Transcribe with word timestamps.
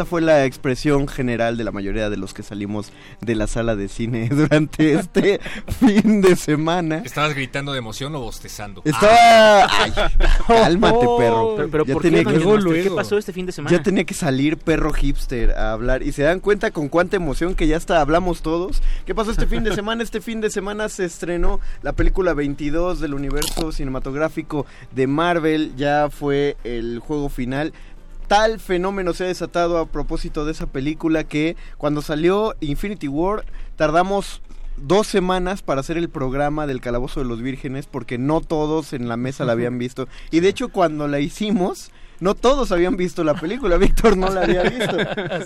¡Ah! 0.00 0.04
Esta 0.04 0.08
fue 0.08 0.22
la 0.22 0.46
expresión 0.46 1.08
general 1.08 1.58
de 1.58 1.64
la 1.64 1.72
mayoría 1.72 2.08
de 2.08 2.16
los 2.16 2.32
que 2.32 2.42
salimos 2.42 2.90
de 3.20 3.34
la 3.34 3.46
sala 3.46 3.76
de 3.76 3.86
cine 3.86 4.28
durante 4.30 4.94
este 4.94 5.40
fin 5.78 6.22
de 6.22 6.36
semana. 6.36 7.02
¿Estabas 7.04 7.34
gritando 7.34 7.72
de 7.72 7.78
emoción 7.80 8.14
o 8.14 8.20
bostezando? 8.20 8.80
Estaba... 8.86 9.66
Ay, 9.68 9.92
cálmate, 10.46 11.06
perro. 11.18 11.54
Pero, 11.56 11.70
pero 11.70 11.84
Ya 11.84 11.92
¿por 11.92 12.02
tenía 12.02 12.24
que-? 12.24 12.82
¿Qué 12.82 12.90
pasó 12.96 13.18
este 13.18 13.34
fin 13.34 13.44
de 13.44 13.52
semana? 13.52 13.76
Ya 13.76 13.82
tenía 13.82 14.04
que 14.04 14.14
salir 14.14 14.56
perro 14.56 14.90
hipster 14.90 15.50
a 15.50 15.72
hablar 15.72 16.02
y 16.02 16.12
se 16.12 16.22
dan 16.22 16.40
cuenta 16.40 16.70
con 16.70 16.88
cuánta 16.88 17.16
emoción 17.16 17.54
que 17.54 17.66
ya 17.66 17.76
hasta 17.76 18.00
hablamos 18.00 18.40
todos. 18.40 18.82
¿Qué 19.04 19.14
pasó 19.14 19.32
este 19.32 19.46
fin 19.46 19.64
de 19.64 19.74
semana? 19.74 20.02
Este 20.02 20.22
fin 20.22 20.40
de 20.40 20.48
semana 20.48 20.88
se 20.88 21.04
estrenó 21.04 21.60
la 21.82 21.92
película 21.92 22.32
22 22.32 23.00
del 23.00 23.12
universo 23.12 23.70
cinematográfico 23.70 24.64
de 24.92 25.06
Marvel. 25.06 25.76
Ya 25.76 26.08
fue 26.08 26.56
el 26.64 27.00
juego 27.00 27.28
final. 27.28 27.74
Tal 28.30 28.60
fenómeno 28.60 29.12
se 29.12 29.24
ha 29.24 29.26
desatado 29.26 29.78
a 29.78 29.86
propósito 29.86 30.44
de 30.44 30.52
esa 30.52 30.66
película 30.68 31.24
que 31.24 31.56
cuando 31.78 32.00
salió 32.00 32.54
Infinity 32.60 33.08
War 33.08 33.44
tardamos 33.74 34.40
dos 34.76 35.08
semanas 35.08 35.62
para 35.62 35.80
hacer 35.80 35.98
el 35.98 36.08
programa 36.08 36.68
del 36.68 36.80
Calabozo 36.80 37.18
de 37.18 37.26
los 37.26 37.42
Vírgenes 37.42 37.88
porque 37.88 38.18
no 38.18 38.40
todos 38.40 38.92
en 38.92 39.08
la 39.08 39.16
mesa 39.16 39.44
la 39.44 39.50
habían 39.50 39.80
visto. 39.80 40.06
Y 40.30 40.38
de 40.38 40.48
hecho 40.48 40.68
cuando 40.68 41.08
la 41.08 41.18
hicimos, 41.18 41.90
no 42.20 42.36
todos 42.36 42.70
habían 42.70 42.96
visto 42.96 43.24
la 43.24 43.34
película, 43.34 43.78
Víctor 43.78 44.16
no 44.16 44.28
la 44.30 44.42
había 44.42 44.62
visto. 44.62 44.96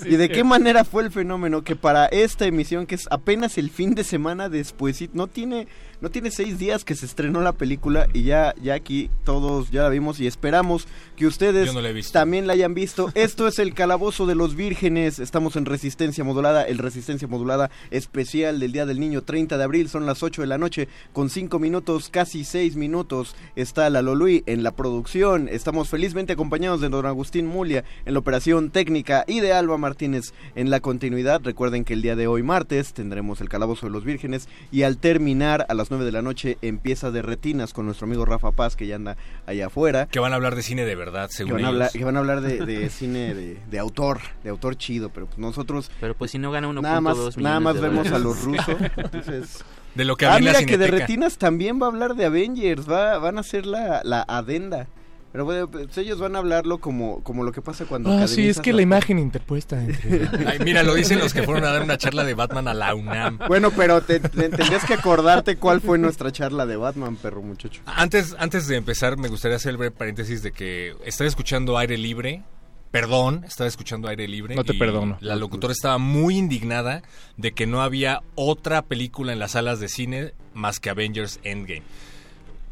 ¿Y 0.07 0.17
de 0.17 0.29
qué 0.29 0.45
manera 0.45 0.85
fue 0.85 1.05
el 1.05 1.11
fenómeno 1.11 1.63
que 1.65 1.77
para 1.77 2.05
esta 2.07 2.45
emisión, 2.45 2.87
que 2.87 2.97
es 2.97 3.07
apenas 3.11 3.57
el 3.57 3.71
fin 3.71 3.95
de 3.95 4.05
semana 4.05 4.51
después, 4.51 5.03
no 5.15 5.27
tiene, 5.29 5.69
no 6.05 6.11
tiene 6.11 6.31
seis 6.31 6.59
días 6.59 6.85
que 6.85 6.95
se 6.95 7.07
estrenó 7.07 7.41
la 7.41 7.53
película 7.53 8.09
y 8.13 8.25
ya, 8.25 8.55
ya 8.63 8.75
aquí 8.75 9.09
todos 9.25 9.71
ya 9.71 9.85
la 9.85 9.89
vimos 9.89 10.21
y 10.21 10.27
esperamos 10.27 10.87
que 11.17 11.27
ustedes 11.27 11.73
no 11.73 11.81
la 11.81 11.95
también 12.13 12.47
la 12.47 12.53
hayan 12.53 12.75
visto. 12.75 13.11
Esto 13.15 13.49
es 13.49 13.59
el 13.59 13.73
Calabozo 13.73 14.27
de 14.27 14.35
los 14.35 14.55
Vírgenes, 14.55 15.19
estamos 15.19 15.57
en 15.57 15.65
Resistencia 15.65 16.23
Modulada, 16.23 16.65
el 16.65 16.77
Resistencia 16.77 17.27
Modulada 17.27 17.71
especial 17.91 18.61
del 18.61 18.73
Día 18.73 18.85
del 18.85 19.01
Niño, 19.01 19.23
30 19.23 19.57
de 19.57 19.65
abril, 19.65 19.89
son 19.89 20.05
las 20.05 20.23
8 20.23 20.43
de 20.43 20.47
la 20.47 20.59
noche, 20.59 20.89
con 21.15 21.31
5 21.31 21.59
minutos, 21.59 22.11
casi 22.11 22.45
6 22.45 22.77
minutos, 22.77 23.35
está 23.57 23.89
la 23.89 24.03
Lolui 24.03 24.43
en 24.45 24.63
la 24.63 24.73
producción, 24.73 25.49
estamos 25.49 25.89
felizmente 25.89 26.35
acompañados 26.35 26.83
de 26.83 26.91
don 26.91 27.07
Agustín 27.07 27.47
Mulia 27.47 27.83
en 28.05 28.13
la 28.13 28.19
operación 28.19 28.69
técnica 28.69 29.25
y 29.27 29.41
de 29.41 29.55
Alba 29.55 29.79
Martínez 29.79 30.35
en 30.55 30.69
la 30.69 30.81
continuidad. 30.81 31.41
Recuerden 31.43 31.87
que 31.87 31.95
el 31.95 32.03
día 32.03 32.15
de 32.15 32.27
hoy 32.27 32.43
martes 32.43 32.93
tendremos 32.93 33.41
el 33.41 33.49
Calabozo 33.49 33.87
de 33.87 33.93
los 33.93 34.05
Vírgenes 34.05 34.51
y 34.71 34.83
al 34.83 34.99
terminar 34.99 35.65
a 35.71 35.73
las 35.73 35.91
9 35.95 36.05
de 36.05 36.13
la 36.13 36.23
noche 36.23 36.59
empieza 36.63 37.11
de 37.11 37.23
retinas 37.23 37.73
con 37.73 37.87
nuestro 37.87 38.07
amigo 38.07 38.25
Rafa 38.25 38.53
Paz 38.53 38.77
que 38.77 38.87
ya 38.87 38.97
anda 38.97 39.17
allá 39.47 39.67
afuera. 39.67 40.07
Que 40.07 40.19
van 40.19 40.33
a 40.33 40.37
hablar 40.37 40.55
de 40.57 40.63
cine 40.63 40.85
de 40.85 40.95
verdad, 40.95 41.29
Que 41.29 41.37
según 41.37 41.53
van, 41.55 41.59
a 41.59 41.69
ellos. 41.69 41.73
hablar, 41.75 41.91
que 41.93 42.05
van 42.05 42.17
a 42.17 42.19
hablar 42.19 42.41
de, 42.41 42.67
de 42.67 42.91
cine 42.91 43.35
de, 43.35 43.59
de 43.71 43.79
autor, 43.79 44.21
de 44.43 44.51
autor 44.51 44.77
chido, 44.77 45.11
pero 45.11 45.27
pues 45.27 45.39
nosotros 45.39 45.91
Pero 46.01 46.15
pues 46.15 46.31
si 46.31 46.39
no 46.39 46.51
gana 46.51 46.69
1.2 46.69 46.81
nada 46.83 47.01
más, 47.01 47.37
nada 47.37 47.61
más 47.61 47.81
vemos 47.81 48.11
a 48.11 48.19
los 48.19 48.43
rusos. 48.43 48.77
Entonces, 48.97 49.65
De 49.95 50.05
lo 50.05 50.17
que 50.17 50.27
ah, 50.27 50.39
mira 50.41 50.65
que 50.65 50.77
de. 50.79 50.89
Retinas 50.89 51.39
también 51.39 51.81
va 51.81 51.87
a 51.87 51.91
hablar 51.91 52.15
de 52.15 52.25
Avengers, 52.25 52.91
va, 52.91 53.19
van 53.19 53.39
a 53.39 53.41
hacer 53.41 53.67
la, 53.67 54.01
la 54.05 54.23
adenda. 54.27 54.89
Pero 55.35 55.47
bueno, 55.47 55.69
pues, 55.69 55.99
ellos 55.99 56.21
van 56.21 56.37
a 56.37 56.39
hablarlo 56.39 56.79
como, 56.79 57.21
como 57.25 57.43
lo 57.43 57.51
que 57.51 57.61
pasa 57.61 57.87
cuando 57.87 58.09
Ah, 58.13 58.29
sí, 58.29 58.47
es 58.49 58.61
que 58.61 58.73
la 58.73 58.83
imagen 58.83 59.19
interpuesta 59.19 59.83
entre... 59.83 60.29
Ay, 60.47 60.61
mira, 60.65 60.85
lo 60.85 60.95
dicen 60.95 61.19
los 61.19 61.35
que 61.35 61.43
fueron 61.43 61.65
a 61.65 61.73
dar 61.73 61.83
una 61.83 61.99
charla 61.99 62.23
de 62.23 62.35
Batman 62.35 62.69
a 62.69 62.73
la 62.75 62.95
UNAM. 62.95 63.41
Bueno, 63.49 63.73
pero 63.73 64.01
te, 64.01 64.21
te- 64.21 64.29
tendrías 64.49 64.85
que 64.85 64.95
acordarte 64.95 65.57
cuál 65.57 65.81
fue 65.81 65.99
nuestra 65.99 66.31
charla 66.31 66.67
de 66.67 66.77
Batman, 66.77 67.17
perro 67.17 67.43
muchacho. 67.43 67.83
Antes, 67.85 68.37
antes 68.39 68.69
de 68.69 68.77
empezar, 68.77 69.17
me 69.17 69.27
gustaría 69.27 69.57
hacer 69.57 69.71
el 69.71 69.77
breve 69.79 69.91
paréntesis 69.91 70.45
de 70.45 70.53
que 70.53 70.95
estaba 71.05 71.27
escuchando 71.27 71.77
aire 71.79 71.99
libre. 71.99 72.45
Perdón, 72.93 73.43
estaba 73.45 73.67
escuchando 73.67 74.07
aire 74.07 74.29
libre. 74.29 74.55
No 74.55 74.63
te 74.63 74.75
y 74.75 74.79
perdono. 74.79 75.19
La 75.21 75.35
locutora 75.35 75.73
estaba 75.73 75.99
muy 75.99 76.37
indignada 76.39 77.03
de 77.37 77.51
que 77.51 77.67
no 77.67 77.83
había 77.83 78.23
otra 78.37 78.83
película 78.83 79.33
en 79.33 79.41
las 79.41 79.51
salas 79.51 79.81
de 79.81 79.89
cine 79.89 80.33
más 80.53 80.79
que 80.79 80.91
Avengers 80.91 81.41
Endgame. 81.43 81.83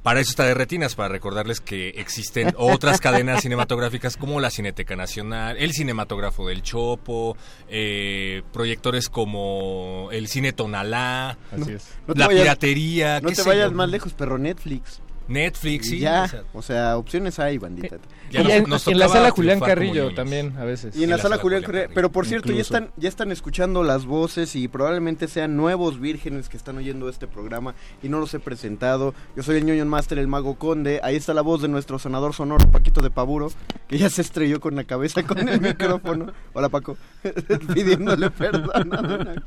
Para 0.02 0.18
eso 0.18 0.30
está 0.30 0.44
de 0.44 0.54
retinas, 0.54 0.96
para 0.96 1.08
recordarles 1.10 1.60
que 1.60 1.90
existen 1.90 2.52
otras 2.56 3.00
cadenas 3.00 3.40
cinematográficas 3.42 4.16
como 4.16 4.40
la 4.40 4.50
Cineteca 4.50 4.96
Nacional, 4.96 5.56
el 5.58 5.72
Cinematógrafo 5.72 6.48
del 6.48 6.62
Chopo, 6.62 7.36
eh, 7.68 8.42
proyectores 8.52 9.08
como 9.08 10.08
el 10.10 10.26
Cine 10.26 10.52
Tonalá, 10.52 11.38
Así 11.52 11.72
es. 11.74 11.86
No 12.08 12.14
la 12.14 12.26
vayas- 12.26 12.42
piratería, 12.42 13.20
No 13.20 13.28
qué 13.28 13.36
te 13.36 13.42
sé 13.42 13.48
vayas 13.48 13.70
yo. 13.70 13.76
más 13.76 13.88
lejos, 13.90 14.12
perro 14.12 14.38
Netflix. 14.38 15.00
Netflix, 15.32 15.86
Y 15.86 15.90
sí. 15.90 15.98
ya, 16.00 16.24
o 16.24 16.28
sea, 16.28 16.42
o 16.54 16.62
sea, 16.62 16.96
opciones 16.98 17.38
hay, 17.38 17.58
bandita. 17.58 17.96
ya 18.30 18.40
Y 18.40 18.44
nos- 18.44 18.52
en, 18.52 18.64
nos 18.68 18.86
en 18.88 18.98
la 18.98 19.08
sala 19.08 19.30
Julián 19.30 19.60
Carrillo 19.60 20.14
también, 20.14 20.54
a 20.58 20.64
veces. 20.64 20.96
Y 20.96 21.04
en 21.04 21.10
la 21.10 21.18
sala 21.18 21.38
Julián 21.38 21.62
Correa, 21.62 21.88
pero 21.94 22.10
por 22.12 22.26
cierto, 22.26 22.52
ya 22.52 22.60
están, 22.60 22.90
ya 22.96 23.08
están 23.08 23.32
escuchando 23.32 23.82
las 23.82 24.06
voces 24.06 24.54
y 24.56 24.68
probablemente 24.68 25.28
sean 25.28 25.56
nuevos 25.56 26.00
vírgenes 26.00 26.48
que 26.48 26.56
están 26.56 26.76
oyendo 26.78 27.08
este 27.08 27.26
programa 27.26 27.74
y 28.02 28.08
no 28.08 28.20
los 28.20 28.32
he 28.34 28.38
presentado. 28.38 29.14
Yo 29.36 29.42
soy 29.42 29.56
el 29.58 29.64
ñoño 29.66 29.84
master, 29.86 30.18
el 30.18 30.28
mago 30.28 30.54
conde. 30.56 31.00
Ahí 31.02 31.16
está 31.16 31.34
la 31.34 31.42
voz 31.42 31.62
de 31.62 31.68
nuestro 31.68 31.98
sanador 31.98 32.34
sonoro, 32.34 32.70
Paquito 32.70 33.00
de 33.00 33.10
Paburo, 33.10 33.50
que 33.88 33.98
ya 33.98 34.10
se 34.10 34.22
estrelló 34.22 34.60
con 34.60 34.76
la 34.76 34.84
cabeza 34.84 35.22
con 35.24 35.48
el 35.48 35.60
micrófono. 35.60 36.32
Hola, 36.52 36.68
Paco. 36.68 36.96
Pidiéndole 37.74 38.30
perdón. 38.30 39.42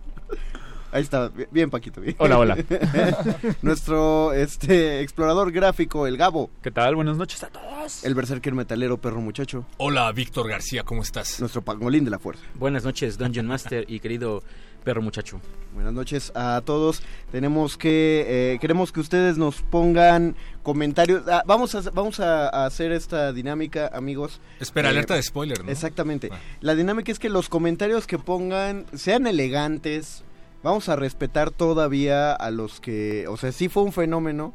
Ahí 0.96 1.02
está, 1.02 1.30
bien, 1.52 1.70
Paquito. 1.70 2.00
Bien. 2.00 2.16
Hola, 2.20 2.40
hola. 2.40 2.58
nuestro 3.62 4.32
este 4.32 5.02
explorador 5.02 5.52
gráfico, 5.52 6.08
el 6.08 6.16
Gabo. 6.16 6.50
¿Qué 6.62 6.72
tal? 6.72 6.96
Buenas 6.96 7.18
noches 7.18 7.44
a 7.44 7.48
todos. 7.48 8.06
El 8.06 8.16
berserker 8.16 8.54
metalero, 8.54 8.96
perro 8.96 9.20
muchacho. 9.20 9.66
Hola, 9.76 10.10
Víctor 10.14 10.48
García, 10.48 10.84
¿cómo 10.84 11.02
estás? 11.02 11.42
Nuestro 11.42 11.62
pangolín 11.64 12.06
de 12.06 12.12
la 12.12 12.18
fuerza. 12.20 12.44
Buenas 12.54 12.86
noches, 12.86 13.18
Dungeon 13.18 13.46
Master 13.46 13.84
y 13.90 14.00
querido 14.00 14.42
Perro 14.86 15.02
muchacho. 15.02 15.42
Buenas 15.74 15.92
noches 15.92 16.32
a 16.34 16.62
todos. 16.64 17.04
Tenemos 17.30 17.76
que 17.76 18.54
eh, 18.54 18.60
queremos 18.62 18.94
que 18.94 19.02
ustedes 19.02 19.38
nos 19.38 19.64
pongan 19.64 20.38
comentarios. 20.64 21.24
Ah, 21.28 21.44
vamos 21.46 21.76
a 21.76 21.82
vamos 21.92 22.22
a, 22.22 22.48
a 22.48 22.68
hacer 22.68 22.94
esta 22.94 23.34
dinámica, 23.34 23.90
amigos. 23.94 24.40
Espera, 24.62 24.88
Eh, 24.88 24.92
alerta 24.92 25.16
de 25.16 25.24
spoiler, 25.24 25.66
¿no? 25.66 25.72
Exactamente. 25.72 26.30
Ah. 26.32 26.40
La 26.62 26.74
dinámica 26.76 27.12
es 27.12 27.20
que 27.20 27.28
los 27.30 27.50
comentarios 27.50 28.08
que 28.08 28.18
pongan 28.18 28.86
sean 28.96 29.28
elegantes. 29.28 30.24
Vamos 30.66 30.90
a 30.90 30.96
respetar 30.96 31.52
todavía 31.52 32.34
a 32.34 32.50
los 32.50 32.80
que, 32.80 33.28
o 33.28 33.38
sea, 33.38 33.52
sí 33.52 33.70
fue 33.70 33.84
un 33.84 33.92
fenómeno. 33.94 34.52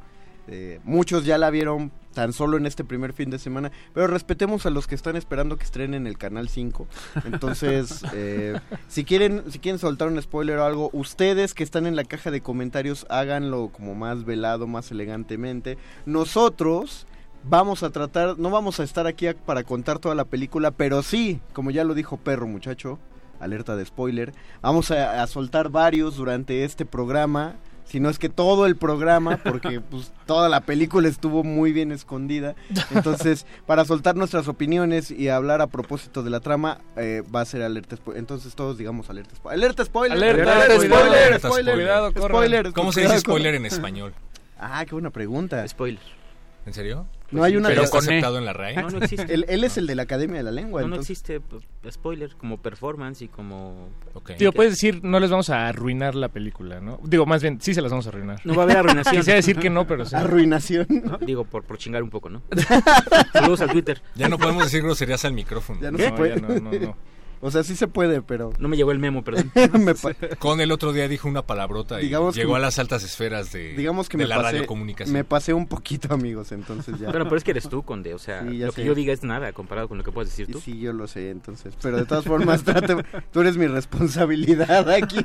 eh, 0.49 0.81
muchos 0.83 1.25
ya 1.25 1.39
la 1.39 1.51
vieron 1.51 1.93
tan 2.13 2.33
solo 2.33 2.57
en 2.57 2.67
este 2.67 2.83
primer 2.83 3.13
fin 3.13 3.31
de 3.31 3.39
semana, 3.39 3.71
pero 3.95 4.09
respetemos 4.09 4.67
a 4.67 4.71
los 4.71 4.89
que 4.89 4.97
están 4.97 5.15
esperando 5.15 5.57
que 5.57 5.63
estrenen 5.63 6.09
el 6.09 6.19
canal 6.19 6.49
5. 6.49 6.89
Entonces, 7.27 8.03
eh, 8.13 8.59
si 8.89 9.05
quieren 9.05 9.45
si 9.53 9.61
quieren 9.61 9.79
soltar 9.79 10.09
un 10.09 10.21
spoiler 10.21 10.59
o 10.59 10.65
algo, 10.65 10.91
ustedes 10.93 11.55
que 11.55 11.63
están 11.63 11.87
en 11.87 11.95
la 11.95 12.03
caja 12.03 12.33
de 12.33 12.41
comentarios 12.41 13.07
háganlo 13.09 13.69
como 13.69 13.95
más 13.95 14.25
velado, 14.25 14.67
más 14.67 14.91
elegantemente. 14.91 15.79
Nosotros 16.07 17.07
vamos 17.45 17.85
a 17.85 17.91
tratar, 17.91 18.37
no 18.37 18.51
vamos 18.51 18.81
a 18.81 18.83
estar 18.83 19.07
aquí 19.07 19.29
a- 19.29 19.35
para 19.37 19.63
contar 19.63 20.01
toda 20.01 20.17
la 20.17 20.25
película, 20.25 20.73
pero 20.73 21.05
sí, 21.05 21.41
como 21.53 21.71
ya 21.71 21.85
lo 21.85 21.95
dijo 21.95 22.17
Perro 22.17 22.49
Muchacho, 22.49 22.99
alerta 23.41 23.77
de 23.77 23.85
spoiler, 23.85 24.33
vamos 24.61 24.91
a, 24.91 25.23
a 25.23 25.27
soltar 25.27 25.71
varios 25.71 26.17
durante 26.17 26.65
este 26.65 26.85
programa, 26.87 27.57
si 27.85 27.99
no 27.99 28.09
es 28.09 28.21
que 28.21 28.29
todo 28.29 28.67
el 28.67 28.77
programa, 28.77 29.39
porque 29.39 29.81
pues 29.91 30.13
toda 30.25 30.49
la 30.49 30.61
película 30.61 31.09
estuvo 31.09 31.43
muy 31.43 31.73
bien 31.73 31.91
escondida. 31.91 32.55
Entonces, 32.95 33.47
para 33.67 33.85
soltar 33.85 34.15
nuestras 34.15 34.47
opiniones 34.47 35.11
y 35.11 35.29
hablar 35.29 35.61
a 35.61 35.67
propósito 35.67 36.23
de 36.23 36.31
la 36.31 36.39
trama, 36.39 36.79
eh, 36.97 37.25
va 37.35 37.41
a 37.41 37.45
ser 37.45 37.63
alerta 37.63 37.97
spoiler. 37.97 38.21
Entonces 38.21 38.55
todos 38.55 38.79
digamos 38.79 39.11
alerta 39.11 39.35
spoiler. 39.35 39.59
¡Alerta 39.59 39.85
spoiler! 39.85 40.19
Alerta, 40.19 40.53
¡Alerta 40.53 40.75
spoiler, 40.75 40.91
spoiler! 40.91 41.27
alerta 41.27 41.49
¡Spoiler! 41.49 41.75
Cuidado. 41.75 42.11
¡Spoiler! 42.11 42.73
¿Cómo 42.73 42.93
se 42.93 43.01
dice 43.01 43.19
spoiler 43.19 43.55
en 43.57 43.67
español? 43.67 44.15
Ah, 44.57 44.85
qué 44.85 44.95
buena 44.95 45.11
pregunta. 45.11 45.67
Spoiler. 45.67 46.20
¿En 46.67 46.75
serio? 46.75 47.07
No 47.31 47.43
hay 47.43 47.57
una... 47.57 47.69
¿Pero 47.69 47.83
pero 47.83 47.85
está 47.85 47.97
E. 47.99 48.01
aceptado 48.01 48.39
en 48.39 48.45
la 48.45 48.53
RAE? 48.53 48.77
No, 48.77 48.91
no 48.91 48.99
existe. 48.99 49.33
Él, 49.33 49.47
él 49.49 49.65
es 49.65 49.79
el 49.79 49.87
de 49.87 49.95
la 49.95 50.03
Academia 50.03 50.37
de 50.39 50.43
la 50.43 50.51
Lengua. 50.51 50.83
no, 50.83 50.97
existe 50.97 51.41
p- 51.41 51.91
spoiler 51.91 52.35
como 52.37 52.59
performance 52.59 53.23
y 53.23 53.29
como... 53.29 53.89
Ok. 54.15 54.33
Tío, 54.37 54.53
puedes 54.53 54.73
decir, 54.73 55.01
no 55.03 55.19
les 55.21 55.31
vamos 55.31 55.49
a 55.49 55.69
arruinar 55.69 56.15
la 56.15 56.29
película, 56.29 56.81
¿no? 56.81 57.01
Digo, 57.05 57.25
más 57.27 57.41
bien, 57.41 57.61
sí 57.61 57.73
se 57.73 57.81
las 57.81 57.91
vamos 57.91 58.07
a 58.07 58.11
arruinar. 58.11 58.41
No 58.45 58.55
va 58.55 58.63
a 58.63 58.65
haber 58.65 58.77
arruinación. 58.79 59.17
Quisiera 59.17 59.37
decir 59.37 59.57
que 59.59 59.71
no, 59.71 59.87
pero 59.87 60.05
sí. 60.05 60.15
Arruinación. 60.17 60.87
Digo, 61.25 61.45
por, 61.45 61.63
por 61.65 61.79
chingar 61.79 62.03
un 62.03 62.11
poco, 62.11 62.29
¿no? 62.29 62.43
Saludos 63.33 63.61
al 63.63 63.71
Twitter. 63.71 64.03
Ya 64.17 64.29
no 64.29 64.37
podemos 64.39 64.65
decir 64.65 64.83
groserías 64.83 65.25
al 65.25 65.33
micrófono. 65.33 65.81
Ya 65.81 65.91
no 65.91 65.99
No, 65.99 66.05
se 66.05 66.13
puede. 66.13 66.35
ya 66.35 66.47
no, 66.47 66.49
no, 66.49 66.71
no. 66.73 66.97
O 67.43 67.51
sea, 67.51 67.63
sí 67.63 67.75
se 67.75 67.89
puede, 67.89 68.21
pero... 68.21 68.53
No 68.59 68.69
me 68.69 68.77
llegó 68.77 68.93
el 68.93 68.99
memo, 68.99 69.25
perdón. 69.25 69.51
me 69.85 69.95
pa- 69.95 70.15
Con 70.39 70.61
el 70.61 70.71
otro 70.73 70.93
día 70.93 71.09
dijo 71.09 71.27
una 71.29 71.43
palabrota 71.47 71.99
y 72.01 72.05
Digamos 72.05 72.35
llegó 72.37 72.53
me- 72.53 72.59
a 72.59 72.61
las 72.61 72.79
altas 72.79 73.03
esferas 73.03 73.51
de, 73.53 73.75
digamos 73.75 74.09
que 74.11 74.19
de 74.19 74.25
me 74.25 74.29
la 74.29 74.37
pasé, 74.37 74.53
radiocomunicación. 74.53 75.13
me 75.15 75.25
pasé 75.25 75.55
un 75.55 75.67
poquito, 75.67 76.13
amigos, 76.13 76.53
entonces 76.53 76.99
ya. 76.99 77.09
Bueno, 77.11 77.25
pero 77.25 77.37
es 77.37 77.45
que 77.45 77.53
eres 77.53 77.69
tú, 77.69 77.83
Conde. 77.83 78.13
O 78.13 78.19
sea, 78.19 78.43
Sí, 78.47 78.59
lo 78.59 78.73
que 78.73 78.85
yo 78.85 78.95
diga 78.95 79.13
es 79.15 79.23
nada 79.23 79.53
comparado 79.53 79.89
con 79.89 79.97
lo 79.99 80.05
que 80.05 80.13
puedes 80.13 80.31
decir 80.31 80.53
tú. 80.53 80.61
sí, 80.61 80.79
yo 80.79 80.93
lo 80.93 81.07
sé, 81.09 81.31
entonces. 81.31 81.75
Pero 81.81 81.97
de 81.97 82.05
todas 82.05 82.25
formas, 82.25 82.63
trate- 82.65 83.05
tú 83.33 83.41
eres 83.41 83.57
mi 83.57 83.67
responsabilidad 83.67 84.89
aquí. 84.91 85.25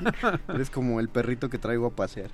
Eres 0.53 0.69
como 0.69 1.00
el 1.00 1.09
perrito 1.09 1.50
que 1.50 1.57
traigo 1.57 1.88
a 1.88 1.89
pasear. 1.95 2.31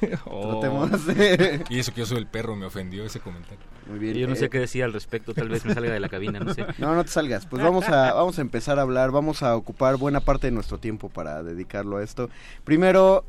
Entonces, 0.00 0.20
Oh. 0.26 0.58
tratemos 0.60 1.06
de... 1.06 1.64
Y 1.70 1.78
eso 1.78 1.92
que 1.94 2.00
yo 2.00 2.06
soy 2.06 2.18
el 2.18 2.26
perro, 2.26 2.54
me 2.56 2.66
ofendió 2.66 3.04
ese 3.04 3.20
comentario. 3.20 3.58
Muy 3.88 3.98
bien. 3.98 4.16
Y 4.16 4.20
yo 4.20 4.26
no 4.28 4.34
eh, 4.34 4.36
sé 4.36 4.48
qué 4.50 4.58
decir 4.58 4.82
al 4.84 4.92
respecto. 4.92 5.34
Tal 5.34 5.48
vez 5.48 5.64
me 5.64 5.74
salga 5.74 5.92
de 5.92 6.00
la 6.00 6.08
cabina, 6.08 6.38
no 6.40 6.54
sé. 6.54 6.64
No, 6.78 6.94
no 6.94 7.02
te 7.04 7.10
salgas. 7.10 7.46
Pues 7.46 7.62
vamos 7.62 7.88
a, 7.88 8.12
vamos 8.14 8.38
a 8.38 8.40
empezar 8.42 8.78
a 8.78 8.82
hablar, 8.82 8.91
vamos 8.92 9.42
a 9.42 9.56
ocupar 9.56 9.96
buena 9.96 10.20
parte 10.20 10.46
de 10.46 10.50
nuestro 10.52 10.78
tiempo 10.78 11.08
para 11.08 11.42
dedicarlo 11.42 11.96
a 11.98 12.02
esto. 12.04 12.28
Primero, 12.64 13.24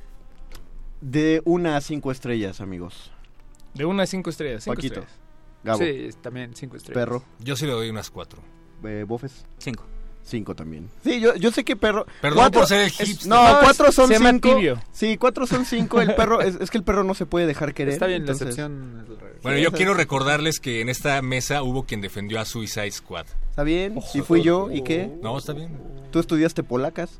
de 1.01 1.41
una 1.45 1.75
a 1.77 1.81
cinco 1.81 2.11
estrellas, 2.11 2.61
amigos. 2.61 3.11
De 3.73 3.85
una 3.85 4.03
a 4.03 4.05
cinco 4.07 4.29
estrellas. 4.29 4.63
Cinco 4.63 4.75
Paquito, 4.75 4.99
estrellas. 5.01 5.19
Gabo, 5.63 5.79
Sí, 5.79 6.09
también 6.21 6.55
cinco 6.55 6.77
estrellas. 6.77 7.03
Perro, 7.05 7.23
Yo 7.39 7.55
sí 7.55 7.65
le 7.65 7.71
doy 7.71 7.89
unas 7.89 8.09
cuatro. 8.09 8.41
eh, 8.83 9.05
Bofes, 9.07 9.45
Cinco. 9.57 9.85
cinco 10.23 10.55
también. 10.55 10.89
Sí, 11.03 11.19
yo, 11.21 11.35
yo 11.35 11.51
sé 11.51 11.63
que 11.63 11.75
Perro... 11.75 12.05
Perdón 12.21 12.39
cuatro- 12.39 12.61
por 12.61 12.67
ser 12.67 12.81
el 12.81 12.87
es- 12.87 12.93
hipster. 12.97 13.29
no, 13.29 13.43
No, 13.53 13.59
cuatro 13.61 13.91
son 13.91 14.07
se 14.09 14.17
cinco. 14.17 14.55
tibio. 14.55 14.81
Sí, 14.91 15.17
cuatro 15.17 15.47
son 15.47 15.65
cinco. 15.65 16.01
El 16.01 16.15
perro, 16.15 16.41
es, 16.41 16.55
es 16.59 16.69
que 16.69 16.77
el 16.77 16.83
perro 16.83 17.03
no 17.05 17.13
se 17.13 17.25
puede 17.25 17.45
dejar 17.47 17.73
querer. 17.73 17.93
Está 17.93 18.07
bien, 18.07 18.21
entonces- 18.21 18.41
la 18.45 18.49
excepción 18.65 19.01
es 19.03 19.09
al 19.09 19.19
revés. 19.19 19.41
Bueno, 19.41 19.57
Sí, 19.57 19.63
yo 19.63 19.71
quiero 19.71 19.93
recordarles 19.93 20.59
que 20.59 20.81
en 20.81 20.89
esta 20.89 21.21
mesa 21.21 21.63
hubo 21.63 21.83
quien 21.85 22.01
defendió 22.01 22.39
a 22.39 22.45
Suicide 22.45 22.91
Squad. 22.91 23.25
Está 23.53 23.61
bien, 23.61 23.99
y 24.15 24.21
fui 24.21 24.41
yo, 24.41 24.71
¿y 24.71 24.81
qué? 24.81 25.15
No, 25.21 25.37
está 25.37 25.53
bien. 25.53 25.77
¿Tú 26.09 26.17
estudiaste 26.17 26.63
polacas? 26.63 27.19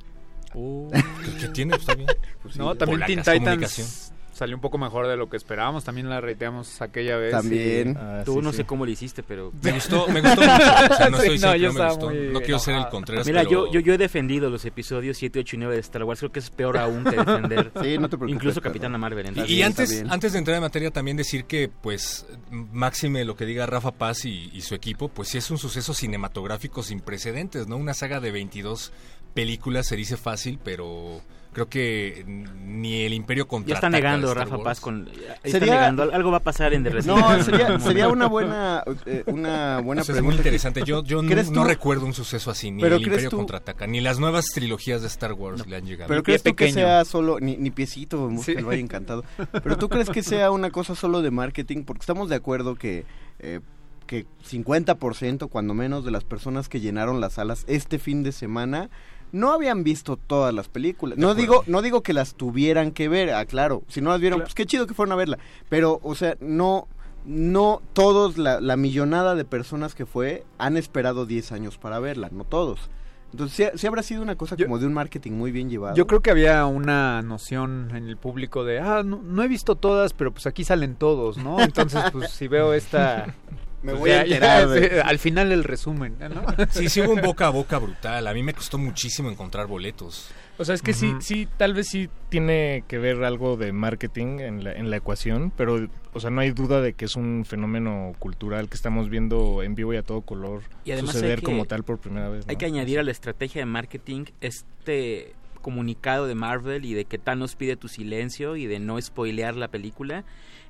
¿Qué, 0.52 1.38
qué 1.40 1.48
tiene? 1.50 1.76
Está 1.76 1.94
bien. 1.94 2.10
Pues 2.42 2.56
sí, 2.56 2.60
No, 2.60 2.74
también 2.74 3.02
Polacas, 3.02 3.26
Teen. 3.26 3.40
Titans 3.44 4.13
salió 4.44 4.56
un 4.58 4.62
poco 4.62 4.78
mejor 4.78 5.08
de 5.08 5.16
lo 5.16 5.30
que 5.30 5.38
esperábamos. 5.38 5.84
También 5.86 6.10
la 6.10 6.20
reiteamos 6.20 6.82
aquella 6.82 7.16
vez. 7.18 7.32
También. 7.32 7.96
Ah, 7.98 8.24
Tú 8.26 8.34
sí, 8.36 8.40
no 8.42 8.52
sí. 8.52 8.58
sé 8.58 8.66
cómo 8.66 8.86
le 8.86 8.92
hiciste, 8.92 9.24
pero... 9.24 9.54
Me 9.62 9.72
gustó, 9.74 10.08
me 10.10 10.20
gustó 10.22 10.42
mucho. 10.42 10.54
O 10.54 10.96
sea, 10.98 11.10
no 11.10 11.18
Sí, 11.22 11.28
estoy 11.34 11.40
no, 11.40 11.56
yo 11.56 11.68
no 11.68 11.74
me 11.74 11.80
estaba 11.80 11.90
gustó. 11.94 12.12
No 12.12 12.40
quiero 12.42 12.60
ser 12.60 12.76
el. 12.76 12.88
Contreras, 12.90 13.26
Mira, 13.26 13.44
pero... 13.44 13.66
yo, 13.68 13.72
yo, 13.72 13.80
yo 13.80 13.94
he 13.94 13.98
defendido 13.98 14.50
los 14.50 14.66
episodios 14.66 15.16
7, 15.18 15.40
8 15.40 15.56
y 15.56 15.60
9 15.60 15.76
de 15.76 15.80
Star 15.82 16.04
Wars. 16.04 16.20
Creo 16.20 16.32
que 16.32 16.40
es 16.40 16.50
peor 16.50 16.78
aún 16.78 17.04
que 17.06 17.16
defender 17.16 17.72
Sí, 17.82 17.98
no 17.98 18.10
te 18.10 18.18
preocupes. 18.18 18.30
incluso. 18.36 18.62
Capitana 18.62 18.98
Marvel. 18.98 19.26
Y- 19.26 19.30
entonces- 19.30 19.50
Y, 19.50 19.62
antes, 19.64 20.04
antes 20.10 20.34
de 20.34 20.40
entrar 20.40 20.56
en 20.58 20.62
materia 20.64 20.92
también 20.92 21.16
decir 21.18 21.46
que 21.46 21.70
pues 21.82 22.26
máxime 22.52 23.24
lo 23.26 23.36
que 23.36 23.46
diga 23.46 23.66
Rafa 23.66 23.92
Paz 23.92 24.26
y, 24.26 24.50
y 24.54 24.62
su 24.62 24.76
equipo, 24.76 25.08
pues 25.10 25.30
sí 25.30 25.38
es 25.38 25.50
un 25.52 25.58
suceso 25.58 25.94
cinematográfico 25.94 26.84
sin 26.84 27.00
precedentes, 27.00 27.68
¿no? 27.68 27.78
Una 27.78 27.94
saga 27.94 28.20
de 28.20 28.32
22 28.32 28.92
películas 29.34 29.88
se 29.88 29.96
dice 29.96 30.18
fácil, 30.18 30.60
pero 30.64 31.22
creo 31.54 31.70
que 31.70 32.24
ni 32.66 33.04
el 33.04 33.14
Imperio 33.14 33.44
Ya 33.46 33.48
contra 33.48 33.76
está 33.76 33.90
negando 33.90 34.34
Rafa 34.34 34.58
Paz 34.62 34.80
con... 34.80 35.08
Está 35.44 35.60
Sería- 35.60 35.76
negando. 35.76 36.04
Algo 36.12 36.32
va 36.32 36.38
a 36.38 36.44
pasar 36.44 36.74
en 36.74 36.84
The 36.84 36.90
No, 37.04 37.44
sería, 37.44 37.80
sería 37.80 38.08
una 38.10 38.28
buena, 38.28 38.84
eh, 39.06 39.24
una 39.28 39.80
buena 39.80 40.02
Eso 40.02 40.12
es 40.12 40.18
muy 40.18 40.30
pregunta. 40.30 40.42
interesante. 40.42 40.84
Yo, 40.84 41.04
yo 41.04 41.22
no, 41.22 41.30
¿Crees 41.30 41.52
no 41.52 41.64
recuerdo 41.64 42.06
un 42.06 42.14
suceso 42.14 42.52
así, 42.52 42.72
ni 42.72 42.82
Pero 42.82 42.96
el 42.98 43.04
Imperio 43.04 43.30
tú- 43.30 43.38
contraataca, 43.38 43.88
ni 43.88 44.02
las 44.02 44.20
nuevas 44.20 44.46
trilogías 44.54 45.02
de 45.02 45.08
Star 45.08 45.34
Wars 45.34 45.66
le 45.68 45.76
han 45.78 45.86
llegado. 45.86 46.08
Pero 46.10 46.24
crees 46.24 46.44
tú 46.44 46.56
que 46.56 46.72
sea 46.74 47.06
solo, 47.06 47.40
ni, 47.40 47.56
ni 47.58 47.72
piecito, 47.72 48.30
Sí. 48.42 48.54
el 48.58 48.66
Valle 48.66 48.82
Encantado. 48.82 49.24
Pero 49.64 49.78
tú 49.78 49.88
crees 49.90 50.10
que 50.10 50.24
sea 50.24 50.52
una 50.52 50.72
cosa 50.72 50.96
solo 50.96 51.22
de 51.22 51.32
marketing, 51.32 51.84
porque 51.84 52.02
estamos 52.02 52.28
de 52.30 52.36
acuerdo 52.36 52.76
que, 52.76 53.06
eh, 53.40 53.60
que 54.08 54.26
50% 54.50 55.48
cuando 55.50 55.74
menos 55.74 56.04
de 56.04 56.12
las 56.12 56.24
personas 56.24 56.68
que 56.70 56.80
llenaron 56.80 57.22
las 57.22 57.34
salas 57.34 57.64
este 57.68 58.00
fin 58.00 58.24
de 58.24 58.32
semana 58.32 58.90
no 59.34 59.52
habían 59.52 59.84
visto 59.84 60.16
todas 60.16 60.54
las 60.54 60.70
películas. 60.70 61.18
No 61.18 61.36
digo, 61.36 61.64
no 61.68 61.82
digo 61.82 62.02
que 62.02 62.14
las 62.14 62.36
tuvieran 62.36 62.92
que 62.92 63.10
ver, 63.10 63.32
ah, 63.34 63.46
claro, 63.46 63.84
si 63.90 64.00
no 64.00 64.12
las 64.12 64.22
vieron, 64.22 64.38
Claro. 64.40 64.46
pues 64.48 64.56
qué 64.56 64.66
chido 64.66 64.88
que 64.88 64.94
fueron 64.94 65.12
a 65.12 65.16
verla. 65.18 65.38
Pero, 65.68 66.00
o 66.04 66.16
sea, 66.16 66.38
no, 66.40 66.88
no 67.26 67.82
todos, 67.94 68.38
la, 68.38 68.62
la 68.62 68.78
millonada 68.78 69.36
de 69.36 69.44
personas 69.44 69.94
que 69.96 70.06
fue, 70.06 70.46
han 70.58 70.78
esperado 70.78 71.26
10 71.26 71.52
años 71.52 71.78
para 71.78 72.00
verla, 72.00 72.30
no 72.32 72.46
todos. 72.46 72.90
Entonces, 73.32 73.72
sí, 73.74 73.80
sí 73.80 73.88
habrá 73.88 74.04
sido 74.04 74.22
una 74.22 74.36
cosa 74.36 74.56
Yo- 74.56 74.66
como 74.68 74.78
de 74.78 74.86
un 74.86 74.94
marketing 74.94 75.32
muy 75.32 75.52
bien 75.52 75.68
llevado. 75.68 75.96
Yo 75.96 76.06
creo 76.06 76.22
que 76.22 76.30
había 76.30 76.66
una 76.68 77.24
noción 77.24 77.90
en 77.96 78.08
el 78.08 78.16
público 78.16 78.64
de, 78.64 78.80
ah, 78.80 79.02
no, 79.04 79.22
no 79.24 79.42
he 79.42 79.48
visto 79.48 79.76
todas, 79.76 80.14
pero 80.14 80.32
pues 80.32 80.46
aquí 80.46 80.64
salen 80.64 80.94
todos, 80.96 81.38
¿no? 81.38 81.60
Entonces, 81.60 82.04
pues 82.12 82.30
si 82.30 82.48
veo 82.48 82.74
esta... 82.76 83.34
Me 83.84 83.92
pues, 83.92 84.00
voy 84.00 84.10
ya- 84.10 84.22
a 84.22 84.26
ya, 84.26 84.36
enterar. 84.36 84.68
de- 84.70 85.02
al 85.02 85.20
final 85.20 85.52
el 85.52 85.64
resumen, 85.64 86.16
¿no? 86.20 86.44
Sí, 86.72 86.90
sí 86.90 87.02
hubo 87.02 87.12
un 87.14 87.22
boca 87.22 87.48
a 87.48 87.50
boca 87.50 87.78
brutal. 87.78 88.26
A 88.26 88.34
mí 88.34 88.42
me 88.42 88.54
costó 88.54 88.78
muchísimo 88.78 89.30
encontrar 89.30 89.68
boletos. 89.68 90.30
O 90.58 90.66
sea, 90.66 90.76
es 90.76 90.82
que 90.84 90.94
sí, 90.94 91.12
sí, 91.20 91.48
tal 91.58 91.74
vez 91.74 91.88
sí 91.90 92.10
tiene 92.30 92.84
que 92.88 93.00
ver 93.00 93.24
algo 93.24 93.58
de 93.58 93.72
marketing 93.74 94.40
en 94.40 94.64
la, 94.64 94.72
en 94.74 94.90
la 94.92 94.98
ecuación, 94.98 95.52
pero, 95.58 95.90
o 96.14 96.20
sea, 96.20 96.30
no 96.30 96.42
hay 96.42 96.52
duda 96.52 96.80
de 96.80 96.94
que 96.94 97.06
es 97.06 97.16
un 97.16 97.44
fenómeno 97.44 98.14
cultural 98.20 98.70
que 98.70 98.76
estamos 98.76 99.10
viendo 99.10 99.64
en 99.64 99.74
vivo 99.74 99.94
y 99.94 99.98
a 99.98 100.04
todo 100.04 100.22
color 100.22 100.62
Y 100.86 100.92
además 100.92 101.14
suceder 101.16 101.40
que- 101.40 101.46
como 101.46 101.66
tal 101.66 101.84
por 101.84 101.98
primera 102.00 102.30
vez. 102.30 102.46
Hay 102.48 102.56
que 102.58 102.66
añadir 102.68 103.00
a 103.00 103.04
la 103.04 103.12
estrategia 103.12 103.62
de 103.62 103.66
marketing 103.66 104.26
este 104.42 105.34
comunicado 105.62 106.28
de 106.28 106.36
Marvel 106.36 106.86
y 106.86 106.94
de 106.94 107.06
que 107.06 107.18
Thanos 107.18 107.56
pide 107.56 107.76
tu 107.76 107.88
silencio 107.88 108.56
y 108.56 108.66
de 108.68 108.80
no 108.80 109.02
spoilear 109.02 109.56
la 109.56 109.70
película. 109.70 110.24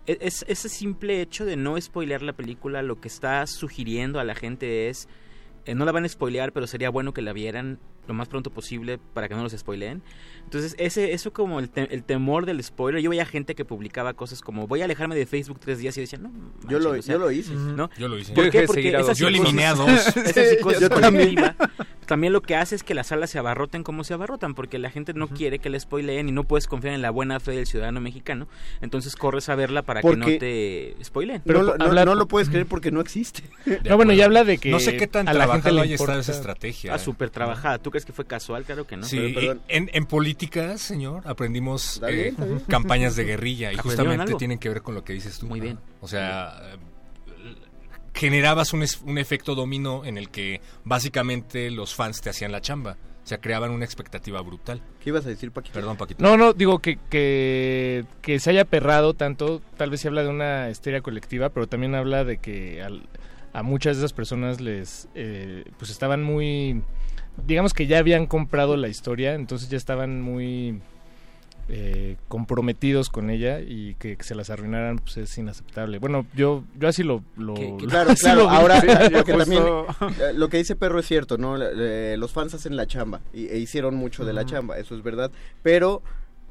E- 0.07 0.17
Es, 0.21 0.45
ese 0.47 0.69
simple 0.69 1.21
hecho 1.21 1.45
de 1.45 1.55
no 1.55 1.79
spoilear 1.79 2.21
la 2.21 2.33
película 2.33 2.81
lo 2.81 2.99
que 2.99 3.07
está 3.07 3.45
sugiriendo 3.47 4.19
a 4.19 4.23
la 4.23 4.35
gente 4.35 4.89
es 4.89 5.07
eh, 5.65 5.75
no 5.75 5.85
la 5.85 5.93
van 5.93 6.03
a 6.03 6.09
spoilear, 6.09 6.51
pero 6.51 6.67
sería 6.67 6.89
bueno 6.89 7.13
que 7.13 7.21
la 7.21 7.31
vieran 7.31 7.79
lo 8.05 8.13
más 8.13 8.27
pronto 8.27 8.51
posible 8.51 8.97
para 9.13 9.29
que 9.29 9.35
no 9.35 9.43
los 9.43 9.53
spoileen. 9.53 10.01
Entonces, 10.53 10.75
ese, 10.79 11.13
eso 11.13 11.33
como 11.33 11.59
el, 11.59 11.69
te- 11.69 11.93
el 11.93 12.03
temor 12.03 12.45
del 12.45 12.63
spoiler. 12.63 13.01
Yo 13.01 13.09
veía 13.09 13.25
gente 13.25 13.55
que 13.55 13.65
publicaba 13.65 14.13
cosas 14.13 14.41
como 14.41 14.67
voy 14.67 14.81
a 14.81 14.85
alejarme 14.85 15.15
de 15.15 15.25
Facebook 15.25 15.59
tres 15.59 15.79
días 15.79 15.97
y 15.97 16.01
decían, 16.01 16.23
no, 16.23 16.31
Yo 16.69 16.79
lo, 16.79 16.91
o 16.91 17.01
sea, 17.01 17.13
yo 17.15 17.19
lo 17.19 17.31
hice. 17.31 17.53
¿no? 17.53 17.89
Yo 17.97 18.07
lo 18.07 18.17
hice. 18.17 18.29
Yo 18.29 18.35
¿Por 18.35 18.43
dejé 18.45 18.51
qué? 18.51 18.61
de 18.61 18.67
Porque 18.67 18.81
seguir 18.81 18.95
a 18.95 18.99
esa 18.99 19.07
dos 19.09 19.17
Yo 19.17 19.27
eliminé 19.27 19.65
a 19.65 19.73
dos. 19.75 19.89
esa 19.89 20.43
Sí, 20.43 20.55
psicosis 20.57 20.79
yo 20.81 20.89
también. 20.89 21.35
colectiva 21.35 21.55
también 22.03 22.33
lo 22.33 22.41
que 22.41 22.55
hace 22.57 22.75
es 22.75 22.83
que 22.83 22.93
las 22.93 23.07
salas 23.07 23.29
se 23.29 23.39
abarroten 23.39 23.81
como 23.81 24.03
se 24.03 24.13
abarrotan, 24.13 24.55
porque 24.55 24.77
la 24.77 24.89
gente 24.91 25.13
no 25.13 25.29
quiere 25.29 25.59
que 25.59 25.69
le 25.69 25.79
spoileen 25.79 26.27
y 26.27 26.33
no 26.33 26.43
puedes 26.43 26.67
confiar 26.67 26.93
en 26.93 27.01
la 27.01 27.11
buena 27.11 27.39
fe 27.39 27.53
del 27.53 27.65
ciudadano 27.65 28.01
mexicano. 28.01 28.49
Entonces 28.81 29.15
corres 29.15 29.47
a 29.47 29.55
verla 29.55 29.83
para 29.83 30.01
que 30.01 30.15
no 30.17 30.25
te 30.25 30.95
spoileen. 31.01 31.41
Pero 31.45 31.63
no, 31.63 31.75
no- 31.77 31.85
hablar- 31.85 32.05
no 32.05 32.15
lo 32.15 32.27
puedes 32.27 32.49
creer 32.49 32.65
porque 32.67 32.91
no 32.91 32.99
existe. 32.99 33.43
No, 33.89 33.95
bueno, 33.95 34.11
ya 34.11 34.25
habla 34.25 34.43
de 34.43 34.57
que 34.57 34.69
No 34.69 34.81
sé 34.81 34.97
qué 34.97 35.07
tan 35.07 35.29
a 35.29 35.33
la 35.33 35.47
gente 35.47 35.71
le 35.71 35.79
haya 35.81 35.95
estado 35.95 36.19
esa 36.19 36.33
estrategia. 36.33 36.93
Ah, 36.93 36.99
súper 36.99 37.29
trabajada. 37.29 37.77
¿Tú 37.79 37.89
crees 37.89 38.03
que 38.05 38.11
fue 38.11 38.25
casual? 38.25 38.65
Claro 38.65 38.85
que 38.85 38.97
no. 38.97 39.05
Sí, 39.05 39.15
Pero, 39.15 39.29
y 39.29 39.33
perdón. 39.33 39.61
en, 39.69 39.89
en 39.93 40.05
política, 40.05 40.42
señor, 40.77 41.23
aprendimos 41.27 42.01
eh, 42.07 42.33
campañas 42.67 43.15
de 43.15 43.23
guerrilla 43.25 43.71
y 43.71 43.75
¿Aprendieron 43.77 44.05
justamente 44.07 44.35
tienen 44.35 44.59
que 44.59 44.69
ver 44.69 44.81
con 44.81 44.95
lo 44.95 45.03
que 45.03 45.13
dices 45.13 45.39
tú. 45.39 45.47
Muy 45.47 45.59
bien. 45.59 45.79
O 46.01 46.07
sea, 46.07 46.59
eh, 46.73 46.77
generabas 48.13 48.73
un, 48.73 48.83
es- 48.83 49.01
un 49.01 49.17
efecto 49.17 49.55
dominó 49.55 50.05
en 50.05 50.17
el 50.17 50.29
que 50.29 50.61
básicamente 50.83 51.69
los 51.71 51.95
fans 51.95 52.21
te 52.21 52.29
hacían 52.29 52.51
la 52.51 52.61
chamba. 52.61 52.97
O 53.23 53.25
sea, 53.27 53.37
creaban 53.39 53.71
una 53.71 53.85
expectativa 53.85 54.41
brutal. 54.41 54.81
¿Qué 55.01 55.09
ibas 55.09 55.25
a 55.25 55.29
decir, 55.29 55.51
Paquito? 55.51 55.73
Perdón, 55.73 55.95
Paquito. 55.95 56.21
No, 56.21 56.35
no, 56.35 56.51
digo 56.51 56.79
que, 56.79 56.99
que, 57.09 58.03
que 58.21 58.37
se 58.39 58.49
haya 58.49 58.65
perrado 58.65 59.13
tanto, 59.13 59.61
tal 59.77 59.89
vez 59.91 60.01
se 60.01 60.09
habla 60.09 60.23
de 60.23 60.29
una 60.29 60.69
histeria 60.69 60.99
colectiva, 61.01 61.49
pero 61.49 61.67
también 61.67 61.95
habla 61.95 62.25
de 62.25 62.37
que 62.39 62.81
al- 62.83 63.07
a 63.53 63.63
muchas 63.63 63.95
de 63.95 64.01
esas 64.01 64.11
personas 64.13 64.59
les, 64.59 65.07
eh, 65.15 65.63
pues 65.79 65.89
estaban 65.89 66.21
muy, 66.21 66.81
digamos 67.47 67.73
que 67.73 67.87
ya 67.87 67.97
habían 67.99 68.25
comprado 68.27 68.77
la 68.77 68.87
historia, 68.87 69.33
entonces 69.33 69.69
ya 69.69 69.77
estaban 69.77 70.21
muy 70.21 70.79
eh, 71.69 72.17
comprometidos 72.27 73.09
con 73.09 73.29
ella 73.29 73.61
y 73.61 73.95
que, 73.95 74.17
que 74.17 74.23
se 74.23 74.35
las 74.35 74.49
arruinaran 74.49 74.99
pues 74.99 75.15
es 75.17 75.37
inaceptable. 75.37 75.97
Bueno, 75.99 76.25
yo, 76.35 76.63
yo 76.77 76.87
así 76.89 77.03
lo... 77.03 77.23
lo 77.37 77.53
Que- 77.53 77.75
que- 77.79 77.85
Claro, 77.87 78.11
así 78.13 78.21
claro. 78.23 78.43
lo. 78.43 78.49
Ahora, 78.49 78.81
Sí, 78.81 78.87
porque 78.87 79.33
justo- 79.33 79.37
también 79.37 79.63
eh, 80.21 80.33
lo 80.35 80.49
que 80.49 80.57
dice 80.57 80.75
Perro 80.75 80.99
es 80.99 81.05
cierto, 81.07 81.37
¿no? 81.37 81.55
Eh, 81.61 82.15
los 82.17 82.31
fans 82.33 82.53
hacen 82.53 82.75
la 82.75 82.85
chamba 82.85 83.21
y, 83.33 83.47
e 83.47 83.57
hicieron 83.59 83.95
mucho 83.95 84.25
de 84.25 84.33
la 84.33 84.45
chamba, 84.45 84.77
eso 84.77 84.93
es 84.95 85.03
verdad. 85.03 85.31
Pero 85.61 86.01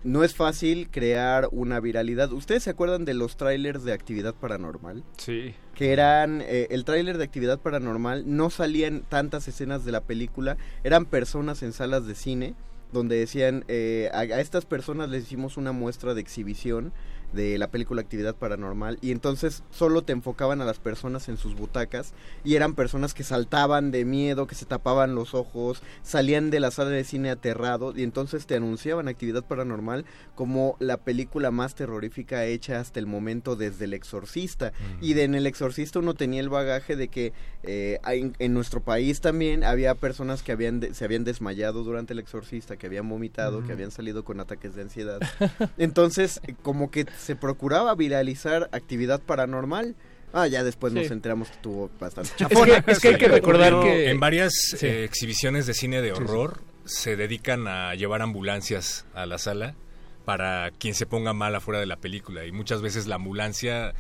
no 0.05 0.25
es 0.25 0.35
fácil 0.35 0.89
crear 0.91 1.49
una 1.53 1.81
viralidad. 1.81 2.33
¿Ustedes 2.33 2.65
se 2.65 2.71
acuerdan 2.71 3.05
de 3.05 3.15
los 3.15 3.37
trailers 3.37 3.85
de 3.85 3.93
actividad 3.93 4.35
paranormal? 4.35 5.05
Sí. 5.17 5.55
que 5.75 5.93
eran 5.93 6.43
eh, 6.43 6.67
el 6.71 6.85
tráiler 6.85 7.17
de 7.19 7.25
actividad 7.25 7.59
paranormal 7.59 8.25
no 8.27 8.51
salían 8.51 9.05
tantas 9.09 9.49
escenas 9.49 9.85
de 9.85 9.93
la 9.93 10.03
película 10.03 10.59
eran 10.85 11.07
personas 11.07 11.63
en 11.63 11.73
salas 11.73 12.07
de 12.07 12.15
cine 12.15 12.55
donde 12.93 13.17
decían 13.17 13.65
eh, 13.69 14.11
a, 14.13 14.21
a 14.21 14.41
estas 14.41 14.67
personas 14.67 15.09
les 15.09 15.25
hicimos 15.25 15.57
una 15.57 15.73
muestra 15.73 16.13
de 16.13 16.21
exhibición 16.21 16.93
de 17.33 17.59
la 17.59 17.69
película 17.71 18.03
Actividad 18.03 18.35
Paranormal 18.35 18.99
y 19.01 19.11
entonces 19.11 19.63
solo 19.71 20.03
te 20.03 20.13
enfocaban 20.13 20.61
a 20.61 20.65
las 20.65 20.79
personas 20.79 21.29
en 21.29 21.37
sus 21.37 21.55
butacas 21.55 22.13
y 22.45 22.57
eran 22.57 22.75
personas 22.75 23.15
que 23.15 23.25
saltaban 23.25 23.91
de 23.91 24.05
miedo, 24.05 24.47
que 24.47 24.55
se 24.55 24.67
tapaban 24.67 25.15
los 25.15 25.35
ojos, 25.35 25.83
salían 26.03 26.51
de 26.51 26.61
la 26.61 26.71
sala 26.71 26.91
de 26.91 27.05
cine 27.05 27.31
aterrados 27.31 27.97
y 27.97 28.03
entonces 28.03 28.47
te 28.47 28.57
anunciaban 28.57 29.09
Actividad 29.09 29.45
Paranormal 29.45 30.05
como 30.35 30.77
la 30.79 30.97
película 30.99 31.51
más 31.51 31.75
terrorífica 31.75 32.45
hecha 32.45 32.81
hasta 32.81 32.99
el 33.01 33.07
momento 33.07 33.57
desde 33.57 33.85
El 33.85 33.95
Exorcista. 33.95 34.73
Y 35.01 35.15
de 35.15 35.25
en 35.25 35.35
El 35.35 35.47
Exorcista 35.47 35.99
uno 35.99 36.15
tenía 36.15 36.41
el 36.41 36.49
bagaje 36.49 36.97
de 36.97 37.09
que 37.09 37.33
eh, 37.63 37.99
en, 38.07 38.55
nuestro 38.55 38.81
país 38.81 39.21
también 39.21 39.65
había 39.65 39.95
personas 39.95 40.43
que 40.43 40.53
habían 40.53 40.81
de- 40.81 40.95
se 40.95 41.05
habían 41.05 41.25
desmayado 41.25 41.85
durante 41.85 42.13
El 42.13 42.19
Exorcista, 42.19 42.77
que 42.77 42.87
habían 42.87 43.09
vomitado, 43.09 43.63
que 43.65 43.73
habían 43.73 43.91
salido 43.91 44.25
con 44.25 44.41
ataques 44.41 44.75
de 44.75 44.83
ansiedad. 44.83 45.21
Entonces, 45.79 46.41
como 46.63 46.91
que 46.91 47.07
se 47.23 47.37
procuraba 47.37 47.95
viralizar 47.95 48.69
actividad 48.73 49.21
paranormal. 49.21 49.95
Ah, 50.35 50.47
ya 50.47 50.65
después 50.65 50.93
nos 50.95 51.11
enteramos 51.11 51.49
que 51.51 51.57
tuvo 51.59 51.91
bastante 52.01 52.31
Es 52.31 52.37
chafona. 52.37 52.81
que, 52.83 52.91
es 52.93 53.01
que 53.01 53.09
hay 53.09 53.17
que 53.19 53.29
recordar 53.29 53.81
que... 53.83 54.11
en 54.11 54.19
varias 54.19 54.53
Sí. 54.55 54.87
eh, 54.87 55.05
exhibiciones 55.05 55.67
de 55.67 55.75
cine 55.75 56.01
de 56.01 56.13
horror 56.13 56.61
se 56.87 57.17
dedican 57.17 57.67
a 57.69 57.95
llevar 57.95 58.23
ambulancias 58.23 59.05
a 59.15 59.27
la 59.27 59.37
sala 59.39 59.75
para 60.25 60.71
quien 60.79 60.95
se 60.95 61.05
ponga 61.05 61.33
mal 61.35 61.55
afuera 61.55 61.81
de 61.81 61.87
la 61.87 61.97
película 61.97 62.47
y 62.47 62.53
muchas 62.53 62.81
veces 62.81 63.07
la 63.07 63.17
ambulancia 63.17 63.93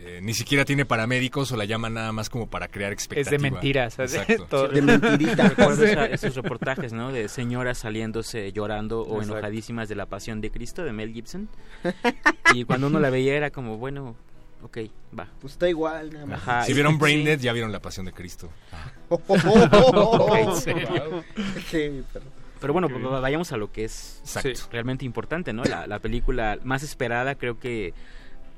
eh, 0.00 0.20
ni 0.22 0.32
siquiera 0.34 0.64
tiene 0.64 0.84
paramédicos 0.84 1.50
o 1.52 1.56
la 1.56 1.64
llaman 1.64 1.94
nada 1.94 2.12
más 2.12 2.30
como 2.30 2.48
para 2.48 2.68
crear 2.68 2.92
Es 2.92 2.98
expectativa. 3.00 3.30
de 3.42 3.50
mentiras. 3.50 3.98
Exacto. 3.98 4.68
De 4.68 4.80
mentirita. 4.82 5.48
Recuerdo 5.48 5.84
esa- 5.84 6.06
esos 6.10 6.34
reportajes, 6.36 6.92
¿no? 6.92 7.10
De 7.12 7.28
señoras 7.28 7.78
saliéndose 7.78 8.52
llorando 8.52 9.00
o 9.02 9.16
Exacto. 9.16 9.32
enojadísimas 9.34 9.88
de 9.88 9.94
la 9.96 10.06
pasión 10.06 10.40
de 10.40 10.50
Cristo 10.50 10.84
de 10.84 10.92
Mel 10.92 11.12
Gibson. 11.12 11.48
Y 12.54 12.64
cuando 12.64 12.86
uno 12.86 12.98
la 12.98 13.10
veía 13.10 13.34
era 13.34 13.50
como, 13.50 13.76
bueno, 13.76 14.16
ok, 14.62 14.78
va. 15.18 15.28
Pues 15.38 15.52
está 15.52 15.68
igual, 15.68 16.10
nada 16.14 16.24
más. 16.24 16.40
Ajá, 16.40 16.64
Si 16.64 16.72
vieron 16.72 16.94
sí. 16.94 16.98
Brain 17.00 17.24
Dead 17.24 17.38
ya 17.38 17.52
vieron 17.52 17.72
La 17.72 17.80
Pasión 17.80 18.06
de 18.06 18.12
Cristo. 18.12 18.48
Pero- 22.60 22.72
bueno, 22.72 22.88
vayamos 23.20 23.52
a 23.52 23.56
lo 23.56 23.70
que 23.70 23.84
es 23.84 24.20
Exacto. 24.24 24.68
realmente 24.72 25.04
importante, 25.04 25.52
¿no? 25.52 25.62
La, 25.64 25.86
la 25.86 25.98
película 26.00 26.58
más 26.64 26.82
esperada, 26.82 27.34
creo 27.34 27.58
que... 27.58 27.94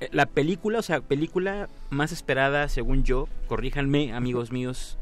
eh, 0.01 0.09
La 0.13 0.27
película, 0.27 0.79
o 0.79 0.83
sea, 0.83 1.01
película 1.01 1.69
más 1.91 2.13
esperada, 2.13 2.69
según 2.69 3.05
yo, 3.05 3.29
corríjanme, 3.47 4.13
amigos 4.13 4.51
míos, 4.53 4.99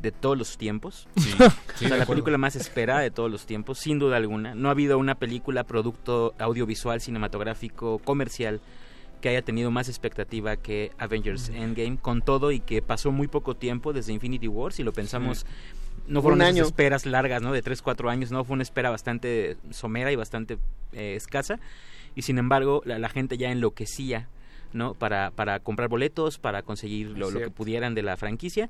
de 0.00 0.10
todos 0.12 0.36
los 0.36 0.58
tiempos. 0.58 1.08
Sí, 1.16 1.30
sí, 1.30 1.36
o 1.86 1.88
sea, 1.88 1.96
la 1.96 2.02
acuerdo. 2.02 2.06
película 2.06 2.38
más 2.38 2.56
esperada 2.56 3.00
de 3.00 3.10
todos 3.10 3.30
los 3.30 3.46
tiempos, 3.46 3.78
sin 3.78 3.98
duda 3.98 4.16
alguna. 4.16 4.54
No 4.54 4.68
ha 4.68 4.72
habido 4.72 4.98
una 4.98 5.14
película, 5.14 5.64
producto 5.64 6.34
audiovisual, 6.38 7.00
cinematográfico, 7.00 7.98
comercial, 8.00 8.60
que 9.20 9.28
haya 9.28 9.42
tenido 9.42 9.70
más 9.70 9.88
expectativa 9.88 10.56
que 10.56 10.90
Avengers 10.98 11.48
Endgame, 11.50 11.96
con 11.96 12.22
todo 12.22 12.50
y 12.50 12.58
que 12.58 12.82
pasó 12.82 13.12
muy 13.12 13.28
poco 13.28 13.54
tiempo 13.54 13.92
desde 13.92 14.12
Infinity 14.12 14.48
War, 14.48 14.72
si 14.72 14.82
lo 14.82 14.92
pensamos. 14.92 15.46
No 16.08 16.20
fueron 16.20 16.40
Un 16.40 16.42
esas 16.46 16.54
año. 16.56 16.64
esperas 16.64 17.06
largas, 17.06 17.40
¿no? 17.40 17.52
De 17.52 17.62
3, 17.62 17.80
4 17.80 18.10
años, 18.10 18.32
no, 18.32 18.42
fue 18.42 18.54
una 18.54 18.64
espera 18.64 18.90
bastante 18.90 19.56
somera 19.70 20.10
y 20.10 20.16
bastante 20.16 20.58
eh, 20.90 21.14
escasa. 21.16 21.60
Y 22.16 22.22
sin 22.22 22.38
embargo, 22.38 22.82
la, 22.84 22.98
la 22.98 23.08
gente 23.08 23.38
ya 23.38 23.52
enloquecía, 23.52 24.28
¿no? 24.72 24.94
Para, 24.94 25.30
para 25.30 25.60
comprar 25.60 25.88
boletos, 25.88 26.38
para 26.38 26.62
conseguir 26.62 27.16
lo, 27.18 27.30
lo 27.30 27.40
que 27.40 27.50
pudieran 27.50 27.94
de 27.94 28.02
la 28.02 28.16
franquicia. 28.16 28.68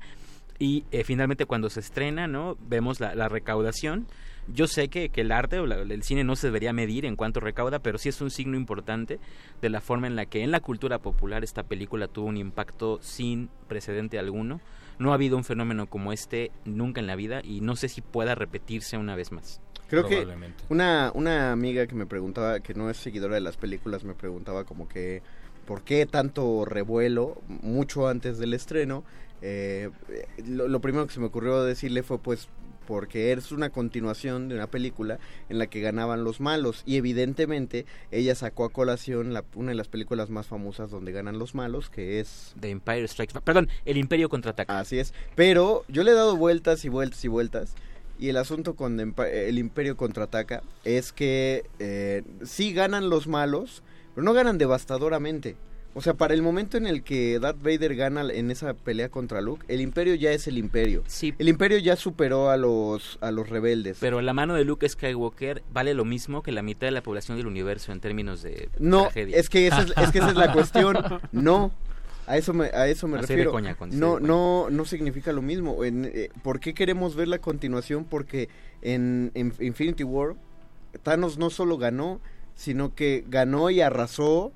Y 0.59 0.85
eh, 0.91 1.03
finalmente 1.03 1.45
cuando 1.45 1.69
se 1.69 1.79
estrena, 1.79 2.27
¿no? 2.27 2.57
Vemos 2.67 2.99
la, 2.99 3.15
la 3.15 3.27
recaudación. 3.27 4.05
Yo 4.47 4.67
sé 4.67 4.89
que, 4.89 5.09
que 5.09 5.21
el 5.21 5.31
arte 5.31 5.57
o 5.59 5.65
la- 5.65 5.77
el 5.81 6.03
cine 6.03 6.23
no 6.23 6.35
se 6.35 6.47
debería 6.47 6.73
medir 6.73 7.05
en 7.05 7.15
cuanto 7.15 7.39
recauda, 7.39 7.79
pero 7.79 7.97
sí 7.97 8.09
es 8.09 8.19
un 8.21 8.29
signo 8.29 8.57
importante 8.57 9.19
de 9.61 9.69
la 9.69 9.79
forma 9.81 10.05
en 10.07 10.15
la 10.15 10.25
que 10.25 10.43
en 10.43 10.51
la 10.51 10.59
cultura 10.59 10.99
popular 10.99 11.43
esta 11.43 11.63
película 11.63 12.07
tuvo 12.07 12.27
un 12.27 12.37
impacto 12.37 12.99
sin 13.01 13.49
precedente 13.67 14.19
alguno. 14.19 14.59
No 14.99 15.11
ha 15.11 15.15
habido 15.15 15.37
un 15.37 15.43
fenómeno 15.43 15.87
como 15.87 16.13
este 16.13 16.51
nunca 16.65 16.99
en 17.01 17.07
la 17.07 17.15
vida 17.15 17.41
y 17.43 17.61
no 17.61 17.75
sé 17.75 17.87
si 17.89 18.01
pueda 18.01 18.35
repetirse 18.35 18.97
una 18.97 19.15
vez 19.15 19.31
más. 19.31 19.59
Creo 19.87 20.03
que 20.07 20.17
Probablemente. 20.17 20.63
una, 20.69 21.11
una 21.15 21.51
amiga 21.51 21.87
que 21.87 21.95
me 21.95 22.05
preguntaba, 22.05 22.59
que 22.59 22.73
no 22.73 22.89
es 22.89 22.97
seguidora 22.97 23.35
de 23.35 23.41
las 23.41 23.57
películas, 23.57 24.03
me 24.03 24.13
preguntaba 24.13 24.65
como 24.65 24.87
que 24.87 25.21
por 25.65 25.81
qué 25.83 26.05
tanto 26.05 26.65
revuelo 26.65 27.41
mucho 27.47 28.07
antes 28.07 28.37
del 28.37 28.53
estreno. 28.53 29.03
Eh, 29.41 29.89
lo, 30.47 30.67
lo 30.67 30.79
primero 30.81 31.05
que 31.07 31.13
se 31.13 31.19
me 31.19 31.25
ocurrió 31.27 31.63
decirle 31.63 32.03
fue 32.03 32.17
pues 32.19 32.47
porque 32.87 33.31
es 33.31 33.53
una 33.53 33.69
continuación 33.69 34.49
de 34.49 34.55
una 34.55 34.67
película 34.67 35.17
en 35.47 35.57
la 35.57 35.67
que 35.67 35.79
ganaban 35.79 36.25
los 36.25 36.41
malos 36.41 36.83
y 36.85 36.97
evidentemente 36.97 37.85
ella 38.11 38.35
sacó 38.35 38.65
a 38.65 38.69
colación 38.73 39.31
la- 39.33 39.45
una 39.55 39.69
de 39.71 39.75
las 39.75 39.87
películas 39.87 40.29
más 40.29 40.47
famosas 40.47 40.91
donde 40.91 41.13
ganan 41.13 41.39
los 41.39 41.55
malos 41.55 41.89
que 41.89 42.19
es 42.19 42.53
The 42.59 42.69
Empire 42.71 43.07
Strikes 43.07 43.33
Back. 43.33 43.43
Perdón, 43.45 43.69
El 43.85 43.95
Imperio 43.97 44.27
contraataca. 44.27 44.79
Así 44.79 44.99
es. 44.99 45.13
Pero 45.35 45.85
yo 45.87 46.03
le 46.03 46.11
he 46.11 46.13
dado 46.13 46.35
vueltas 46.35 46.83
y 46.83 46.89
vueltas 46.89 47.23
y 47.23 47.29
vueltas. 47.29 47.73
Y 48.19 48.27
el 48.29 48.35
asunto 48.37 48.75
con 48.75 48.99
el 48.99 49.57
Imperio 49.57 49.95
contraataca 49.97 50.61
es 50.83 51.11
que 51.13 51.63
eh, 51.79 52.23
sí 52.43 52.73
ganan 52.73 53.09
los 53.09 53.27
malos, 53.27 53.81
pero 54.15 54.23
no 54.25 54.33
ganan 54.33 54.57
devastadoramente. 54.57 55.55
O 55.95 56.01
sea, 56.01 56.15
para 56.15 56.33
el 56.33 56.41
momento 56.41 56.75
en 56.77 56.87
el 56.87 57.03
que 57.03 57.37
Darth 57.39 57.61
Vader 57.61 57.95
gana 57.95 58.23
en 58.33 58.49
esa 58.49 58.73
pelea 58.73 59.09
contra 59.09 59.41
Luke, 59.41 59.63
el 59.67 59.79
Imperio 59.79 60.15
ya 60.15 60.31
es 60.31 60.47
el 60.47 60.57
Imperio. 60.57 61.03
Sí, 61.05 61.35
El 61.37 61.47
Imperio 61.47 61.77
ya 61.77 61.95
superó 61.95 62.49
a 62.49 62.57
los 62.57 63.19
a 63.21 63.29
los 63.29 63.47
rebeldes. 63.47 63.97
pero 63.99 64.19
la 64.21 64.33
mano 64.33 64.55
de 64.55 64.65
Luke 64.65 64.89
Skywalker 64.89 65.61
vale 65.71 65.93
lo 65.93 66.03
mismo 66.03 66.41
que 66.41 66.51
la 66.51 66.63
mitad 66.63 66.87
de 66.87 66.91
la 66.91 67.03
población 67.03 67.37
del 67.37 67.45
universo 67.45 67.91
en 67.91 67.99
términos 67.99 68.41
de 68.41 68.69
no, 68.79 69.03
tragedia. 69.03 69.37
es 69.37 69.49
que 69.49 69.67
esa 69.67 69.83
es, 69.83 69.93
es 69.95 70.11
que 70.11 70.17
esa 70.17 70.29
es 70.29 70.35
la 70.35 70.51
cuestión. 70.51 70.97
No. 71.31 71.71
A 72.25 72.37
eso 72.37 72.53
me, 72.53 72.67
a 72.67 72.87
eso 72.87 73.07
me 73.07 73.17
Así 73.17 73.27
de 73.27 73.33
refiero. 73.33 73.51
coña, 73.51 73.75
con- 73.75 73.89
así 73.89 73.97
no, 73.99 74.15
de 74.15 74.21
no, 74.25 74.69
no 74.71 74.85
significa 74.85 75.31
lo 75.33 75.41
mismo. 75.43 75.83
En, 75.83 76.05
eh, 76.05 76.29
¿Por 76.41 76.59
qué 76.61 76.73
queremos 76.73 77.15
ver 77.15 77.27
la 77.27 77.37
continuación? 77.39 78.05
Porque 78.05 78.47
en, 78.81 79.29
en 79.35 79.53
Infinity 79.59 80.03
War 80.05 80.33
Thanos 81.03 81.37
no 81.37 81.49
solo 81.49 81.77
ganó, 81.77 82.19
sino 82.55 82.93
que 82.95 83.23
ganó 83.27 83.69
y 83.69 83.81
arrasó 83.81 84.51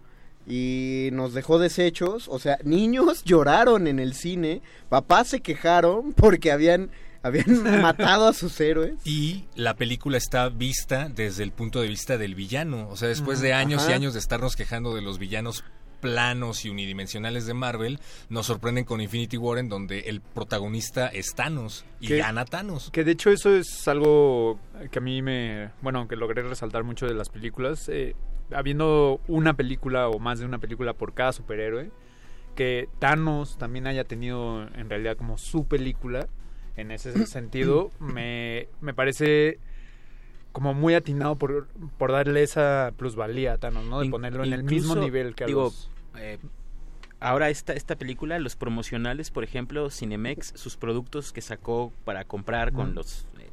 y 0.48 1.10
nos 1.12 1.34
dejó 1.34 1.60
deshechos. 1.60 2.27
O 2.27 2.39
sea, 2.39 2.58
niños 2.63 3.24
lloraron 3.25 3.88
en 3.88 4.00
el 4.00 4.13
cine, 4.13 4.62
papás 4.89 5.27
se 5.27 5.42
quejaron 5.42 6.13
porque 6.13 6.51
habían, 6.51 6.89
habían 7.22 7.63
matado 7.82 8.27
a 8.27 8.34
sus 8.34 8.60
héroes. 8.60 8.96
Y 9.04 9.46
la 9.56 9.75
película 9.75 10.18
está 10.18 10.50
vista 10.50 11.10
desde 11.10 11.44
el 11.44 11.51
punto 11.51 11.82
de 11.82 11.88
vista 11.88 12.18
del 12.18 12.36
villano. 12.36 12.88
O 12.89 12.96
sea, 12.96 13.10
después 13.10 13.42
de 13.42 13.54
años 13.54 13.88
y 13.89 13.94
años 13.94 14.13
de 14.13 14.20
estarnos 14.20 14.56
quejando 14.56 14.96
de 14.96 15.01
los 15.01 15.20
villanos 15.20 15.63
planos 16.01 16.66
y 16.66 16.70
unidimensionales 16.70 17.46
de 17.46 17.54
Marvel, 17.54 18.00
nos 18.30 18.46
sorprenden 18.46 18.86
con 18.86 19.01
Infinity 19.01 19.38
War 19.38 19.58
en 19.58 19.70
donde 19.70 20.00
el 20.01 20.22
protagonista 20.22 21.08
es 21.08 21.34
Thanos 21.36 21.86
y 22.00 22.08
Que- 22.08 22.18
gana 22.18 22.46
Thanos. 22.46 22.89
Que 22.92 23.04
de 23.04 23.12
hecho 23.12 23.30
eso 23.32 23.56
es 23.56 23.88
algo 23.88 24.60
que 24.92 25.00
a 25.00 25.01
mí 25.01 25.22
me... 25.22 25.72
Bueno, 25.82 26.08
que 26.08 26.16
logré 26.16 26.44
resaltar 26.44 26.84
mucho 26.84 27.06
de 27.08 27.13
las 27.13 27.30
películas. 27.30 27.89
eh, 27.89 28.16
habiendo 28.51 29.20
una 29.27 29.56
película 29.56 30.08
o 30.08 30.20
más 30.20 30.39
de 30.39 30.46
una 30.46 30.60
película 30.60 30.94
por 30.94 31.13
cada 31.13 31.34
superhéroe, 31.34 31.92
que 32.56 32.88
Thanos 33.00 33.58
también 33.58 33.88
haya 33.88 34.06
tenido 34.06 34.63
en 34.75 34.89
realidad 34.89 35.18
como 35.18 35.38
su 35.38 35.68
película, 35.68 36.27
en 36.77 36.92
ese 36.92 37.25
sentido, 37.25 37.92
me, 38.00 38.70
me 38.82 38.94
parece 38.94 39.60
como 40.58 40.74
muy 40.74 40.96
atinado 40.96 41.36
por, 41.36 41.68
por 42.00 42.12
darle 42.12 42.42
esa 42.42 42.92
plusvalía 42.98 43.54
a 43.54 43.58
Thanos, 43.60 43.86
¿no? 43.86 44.00
De 44.00 44.06
In- 44.06 44.12
ponerlo 44.12 44.44
en 44.44 44.54
el 44.54 44.64
mismo 44.64 44.96
nivel 44.96 45.36
que 45.36 45.44
a 45.44 45.48
digo, 45.48 45.66
los... 45.66 45.92
eh, 46.18 46.40
ahora 47.20 47.52
esta, 47.52 47.74
esta 47.74 47.96
película, 47.96 48.40
los 48.40 48.56
promocionales, 48.56 49.30
por 49.30 49.44
ejemplo, 49.44 49.92
Cinemex, 49.92 50.54
sus 50.56 50.76
productos 50.76 51.32
que 51.32 51.42
sacó 51.42 51.94
para 52.06 52.24
comprar 52.24 52.74
con 52.74 52.96
los... 52.96 53.28
eh, 53.40 53.50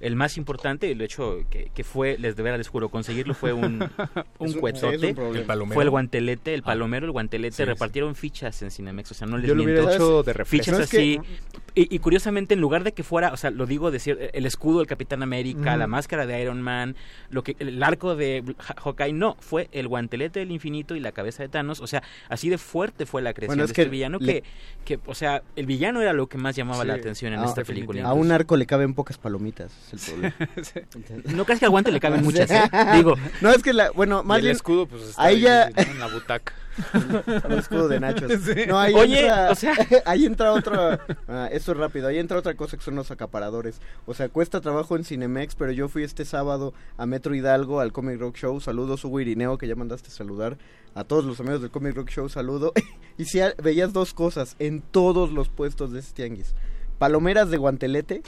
el 0.00 0.14
más 0.14 0.36
importante, 0.36 0.90
el 0.90 1.00
hecho 1.00 1.38
que, 1.48 1.70
que 1.74 1.84
fue, 1.84 2.18
les 2.18 2.36
de 2.36 2.42
veras 2.42 2.58
les 2.58 2.68
juro, 2.68 2.90
conseguirlo 2.90 3.32
fue 3.32 3.54
un, 3.54 3.88
un 4.38 4.52
cuetote. 4.52 5.14
un. 5.16 5.36
El 5.36 5.44
palomero. 5.44 5.74
fue 5.74 5.84
el 5.84 5.90
guantelete, 5.90 6.52
el 6.52 6.60
Ah. 6.60 6.64
palomero, 6.66 7.06
el 7.06 7.12
guantelete. 7.12 7.52
Sí, 7.56 7.62
sí. 7.62 7.64
repartieron 7.64 8.14
fichas 8.14 8.60
en 8.62 8.70
Cinemex, 8.70 9.10
o 9.12 9.14
sea, 9.14 9.26
no 9.26 9.38
les 9.38 9.46
Yo 9.48 9.54
lo 9.54 9.64
miento. 9.64 9.80
hubiera 9.84 9.94
hecho 9.94 10.22
de 10.22 10.34
Fichas 10.44 10.76
refresco. 10.76 10.82
Es 10.82 10.90
que- 10.90 11.20
así. 11.20 11.40
Y, 11.74 11.94
y 11.94 11.98
curiosamente, 12.00 12.54
en 12.54 12.60
lugar 12.60 12.84
de 12.84 12.92
que 12.92 13.02
fuera, 13.02 13.32
o 13.32 13.36
sea, 13.36 13.50
lo 13.50 13.64
digo 13.66 13.90
decir, 13.90 14.30
el 14.34 14.44
escudo 14.46 14.78
del 14.80 14.86
Capitán 14.86 15.22
América, 15.22 15.76
la 15.76 15.86
máscara 15.86 16.26
de 16.26 16.40
Iron 16.42 16.60
Man, 16.60 16.96
lo 17.30 17.42
que 17.42 17.56
el 17.60 17.82
arco 17.82 18.14
de 18.14 18.44
Ha- 18.68 18.74
Hawkeye, 18.82 19.12
no, 19.14 19.36
fue 19.40 19.68
el 19.72 19.88
guantelete 19.88 20.40
del 20.40 20.50
infinito 20.50 20.94
y 20.96 21.00
la 21.00 21.12
cabeza 21.12 21.42
de 21.42 21.48
Thanos. 21.48 21.80
O 21.80 21.86
sea, 21.86 22.02
así 22.28 22.48
de 22.50 22.58
fuerte 22.58 23.06
fue 23.06 23.22
la 23.22 23.32
creación 23.32 23.56
Bueno, 23.56 23.64
es 23.64 23.70
de 23.70 23.74
que 23.74 23.82
este 23.82 23.90
villano 23.90 24.18
le- 24.20 24.42
que, 24.42 24.96
que, 24.96 25.00
o 25.06 25.14
sea, 25.14 25.42
el 25.56 25.66
villano 25.66 26.02
era 26.02 26.12
lo 26.12 26.26
que 26.26 26.36
más 26.38 26.54
llamaba 26.56 26.82
Sí. 26.82 26.88
la 26.88 26.94
atención 26.94 27.32
en 27.32 27.40
Ah, 27.40 27.44
esta 27.46 27.64
película. 27.64 28.06
A 28.06 28.12
un 28.12 28.30
arco 28.32 28.56
le 28.56 28.66
caben 28.66 28.92
pocas 28.94 29.16
palomitas, 29.18 29.72
es 29.92 30.08
el 30.08 30.32
problema. 30.32 30.34
No 31.36 31.44
crees 31.44 31.58
que 31.58 31.64
al 31.66 31.70
guante 31.70 31.90
le 31.90 32.00
caben 32.00 32.22
muchas, 32.22 32.50
¿eh? 32.50 32.62
Digo, 32.96 33.14
No, 33.40 33.50
es 33.50 33.62
que 33.62 33.72
la, 33.72 33.90
bueno, 33.92 34.20
Y 34.22 34.26
más 34.26 34.36
el 34.38 34.42
bien 34.44 34.56
escudo 34.56 34.86
pues 34.86 35.02
está 35.04 35.22
ahí 35.22 35.40
ya- 35.40 35.68
en 35.74 35.98
la 35.98 36.06
butaca. 36.12 36.52
el 37.48 37.52
escudo 37.58 37.88
de 37.88 38.00
nachos. 38.00 38.30
No, 38.68 38.78
ahí 38.78 38.94
Oye, 38.94 39.20
entra, 39.20 39.50
o 39.50 39.54
sea- 39.54 39.74
ahí 40.06 40.24
entra 40.26 40.52
otra, 40.52 41.00
ah, 41.28 41.48
esto 41.52 41.72
es 41.72 41.78
rápido, 41.78 42.08
ahí 42.08 42.18
entra 42.18 42.38
otra 42.38 42.54
cosa 42.54 42.76
que 42.76 42.82
son 42.82 42.94
los 42.96 43.10
acaparadores. 43.10 43.80
O 44.06 44.14
sea, 44.14 44.28
cuesta 44.28 44.60
trabajo 44.60 44.96
en 44.96 45.04
Cinemex, 45.04 45.54
pero 45.54 45.72
yo 45.72 45.88
fui 45.88 46.02
este 46.04 46.24
sábado 46.24 46.72
a 46.96 47.06
Metro 47.06 47.34
Hidalgo 47.34 47.80
al 47.80 47.92
Comic 47.92 48.18
Rock 48.20 48.36
Show. 48.36 48.60
Saludos, 48.60 49.04
Hugo 49.04 49.20
Irineo, 49.20 49.58
que 49.58 49.68
ya 49.68 49.74
mandaste 49.74 50.10
saludar. 50.10 50.58
A 50.94 51.04
todos 51.04 51.24
los 51.24 51.40
amigos 51.40 51.60
del 51.62 51.70
Comic 51.70 51.94
Rock 51.96 52.10
Show, 52.10 52.28
saludo. 52.28 52.72
y 53.18 53.24
si 53.24 53.40
veías 53.62 53.92
dos 53.92 54.14
cosas 54.14 54.56
en 54.58 54.80
todos 54.82 55.32
los 55.32 55.48
puestos 55.48 55.92
de 55.92 56.00
este 56.00 56.14
tianguis. 56.22 56.54
Palomeras 56.98 57.50
de 57.50 57.56
guantelete 57.56 58.22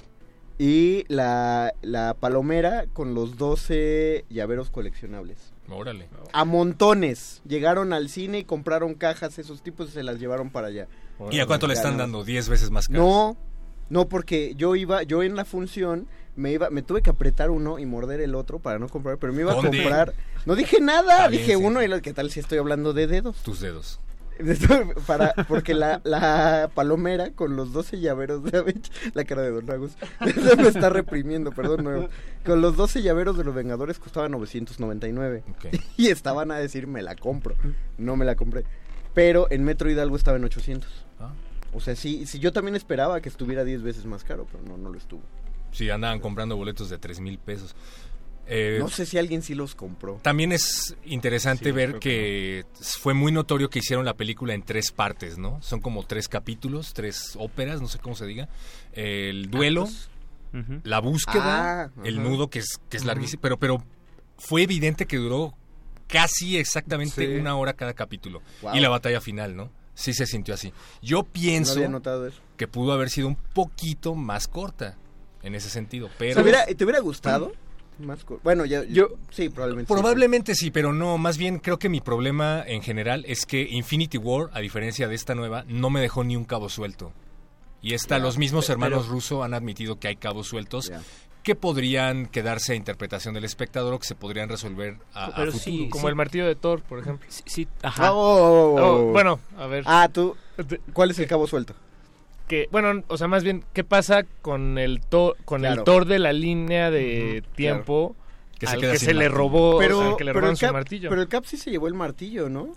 y 0.59 1.05
la, 1.09 1.73
la 1.83 2.15
palomera 2.15 2.87
con 2.93 3.15
los 3.15 3.37
12 3.37 4.25
llaveros 4.31 4.71
coleccionables. 4.71 5.54
Órale. 5.71 6.09
A 6.33 6.45
montones. 6.45 7.41
Llegaron 7.47 7.93
al 7.93 8.09
cine 8.09 8.41
y 8.41 8.45
compraron 8.45 8.95
cajas, 8.95 9.39
esos 9.39 9.63
tipos 9.63 9.89
y 9.89 9.93
se 9.93 10.03
las 10.03 10.19
llevaron 10.19 10.51
para 10.51 10.69
allá. 10.69 10.89
¿Y 11.31 11.41
a 11.41 11.47
cuánto 11.47 11.67
le 11.67 11.75
están 11.75 11.97
dando? 11.97 12.25
¿10 12.25 12.49
veces 12.49 12.71
más 12.71 12.89
caro? 12.89 13.01
No, 13.03 13.37
no, 13.89 14.09
porque 14.09 14.55
yo 14.57 14.77
iba, 14.77 15.03
yo 15.05 15.23
en 15.23 15.37
la 15.37 15.45
función 15.45 16.07
me 16.37 16.53
iba, 16.53 16.69
me 16.71 16.83
tuve 16.83 17.01
que 17.03 17.11
apretar 17.11 17.51
uno 17.51 17.79
y 17.79 17.87
morder 17.87 18.21
el 18.21 18.35
otro 18.35 18.59
para 18.59 18.79
no 18.79 18.89
comprar, 18.89 19.19
pero 19.19 19.33
me 19.33 19.43
iba 19.43 19.53
¿Dónde? 19.55 19.79
a 19.79 19.83
comprar. 19.83 20.15
No 20.47 20.57
dije 20.57 20.81
nada, 20.81 21.29
dije 21.29 21.53
sí. 21.53 21.57
uno 21.57 21.83
y 21.83 21.89
lo- 21.89 22.03
¿qué 22.03 22.13
tal 22.13 22.31
si 22.31 22.41
estoy 22.41 22.59
hablando 22.59 22.93
de 22.93 23.07
dedos? 23.07 23.37
Tus 23.43 23.61
dedos. 23.61 24.01
para, 25.07 25.33
porque 25.49 25.75
la, 25.75 26.01
la 26.05 26.71
palomera 26.75 27.31
con 27.31 27.57
los 27.57 27.73
12 27.73 28.01
llaveros 28.01 28.43
de 28.45 28.75
la 29.15 29.25
cara 29.25 29.43
de 29.43 29.51
Don 29.51 29.67
Lagos, 29.67 29.93
eso 30.21 30.57
me 30.57 30.69
está 30.69 30.91
reprimiendo, 30.91 31.53
perdón, 31.53 31.85
no, 31.85 32.09
con 32.45 32.61
los 32.61 32.77
12 32.77 33.03
llaveros 33.03 33.37
de 33.37 33.45
los 33.45 33.55
Vengadores 33.55 33.99
costaba 33.99 34.29
999 34.29 35.45
Ok. 35.51 35.67
y 35.97 36.09
estaban 36.09 36.51
a 36.51 36.59
decir 36.59 36.87
me 36.87 37.03
la 37.03 37.17
compro, 37.17 37.55
no 37.99 38.17
me 38.17 38.25
la 38.25 38.35
compré, 38.35 38.65
pero 39.15 39.47
en 39.51 39.65
Metro 39.65 39.91
Hidalgo 39.91 40.17
estaba 40.17 40.37
en 40.37 40.45
800. 40.45 40.91
Ah. 41.21 41.33
O 41.73 41.81
sea, 41.81 41.97
sí, 41.97 42.27
sí, 42.27 42.39
yo 42.39 42.53
también 42.53 42.77
esperaba 42.77 43.21
que 43.21 43.29
estuviera 43.29 43.65
10 43.65 43.83
veces 43.83 44.07
más 44.07 44.23
caro, 44.25 44.47
pero 44.51 44.63
no, 44.65 44.77
no 44.77 44.91
lo 44.91 44.99
estuvo. 44.99 45.23
Sí, 45.73 45.91
andaban 45.91 46.21
comprando 46.21 46.57
boletos 46.57 46.89
de 46.89 46.99
3 46.99 47.19
mil 47.19 47.37
pesos. 47.37 47.75
Eh, 48.47 48.77
No 48.79 48.89
sé 48.89 49.07
si 49.07 49.17
alguien 49.19 49.43
sí 49.43 49.55
los 49.55 49.75
compró. 49.75 50.21
También 50.23 50.53
es 50.53 50.97
interesante 51.05 51.67
Sí, 51.67 51.73
ver 51.73 51.99
que, 51.99 52.65
fue 53.01 53.15
muy 53.15 53.33
notorio 53.33 53.71
que 53.71 53.79
hicieron 53.79 54.05
la 54.05 54.15
película 54.15 54.53
en 54.55 54.63
tres 54.63 54.93
partes, 54.93 55.39
¿no? 55.39 55.61
Son 55.63 55.81
como 55.81 56.05
tres 56.07 56.29
capítulos, 56.29 56.93
tres 56.93 57.37
óperas, 57.39 57.81
no 57.81 57.89
sé 57.89 57.99
cómo 57.99 58.15
se 58.15 58.27
diga. 58.27 58.49
El 58.93 59.51
duelo, 59.51 59.89
la 60.83 61.01
búsqueda, 61.01 61.85
Ah, 61.85 61.91
el 62.05 62.19
ajá. 62.19 62.29
nudo 62.29 62.51
que 62.51 62.59
es, 62.61 62.79
que 62.91 62.97
es 62.99 63.05
larguísimo, 63.05 63.41
pero, 63.41 63.59
pero 63.59 63.83
fue 64.39 64.63
evidente 64.63 65.07
que 65.07 65.17
duró 65.17 65.55
casi 66.07 66.59
exactamente 66.59 67.27
Sí. 67.27 67.41
una 67.41 67.57
hora 67.57 67.73
cada 67.73 67.95
capítulo. 67.95 68.43
Wow. 68.63 68.75
Y 68.77 68.81
la 68.81 68.89
batalla 68.91 69.21
final, 69.21 69.57
¿no? 69.57 69.71
Sí 69.95 70.13
se 70.13 70.27
sintió 70.27 70.55
así. 70.55 70.73
Yo 71.03 71.23
pienso 71.23 71.73
había 71.75 71.89
notado 71.89 72.27
eso. 72.27 72.41
que 72.57 72.69
pudo 72.69 72.93
haber 72.93 73.11
sido 73.11 73.29
un 73.29 73.37
poquito 73.37 74.15
más 74.15 74.49
corta 74.49 74.97
en 75.43 75.55
ese 75.55 75.71
sentido, 75.71 76.11
pero... 76.19 76.35
¿Te 76.37 76.43
hubiera, 76.43 76.67
¿te 76.67 76.85
hubiera 76.85 77.01
gustado? 77.01 77.53
Más 77.99 78.25
bueno, 78.43 78.65
ya, 78.65 78.85
yo, 78.85 79.09
sí, 79.31 79.49
probablemente. 79.49 79.89
sí, 79.89 79.95
Probablemente 79.95 80.55
sí, 80.55 80.71
pero 80.71 80.93
no, 80.93 81.17
más 81.19 81.39
bien 81.39 81.59
creo 81.59 81.79
que 81.79 81.89
mi 81.89 82.01
problema 82.01 82.63
en 82.67 82.83
general 82.83 83.25
es 83.29 83.47
que 83.47 83.63
Infinity 83.63 84.19
War, 84.19 84.51
a 84.53 84.61
diferencia 84.61 85.07
de 85.09 85.15
esta 85.15 85.35
nueva, 85.35 85.65
no 85.69 85.91
me 85.91 86.01
dejó 86.01 86.25
ni 86.25 86.37
un 86.37 86.45
cabo 86.45 86.69
suelto. 86.69 87.13
Y 87.83 87.95
esta, 87.95 88.17
Ya, 88.19 88.25
los 88.25 88.39
mismos 88.39 88.69
hermanos 88.71 89.09
Russo 89.09 89.45
han 89.45 89.55
admitido 89.55 89.99
que 89.99 90.09
hay 90.09 90.17
cabos 90.17 90.49
sueltos 90.49 90.91
que 91.43 91.55
podrían 91.55 92.25
quedarse 92.27 92.73
a 92.73 92.77
interpretación 92.77 93.35
del 93.35 93.45
espectador 93.45 93.93
o 93.93 93.99
que 93.99 94.07
se 94.07 94.15
podrían 94.15 94.49
resolver 94.49 94.97
a, 95.13 95.27
a 95.27 95.35
Pero 95.37 95.53
futuro. 95.53 95.65
sí, 95.77 95.89
Como 95.91 96.09
el 96.09 96.15
martillo 96.15 96.47
de 96.47 96.57
Thor, 96.57 96.81
por 96.83 96.99
ejemplo. 96.99 97.27
Sí, 97.31 97.43
sí, 97.45 97.69
ajá. 97.83 98.13
oh, 98.15 98.17
oh, 98.17 98.75
oh, 98.75 98.81
Oh, 98.81 99.09
oh. 99.09 99.13
bueno, 99.13 99.39
a 99.59 99.67
ver. 99.67 99.85
Ah, 99.87 100.09
tú. 100.11 100.35
¿Cuál 100.95 101.11
es 101.11 101.19
el 101.19 101.27
cabo 101.27 101.47
suelto? 101.47 101.75
Que 102.49 102.69
bueno, 102.71 103.03
o 103.09 103.17
sea, 103.17 103.29
más 103.29 103.43
bien, 103.45 103.65
¿qué 103.73 103.85
pasa 103.85 104.25
con 104.43 104.79
el 104.79 105.01
Thor, 105.01 105.37
con 105.45 105.61
Claro. 105.63 105.81
el 105.81 105.85
Thor 105.85 106.05
de 106.05 106.19
la 106.19 106.33
línea 106.33 106.91
de 106.91 107.43
tiempo 107.57 108.15
Que 108.59 108.67
se 108.67 108.75
al 108.75 108.81
queda 108.81 108.93
que 108.93 108.99
se 108.99 109.15
le 109.15 109.29
robó, 109.29 109.79
Pero, 109.79 110.01
al 110.13 110.17
que 110.17 110.25
le 110.25 110.31
pero 110.31 110.41
robaron 110.41 110.51
el 110.53 110.57
su 110.59 110.67
Cap, 110.67 110.73
martillo? 110.73 111.09
pero 111.11 111.23
el 111.23 111.29
Cap 111.29 111.45
sí 111.47 111.57
se 111.57 111.71
llevó 111.71 111.89
el 111.89 111.95
martillo, 111.95 112.49
¿no? 112.49 112.75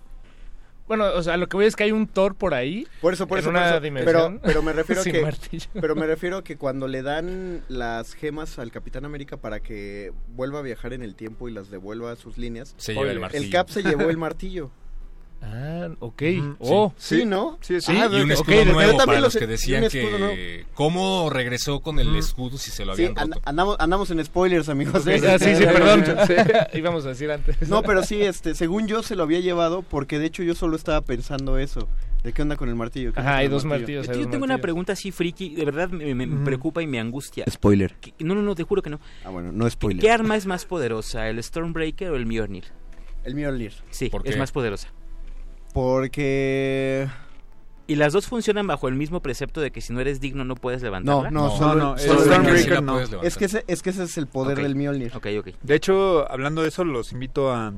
Bueno, 0.88 1.04
o 1.14 1.22
sea, 1.22 1.36
lo 1.36 1.48
que 1.50 1.56
voy 1.58 1.66
es 1.66 1.76
que 1.76 1.84
hay 1.84 1.92
un 1.92 2.06
Thor 2.06 2.34
por 2.34 2.54
ahí. 2.54 2.86
Por 3.02 3.12
eso, 3.12 3.26
por 3.28 3.36
En 3.36 3.42
eso, 3.42 3.50
una 3.50 3.60
por 3.60 3.68
eso. 3.72 3.80
dimensión 3.80 4.38
Pero, 4.40 4.40
pero 4.42 4.62
me 4.62 4.72
refiero 4.72 5.02
a 5.02 5.04
que 5.04 5.20
martillo. 5.20 5.66
Pero 5.74 5.94
me 5.94 6.06
refiero 6.06 6.38
a 6.38 6.44
que 6.44 6.56
cuando 6.56 6.88
le 6.88 7.02
dan 7.02 7.62
las 7.68 8.14
gemas 8.14 8.58
al 8.58 8.70
Capitán 8.72 9.04
América 9.04 9.36
para 9.36 9.60
que 9.60 10.12
vuelva 10.28 10.60
a 10.60 10.62
viajar 10.62 10.94
en 10.94 11.02
el 11.02 11.14
tiempo 11.14 11.46
y 11.46 11.52
las 11.52 11.70
devuelva 11.70 12.12
a 12.12 12.16
sus 12.16 12.38
líneas, 12.38 12.74
Se 12.78 12.94
lleva 12.94 13.10
el 13.10 13.20
martillo. 13.20 13.44
el 13.44 13.50
Cap 13.50 13.68
se 13.68 13.82
llevó 13.82 14.08
el 14.08 14.16
martillo. 14.16 14.70
Ah, 15.40 15.88
ok. 16.00 16.22
Oh, 16.58 16.92
Sí, 16.96 17.24
¿no? 17.24 17.58
Sí, 17.60 17.80
sí. 17.80 17.92
Ah, 17.96 18.08
y 18.10 18.20
un 18.20 18.32
escudo 18.32 18.56
yo 18.64 18.72
nuevo 18.72 18.96
también 18.96 19.06
para 19.06 19.18
lo 19.20 19.26
los 19.26 19.36
que 19.36 19.46
decían 19.46 19.82
nuevo. 19.82 19.92
que 19.92 20.66
cómo 20.74 21.30
regresó 21.30 21.80
con 21.80 22.00
el 22.00 22.14
escudo 22.16 22.58
si 22.58 22.70
se 22.72 22.84
lo 22.84 22.96
Sí, 22.96 23.04
habían 23.04 23.18
an- 23.18 23.28
roto. 23.32 23.42
andamos, 23.48 23.76
andamos 23.78 24.10
en 24.10 24.24
spoilers, 24.24 24.68
amigos. 24.68 25.06
ah, 25.06 25.38
sí, 25.38 25.54
sí, 25.56 25.64
perdón. 25.64 26.04
Íbamos 26.74 27.06
a 27.06 27.10
decir 27.10 27.30
antes. 27.30 27.68
No, 27.68 27.82
pero 27.82 28.02
sí, 28.02 28.20
este, 28.22 28.54
según 28.56 28.88
yo 28.88 29.02
se 29.02 29.14
lo 29.14 29.22
había 29.22 29.40
llevado 29.40 29.82
porque 29.82 30.18
de 30.18 30.26
hecho 30.26 30.42
yo 30.42 30.54
solo 30.54 30.74
estaba 30.76 31.00
pensando 31.02 31.56
eso. 31.58 31.88
¿De 32.24 32.32
qué 32.32 32.42
onda 32.42 32.56
con 32.56 32.68
el 32.68 32.74
martillo? 32.74 33.12
¿Qué 33.12 33.20
onda 33.20 33.30
Ajá, 33.30 33.38
hay 33.38 33.46
dos 33.48 33.64
martillo? 33.64 34.00
martillos. 34.00 34.08
hay 34.08 34.16
Yo 34.16 34.22
dos 34.24 34.30
tengo 34.32 34.44
una 34.44 34.58
pregunta 34.58 34.92
así 34.94 35.12
friki, 35.12 35.54
de 35.54 35.64
verdad 35.64 35.88
me, 35.88 36.14
me- 36.16 36.26
me 36.26 36.34
Ujú. 36.34 36.44
preocupa 36.44 36.82
y 36.82 36.88
me 36.88 36.98
angustia. 36.98 37.44
Spoiler. 37.48 37.94
¿Qué- 38.00 38.12
No, 38.18 38.34
no, 38.34 38.42
no, 38.42 38.56
te 38.56 38.64
juro 38.64 38.82
que 38.82 38.90
no. 38.90 38.98
Ah, 39.24 39.30
bueno, 39.30 39.52
no 39.52 39.70
spoiler. 39.70 40.00
¿Qué 40.02 40.10
arma 40.10 40.34
es 40.36 40.44
más 40.44 40.64
poderosa, 40.64 41.28
el 41.28 41.40
Stormbreaker 41.40 42.10
o 42.10 42.16
el 42.16 42.26
Mjolnir? 42.26 42.64
El 43.22 43.36
Mjolnir. 43.36 43.72
Sí, 43.90 44.08
¿Por 44.10 44.26
es 44.26 44.36
más 44.36 44.50
poderosa. 44.50 44.88
Porque... 45.74 47.08
Y 47.86 47.94
las 47.96 48.12
dos 48.12 48.26
funcionan 48.26 48.66
bajo 48.66 48.86
el 48.88 48.94
mismo 48.96 49.20
precepto 49.22 49.62
de 49.62 49.70
que 49.70 49.80
si 49.80 49.94
no 49.94 50.00
eres 50.00 50.20
digno 50.20 50.44
no 50.44 50.56
puedes 50.56 50.82
levantarla. 50.82 51.30
no, 51.30 51.48
No, 51.48 51.56
solo, 51.56 51.74
no, 51.92 51.98
solo- 51.98 52.20
Stormbreaker 52.20 52.82
no. 52.82 53.00
Es 53.22 53.38
que, 53.38 53.46
ese, 53.46 53.64
es 53.66 53.80
que 53.82 53.90
ese 53.90 54.02
es 54.02 54.18
el 54.18 54.26
poder 54.26 54.58
Ok. 54.58 54.62
del 54.64 54.74
Mjolnir. 54.76 55.16
Ok, 55.16 55.26
ok. 55.38 55.48
De 55.62 55.74
hecho, 55.74 56.30
hablando 56.30 56.60
de 56.60 56.68
eso, 56.68 56.84
los 56.84 57.12
invito 57.12 57.50
a, 57.50 57.72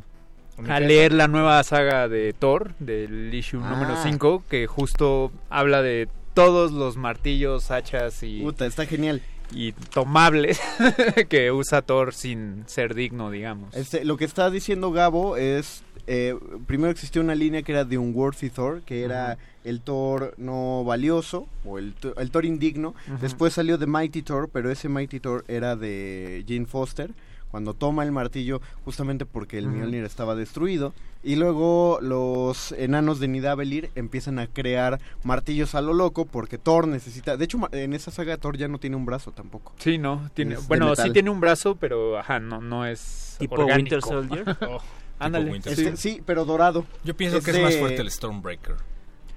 a 0.68 0.80
leer 0.80 1.12
la 1.12 1.28
nueva 1.28 1.62
saga 1.62 2.08
de 2.08 2.32
Thor, 2.36 2.74
del 2.80 3.32
issue 3.32 3.60
Ah. 3.62 3.70
número 3.70 3.94
5, 4.02 4.42
que 4.50 4.66
justo 4.66 5.30
habla 5.48 5.80
de 5.80 6.08
todos 6.34 6.72
los 6.72 6.96
martillos, 6.96 7.70
hachas 7.70 8.24
y, 8.24 8.40
Puta, 8.42 8.66
está 8.66 8.86
genial. 8.86 9.22
y 9.52 9.70
tomables 9.72 10.60
que 11.28 11.52
usa 11.52 11.82
Thor 11.82 12.14
sin 12.14 12.64
ser 12.66 12.94
digno, 12.96 13.30
digamos. 13.30 13.72
Este, 13.76 14.04
lo 14.04 14.16
que 14.16 14.24
está 14.24 14.50
diciendo 14.50 14.90
Gabo 14.90 15.36
es... 15.36 15.84
eh, 16.06 16.34
primero 16.66 16.90
existió 16.90 17.20
una 17.22 17.34
línea 17.34 17.62
que 17.62 17.72
era 17.72 17.84
de 17.84 17.98
un 17.98 18.12
Worthy 18.14 18.50
Thor, 18.50 18.82
que 18.82 19.02
era 19.04 19.38
el 19.64 19.80
Thor 19.80 20.34
no 20.38 20.84
valioso, 20.84 21.46
o 21.64 21.78
el, 21.78 21.94
Thor- 21.94 22.14
el 22.18 22.30
Thor 22.30 22.44
indigno. 22.44 22.94
Después 23.20 23.52
salió 23.54 23.78
The 23.78 23.86
Mighty 23.86 24.22
Thor, 24.22 24.48
pero 24.52 24.70
ese 24.70 24.88
Mighty 24.88 25.20
Thor 25.20 25.44
era 25.48 25.76
de 25.76 26.44
Jane 26.48 26.66
Foster, 26.66 27.10
cuando 27.50 27.74
toma 27.74 28.04
el 28.04 28.12
martillo, 28.12 28.60
justamente 28.84 29.26
porque 29.26 29.58
el 29.58 29.66
Mjolnir 29.68 30.04
estaba 30.04 30.36
destruido. 30.36 30.94
Y 31.22 31.34
luego 31.36 31.98
los 32.00 32.72
enanos 32.72 33.18
de 33.20 33.26
Nidavellir 33.28 33.90
empiezan 33.96 34.38
a 34.38 34.46
crear 34.46 35.00
martillos 35.24 35.74
a 35.74 35.82
lo 35.82 35.92
loco 35.92 36.24
porque 36.26 36.56
Thor 36.58 36.86
necesita... 36.88 37.36
De 37.36 37.44
hecho, 37.44 37.58
en 37.72 37.92
esa 37.92 38.10
saga 38.12 38.36
Thor 38.38 38.56
ya 38.56 38.68
no 38.68 38.78
tiene 38.78 38.94
un 38.96 39.04
brazo 39.04 39.32
tampoco. 39.32 39.72
Sí, 39.78 39.98
no, 39.98 40.30
tiene, 40.32 40.54
Es 40.54 40.68
bueno, 40.68 40.94
sí 40.96 41.10
tiene 41.10 41.28
un 41.28 41.40
brazo, 41.40 41.74
pero 41.74 42.16
ajá, 42.18 42.38
no, 42.40 42.60
no 42.62 42.86
es 42.86 43.36
Tipo 43.38 43.56
orgánico. 43.56 43.76
Winter 43.96 44.00
Soldier. 44.02 44.44
Ándale. 45.20 45.56
Este, 45.64 45.96
sí, 45.96 46.20
pero 46.26 46.44
dorado. 46.44 46.84
Yo 47.04 47.14
pienso 47.16 47.38
Es 47.38 47.44
que 47.44 47.50
es 47.52 47.56
de- 47.58 47.62
más 47.62 47.76
fuerte 47.76 48.00
el 48.02 48.10
Stormbreaker. 48.10 48.74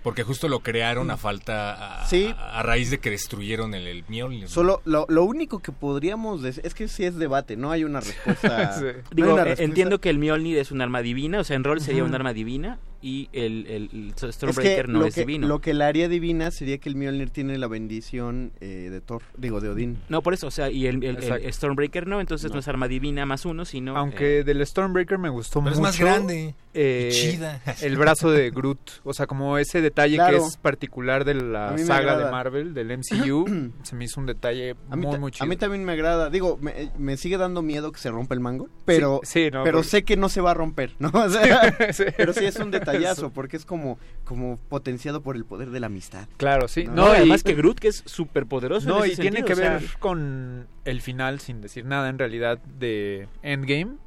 Porque 0.01 0.23
justo 0.23 0.49
lo 0.49 0.59
crearon 0.59 1.09
a 1.11 1.15
falta, 1.17 2.01
a, 2.03 2.07
Sí. 2.07 2.33
a, 2.37 2.59
a 2.59 2.63
raíz 2.63 2.91
de 2.91 2.97
que 2.99 3.09
destruyeron 3.09 3.73
el, 3.73 3.87
el 3.87 4.03
Mjolnir. 4.09 4.49
Solo 4.49 4.81
lo, 4.83 5.05
lo 5.07 5.23
único 5.23 5.59
que 5.59 5.71
podríamos 5.71 6.41
decir 6.41 6.65
es 6.65 6.73
que 6.73 6.89
sí 6.89 7.05
es 7.05 7.15
debate, 7.15 7.55
no 7.55 7.71
hay 7.71 7.85
una 7.85 8.01
respuesta. 8.01 8.73
Sí. 8.77 8.81
no 8.83 8.87
hay 8.89 8.95
Digo, 9.13 9.33
una 9.33 9.43
respuesta. 9.45 9.63
entiendo 9.63 10.01
que 10.01 10.09
el 10.09 10.17
Mjolnir 10.19 10.57
es 10.57 10.71
un 10.71 10.81
arma 10.81 11.01
divina, 11.01 11.39
o 11.39 11.43
sea, 11.45 11.55
en 11.55 11.63
rol 11.63 11.79
sería 11.79 12.03
un 12.03 12.13
arma 12.13 12.33
divina 12.33 12.79
y 13.03 13.29
el, 13.33 13.67
el, 13.67 13.89
el 13.93 14.09
Es 14.15 14.21
que 14.21 14.31
Stormbreaker 14.31 14.89
no 14.89 14.99
lo 15.01 15.05
es 15.07 15.15
que, 15.15 15.21
divino. 15.21 15.47
Lo 15.47 15.59
que 15.59 15.73
la 15.73 15.87
haría 15.87 16.07
divina 16.07 16.49
sería 16.51 16.77
que 16.77 16.87
el 16.89 16.95
Mjolnir 16.95 17.29
tiene 17.29 17.57
la 17.57 17.67
bendición 17.67 18.53
eh, 18.61 18.87
de 18.89 19.01
Thor, 19.01 19.21
digo, 19.37 19.59
de 19.59 19.69
Odín. 19.69 19.97
No, 20.09 20.21
por 20.23 20.33
eso, 20.33 20.47
o 20.47 20.51
sea, 20.51 20.71
y 20.71 20.87
el, 20.87 21.03
el- 21.03 21.17
el. 21.21 21.53
Stormbreaker 21.53 22.07
no, 22.07 22.21
entonces 22.21 22.49
no. 22.49 22.55
No. 22.55 22.59
es 22.61 22.67
arma 22.67 22.87
divina 22.87 23.25
más 23.25 23.45
uno, 23.45 23.65
sino... 23.65 23.97
Aunque 23.97 24.39
eh, 24.39 24.43
del 24.43 24.65
Stormbreaker 24.65 25.17
me 25.17 25.29
gustó 25.29 25.59
Pero 25.59 25.75
mucho. 25.75 25.75
es 25.75 25.81
más 25.81 25.99
grande. 25.99 26.55
Eh, 26.73 27.09
y 27.11 27.15
chida. 27.15 27.61
El 27.81 27.97
brazo 27.97 28.31
de 28.31 28.49
Groot. 28.49 28.79
O 29.03 29.13
sea, 29.13 29.27
como 29.27 29.57
ese 29.57 29.81
detalle 29.81 30.15
Claro. 30.15 30.39
que 30.39 30.45
es 30.47 30.57
particular 30.57 31.23
de 31.25 31.35
la 31.35 31.77
saga 31.77 32.17
de. 32.17 32.31
Marvel, 32.31 32.73
del 32.73 32.97
MCU. 32.97 33.71
se 33.83 33.95
me 33.95 34.05
hizo 34.05 34.19
un 34.19 34.25
detalle 34.25 34.75
muy, 34.89 35.17
muy 35.19 35.29
a 35.29 35.31
chido. 35.31 35.45
mí 35.47 35.55
también 35.55 35.83
me 35.85 35.91
agrada. 35.93 36.29
Digo, 36.29 36.57
me, 36.61 36.91
me 36.97 37.17
sigue 37.17 37.37
dando 37.37 37.61
miedo 37.61 37.91
que 37.91 37.99
se 37.99 38.09
rompa 38.11 38.33
el 38.33 38.39
mango, 38.39 38.69
pero, 38.85 39.19
Sí, 39.23 39.45
sí, 39.45 39.51
no, 39.51 39.63
pero 39.63 39.79
porque- 39.79 39.89
sé 39.89 40.03
que 40.03 40.17
no 40.17 40.29
se 40.29 40.41
va 40.41 40.51
a 40.51 40.53
romper, 40.55 40.91
¿no? 40.99 41.09
O 41.13 41.29
sea, 41.29 41.75
Sí. 41.93 42.05
pero 42.17 42.33
sí 42.33 42.45
es 42.45 42.55
un 42.57 42.71
detallazo, 42.71 43.31
porque 43.31 43.57
es 43.57 43.65
como, 43.65 43.97
como 44.23 44.57
potenciado 44.69 45.21
por 45.21 45.35
el 45.35 45.45
poder 45.45 45.69
de 45.69 45.79
la 45.79 45.87
amistad. 45.87 46.27
Claro, 46.37 46.67
sí. 46.67 46.85
No, 46.85 46.93
No, 46.93 47.05
No, 47.05 47.11
además 47.11 47.41
y, 47.41 47.43
que 47.43 47.53
Groot, 47.55 47.79
que 47.79 47.87
es 47.89 48.03
súper 48.05 48.45
poderoso. 48.45 48.87
no, 48.87 49.03
en 49.05 49.11
y 49.11 49.15
tiene 49.15 49.43
que 49.43 49.53
o 49.53 49.55
ver 49.55 49.79
sea, 49.81 49.89
con 49.99 50.67
el 50.85 51.01
final, 51.01 51.39
sin 51.39 51.61
decir 51.61 51.85
nada 51.85 52.09
en 52.09 52.17
realidad, 52.19 52.57
de 52.79 53.27
Endgame. 53.41 53.97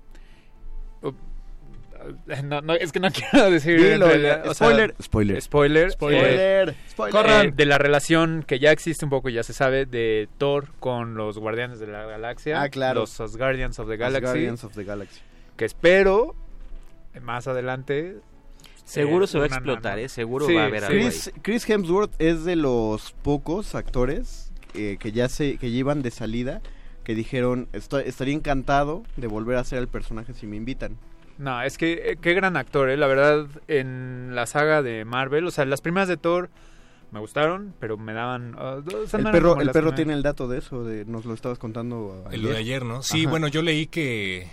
No, 2.45 2.61
no, 2.61 2.75
es 2.75 2.93
que 2.93 3.01
no 3.01 3.09
quiero 3.31 3.51
decir. 3.51 3.79
en 3.79 3.93
Dilo, 3.95 4.07
realidad, 4.07 4.41
o 4.49 4.55
sea, 4.55 4.67
spoiler, 4.69 4.95
spoiler. 5.03 5.43
spoiler. 5.43 5.91
Spoiler. 5.93 6.69
eh, 6.71 6.75
Spoiler, 6.91 7.47
eh, 7.47 7.53
de 7.55 7.67
la 7.67 7.79
relación 7.79 8.45
que 8.47 8.59
ya 8.59 8.71
existe 8.73 9.05
un 9.05 9.11
poco, 9.11 9.29
ya 9.29 9.43
se 9.43 9.53
sabe, 9.53 9.87
de 9.87 10.29
Thor 10.39 10.69
con 10.81 11.15
los 11.15 11.39
Guardianes 11.39 11.79
de 11.81 11.87
la 11.87 12.05
Galaxia. 12.07 12.63
Ah, 12.63 12.69
claro. 12.69 13.01
Los 13.01 13.21
Asgardians 13.21 13.79
of 13.79 13.89
the 13.89 13.97
Galaxy. 13.97 14.25
Guardians 14.27 14.65
of 14.65 14.75
the 14.75 14.85
Galaxy. 14.85 15.21
Que 15.57 15.65
espero 15.65 16.35
más 17.23 17.47
adelante. 17.49 18.17
Seguro 18.85 19.25
eh, 19.25 19.29
se 19.29 19.39
va 19.39 19.45
a 19.45 19.49
explotar, 19.49 19.99
¿eh? 19.99 20.09
Seguro 20.09 20.47
Sí, 20.47 20.55
va 20.55 20.63
a 20.63 20.67
haber 20.67 20.81
sí. 20.81 20.87
algo 20.87 20.99
ahí. 20.99 21.09
Chris, 21.11 21.33
Chris 21.43 21.69
Hemsworth 21.71 22.13
es 22.21 22.45
de 22.45 22.55
los 22.57 23.13
pocos 23.23 23.75
actores 23.75 24.53
eh, 24.75 24.97
que 25.01 25.11
ya 25.13 25.29
se 25.29 25.57
que 25.59 25.71
llevan 25.71 26.03
de 26.03 26.11
salida 26.11 26.61
que 27.03 27.15
dijeron 27.15 27.69
"Estoy- 27.73 28.03
estaría 28.07 28.35
encantado 28.35 29.03
de 29.17 29.27
volver 29.29 29.57
a 29.57 29.65
ser 29.65 29.79
el 29.79 29.89
personaje 29.89 30.35
si 30.35 30.47
me 30.47 30.57
invitan. 30.57 30.97
No, 31.39 31.63
es 31.63 31.77
que 31.79 32.13
eh, 32.13 32.17
qué 32.21 32.35
gran 32.35 32.57
actor, 32.57 32.89
eh, 32.91 32.97
la 32.97 33.07
verdad, 33.07 33.47
en 33.69 34.35
la 34.35 34.47
saga 34.47 34.83
de 34.83 35.05
Marvel, 35.05 35.47
o 35.47 35.51
sea, 35.51 35.65
las 35.65 35.81
primeras 35.81 36.09
de 36.09 36.17
Thor 36.17 36.49
me 37.13 37.21
gustaron, 37.21 37.75
pero 37.79 37.97
me 37.97 38.13
daban... 38.13 38.57
ah, 38.59 38.79
o 38.85 39.07
sea, 39.07 39.21
El 39.21 39.31
perro, 39.31 39.61
el 39.61 39.71
perro 39.71 39.73
primeras. 39.73 39.95
tiene 39.95 40.13
el 40.15 40.23
dato 40.23 40.49
de 40.49 40.59
eso, 40.59 40.85
de 40.85 41.05
nos 41.05 41.25
lo 41.25 41.35
estabas 41.35 41.59
contando 41.59 42.25
El 42.31 42.43
lo 42.43 42.49
de 42.51 42.57
ayer, 42.57 42.85
¿no? 42.85 43.03
Sí, 43.03 43.23
Ajá. 43.23 43.31
bueno, 43.31 43.49
yo 43.49 43.63
leí 43.63 43.87
que 43.87 44.49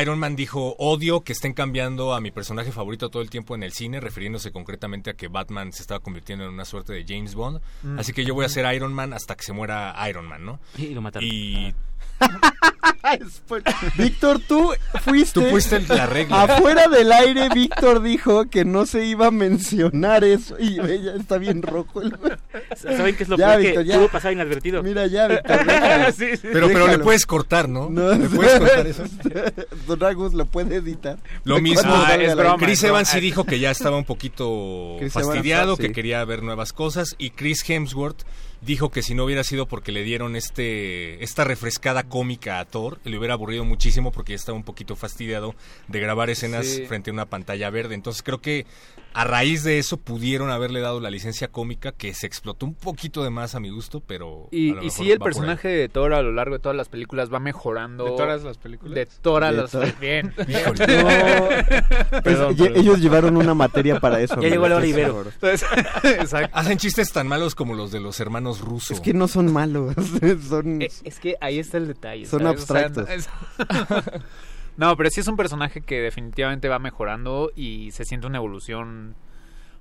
Iron 0.00 0.18
Man 0.18 0.34
dijo, 0.34 0.74
odio 0.78 1.20
que 1.20 1.32
estén 1.32 1.52
cambiando 1.52 2.14
a 2.14 2.20
mi 2.20 2.30
personaje 2.30 2.72
favorito 2.72 3.10
todo 3.10 3.22
el 3.22 3.30
tiempo 3.30 3.54
en 3.54 3.62
el 3.62 3.72
cine, 3.72 4.00
refiriéndose 4.00 4.50
concretamente 4.50 5.10
a 5.10 5.14
que 5.14 5.28
Batman 5.28 5.72
se 5.72 5.82
estaba 5.82 6.00
convirtiendo 6.00 6.44
en 6.44 6.50
una 6.50 6.64
suerte 6.64 6.92
de 6.92 7.04
James 7.06 7.34
Bond. 7.34 7.60
Mm. 7.82 7.98
Así 7.98 8.12
que 8.12 8.24
yo 8.24 8.34
voy 8.34 8.44
a 8.44 8.48
ser 8.48 8.74
Iron 8.74 8.92
Man 8.92 9.12
hasta 9.12 9.36
que 9.36 9.44
se 9.44 9.52
muera 9.52 9.94
Iron 10.08 10.26
Man, 10.26 10.44
¿no? 10.44 10.58
Y 10.76 10.94
lo 10.94 11.00
mataron. 11.00 11.28
Y 11.30 11.74
Víctor, 13.98 14.40
tú 14.40 14.72
fuiste 15.02 15.40
tú 15.40 15.46
fuiste 15.50 15.80
la 15.88 16.06
regla. 16.06 16.42
afuera 16.44 16.88
del 16.88 17.12
aire. 17.12 17.48
Víctor 17.54 18.02
dijo 18.02 18.46
que 18.46 18.64
no 18.64 18.86
se 18.86 19.04
iba 19.04 19.26
a 19.26 19.30
mencionar 19.30 20.24
eso 20.24 20.56
y 20.58 20.76
ya 20.76 21.12
está 21.18 21.38
bien 21.38 21.62
rojo. 21.62 22.02
el- 22.02 22.16
¿Saben 22.76 23.14
qué 23.16 23.22
es 23.24 23.28
lo 23.28 23.36
Ya, 23.36 23.48
peor 23.50 23.60
Víctor, 23.60 23.82
que 23.84 23.88
ya. 23.88 23.96
pudo 23.96 24.08
pasar 24.08 24.32
inadvertido? 24.32 24.82
Mira 24.82 25.06
ya, 25.06 25.28
Víctor. 25.28 25.66
déjalo. 25.66 26.12
Sí, 26.12 26.36
sí. 26.36 26.48
Pero, 26.52 26.68
pero 26.68 26.86
le 26.88 26.98
puedes 26.98 27.26
cortar, 27.26 27.68
¿no? 27.68 27.88
No, 27.90 28.12
¿Le 28.14 28.28
puedes 28.28 28.58
cortar 28.58 28.86
eso? 28.86 29.04
Don 29.86 30.02
Agus 30.02 30.34
lo 30.34 30.46
puede 30.46 30.76
editar. 30.76 31.18
Lo 31.44 31.60
mismo. 31.60 31.92
Ah, 31.94 32.14
es 32.16 32.34
broma. 32.34 32.56
Chris 32.58 32.82
no, 32.82 32.88
Evans 32.88 33.08
sí 33.08 33.20
dijo 33.20 33.44
que 33.44 33.58
ya 33.60 33.70
estaba 33.70 33.96
un 33.96 34.04
poquito 34.04 34.96
Chris 34.98 35.12
fastidiado, 35.12 35.64
Evans, 35.74 35.78
sí. 35.78 35.86
que 35.88 35.92
quería 35.92 36.24
ver 36.24 36.42
nuevas 36.42 36.72
cosas 36.72 37.14
y 37.18 37.30
Chris 37.30 37.68
Hemsworth 37.68 38.22
dijo 38.64 38.90
que 38.90 39.02
si 39.02 39.14
no 39.14 39.24
hubiera 39.24 39.44
sido 39.44 39.66
porque 39.66 39.92
le 39.92 40.02
dieron 40.02 40.36
este 40.36 41.22
esta 41.22 41.44
refrescada 41.44 42.04
cómica 42.04 42.58
a 42.60 42.64
Thor, 42.64 42.98
le 43.04 43.18
hubiera 43.18 43.34
aburrido 43.34 43.64
muchísimo 43.64 44.12
porque 44.12 44.32
ya 44.32 44.36
estaba 44.36 44.56
un 44.56 44.64
poquito 44.64 44.96
fastidiado 44.96 45.54
de 45.88 46.00
grabar 46.00 46.30
escenas 46.30 46.66
Sí. 46.66 46.86
frente 46.86 47.10
a 47.10 47.12
una 47.12 47.26
pantalla 47.26 47.70
verde. 47.70 47.94
Entonces 47.94 48.22
creo 48.22 48.40
que 48.40 48.66
a 49.12 49.24
raíz 49.24 49.62
de 49.62 49.78
eso 49.78 49.96
pudieron 49.96 50.50
haberle 50.50 50.80
dado 50.80 50.98
la 51.00 51.08
licencia 51.10 51.46
cómica 51.48 51.92
que 51.92 52.14
se 52.14 52.26
explotó 52.26 52.66
un 52.66 52.74
poquito 52.74 53.22
de 53.22 53.30
más 53.30 53.54
a 53.54 53.60
mi 53.60 53.70
gusto, 53.70 54.00
pero 54.00 54.48
Y, 54.50 54.76
y 54.84 54.90
sí, 54.90 55.10
el 55.12 55.18
personaje 55.20 55.68
de 55.68 55.88
Thor 55.88 56.14
a 56.14 56.22
lo 56.22 56.32
largo 56.32 56.56
de 56.56 56.60
todas 56.60 56.76
las 56.76 56.88
películas 56.88 57.32
va 57.32 57.38
mejorando. 57.38 58.04
¿De 58.04 58.10
todas 58.10 58.42
las 58.42 58.58
películas? 58.58 58.94
De 58.94 59.06
todas 59.06 59.52
De 59.72 59.78
las... 59.78 59.98
Bien. 60.00 60.32
Híjole. 60.48 60.84
Perdón, 62.24 62.56
ye- 62.56 62.64
perdón. 62.64 62.80
ellos 62.80 63.00
llevaron 63.00 63.36
una 63.36 63.54
materia 63.54 64.00
para 64.00 64.20
eso. 64.20 64.40
Ya 64.40 64.48
llegó. 64.48 64.64
Entonces, 64.66 65.64
exacto. 66.02 66.50
Hacen 66.56 66.78
chistes 66.78 67.12
tan 67.12 67.26
malos 67.28 67.54
como 67.54 67.74
los 67.74 67.90
de 67.92 68.00
los 68.00 68.18
hermanos 68.20 68.53
rusos. 68.60 68.90
Es 68.92 69.00
que 69.00 69.14
no 69.14 69.28
son 69.28 69.52
malos, 69.52 69.94
son... 70.48 70.82
Eh, 70.82 70.88
Es 71.04 71.18
que 71.20 71.36
ahí 71.40 71.58
está 71.58 71.78
el 71.78 71.86
detalle. 71.88 72.26
Son 72.26 72.42
¿sabes? 72.42 72.62
O 72.62 72.66
sea, 72.66 72.84
abstractos. 72.86 73.08
no, 73.08 73.14
es- 73.14 74.04
no, 74.76 74.96
pero 74.96 75.10
sí 75.10 75.20
es 75.20 75.28
un 75.28 75.36
personaje 75.36 75.80
que 75.80 76.00
definitivamente 76.00 76.68
va 76.68 76.78
mejorando 76.78 77.50
y 77.54 77.90
se 77.92 78.04
siente 78.04 78.26
una 78.26 78.38
evolución 78.38 79.14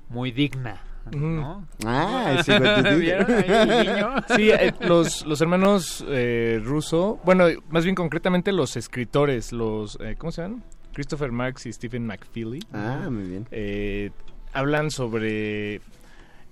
muy 0.09 0.31
digna, 0.31 0.81
¿no? 1.12 1.65
Ah, 1.86 2.41
sí. 2.45 2.51
Sí, 4.36 4.51
eh, 4.51 4.73
los, 4.81 5.25
los 5.25 5.41
hermanos 5.41 6.03
eh, 6.07 6.62
Russo, 6.63 7.19
bueno, 7.23 7.45
más 7.69 7.83
bien 7.83 7.95
concretamente 7.95 8.51
los 8.51 8.75
escritores, 8.77 9.51
los, 9.51 9.97
eh, 10.01 10.15
¿cómo 10.17 10.31
se 10.31 10.43
llaman? 10.43 10.63
Christopher 10.93 11.31
Marx 11.31 11.65
y 11.65 11.73
Stephen 11.73 12.05
McFeely. 12.05 12.59
Ah, 12.71 13.07
muy 13.09 13.23
bien. 13.23 13.47
eh, 13.51 14.12
hablan 14.53 14.91
sobre 14.91 15.81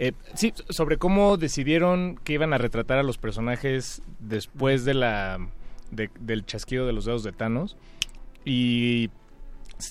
eh, 0.03 0.13
sí 0.33 0.51
sobre 0.69 0.97
cómo 0.97 1.37
decidieron 1.37 2.17
que 2.23 2.33
iban 2.33 2.53
a 2.53 2.57
retratar 2.57 2.97
a 2.97 3.03
los 3.03 3.17
personajes 3.19 4.01
después 4.19 4.83
de 4.83 4.95
la 4.95 5.37
de- 5.91 6.09
del 6.19 6.45
chasquido 6.45 6.85
de 6.87 6.93
los 6.93 7.05
dedos 7.05 7.23
de 7.23 7.31
Thanos 7.31 7.77
y 8.45 9.09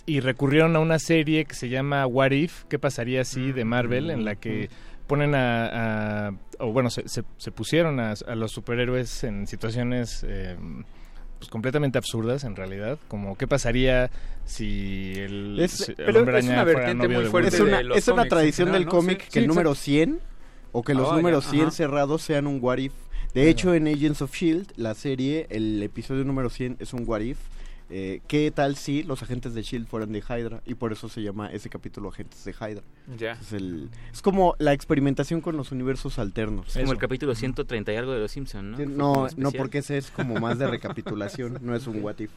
y 0.07 0.21
recurrieron 0.21 0.77
a 0.77 0.81
una 0.81 0.99
serie 0.99 1.45
que 1.45 1.55
se 1.55 1.69
llama 1.69 2.07
What 2.07 2.31
If 2.33 2.65
qué 2.69 2.79
pasaría 2.79 3.25
si 3.25 3.53
de 3.53 3.65
Marvel 3.65 4.11
en 4.11 4.25
la 4.25 4.35
que 4.37 4.69
ponen 5.07 5.35
a, 5.35 6.27
a- 6.29 6.33
o 6.59 6.73
bueno 6.73 6.91
se, 6.91 7.09
se- 7.09 7.25
se 7.39 7.51
pusieron 7.53 7.99
a, 8.01 8.13
a 8.27 8.35
los 8.35 8.53
superhéroes 8.53 9.25
en 9.25 9.47
situaciones 9.47 10.25
eh, 10.29 10.57
pues 11.41 11.51
completamente 11.51 11.99
absurdas 11.99 12.45
en 12.45 12.55
realidad 12.55 12.99
como 13.09 13.37
qué 13.37 13.49
pasaría 13.49 14.11
si 14.45 15.15
el, 15.17 15.59
Es- 15.59 15.73
si 15.73 15.91
el 15.93 15.97
pero 15.97 16.21
Hombre 16.21 16.39
es 16.39 16.45
una 16.45 16.61
Araña 16.61 16.73
fuera 16.73 16.95
novio 16.95 17.11
muy 17.17 17.25
de 17.25 17.31
fuerte 17.31 17.49
Es 17.57 17.61
una, 17.61 17.77
de 17.79 17.85
los 17.85 17.99
es 17.99 18.09
una 18.09 18.25
tradición 18.27 18.69
general, 18.69 18.81
del 18.83 18.87
¿no? 18.87 18.91
cómic 18.93 19.21
Sí, 19.23 19.27
que 19.27 19.33
sí, 19.33 19.39
el 19.41 19.47
número 19.49 19.75
100 19.75 20.21
o 20.73 20.83
que 20.85 20.95
los 20.95 21.09
Oh, 21.09 21.11
ya, 21.11 21.17
números 21.17 21.47
100 21.47 21.63
ajá. 21.63 21.71
cerrados 21.73 22.23
sean 22.23 22.47
un 22.47 22.59
what 22.63 22.79
if. 22.79 22.93
De 23.35 23.49
hecho, 23.49 23.75
en 23.75 23.87
Agents 23.89 24.23
of 24.23 24.33
Shield, 24.35 24.73
la 24.77 24.95
serie, 24.95 25.47
el 25.51 25.83
episodio 25.83 26.25
número 26.25 26.51
100 26.51 26.77
es 26.79 26.93
un 26.93 27.05
what 27.07 27.21
if. 27.21 27.39
Eh, 27.93 28.21
¿Qué 28.29 28.53
tal 28.53 28.77
si 28.77 29.03
los 29.03 29.23
agentes 29.23 29.53
de 29.53 29.63
Shield 29.63 29.87
fueran 29.89 30.13
de 30.13 30.21
Hydra? 30.21 30.63
Y 30.65 30.75
por 30.75 30.93
eso 30.93 31.09
se 31.09 31.23
llama 31.23 31.51
ese 31.51 31.69
capítulo 31.69 32.09
Agentes 32.09 32.45
de 32.45 32.53
Hydra. 32.53 32.83
Ya. 33.19 33.33
Es, 33.33 33.53
el, 33.53 33.91
es 34.13 34.23
como 34.23 34.55
la 34.59 34.73
experimentación 34.73 35.41
con 35.41 35.57
los 35.57 35.73
universos 35.73 36.19
alternos. 36.21 36.73
Como 36.73 36.85
Eso. 36.85 36.93
el 36.93 36.99
capítulo 36.99 37.35
130 37.35 37.93
y 37.93 37.97
algo 37.97 38.13
de 38.13 38.21
Los 38.21 38.31
Simpsons, 38.31 38.65
¿no? 38.65 38.77
Sí, 38.77 38.87
No, 38.87 39.13
como 39.13 39.29
no, 39.37 39.53
porque 39.53 39.79
ese 39.79 39.99
es 39.99 40.11
como 40.11 40.37
más 40.37 40.59
de 40.59 40.69
recapitulación, 40.69 41.59
no 41.63 41.75
es 41.75 41.87
un 41.89 42.03
what 42.03 42.19
if. 42.21 42.31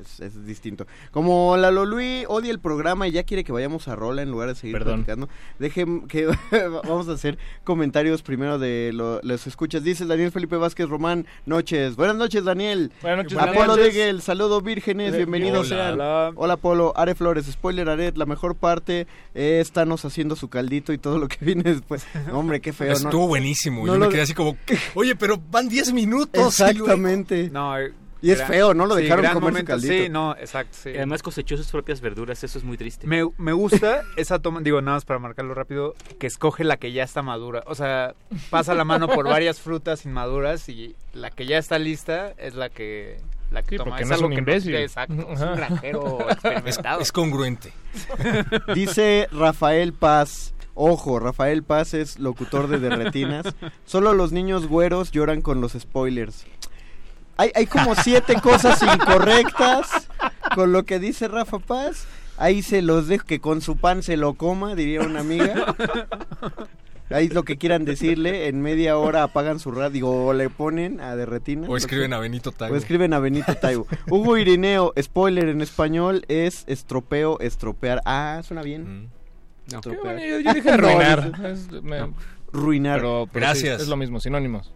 Es, 0.00 0.20
es 0.20 0.46
distinto. 0.46 0.86
Como 1.10 1.56
Lalo 1.56 1.84
Luis 1.84 2.24
odia 2.28 2.50
el 2.50 2.58
programa 2.60 3.06
y 3.08 3.10
ya 3.12 3.22
quiere 3.24 3.44
que 3.44 3.52
vayamos 3.52 3.88
a 3.88 3.94
rola 3.96 4.22
en 4.22 4.30
lugar 4.30 4.48
de 4.48 4.54
seguir 4.54 4.74
Perdón. 4.78 5.04
platicando, 5.04 5.28
dejen 5.58 6.06
que 6.08 6.26
vamos 6.84 7.08
a 7.08 7.12
hacer 7.12 7.38
comentarios 7.64 8.22
primero 8.22 8.58
de 8.58 8.90
lo- 8.94 9.20
los 9.22 9.46
escuchas. 9.46 9.84
Dice 9.84 10.06
Daniel 10.06 10.32
Felipe 10.32 10.56
Vázquez 10.56 10.88
Román, 10.88 11.26
noches. 11.46 11.96
Buenas 11.96 12.16
noches, 12.16 12.44
Daniel. 12.44 12.92
Buenas 13.02 13.24
noches, 13.24 13.38
Apolo. 13.38 13.76
Degel, 13.76 14.22
saludo 14.22 14.60
vírgenes, 14.60 15.12
Eh, 15.14 15.18
bienvenidos 15.18 15.70
hola. 15.70 15.76
sean. 15.84 15.94
Hola. 15.94 16.32
Hola 16.36 16.56
Polo, 16.56 16.92
Are 16.96 17.14
Flores, 17.14 17.46
spoiler 17.46 17.88
Aret, 17.88 18.16
la 18.16 18.26
mejor 18.26 18.54
parte 18.56 19.06
es 19.34 19.70
Thanos 19.72 20.04
haciendo 20.04 20.36
su 20.36 20.48
caldito 20.48 20.92
y 20.92 20.98
todo 20.98 21.18
lo 21.18 21.28
que 21.28 21.36
viene 21.44 21.62
después. 21.64 22.06
Hombre, 22.32 22.60
qué 22.60 22.72
feo, 22.72 22.92
Estuvo 22.92 23.22
¿no? 23.22 23.28
buenísimo. 23.28 23.86
no 23.86 23.94
Yo 23.94 23.98
me 23.98 24.08
quedé 24.08 24.22
así 24.22 24.34
como, 24.34 24.56
oye, 24.94 25.14
pero 25.16 25.40
van 25.50 25.68
10 25.68 25.92
minutos. 25.92 26.30
y 26.34 26.38
luego- 26.38 26.48
Exactamente. 26.48 27.50
No, 27.50 27.74
Y 28.22 28.30
es 28.32 28.42
feo, 28.44 28.74
¿no? 28.74 28.86
Lo 28.86 28.96
sí, 28.96 29.02
dejaron 29.04 29.32
comer 29.40 29.56
su 29.60 29.64
caldito. 29.64 29.92
Sí, 29.94 30.08
no, 30.08 30.36
exacto, 30.36 30.76
sí. 30.82 30.90
Y 30.90 30.96
además 30.96 31.22
cosechó 31.22 31.56
sus 31.56 31.68
propias 31.68 32.00
verduras, 32.00 32.42
eso 32.44 32.58
es 32.58 32.64
muy 32.64 32.76
triste. 32.76 33.06
Me, 33.06 33.22
me 33.38 33.52
gusta 33.52 34.02
esa 34.16 34.38
toma, 34.40 34.60
digo, 34.60 34.80
nada 34.82 34.96
más 34.96 35.04
para 35.04 35.18
marcarlo 35.18 35.54
rápido, 35.54 35.94
que 36.18 36.26
escoge 36.26 36.64
la 36.64 36.76
que 36.76 36.92
ya 36.92 37.02
está 37.04 37.22
madura. 37.22 37.62
O 37.66 37.74
sea, 37.74 38.14
pasa 38.50 38.74
la 38.74 38.84
mano 38.84 39.08
por 39.08 39.26
varias 39.26 39.60
frutas 39.60 40.04
inmaduras 40.04 40.68
y 40.68 40.94
la 41.14 41.30
que 41.30 41.46
ya 41.46 41.58
está 41.58 41.78
lista 41.78 42.32
es 42.38 42.54
la 42.54 42.68
que, 42.68 43.18
la 43.50 43.62
que 43.62 43.70
Sí, 43.70 43.76
toma. 43.78 43.90
porque 43.90 44.02
es 44.04 44.08
no 44.10 44.14
es 44.16 44.22
un 44.22 44.74
exacto, 44.74 45.14
es 45.32 45.40
un 45.40 45.56
granjero 45.56 46.18
Es, 46.28 46.32
experimentado. 46.34 47.00
es 47.00 47.12
congruente. 47.12 47.72
Dice 48.74 49.28
Rafael 49.32 49.92
Paz. 49.92 50.54
Ojo, 50.74 51.18
Rafael 51.18 51.62
Paz 51.62 51.94
es 51.94 52.18
locutor 52.18 52.68
de 52.68 52.78
Derretinas. 52.78 53.54
Solo 53.84 54.14
los 54.14 54.32
niños 54.32 54.66
güeros 54.66 55.10
lloran 55.10 55.42
con 55.42 55.60
los 55.60 55.72
spoilers. 55.72 56.46
Hay, 57.40 57.52
hay 57.54 57.66
como 57.66 57.94
siete 57.94 58.34
cosas 58.42 58.82
incorrectas 58.94 60.08
con 60.54 60.72
lo 60.72 60.84
que 60.84 60.98
dice 60.98 61.26
Rafa 61.28 61.58
Paz. 61.58 62.06
Ahí 62.36 62.62
se 62.62 62.82
los 62.82 63.06
dejo 63.08 63.24
que 63.24 63.40
con 63.40 63.60
su 63.62 63.76
pan 63.76 64.02
se 64.02 64.16
lo 64.16 64.34
coma, 64.34 64.74
diría 64.74 65.00
una 65.00 65.20
amiga. 65.20 65.74
Ahí 67.10 67.26
es 67.26 67.34
lo 67.34 67.42
que 67.44 67.56
quieran 67.58 67.84
decirle. 67.84 68.46
En 68.48 68.60
media 68.62 68.96
hora 68.96 69.22
apagan 69.22 69.58
su 69.58 69.70
radio 69.72 70.08
o 70.08 70.32
le 70.32 70.48
ponen 70.50 71.00
a 71.00 71.16
Derretinas. 71.16 71.68
O 71.68 71.76
escriben 71.76 72.12
a 72.12 72.18
Benito 72.18 72.52
Taibo. 72.52 72.74
O 72.74 72.78
escriben 72.78 73.12
a 73.14 73.18
Benito 73.18 73.54
Taibo. 73.56 73.86
Hugo 74.08 74.36
Irineo, 74.36 74.92
spoiler 75.00 75.48
en 75.48 75.60
español 75.60 76.24
es 76.28 76.64
estropeo, 76.66 77.40
estropear. 77.40 78.00
Ah, 78.04 78.42
suena 78.44 78.62
bien. 78.62 79.02
Mm. 79.04 79.08
Estropear. 79.74 80.02
Bueno, 80.16 80.20
yo, 80.24 80.40
yo 80.40 80.54
dije 80.54 80.68
No, 80.76 80.88
arruinar. 80.88 81.32
es- 81.44 81.60
Es- 81.72 81.82
me- 81.82 82.12
Ruinar. 82.52 82.98
pero, 83.00 83.28
pero 83.32 83.46
sí, 83.46 83.62
Gracias. 83.62 83.82
es 83.82 83.88
lo 83.88 83.96
mismo, 83.96 84.18
sinónimos. 84.20 84.72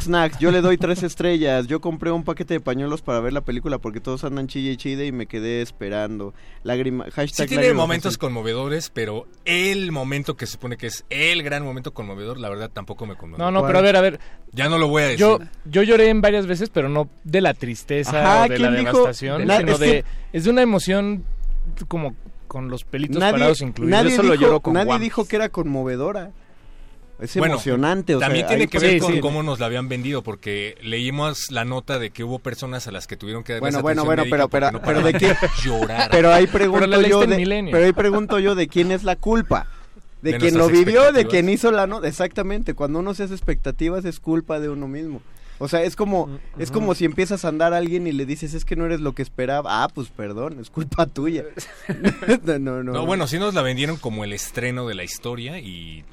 Snacks, 0.00 0.38
yo 0.40 0.50
le 0.50 0.60
doy 0.60 0.76
tres 0.76 1.02
estrellas. 1.04 1.68
Yo 1.68 1.80
compré 1.80 2.10
un 2.10 2.24
paquete 2.24 2.54
de 2.54 2.60
pañuelos 2.60 3.00
para 3.00 3.20
ver 3.20 3.32
la 3.32 3.42
película 3.42 3.78
porque 3.78 4.00
todos 4.00 4.24
andan 4.24 4.48
chille 4.48 4.72
y 4.72 4.76
chide 4.76 5.06
y 5.06 5.12
me 5.12 5.26
quedé 5.26 5.62
esperando. 5.62 6.34
Lágrima, 6.64 7.04
hashtag 7.04 7.28
Sí 7.28 7.46
tiene 7.46 7.62
lágrima 7.64 7.82
momentos 7.82 8.10
fácil. 8.14 8.18
conmovedores, 8.18 8.90
pero 8.92 9.26
el 9.44 9.92
momento 9.92 10.36
que 10.36 10.46
se 10.46 10.52
supone 10.52 10.76
que 10.76 10.88
es 10.88 11.04
el 11.10 11.42
gran 11.44 11.62
momento 11.64 11.94
conmovedor, 11.94 12.38
la 12.38 12.48
verdad 12.48 12.70
tampoco 12.72 13.06
me 13.06 13.14
conmovió. 13.16 13.44
No, 13.44 13.50
no, 13.52 13.60
¿Cuál? 13.60 13.68
pero 13.70 13.78
a 13.78 13.82
ver, 13.82 13.96
a 13.96 14.00
ver. 14.00 14.20
Ya 14.52 14.68
no 14.68 14.78
lo 14.78 14.88
voy 14.88 15.02
a 15.02 15.06
decir. 15.06 15.20
Yo, 15.20 15.38
yo 15.64 15.82
lloré 15.84 16.08
en 16.08 16.20
varias 16.22 16.46
veces, 16.46 16.70
pero 16.70 16.88
no 16.88 17.08
de 17.22 17.40
la 17.40 17.54
tristeza 17.54 18.20
Ajá, 18.20 18.44
o 18.46 18.48
de 18.48 18.58
la 18.58 18.70
devastación, 18.72 19.42
sino 19.42 19.72
es 19.72 19.78
de... 19.78 19.86
que- 19.86 20.04
Es 20.32 20.44
de 20.44 20.50
una 20.50 20.62
emoción 20.62 21.24
como 21.86 22.16
con 22.48 22.68
los 22.68 22.82
pelitos 22.84 23.18
Nadie, 23.18 23.32
parados 23.32 23.60
incluidos. 23.60 23.90
nadie, 23.96 24.10
Yo 24.10 24.16
solo 24.16 24.32
dijo, 24.32 24.42
lloro 24.42 24.60
con 24.60 24.72
nadie 24.74 24.98
dijo 24.98 25.26
que 25.28 25.36
era 25.36 25.50
conmovedora. 25.50 26.32
Es 27.20 27.36
Bueno, 27.36 27.54
emocionante. 27.54 28.14
O 28.14 28.20
También 28.20 28.46
sea, 28.46 28.56
tiene 28.56 28.68
que 28.68 28.78
ver 28.78 28.92
sí, 28.92 28.98
con 29.00 29.14
sí. 29.14 29.20
cómo 29.20 29.42
nos 29.42 29.58
la 29.58 29.66
habían 29.66 29.88
vendido, 29.88 30.22
porque 30.22 30.76
leímos 30.82 31.50
la 31.50 31.64
nota 31.64 31.98
de 31.98 32.10
que 32.10 32.22
hubo 32.22 32.38
personas 32.38 32.86
a 32.86 32.92
las 32.92 33.06
que 33.08 33.16
tuvieron 33.16 33.42
que 33.42 33.54
dar 33.54 33.60
Bueno, 33.60 33.82
bueno, 33.82 34.04
bueno, 34.04 34.24
pero- 34.30 34.48
pero- 34.48 34.70
no 34.70 34.80
pero 34.82 35.02
¿de 35.02 35.12
paraban 35.12 35.36
llorar. 35.64 36.08
Pero 36.12 36.32
ahí 36.32 36.46
pregunto 36.46 36.86
leíste 36.86 37.10
yo 37.10 37.20
de, 37.26 37.68
pero 37.72 37.84
ahí 37.86 37.92
pregunto 37.92 38.38
yo 38.38 38.54
de 38.54 38.68
quién 38.68 38.92
es 38.92 39.02
la 39.02 39.16
culpa. 39.16 39.66
De, 40.22 40.32
De 40.32 40.38
quien 40.38 40.58
lo 40.58 40.68
vivió, 40.68 41.12
de 41.12 41.26
quien 41.26 41.48
hizo 41.48 41.70
la 41.70 41.86
nota. 41.86 42.06
Exactamente, 42.08 42.74
cuando 42.74 42.98
uno 43.00 43.14
se 43.14 43.22
hace 43.24 43.34
expectativas 43.34 44.04
es 44.04 44.18
culpa 44.20 44.58
de 44.60 44.68
uno 44.68 44.88
mismo. 44.88 45.20
O 45.60 45.66
sea, 45.66 45.82
es 45.82 45.96
como 45.96 46.38
es 46.56 46.70
como 46.70 46.94
si 46.94 47.04
empiezas 47.04 47.44
a 47.44 47.48
andar 47.48 47.74
a 47.74 47.78
alguien 47.78 48.06
y 48.06 48.12
le 48.12 48.26
dices, 48.26 48.54
"Es 48.54 48.64
que 48.64 48.76
no 48.76 48.86
eres 48.86 49.00
lo 49.00 49.12
que 49.12 49.22
esperaba." 49.22 49.82
Ah, 49.82 49.88
pues 49.92 50.08
perdón, 50.08 50.58
es 50.60 50.70
culpa 50.70 51.06
tuya. 51.06 51.44
no, 52.44 52.58
no, 52.60 52.82
no. 52.84 52.92
No, 52.92 53.06
bueno, 53.06 53.26
sí 53.26 53.38
nos 53.38 53.54
la 53.54 53.62
vendieron 53.62 53.96
como 53.96 54.22
el 54.24 54.32
estreno 54.32 54.86
de 54.86 54.94
la 54.94 55.02
historia 55.04 55.58
y 55.58 56.04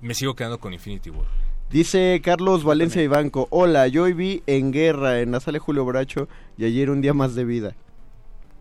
me 0.00 0.14
sigo 0.14 0.34
quedando 0.34 0.58
con 0.58 0.72
Infinity 0.72 1.10
War. 1.10 1.26
Dice 1.70 2.20
Carlos 2.24 2.64
Valencia 2.64 3.02
Ibanco, 3.02 3.46
hola, 3.50 3.86
yo 3.86 4.02
hoy 4.04 4.12
vi 4.12 4.42
En 4.46 4.72
Guerra 4.72 5.20
en 5.20 5.30
la 5.30 5.40
sala 5.40 5.56
de 5.56 5.60
Julio 5.60 5.84
Bracho 5.84 6.28
y 6.58 6.64
ayer 6.64 6.90
un 6.90 7.00
día 7.00 7.14
más 7.14 7.34
de 7.34 7.44
vida. 7.44 7.74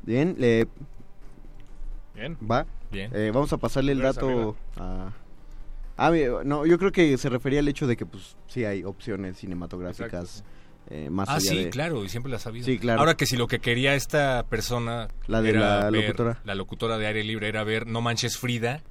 Bien, 0.04 0.36
le 0.38 0.68
Bien. 2.16 2.38
va. 2.50 2.66
Bien. 2.92 3.12
Eh, 3.14 3.32
vamos 3.34 3.52
a 3.54 3.58
pasarle 3.58 3.92
el 3.94 4.00
Gracias, 4.00 4.26
dato 4.26 4.56
a... 4.78 5.12
Ah, 5.98 6.12
no, 6.46 6.66
yo 6.66 6.78
creo 6.80 6.92
que 6.92 7.18
se 7.18 7.30
refería 7.30 7.60
al 7.60 7.68
hecho 7.68 7.86
de 7.88 7.98
que 7.98 8.06
pues 8.06 8.36
sí 8.48 8.64
hay 8.64 8.84
opciones 8.84 9.38
cinematográficas 9.38 10.44
eh, 10.90 11.10
más 11.10 11.28
Ah, 11.30 11.36
allá 11.36 11.50
sí, 11.52 11.64
de... 11.66 11.70
claro, 11.70 12.04
y 12.06 12.10
siempre 12.10 12.30
la 12.32 12.38
ha 12.38 12.40
sabido. 12.40 12.66
Sí, 12.66 12.80
claro. 12.80 13.00
Ahora 13.02 13.16
que 13.16 13.26
si 13.26 13.36
lo 13.38 13.48
que 13.48 13.60
quería 13.60 13.96
esta 13.96 14.46
persona, 14.50 15.10
La 15.28 15.42
de 15.42 15.50
era 15.50 15.60
la 15.82 15.90
ver- 15.90 16.04
locutora. 16.06 16.40
la 16.46 16.56
locutora 16.56 16.98
de 16.98 17.06
aire 17.08 17.24
libre, 17.24 17.50
era 17.50 17.64
ver 17.64 17.86
No 17.86 18.02
Manches 18.02 18.38
Frida 18.38 18.82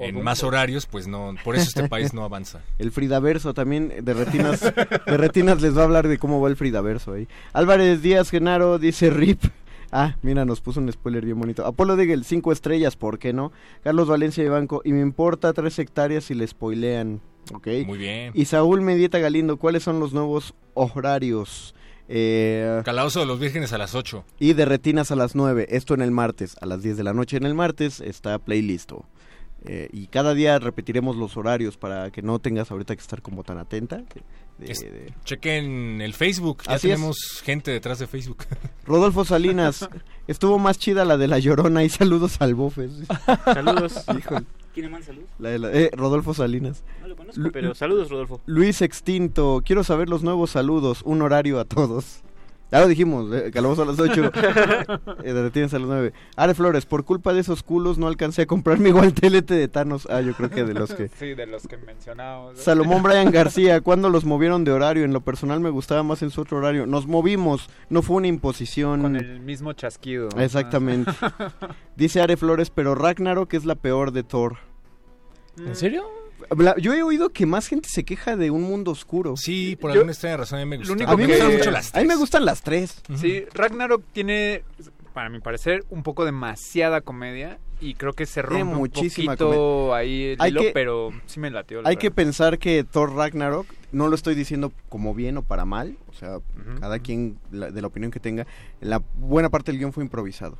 en 0.00 0.22
más 0.22 0.42
horarios, 0.42 0.86
pues 0.86 1.06
no, 1.06 1.34
por 1.44 1.56
eso 1.56 1.64
este 1.64 1.88
país 1.88 2.12
no 2.14 2.24
avanza. 2.24 2.60
El 2.78 2.92
Fridaverso 2.92 3.54
también 3.54 3.92
de 4.02 4.14
retinas, 4.14 4.60
de 4.60 5.16
retinas 5.16 5.60
les 5.60 5.76
va 5.76 5.82
a 5.82 5.84
hablar 5.84 6.08
de 6.08 6.18
cómo 6.18 6.40
va 6.40 6.48
el 6.48 6.56
Fridaverso 6.56 7.12
ahí. 7.12 7.28
Álvarez 7.52 8.02
Díaz 8.02 8.30
Genaro 8.30 8.78
dice 8.78 9.10
RIP. 9.10 9.42
Ah, 9.92 10.16
mira, 10.22 10.44
nos 10.44 10.60
puso 10.60 10.80
un 10.80 10.90
spoiler 10.92 11.24
bien 11.24 11.38
bonito. 11.38 11.66
Apolo 11.66 11.96
Degel, 11.96 12.24
cinco 12.24 12.52
estrellas, 12.52 12.96
¿por 12.96 13.18
qué 13.18 13.32
no? 13.32 13.50
Carlos 13.82 14.08
Valencia 14.08 14.44
y 14.44 14.48
Banco, 14.48 14.82
y 14.84 14.92
me 14.92 15.00
importa 15.00 15.52
tres 15.52 15.78
hectáreas 15.78 16.24
si 16.24 16.34
le 16.34 16.46
spoilean. 16.46 17.20
Ok. 17.52 17.66
Muy 17.86 17.98
bien. 17.98 18.30
Y 18.34 18.44
Saúl 18.44 18.82
Medieta 18.82 19.18
Galindo, 19.18 19.56
¿cuáles 19.56 19.82
son 19.82 19.98
los 19.98 20.12
nuevos 20.12 20.54
horarios? 20.74 21.74
Eh, 22.12 22.82
Calabozo 22.84 23.20
de 23.20 23.26
los 23.26 23.38
Vírgenes 23.38 23.72
a 23.72 23.78
las 23.78 23.94
8. 23.94 24.24
y 24.40 24.52
de 24.54 24.64
retinas 24.64 25.12
a 25.12 25.16
las 25.16 25.36
9, 25.36 25.66
esto 25.70 25.94
en 25.94 26.02
el 26.02 26.10
martes, 26.10 26.56
a 26.60 26.66
las 26.66 26.82
10 26.82 26.96
de 26.96 27.04
la 27.04 27.12
noche 27.12 27.36
en 27.36 27.44
el 27.44 27.54
martes 27.54 28.00
está 28.00 28.36
playlisto. 28.38 29.04
Eh, 29.66 29.88
y 29.92 30.06
cada 30.06 30.32
día 30.34 30.58
repetiremos 30.58 31.16
los 31.16 31.36
horarios 31.36 31.76
para 31.76 32.10
que 32.10 32.22
no 32.22 32.38
tengas 32.38 32.70
ahorita 32.70 32.94
que 32.96 33.00
estar 33.02 33.20
como 33.22 33.44
tan 33.44 33.58
atenta. 33.58 33.98
de- 33.98 34.04
de- 34.66 34.72
Es- 34.72 34.80
de- 34.80 35.12
Chequen 35.24 36.00
el 36.00 36.14
Facebook, 36.14 36.62
ya 36.66 36.74
Así 36.74 36.88
es. 36.90 36.94
tenemos 36.94 37.40
gente 37.44 37.70
detrás 37.70 37.98
de 37.98 38.06
Facebook. 38.06 38.38
Rodolfo 38.86 39.24
Salinas, 39.24 39.88
estuvo 40.26 40.58
más 40.58 40.78
chida 40.78 41.04
la 41.04 41.16
de 41.16 41.28
la 41.28 41.38
llorona 41.38 41.82
y 41.84 41.88
saludos 41.88 42.40
al 42.40 42.54
bofes. 42.54 42.90
Saludos. 43.44 44.04
Híjole, 44.18 44.44
¿Quién 44.74 44.86
le 44.86 44.92
manda 44.92 45.06
saludos? 45.06 45.28
la 45.38 45.48
de 45.50 45.58
la- 45.58 45.72
eh, 45.72 45.90
Rodolfo 45.94 46.32
Salinas. 46.34 46.82
No 47.02 47.08
lo 47.08 47.16
conozco, 47.16 47.40
Lu- 47.40 47.52
pero 47.52 47.74
saludos, 47.74 48.10
Rodolfo. 48.10 48.40
Luis 48.46 48.82
Extinto, 48.82 49.62
quiero 49.64 49.82
saber 49.84 50.08
los 50.08 50.22
nuevos 50.22 50.50
saludos, 50.50 51.02
un 51.04 51.22
horario 51.22 51.58
a 51.60 51.64
todos. 51.64 52.22
Ya 52.70 52.80
lo 52.80 52.86
dijimos, 52.86 53.32
eh, 53.34 53.50
calabozo 53.52 53.82
a 53.82 53.86
las 53.86 53.98
8, 53.98 54.30
eh, 55.24 55.32
de 55.32 55.42
retienes 55.42 55.74
a 55.74 55.78
las 55.78 55.88
9. 55.88 56.12
Are 56.36 56.54
Flores, 56.54 56.86
por 56.86 57.04
culpa 57.04 57.32
de 57.32 57.40
esos 57.40 57.62
culos 57.62 57.98
no 57.98 58.06
alcancé 58.06 58.42
a 58.42 58.46
comprar 58.46 58.78
mi 58.78 58.90
guantelete 58.92 59.54
de 59.54 59.66
Thanos. 59.66 60.06
Ah, 60.08 60.20
yo 60.20 60.34
creo 60.34 60.50
que 60.50 60.64
de 60.64 60.74
los 60.74 60.94
que... 60.94 61.08
Sí, 61.08 61.34
de 61.34 61.46
los 61.46 61.66
que 61.66 61.76
mencionábamos. 61.78 62.58
Salomón 62.60 63.02
Brian 63.02 63.32
García, 63.32 63.80
¿cuándo 63.80 64.08
los 64.08 64.24
movieron 64.24 64.64
de 64.64 64.70
horario? 64.70 65.04
En 65.04 65.12
lo 65.12 65.20
personal 65.20 65.58
me 65.60 65.70
gustaba 65.70 66.02
más 66.04 66.22
en 66.22 66.30
su 66.30 66.42
otro 66.42 66.58
horario. 66.58 66.86
Nos 66.86 67.06
movimos, 67.06 67.68
no 67.88 68.02
fue 68.02 68.16
una 68.16 68.28
imposición. 68.28 69.02
Con 69.02 69.16
el 69.16 69.40
mismo 69.40 69.72
chasquido. 69.72 70.28
Exactamente. 70.38 71.10
Dice 71.96 72.20
Are 72.20 72.36
Flores, 72.36 72.70
pero 72.70 72.94
Ragnarok 72.94 73.52
es 73.54 73.64
la 73.64 73.74
peor 73.74 74.12
de 74.12 74.22
Thor. 74.22 74.58
¿En 75.58 75.74
serio? 75.74 76.19
La- 76.56 76.76
Yo 76.76 76.92
he 76.94 77.02
oído 77.02 77.30
que 77.30 77.46
más 77.46 77.68
gente 77.68 77.88
se 77.88 78.04
queja 78.04 78.36
de 78.36 78.50
un 78.50 78.62
mundo 78.62 78.90
oscuro. 78.90 79.36
Sí, 79.36 79.76
por 79.80 79.90
Yo- 79.90 79.94
alguna 80.00 80.12
extraña 80.12 80.36
razón 80.38 80.58
a 80.60 80.64
mí 80.64 80.68
me 80.70 80.76
gusta. 80.78 80.92
único 80.92 81.10
A 81.10 81.16
mí, 81.16 81.22
me 81.22 81.28
me, 81.28 81.34
gustan 81.34 81.52
mucho 81.58 81.70
las 81.70 81.94
a 81.94 81.98
mí 81.98 82.04
me 82.04 82.08
tres. 82.08 82.18
gustan 82.18 82.44
las 82.44 82.62
tres. 82.62 83.02
Sí, 83.16 83.44
Ragnarok 83.54 84.02
tiene, 84.12 84.62
para 85.14 85.28
mi 85.28 85.40
parecer, 85.40 85.84
un 85.90 86.02
poco 86.02 86.24
demasiada 86.24 87.00
comedia 87.00 87.58
y 87.80 87.94
creo 87.94 88.12
que 88.12 88.26
se 88.26 88.42
rompe 88.42 88.64
muchísima 88.64 89.32
un 89.32 89.38
poquito 89.38 89.94
ahí 89.94 90.24
el 90.32 90.36
Hay 90.40 90.50
hilo, 90.50 90.60
que- 90.60 90.70
pero 90.72 91.10
sí 91.26 91.40
me 91.40 91.50
latió. 91.50 91.82
la 91.82 91.88
Hay 91.88 91.96
que 91.96 92.10
pensar 92.10 92.58
que 92.58 92.84
Thor 92.84 93.14
Ragnarok, 93.14 93.66
no 93.92 94.08
lo 94.08 94.14
estoy 94.14 94.34
diciendo 94.34 94.72
como 94.88 95.14
bien 95.14 95.36
o 95.38 95.42
para 95.42 95.64
mal, 95.64 95.96
o 96.08 96.12
sea, 96.12 96.38
cada 96.80 96.98
quien 96.98 97.38
la- 97.50 97.70
de 97.70 97.80
la 97.80 97.86
opinión 97.88 98.10
que 98.12 98.20
tenga, 98.20 98.46
la 98.80 99.02
buena 99.18 99.48
parte 99.48 99.72
del 99.72 99.78
guion 99.78 99.92
fue 99.92 100.04
improvisado. 100.04 100.58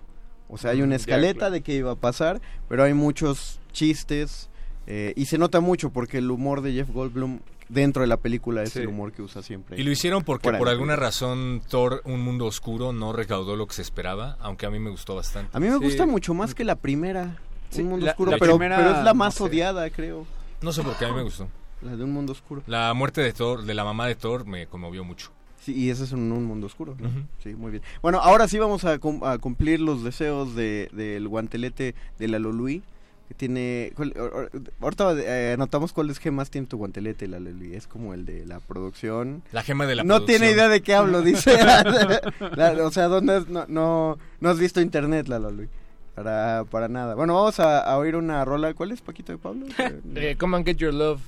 O 0.48 0.58
sea, 0.58 0.72
hay 0.72 0.82
una 0.82 0.92
ya, 0.92 0.96
escaleta 0.96 1.38
claro. 1.38 1.52
de 1.52 1.60
qué 1.60 1.74
iba 1.74 1.92
a 1.92 1.96
pasar, 1.96 2.40
pero 2.68 2.82
hay 2.82 2.92
muchos 2.94 3.60
chistes 3.72 4.48
eh, 4.86 5.12
y 5.16 5.26
se 5.26 5.38
nota 5.38 5.60
mucho 5.60 5.90
porque 5.90 6.18
el 6.18 6.30
humor 6.30 6.62
de 6.62 6.72
Jeff 6.72 6.90
Goldblum 6.90 7.40
dentro 7.68 8.02
de 8.02 8.08
la 8.08 8.16
película 8.16 8.62
es 8.62 8.70
Sí. 8.72 8.80
el 8.80 8.88
humor 8.88 9.12
que 9.12 9.22
usa 9.22 9.42
siempre. 9.42 9.78
Y 9.80 9.84
lo 9.84 9.90
hicieron 9.92 10.24
porque 10.24 10.50
de 10.50 10.58
por 10.58 10.68
alguna 10.68 10.96
razón 10.96 11.62
Thor, 11.68 12.02
Un 12.04 12.20
Mundo 12.22 12.46
Oscuro, 12.46 12.92
no 12.92 13.12
recaudó 13.12 13.54
lo 13.56 13.66
que 13.66 13.74
se 13.74 13.82
esperaba, 13.82 14.36
aunque 14.40 14.66
a 14.66 14.70
mí 14.70 14.78
me 14.80 14.90
gustó 14.90 15.14
bastante. 15.14 15.56
A 15.56 15.60
mí 15.60 15.68
me 15.68 15.78
Sí. 15.78 15.84
gusta 15.84 16.06
mucho 16.06 16.34
más 16.34 16.54
que 16.54 16.64
la 16.64 16.74
primera, 16.76 17.36
Sí, 17.70 17.82
Un 17.82 17.88
Mundo 17.90 18.06
la- 18.06 18.12
Oscuro, 18.12 18.32
la 18.32 18.38
pero, 18.38 18.54
primera, 18.54 18.76
pero 18.78 18.90
es 18.98 19.04
la 19.04 19.14
más 19.14 19.38
no 19.38 19.46
sé. 19.46 19.50
odiada, 19.52 19.88
creo, 19.90 20.26
No 20.60 20.72
sé 20.72 20.82
por 20.82 20.96
qué 20.96 21.04
a 21.04 21.08
mí 21.10 21.14
me 21.14 21.22
gustó. 21.22 21.46
la 21.82 21.94
de 21.96 22.02
Un 22.02 22.10
Mundo 22.12 22.32
Oscuro. 22.32 22.62
La 22.66 22.92
muerte 22.94 23.20
de 23.20 23.32
Thor, 23.32 23.62
de 23.62 23.74
la 23.74 23.84
mamá 23.84 24.08
de 24.08 24.16
Thor, 24.16 24.44
me 24.44 24.66
conmovió 24.66 25.04
mucho. 25.04 25.30
Sí, 25.60 25.72
y 25.74 25.90
ese 25.90 26.02
es 26.04 26.12
un, 26.12 26.32
un 26.32 26.44
mundo 26.46 26.66
oscuro. 26.66 26.96
Sí, 27.42 27.50
muy 27.54 27.70
bien. 27.70 27.82
Bueno, 28.02 28.18
ahora 28.20 28.48
sí 28.48 28.58
vamos 28.58 28.84
a, 28.86 28.98
cum- 28.98 29.22
a 29.22 29.36
cumplir 29.38 29.78
los 29.80 30.02
deseos 30.02 30.54
de- 30.56 30.88
del 30.92 31.28
guantelete 31.28 31.94
de 32.18 32.28
la 32.28 32.38
Lolui. 32.40 32.82
Que 33.30 33.34
tiene. 33.34 33.92
cuál- 33.94 34.12
or- 34.18 34.34
or- 34.34 34.50
ahorita 34.80 35.14
eh, 35.20 35.52
anotamos 35.52 35.92
cuáles 35.92 36.18
gemas 36.18 36.50
tiene 36.50 36.66
tu 36.66 36.76
guantelete, 36.78 37.28
la 37.28 37.38
Lolui. 37.38 37.76
Es 37.76 37.86
como 37.86 38.12
el 38.12 38.26
de 38.26 38.44
la 38.44 38.58
producción. 38.58 39.44
La 39.52 39.62
gema 39.62 39.86
de 39.86 39.94
la 39.94 40.02
no 40.02 40.24
tiene 40.24 40.46
producción. 40.46 40.58
idea 40.58 40.68
de 40.68 40.80
qué 40.82 40.94
hablo, 40.96 41.22
dice. 41.22 41.56
La- 42.56 42.72
o 42.84 42.90
sea, 42.90 43.06
¿dónde 43.06 43.36
es? 43.38 43.48
No, 43.48 43.66
no, 43.68 44.18
no 44.40 44.48
has 44.50 44.58
visto 44.58 44.80
internet, 44.80 45.28
la 45.28 45.38
Lolui. 45.38 45.68
Para, 46.16 46.64
para 46.68 46.88
nada. 46.88 47.14
Bueno, 47.14 47.34
vamos 47.34 47.60
a, 47.60 47.78
a 47.78 47.96
oír 47.98 48.16
una 48.16 48.44
rola. 48.44 48.74
¿Cuál 48.74 48.90
es, 48.90 49.00
Paquito 49.00 49.30
de 49.30 49.38
Pablo? 49.38 49.66
Eh, 50.16 50.34
come 50.36 50.56
and 50.56 50.66
get 50.66 50.76
your 50.78 50.92
love. 50.92 51.20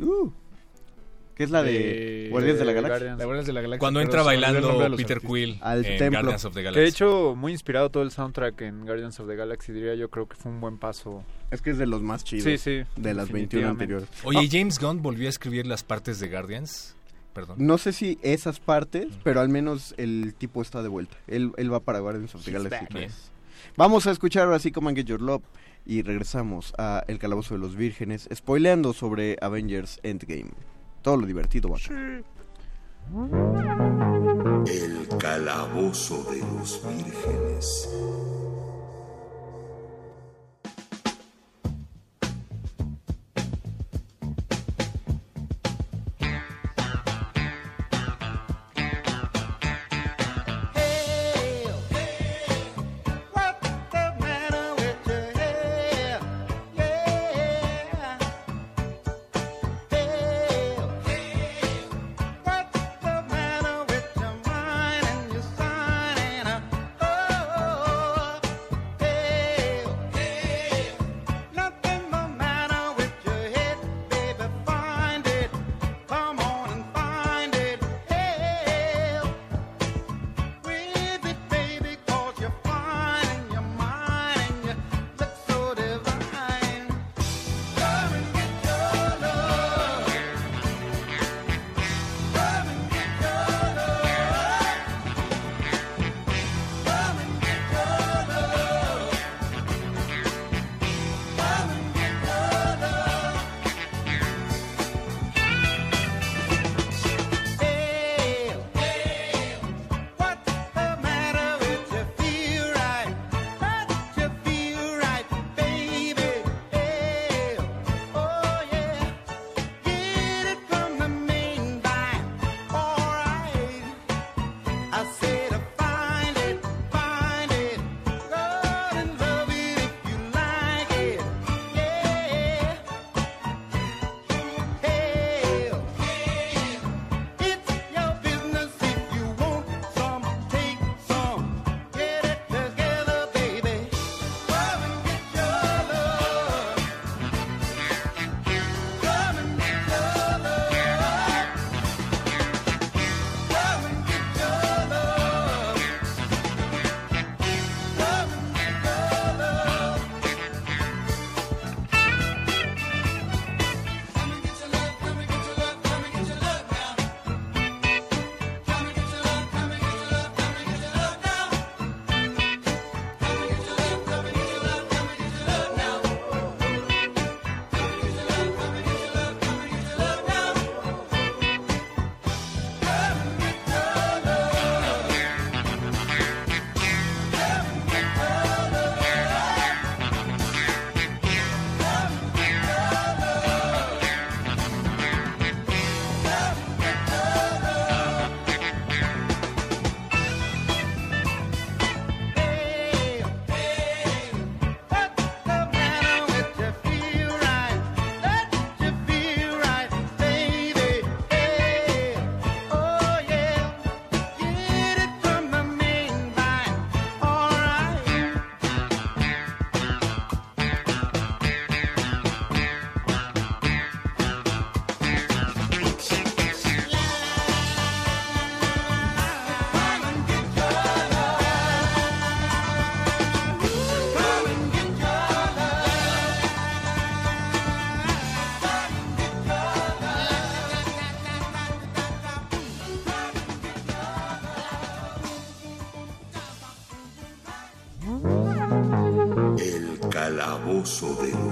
Uh, 0.00 0.30
Que 1.34 1.42
es 1.42 1.50
la 1.50 1.64
de 1.64 1.72
De- 1.72 2.28
Guardianes 2.30 2.60
de 2.60 2.64
la 2.66 2.72
Galaxia. 2.72 2.98
Guardians. 3.16 3.18
La 3.18 3.42
de 3.48 3.52
la 3.52 3.60
Galaxia. 3.62 3.78
Cuando 3.80 4.00
entra 4.00 4.22
bailando 4.22 4.68
Peter 4.96 5.16
artistas. 5.16 5.18
Quill 5.28 5.58
Al 5.60 5.84
en 5.84 5.98
templo. 5.98 6.20
Guardians 6.20 6.44
of 6.44 6.54
the 6.54 6.62
Que 6.62 6.70
de 6.70 6.86
hecho, 6.86 7.34
muy 7.36 7.50
inspirado 7.50 7.90
todo 7.90 8.04
el 8.04 8.12
soundtrack 8.12 8.60
en 8.62 8.86
Guardians 8.86 9.18
of 9.18 9.26
the 9.26 9.34
Galaxy, 9.34 9.72
diría 9.72 9.96
yo, 9.96 10.08
creo 10.08 10.28
que 10.28 10.36
fue 10.36 10.52
un 10.52 10.60
buen 10.60 10.78
paso. 10.78 11.24
Es 11.50 11.62
que 11.62 11.70
es 11.70 11.78
de 11.78 11.86
los 11.86 12.02
más 12.02 12.24
chidos. 12.24 12.44
Sí, 12.44 12.58
sí, 12.58 12.70
De 12.96 13.14
las 13.14 13.30
21 13.30 13.68
definitivamente. 13.68 13.68
anteriores. 13.84 14.08
Oye, 14.24 14.42
¿y 14.42 14.50
James 14.50 14.78
Gunn 14.78 15.02
volvió 15.02 15.26
a 15.26 15.30
escribir 15.30 15.66
las 15.66 15.82
partes 15.82 16.20
de 16.20 16.28
Guardians? 16.28 16.94
Perdón. 17.32 17.56
No 17.58 17.78
sé 17.78 17.92
si 17.92 18.18
esas 18.22 18.58
partes, 18.60 19.06
pero 19.22 19.40
al 19.40 19.48
menos 19.48 19.94
el 19.96 20.34
tipo 20.36 20.60
está 20.60 20.82
de 20.82 20.88
vuelta. 20.88 21.16
Él, 21.26 21.52
él 21.56 21.72
va 21.72 21.80
para 21.80 22.00
Guardians 22.00 22.34
of 22.34 22.44
the 22.44 22.50
Galaxy 22.52 22.80
back. 22.80 22.90
3. 22.90 23.30
Vamos 23.76 24.06
a 24.06 24.10
escuchar 24.10 24.44
ahora 24.44 24.58
sí 24.58 24.72
Come 24.72 24.88
and 24.88 24.96
Get 24.98 25.06
Your 25.06 25.22
Love 25.22 25.42
y 25.86 26.02
regresamos 26.02 26.74
a 26.78 27.04
El 27.06 27.18
Calabozo 27.18 27.54
de 27.54 27.60
los 27.60 27.76
Vírgenes, 27.76 28.28
spoileando 28.34 28.92
sobre 28.92 29.36
Avengers 29.40 30.00
Endgame. 30.02 30.50
Todo 31.02 31.16
lo 31.18 31.26
divertido 31.26 31.70
va 31.70 31.76
acá. 31.78 32.22
El 34.66 35.08
calabozo 35.18 36.24
de 36.30 36.40
los 36.40 36.82
vírgenes. 36.86 37.88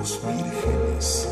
Los 0.07 0.21
vírgenes. 0.23 1.29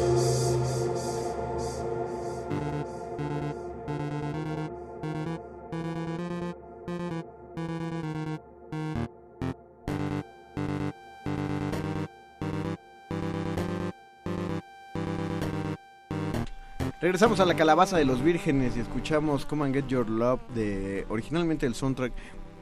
Regresamos 17.01 17.39
a 17.39 17.45
la 17.45 17.55
calabaza 17.55 17.97
de 17.99 18.05
los 18.05 18.23
vírgenes 18.23 18.77
y 18.77 18.81
escuchamos 18.81 19.47
Come 19.47 19.67
and 19.67 19.75
Get 19.75 19.87
Your 19.87 20.09
Love 20.09 20.41
de 20.55 21.07
originalmente 21.11 21.67
el 21.67 21.75
soundtrack. 21.77 22.13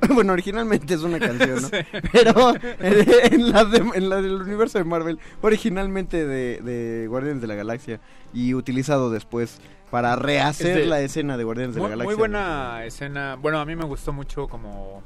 Bueno, 0.15 0.33
originalmente 0.33 0.95
es 0.95 1.01
una 1.03 1.19
canción, 1.19 1.63
¿no? 1.63 1.69
Pero 2.13 2.55
en 2.81 3.53
la, 3.53 3.65
de- 3.65 3.91
en 3.95 4.09
la 4.09 4.21
del 4.21 4.35
universo 4.43 4.79
de 4.79 4.85
Marvel, 4.85 5.19
originalmente 5.41 6.27
de, 6.27 6.61
de 6.61 7.07
Guardianes 7.09 7.41
de 7.41 7.47
la 7.47 7.55
Galaxia 7.55 8.01
y 8.35 8.55
utilizado 8.55 9.11
después 9.11 9.61
para 9.91 10.17
rehacer 10.17 10.79
Este, 10.79 10.87
la 10.87 11.01
escena 11.03 11.37
de 11.37 11.45
Guardianes 11.45 11.75
de 11.75 11.81
Muy, 11.81 11.91
la 11.91 11.97
Galaxia. 11.97 12.09
muy 12.09 12.19
buena 12.19 12.85
escena. 12.85 13.37
Bueno, 13.41 13.61
a 13.61 13.65
mí 13.67 13.77
me 13.77 13.85
gustó 13.85 14.13
mucho 14.13 14.49
como 14.49 15.03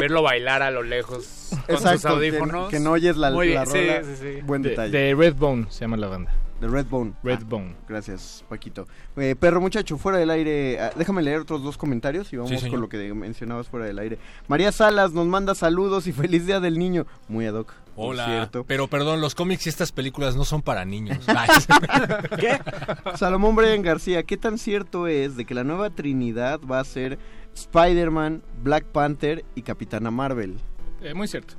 verlo 0.00 0.22
bailar 0.22 0.62
a 0.62 0.70
lo 0.70 0.82
lejos 0.82 1.48
con 1.50 1.76
sus 1.76 1.84
Exacto, 1.86 2.08
audífonos. 2.10 2.70
que 2.70 2.78
no 2.80 2.92
oyes 2.92 3.16
la- 3.16 3.32
Muy 3.32 3.52
la 3.52 3.64
bien, 3.64 3.72
sí, 3.74 3.80
rola. 3.90 4.04
sí, 4.04 4.10
sí. 4.36 4.40
Buen 4.42 4.62
De, 4.62 4.70
detalle. 4.70 4.96
de 4.96 5.14
Redbone 5.14 5.66
se 5.70 5.80
llama 5.80 5.96
la 5.96 6.06
banda. 6.06 6.32
De 6.60 6.68
Redbone. 6.68 7.14
Redbone. 7.22 7.76
Gracias, 7.88 8.44
Paquito. 8.48 8.86
Eh, 9.16 9.36
perro 9.38 9.60
muchacho, 9.60 9.96
fuera 9.96 10.18
del 10.18 10.30
aire. 10.30 10.80
ah, 10.80 10.90
déjame 10.96 11.22
leer 11.22 11.40
otros 11.40 11.62
dos 11.62 11.76
comentarios 11.78 12.32
y 12.32 12.36
vamos 12.36 12.60
Sí, 12.60 12.68
con 12.68 12.80
lo 12.80 12.88
que 12.88 13.12
mencionabas 13.14 13.68
fuera 13.68 13.86
del 13.86 13.98
aire. 13.98 14.18
María 14.48 14.72
Salas 14.72 15.12
nos 15.12 15.26
manda 15.26 15.54
saludos 15.54 16.06
y 16.06 16.12
feliz 16.12 16.46
día 16.46 16.60
del 16.60 16.78
niño. 16.78 17.06
Muy 17.28 17.46
ad 17.46 17.54
hoc. 17.54 17.72
Hola. 18.00 18.26
cierto. 18.26 18.64
Pero 18.64 18.86
perdón, 18.88 19.20
los 19.20 19.34
cómics 19.34 19.66
y 19.66 19.68
estas 19.68 19.90
películas 19.90 20.36
no 20.36 20.44
son 20.44 20.62
para 20.62 20.84
niños. 20.84 21.18
Salomón 23.16 23.56
Brian 23.56 23.82
García, 23.82 24.22
¿qué 24.22 24.36
tan 24.36 24.58
cierto 24.58 25.06
es 25.06 25.36
de 25.36 25.44
que 25.44 25.54
la 25.54 25.64
nueva 25.64 25.90
Trinidad 25.90 26.60
va 26.60 26.80
a 26.80 26.84
ser 26.84 27.18
Spider-Man, 27.54 28.42
Black 28.62 28.84
Panther 28.84 29.44
y 29.54 29.62
Capitana 29.62 30.10
Marvel? 30.10 30.56
Eh, 31.02 31.14
muy 31.14 31.26
cierto. 31.28 31.54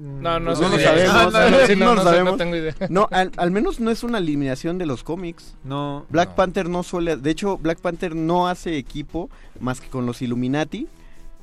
Mm, 0.00 0.22
No, 0.22 0.40
no, 0.40 0.46
Pues 0.46 0.60
no 0.60 0.68
lo 0.70 0.76
si- 0.78 0.82
sabemos, 0.84 1.14
no, 1.14 1.22
no, 1.30 1.30
no, 1.30 1.50
no, 1.50 1.76
no 1.76 1.94
no 1.96 2.02
sabemos. 2.02 2.32
no 2.32 2.36
tengo 2.38 2.56
idea. 2.56 2.74
No, 2.88 3.06
al, 3.10 3.30
al 3.36 3.50
menos 3.50 3.80
no 3.80 3.90
es 3.90 4.02
una 4.02 4.18
eliminación 4.18 4.78
de 4.78 4.86
los 4.86 5.04
cómics. 5.04 5.56
No. 5.62 6.06
Black 6.08 6.30
No. 6.30 6.34
Panther 6.36 6.68
no 6.70 6.82
suele, 6.82 7.16
de 7.16 7.30
hecho 7.30 7.58
Black 7.58 7.80
Panther 7.80 8.14
no 8.16 8.48
hace 8.48 8.78
equipo 8.78 9.28
más 9.60 9.80
que 9.80 9.88
con 9.88 10.06
los 10.06 10.22
Illuminati 10.22 10.88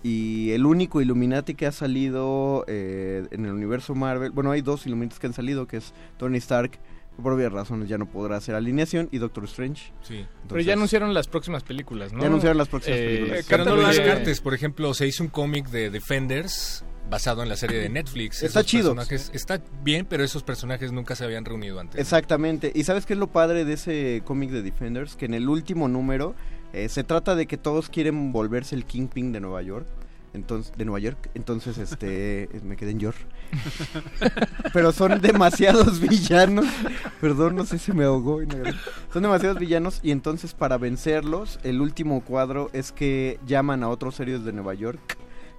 y 0.03 0.51
el 0.51 0.65
único 0.65 1.01
Illuminati 1.01 1.53
que 1.55 1.65
ha 1.67 1.71
salido 1.71 2.63
eh, 2.67 3.27
en 3.31 3.45
el 3.45 3.51
universo 3.51 3.93
Marvel, 3.95 4.31
bueno 4.31 4.51
hay 4.51 4.61
dos 4.61 4.85
Illuminati 4.87 5.17
que 5.19 5.27
han 5.27 5.33
salido 5.33 5.67
que 5.67 5.77
es 5.77 5.93
Tony 6.17 6.37
Stark, 6.37 6.79
por 7.21 7.33
obvias 7.33 7.51
razones 7.51 7.89
ya 7.89 7.97
no 7.97 8.05
podrá 8.05 8.37
hacer 8.37 8.53
alineación 8.55 9.09
y 9.11 9.17
Doctor 9.17 9.43
Strange. 9.45 9.91
sí. 10.03 10.25
Pero 10.47 10.61
ya 10.61 10.73
anunciaron 10.73 11.13
las 11.13 11.27
próximas 11.27 11.63
películas, 11.63 12.13
¿no? 12.13 12.21
Ya 12.21 12.27
anunciaron 12.27 12.57
las 12.57 12.67
próximas 12.69 12.99
películas. 12.99 13.45
Pero 13.49 13.65
no 13.65 13.75
lo 13.75 13.87
descartes. 13.87 14.39
Por 14.39 14.53
ejemplo, 14.53 14.93
se 14.93 15.07
hizo 15.07 15.23
un 15.23 15.29
cómic 15.29 15.67
de 15.69 15.89
Defenders 15.89 16.85
basado 17.09 17.43
en 17.43 17.49
la 17.49 17.55
serie 17.55 17.79
de 17.79 17.89
Netflix. 17.89 18.43
Está 18.43 18.63
chido. 18.63 18.95
Está 19.33 19.61
bien, 19.83 20.05
pero 20.05 20.23
esos 20.23 20.43
personajes 20.43 20.91
nunca 20.91 21.15
se 21.15 21.23
habían 21.23 21.45
reunido 21.45 21.79
antes. 21.79 21.99
Exactamente. 21.99 22.71
¿Y 22.73 22.83
sabes 22.83 23.05
qué 23.05 23.13
es 23.13 23.19
lo 23.19 23.27
padre 23.27 23.65
de 23.65 23.73
ese 23.73 24.21
cómic 24.25 24.51
de 24.51 24.61
Defenders? 24.61 25.15
Que 25.15 25.25
en 25.25 25.33
el 25.33 25.49
último 25.49 25.87
número 25.87 26.35
eh, 26.73 26.89
se 26.89 27.03
trata 27.03 27.35
de 27.35 27.47
que 27.47 27.57
todos 27.57 27.89
quieren 27.89 28.31
volverse 28.31 28.75
el 28.75 28.85
Kingpin 28.85 29.31
de 29.31 29.39
Nueva 29.39 29.61
York. 29.61 29.87
Entonces, 30.33 30.73
de 30.77 30.85
Nueva 30.85 30.99
York. 30.99 31.29
Entonces, 31.33 31.77
este, 31.77 32.49
me 32.63 32.75
quedé 32.75 32.91
en 32.91 32.99
York. 32.99 33.17
Pero 34.73 34.91
son 34.91 35.19
demasiados 35.21 35.99
villanos. 36.01 36.65
Perdón, 37.21 37.55
no 37.55 37.65
sé 37.65 37.79
si 37.79 37.93
me 37.93 38.03
ahogó. 38.03 38.41
Son 39.11 39.23
demasiados 39.23 39.57
villanos 39.57 39.99
y 40.03 40.11
entonces 40.11 40.53
para 40.53 40.77
vencerlos, 40.77 41.59
el 41.63 41.81
último 41.81 42.21
cuadro 42.21 42.69
es 42.73 42.91
que 42.91 43.39
llaman 43.47 43.83
a 43.83 43.89
otros 43.89 44.19
héroes 44.19 44.43
de 44.43 44.51
Nueva 44.53 44.73
York 44.73 45.17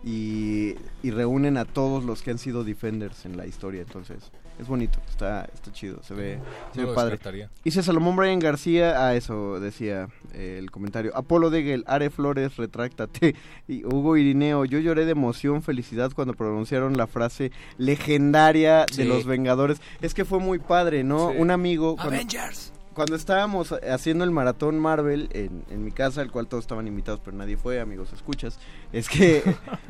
y, 0.09 0.75
y 1.03 1.11
reúnen 1.11 1.59
a 1.59 1.67
todos 1.67 2.03
los 2.03 2.23
que 2.23 2.31
han 2.31 2.39
sido 2.39 2.65
Defenders 2.65 3.27
en 3.27 3.37
la 3.37 3.47
historia. 3.47 3.83
Entonces, 3.83 4.31
es 4.59 4.67
bonito, 4.67 4.99
está, 5.07 5.47
está 5.53 5.71
chido, 5.71 6.03
se 6.03 6.15
ve, 6.15 6.39
se 6.73 6.81
No 6.81 6.89
ve 6.89 6.95
padre. 6.95 7.19
Dice 7.63 7.83
Salomón 7.83 8.17
Brian 8.17 8.39
García, 8.39 9.07
a 9.07 9.15
eso 9.15 9.61
decía 9.61 10.09
eh, 10.33 10.57
el 10.59 10.71
comentario. 10.71 11.15
Apolo 11.15 11.51
Degel, 11.51 11.85
Are 11.87 12.09
Flores, 12.09 12.57
retráctate. 12.57 13.35
Y 13.69 13.85
Hugo 13.85 14.17
Irineo, 14.17 14.65
yo 14.65 14.79
lloré 14.79 15.05
de 15.05 15.13
emoción, 15.13 15.63
felicidad 15.63 16.11
cuando 16.15 16.33
pronunciaron 16.33 16.97
la 16.97 17.07
frase 17.07 17.53
legendaria 17.77 18.87
de 18.97 19.05
los 19.05 19.27
Vengadores. 19.27 19.83
Es 20.01 20.15
que 20.15 20.25
fue 20.25 20.39
muy 20.39 20.59
padre, 20.59 21.05
¿no? 21.05 21.33
Sí. 21.33 21.37
Un 21.39 21.51
amigo... 21.51 21.97
Avengers. 21.99 22.69
cuando 22.69 22.78
estábamos 23.15 23.73
haciendo 23.89 24.25
el 24.25 24.31
maratón 24.31 24.79
Marvel 24.79 25.29
en, 25.33 25.65
en 25.71 25.85
mi 25.85 25.91
casa, 25.91 26.21
al 26.21 26.31
cual 26.31 26.47
todos 26.47 26.65
estaban 26.65 26.87
invitados, 26.87 27.21
pero 27.25 27.37
nadie 27.37 27.57
fue, 27.57 27.81
amigos, 27.81 28.13
escuchas, 28.13 28.59
es 28.93 29.09
que 29.09 29.43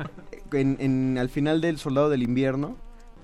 en, 0.53 0.77
en- 0.79 1.17
al 1.17 1.29
final 1.29 1.61
del 1.61 1.77
Soldado 1.77 2.09
del 2.09 2.23
Invierno, 2.23 2.75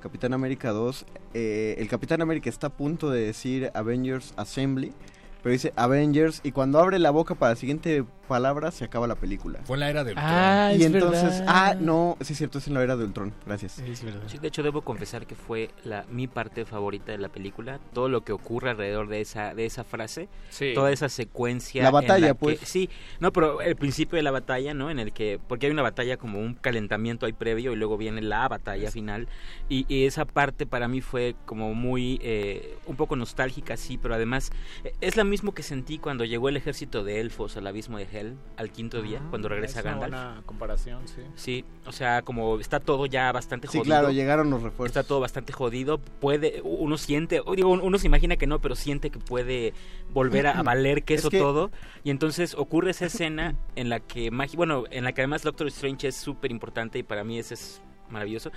Capitán 0.02 0.34
América 0.34 0.72
2, 0.72 1.06
eh, 1.34 1.76
el 1.80 1.88
Capitán 1.88 2.22
América 2.22 2.50
está 2.50 2.68
a 2.68 2.70
punto 2.70 3.10
de 3.10 3.22
decir 3.26 3.72
Avengers 3.74 4.34
Assembly, 4.38 4.94
pero 5.42 5.54
dice 5.54 5.74
Avengers 5.76 6.42
y 6.44 6.52
cuando 6.52 6.80
abre 6.80 6.98
la 7.00 7.12
boca 7.12 7.36
para 7.36 7.52
la 7.52 7.56
siguiente 7.56 8.04
palabra 8.28 8.72
se 8.72 8.86
acaba 8.86 9.08
la 9.08 9.16
película. 9.16 9.60
Fue 9.64 9.76
en 9.78 9.80
la 9.82 9.90
era 9.90 10.04
del 10.04 10.16
Ah, 10.18 10.72
y 10.74 10.82
es 10.82 10.86
entonces, 10.88 11.24
verdad. 11.40 11.46
ah, 11.48 11.76
no, 11.80 12.18
sí 12.22 12.34
es 12.34 12.38
cierto, 12.38 12.58
es 12.58 12.68
en 12.68 12.74
la 12.74 12.84
era 12.84 12.96
de 12.98 13.06
Ultron, 13.06 13.34
gracias. 13.46 13.80
Es 13.80 14.04
verdad. 14.04 14.22
Sí, 14.28 14.38
de 14.38 14.48
hecho 14.48 14.64
debo 14.64 14.82
confesar 14.82 15.26
que 15.26 15.36
fue 15.36 15.70
la 15.84 16.06
mi 16.10 16.28
parte 16.28 16.66
favorita 16.66 17.12
de 17.12 17.18
la 17.18 17.30
película, 17.30 17.80
todo 17.94 18.10
lo 18.10 18.22
que 18.22 18.32
ocurre 18.34 18.72
alrededor 18.72 19.08
de 19.08 19.22
esa 19.22 19.54
de 19.54 19.66
esa 19.66 19.84
frase, 19.84 20.28
Sí. 20.50 20.72
toda 20.74 20.92
esa 20.92 21.10
secuencia 21.10 21.82
La 21.84 21.90
en 21.90 21.94
batalla, 21.94 22.28
que- 22.30 22.36
pues. 22.36 22.60
sí, 22.64 22.90
no, 23.20 23.32
pero 23.32 23.62
el 23.62 23.76
principio 23.76 24.18
de 24.18 24.24
la 24.24 24.32
batalla, 24.32 24.74
¿no? 24.74 24.90
En 24.90 25.00
el 25.00 25.14
que 25.14 25.40
porque 25.48 25.68
hay 25.68 25.72
una 25.72 25.82
batalla 25.84 26.18
como 26.18 26.40
un 26.40 26.56
calentamiento 26.56 27.26
ahí 27.26 27.34
previo 27.34 27.74
y 27.74 27.76
luego 27.76 27.98
viene 27.98 28.22
la 28.22 28.48
batalla 28.48 28.92
final 28.92 29.28
y, 29.70 29.86
y 29.94 30.06
esa 30.06 30.26
parte 30.26 30.66
para 30.66 30.88
mí 30.88 31.02
fue 31.02 31.36
como 31.46 31.74
muy 31.74 32.20
eh, 32.22 32.78
un 32.86 32.96
poco 32.96 33.16
nostálgica, 33.16 33.78
sí, 33.78 33.98
pero 33.98 34.16
además 34.16 34.52
eh, 34.84 34.94
es 35.02 35.16
la 35.18 35.24
mismo 35.24 35.54
que 35.54 35.64
sentí 35.64 35.98
cuando 35.98 36.26
llegó 36.26 36.50
el 36.50 36.58
ejército 36.58 37.04
de 37.04 37.20
elfos 37.20 37.58
al 37.58 37.68
abismo 37.68 37.98
de 37.98 38.06
Hell 38.16 38.38
al 38.58 38.72
quinto 38.72 39.02
día, 39.02 39.22
cuando 39.30 39.50
regresa 39.50 39.80
Ah, 39.80 39.82
Es 39.82 39.86
una 39.86 39.92
Gandalf. 40.00 40.12
buena 40.26 40.42
comparación, 40.46 41.08
sí. 41.08 41.22
Sí, 41.36 41.66
o 41.86 41.92
sea, 41.92 42.22
como 42.22 42.60
está 42.60 42.80
todo 42.80 43.06
ya 43.06 43.32
bastante 43.32 43.68
Sí, 43.68 43.78
jodido. 43.80 43.84
claro, 43.96 44.12
llegaron 44.12 44.50
los 44.50 44.64
refuerzos. 44.64 44.96
Está 44.96 45.08
todo 45.08 45.20
bastante 45.20 45.52
jodido. 45.54 45.98
Puede, 46.00 46.62
uno 46.64 46.98
siente, 46.98 47.42
o 47.46 47.56
digo, 47.56 47.70
uno 47.70 47.98
se 48.00 48.08
imagina 48.08 48.38
que 48.38 48.48
no, 48.48 48.60
pero 48.60 48.76
siente 48.76 49.10
que 49.10 49.20
puede 49.20 49.74
volver 50.14 50.48
a, 50.48 50.60
a 50.60 50.64
valer 50.64 51.04
queso 51.04 51.28
Es 51.28 51.32
que- 51.32 51.40
todo. 51.40 51.72
Y 52.04 52.10
entonces 52.12 52.56
ocurre 52.56 52.92
esa 52.92 53.06
escena 53.08 53.56
en 53.76 53.90
la 53.90 54.00
que, 54.00 54.32
magi- 54.32 54.56
bueno, 54.56 54.86
en 54.92 55.04
la 55.04 55.12
que 55.14 55.22
además 55.22 55.42
Doctor 55.44 55.68
Strange 55.68 56.08
es 56.08 56.16
súper 56.16 56.52
importante 56.52 57.00
y 57.00 57.04
para 57.04 57.24
mí 57.24 57.38
ese 57.40 57.56
es 57.56 57.82
maravilloso. 58.10 58.52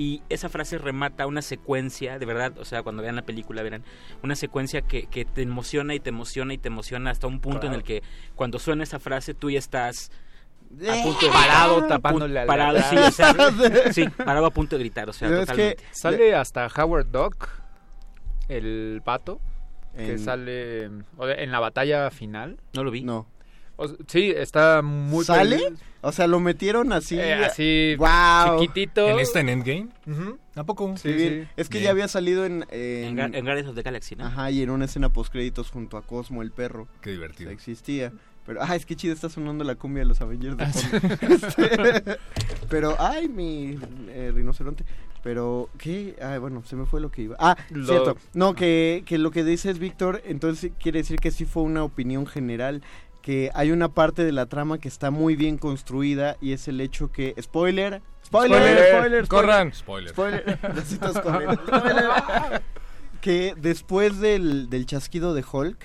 Y 0.00 0.22
esa 0.30 0.48
frase 0.48 0.78
remata 0.78 1.26
una 1.26 1.42
secuencia, 1.42 2.18
de 2.18 2.24
verdad, 2.24 2.56
o 2.58 2.64
sea, 2.64 2.82
cuando 2.82 3.02
vean 3.02 3.16
la 3.16 3.22
película 3.22 3.62
verán, 3.62 3.82
una 4.22 4.34
secuencia 4.34 4.80
que, 4.80 5.06
que 5.08 5.26
te 5.26 5.42
emociona 5.42 5.94
y 5.94 6.00
te 6.00 6.08
emociona 6.08 6.54
y 6.54 6.58
te 6.58 6.68
emociona 6.68 7.10
hasta 7.10 7.26
un 7.26 7.38
punto 7.38 7.66
en 7.66 7.74
el 7.74 7.82
que 7.82 8.02
cuando 8.34 8.58
suena 8.58 8.82
esa 8.82 8.98
frase 8.98 9.34
tú 9.34 9.50
ya 9.50 9.58
estás 9.58 10.10
a 10.88 11.02
punto 11.02 11.26
de 11.26 11.32
Parado, 11.32 11.86
tapándole 11.86 12.38
a 12.38 12.44
la- 12.44 12.46
parado, 12.46 12.78
sí, 12.88 12.96
o 12.96 13.10
sea, 13.10 13.34
sí, 13.92 14.08
parado 14.08 14.46
a 14.46 14.50
punto 14.50 14.76
de 14.78 14.84
gritar, 14.84 15.10
o 15.10 15.12
sea, 15.12 15.28
Pero 15.28 15.40
es 15.42 15.46
que 15.48 15.52
totalmente. 15.74 15.84
Sale 15.90 16.34
hasta 16.34 16.66
Howard 16.68 17.06
Duck, 17.10 17.48
el 18.48 19.02
pato, 19.04 19.38
que 19.94 20.16
sale 20.16 20.84
en 20.84 21.52
la 21.52 21.60
batalla 21.60 22.10
final. 22.10 22.58
No 22.72 22.84
lo 22.84 22.90
vi. 22.90 23.02
No. 23.02 23.26
O 23.82 23.88
sí, 24.08 24.32
está 24.36 24.82
muy... 24.82 25.24
¿Sale? 25.24 25.72
O 26.02 26.12
sea, 26.12 26.26
lo 26.26 26.38
metieron 26.40 26.92
así. 26.92 27.18
Eh, 27.18 27.34
así, 27.34 27.94
Wow. 27.96 28.60
chiquitito. 28.60 29.08
¿En 29.08 29.18
esta 29.18 29.40
en 29.40 29.48
Endgame? 29.48 29.88
Ujú. 30.06 30.38
¿A 30.54 30.64
poco? 30.64 30.94
Sí, 30.96 31.12
bien. 31.12 31.44
sí. 31.44 31.48
Es 31.56 31.68
que 31.68 31.78
Bien. 31.78 31.84
ya 31.84 31.90
había 31.92 32.08
salido 32.08 32.44
en... 32.44 32.66
En, 32.70 33.18
en- 33.18 33.34
en 33.34 33.44
Guardians 33.44 33.68
of 33.70 33.74
the 33.74 33.82
Galaxy, 33.82 34.16
¿no? 34.16 34.26
Ajá, 34.26 34.50
y 34.50 34.62
en 34.62 34.70
una 34.70 34.84
escena 34.84 35.08
postcréditos 35.10 35.70
junto 35.70 35.96
a 35.96 36.02
Cosmo 36.02 36.42
el 36.42 36.52
perro. 36.52 36.88
Qué 37.00 37.10
O 37.10 37.12
divertido. 37.12 37.48
sea, 37.48 37.54
existía. 37.54 38.12
Pero, 38.46 38.60
ah, 38.62 38.74
es 38.74 38.86
que 38.86 38.96
chido 38.96 39.12
está 39.14 39.28
sonando 39.28 39.64
la 39.64 39.74
cumbia 39.76 40.02
de 40.02 40.08
los 40.08 40.20
Avengers 40.20 40.56
de 40.56 40.64
Ah, 40.64 40.72
fondo. 40.72 41.08
Este, 41.34 42.16
pero, 42.68 42.96
ay, 42.98 43.28
mi 43.28 43.78
eh, 44.08 44.32
rinoceronte. 44.34 44.84
Pero, 45.22 45.68
¿qué? 45.78 46.16
Ah, 46.22 46.38
bueno, 46.38 46.62
se 46.64 46.76
me 46.76 46.86
fue 46.86 47.00
lo 47.00 47.10
que 47.10 47.22
iba. 47.22 47.36
Ah, 47.38 47.56
Lo- 47.70 47.86
cierto. 47.86 48.16
No, 48.32 48.54
que, 48.54 49.02
que 49.06 49.18
lo 49.18 49.30
que 49.30 49.44
dices, 49.44 49.78
Víctor, 49.78 50.22
entonces 50.24 50.72
quiere 50.82 51.00
decir 51.00 51.18
que 51.20 51.30
sí 51.30 51.44
fue 51.44 51.62
una 51.62 51.84
opinión 51.84 52.26
general. 52.26 52.82
Que 53.22 53.50
hay 53.54 53.70
una 53.70 53.88
parte 53.88 54.24
de 54.24 54.32
la 54.32 54.46
trama 54.46 54.78
que 54.78 54.88
está 54.88 55.10
muy 55.10 55.36
bien 55.36 55.58
construida 55.58 56.36
y 56.40 56.52
es 56.52 56.68
el 56.68 56.80
hecho 56.80 57.12
que. 57.12 57.34
¡Spoiler! 57.40 58.02
¡Spoiler! 58.24 58.58
Spoiler, 58.58 58.88
¡Spoiler! 58.88 59.28
corran. 59.28 59.74
Spoiler. 59.74 60.10
Spoiler. 60.10 60.58
Necesitas 60.74 61.20
correr. 61.20 61.54
Spoiler. 61.54 62.62
que 63.20 63.54
después 63.56 64.20
del, 64.20 64.70
del 64.70 64.86
chasquido 64.86 65.34
de 65.34 65.44
Hulk, 65.50 65.78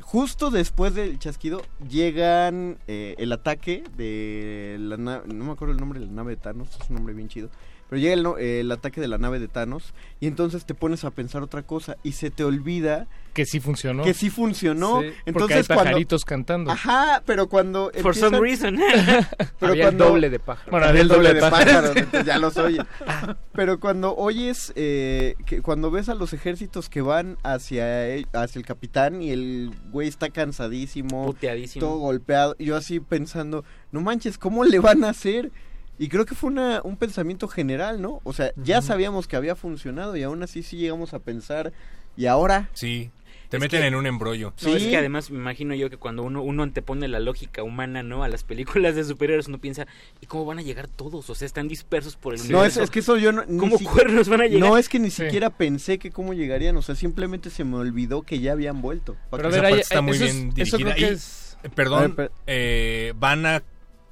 justo 0.00 0.50
después 0.50 0.94
del 0.94 1.18
chasquido, 1.18 1.62
llegan 1.88 2.78
eh, 2.86 3.16
el 3.18 3.32
ataque 3.32 3.82
de 3.96 4.76
la 4.78 4.96
nave, 4.96 5.24
no 5.26 5.44
me 5.44 5.52
acuerdo 5.52 5.72
el 5.72 5.80
nombre 5.80 5.98
de 5.98 6.06
la 6.06 6.12
nave 6.12 6.36
de 6.36 6.36
Thanos, 6.36 6.68
es 6.80 6.88
un 6.88 6.96
nombre 6.96 7.14
bien 7.14 7.28
chido, 7.28 7.50
pero 7.90 8.00
llega 8.00 8.14
el, 8.14 8.22
no- 8.22 8.38
eh, 8.38 8.60
el 8.60 8.70
ataque 8.72 9.00
de 9.00 9.08
la 9.08 9.18
nave 9.18 9.38
de 9.38 9.48
Thanos 9.48 9.92
y 10.20 10.26
entonces 10.26 10.64
te 10.64 10.74
pones 10.74 11.04
a 11.04 11.10
pensar 11.10 11.42
otra 11.42 11.62
cosa 11.62 11.96
y 12.02 12.12
se 12.12 12.30
te 12.30 12.42
olvida 12.44 13.06
Que 13.34 13.44
sí 13.46 13.60
funcionó. 13.60 14.04
que 14.04 14.14
sí 14.14 14.30
funcionó. 14.30 15.00
Sí, 15.02 15.08
porque 15.08 15.14
hay 15.18 15.22
entonces 15.26 15.66
cuando... 15.66 15.84
pajaritos 15.84 16.24
cantando. 16.24 16.70
Ajá, 16.70 17.22
pero 17.26 17.48
cuando... 17.48 17.90
For 18.00 18.14
some 18.16 18.38
empiezan- 18.38 18.76
reason. 18.78 19.26
pero 19.60 19.72
Había 19.72 19.84
cuando- 19.84 20.04
el 20.06 20.10
doble 20.12 20.30
de 20.30 20.38
pájaro. 20.38 20.70
Bueno, 20.70 20.86
había 20.86 21.02
el 21.02 21.08
doble 21.08 21.34
de 21.34 21.40
pájaros. 21.40 21.64
pájaros, 21.74 21.96
entonces 21.96 22.24
ya 22.26 22.38
los 22.38 22.56
oye. 22.56 22.78
Pero 23.52 23.78
cuando 23.78 24.16
oyes, 24.16 24.72
eh, 24.74 25.36
que 25.46 25.62
cuando 25.62 25.90
ves 25.92 26.08
a 26.08 26.14
los 26.16 26.32
ejércitos 26.32 26.88
que 26.88 27.00
van 27.02 27.38
hacia, 27.44 28.08
el- 28.08 28.26
hacia 28.32 28.58
el 28.58 28.64
capitán 28.66 29.22
y 29.22 29.30
el 29.30 29.70
güey 29.92 30.08
está 30.08 30.30
cansadísimo, 30.30 31.26
Puteadísimo. 31.26 31.86
todo 31.86 31.98
golpeado, 31.98 32.56
yo 32.58 32.76
así 32.76 32.98
pensando, 32.98 33.64
no 33.92 34.00
manches, 34.00 34.38
¿cómo 34.38 34.64
le 34.64 34.80
van 34.80 35.04
a 35.04 35.10
hacer? 35.10 35.52
Y 35.98 36.08
creo 36.08 36.24
que 36.26 36.34
fue 36.34 36.50
una, 36.50 36.80
un 36.82 36.96
pensamiento 36.96 37.46
general, 37.48 38.02
¿no? 38.02 38.20
O 38.24 38.32
sea, 38.32 38.52
ya 38.56 38.82
sabíamos 38.82 39.28
que 39.28 39.36
había 39.36 39.54
funcionado 39.54 40.16
y 40.16 40.22
aún 40.24 40.42
así 40.42 40.62
sí 40.62 40.76
llegamos 40.76 41.14
a 41.14 41.18
pensar, 41.20 41.72
¿y 42.16 42.26
ahora? 42.26 42.68
Sí. 42.72 43.10
Te 43.50 43.58
Es 43.58 43.60
meten 43.60 43.82
que- 43.82 43.86
en 43.86 43.94
un 43.94 44.06
embrollo. 44.06 44.52
No, 44.62 44.74
es 44.74 44.82
Sí. 44.82 44.90
que 44.90 44.96
además 44.96 45.30
me 45.30 45.36
imagino 45.38 45.74
yo 45.76 45.88
que 45.90 45.96
cuando 45.96 46.24
uno, 46.24 46.42
uno 46.42 46.64
antepone 46.64 47.06
la 47.06 47.20
lógica 47.20 47.62
humana, 47.62 48.02
¿no? 48.02 48.24
A 48.24 48.28
las 48.28 48.42
películas 48.42 48.96
de 48.96 49.04
superhéroes, 49.04 49.46
uno 49.46 49.58
piensa, 49.58 49.86
¿y 50.20 50.26
cómo 50.26 50.44
van 50.44 50.58
a 50.58 50.62
llegar 50.62 50.88
todos? 50.88 51.30
O 51.30 51.34
sea, 51.36 51.46
están 51.46 51.68
dispersos 51.68 52.16
por 52.16 52.34
el 52.34 52.50
No, 52.50 52.64
es, 52.64 52.76
es 52.78 52.90
que 52.90 52.98
eso 52.98 53.16
yo 53.16 53.30
no... 53.30 53.44
ni 53.46 53.58
¿Cómo 53.58 53.78
si- 53.78 53.84
cuernos 53.84 54.28
van 54.28 54.40
a 54.40 54.46
llegar? 54.46 54.68
No, 54.68 54.76
es 54.76 54.88
que 54.88 54.98
ni 54.98 55.10
Sí. 55.10 55.22
siquiera 55.24 55.50
pensé 55.50 55.98
que 55.98 56.10
cómo 56.10 56.34
llegarían, 56.34 56.76
o 56.76 56.82
sea, 56.82 56.96
simplemente 56.96 57.50
se 57.50 57.62
me 57.62 57.76
olvidó 57.76 58.22
que 58.22 58.40
ya 58.40 58.52
habían 58.52 58.82
vuelto. 58.82 59.14
Pero 59.30 59.44
a 59.46 59.50
Esa 59.50 59.56
ver, 59.56 59.60
parte 59.62 59.74
ahí- 59.76 59.80
está 59.82 60.00
muy 60.00 60.16
eso 60.16 60.24
es- 60.24 60.32
bien 60.34 60.52
eso 60.56 60.76
creo 60.76 60.88
dirigida. 60.88 60.94
que 61.08 61.12
Y- 61.12 61.16
es- 61.16 61.56
Perdón, 61.76 62.00
ver, 62.02 62.12
pero- 62.16 62.32
eh, 62.48 63.12
van 63.18 63.46
a 63.46 63.62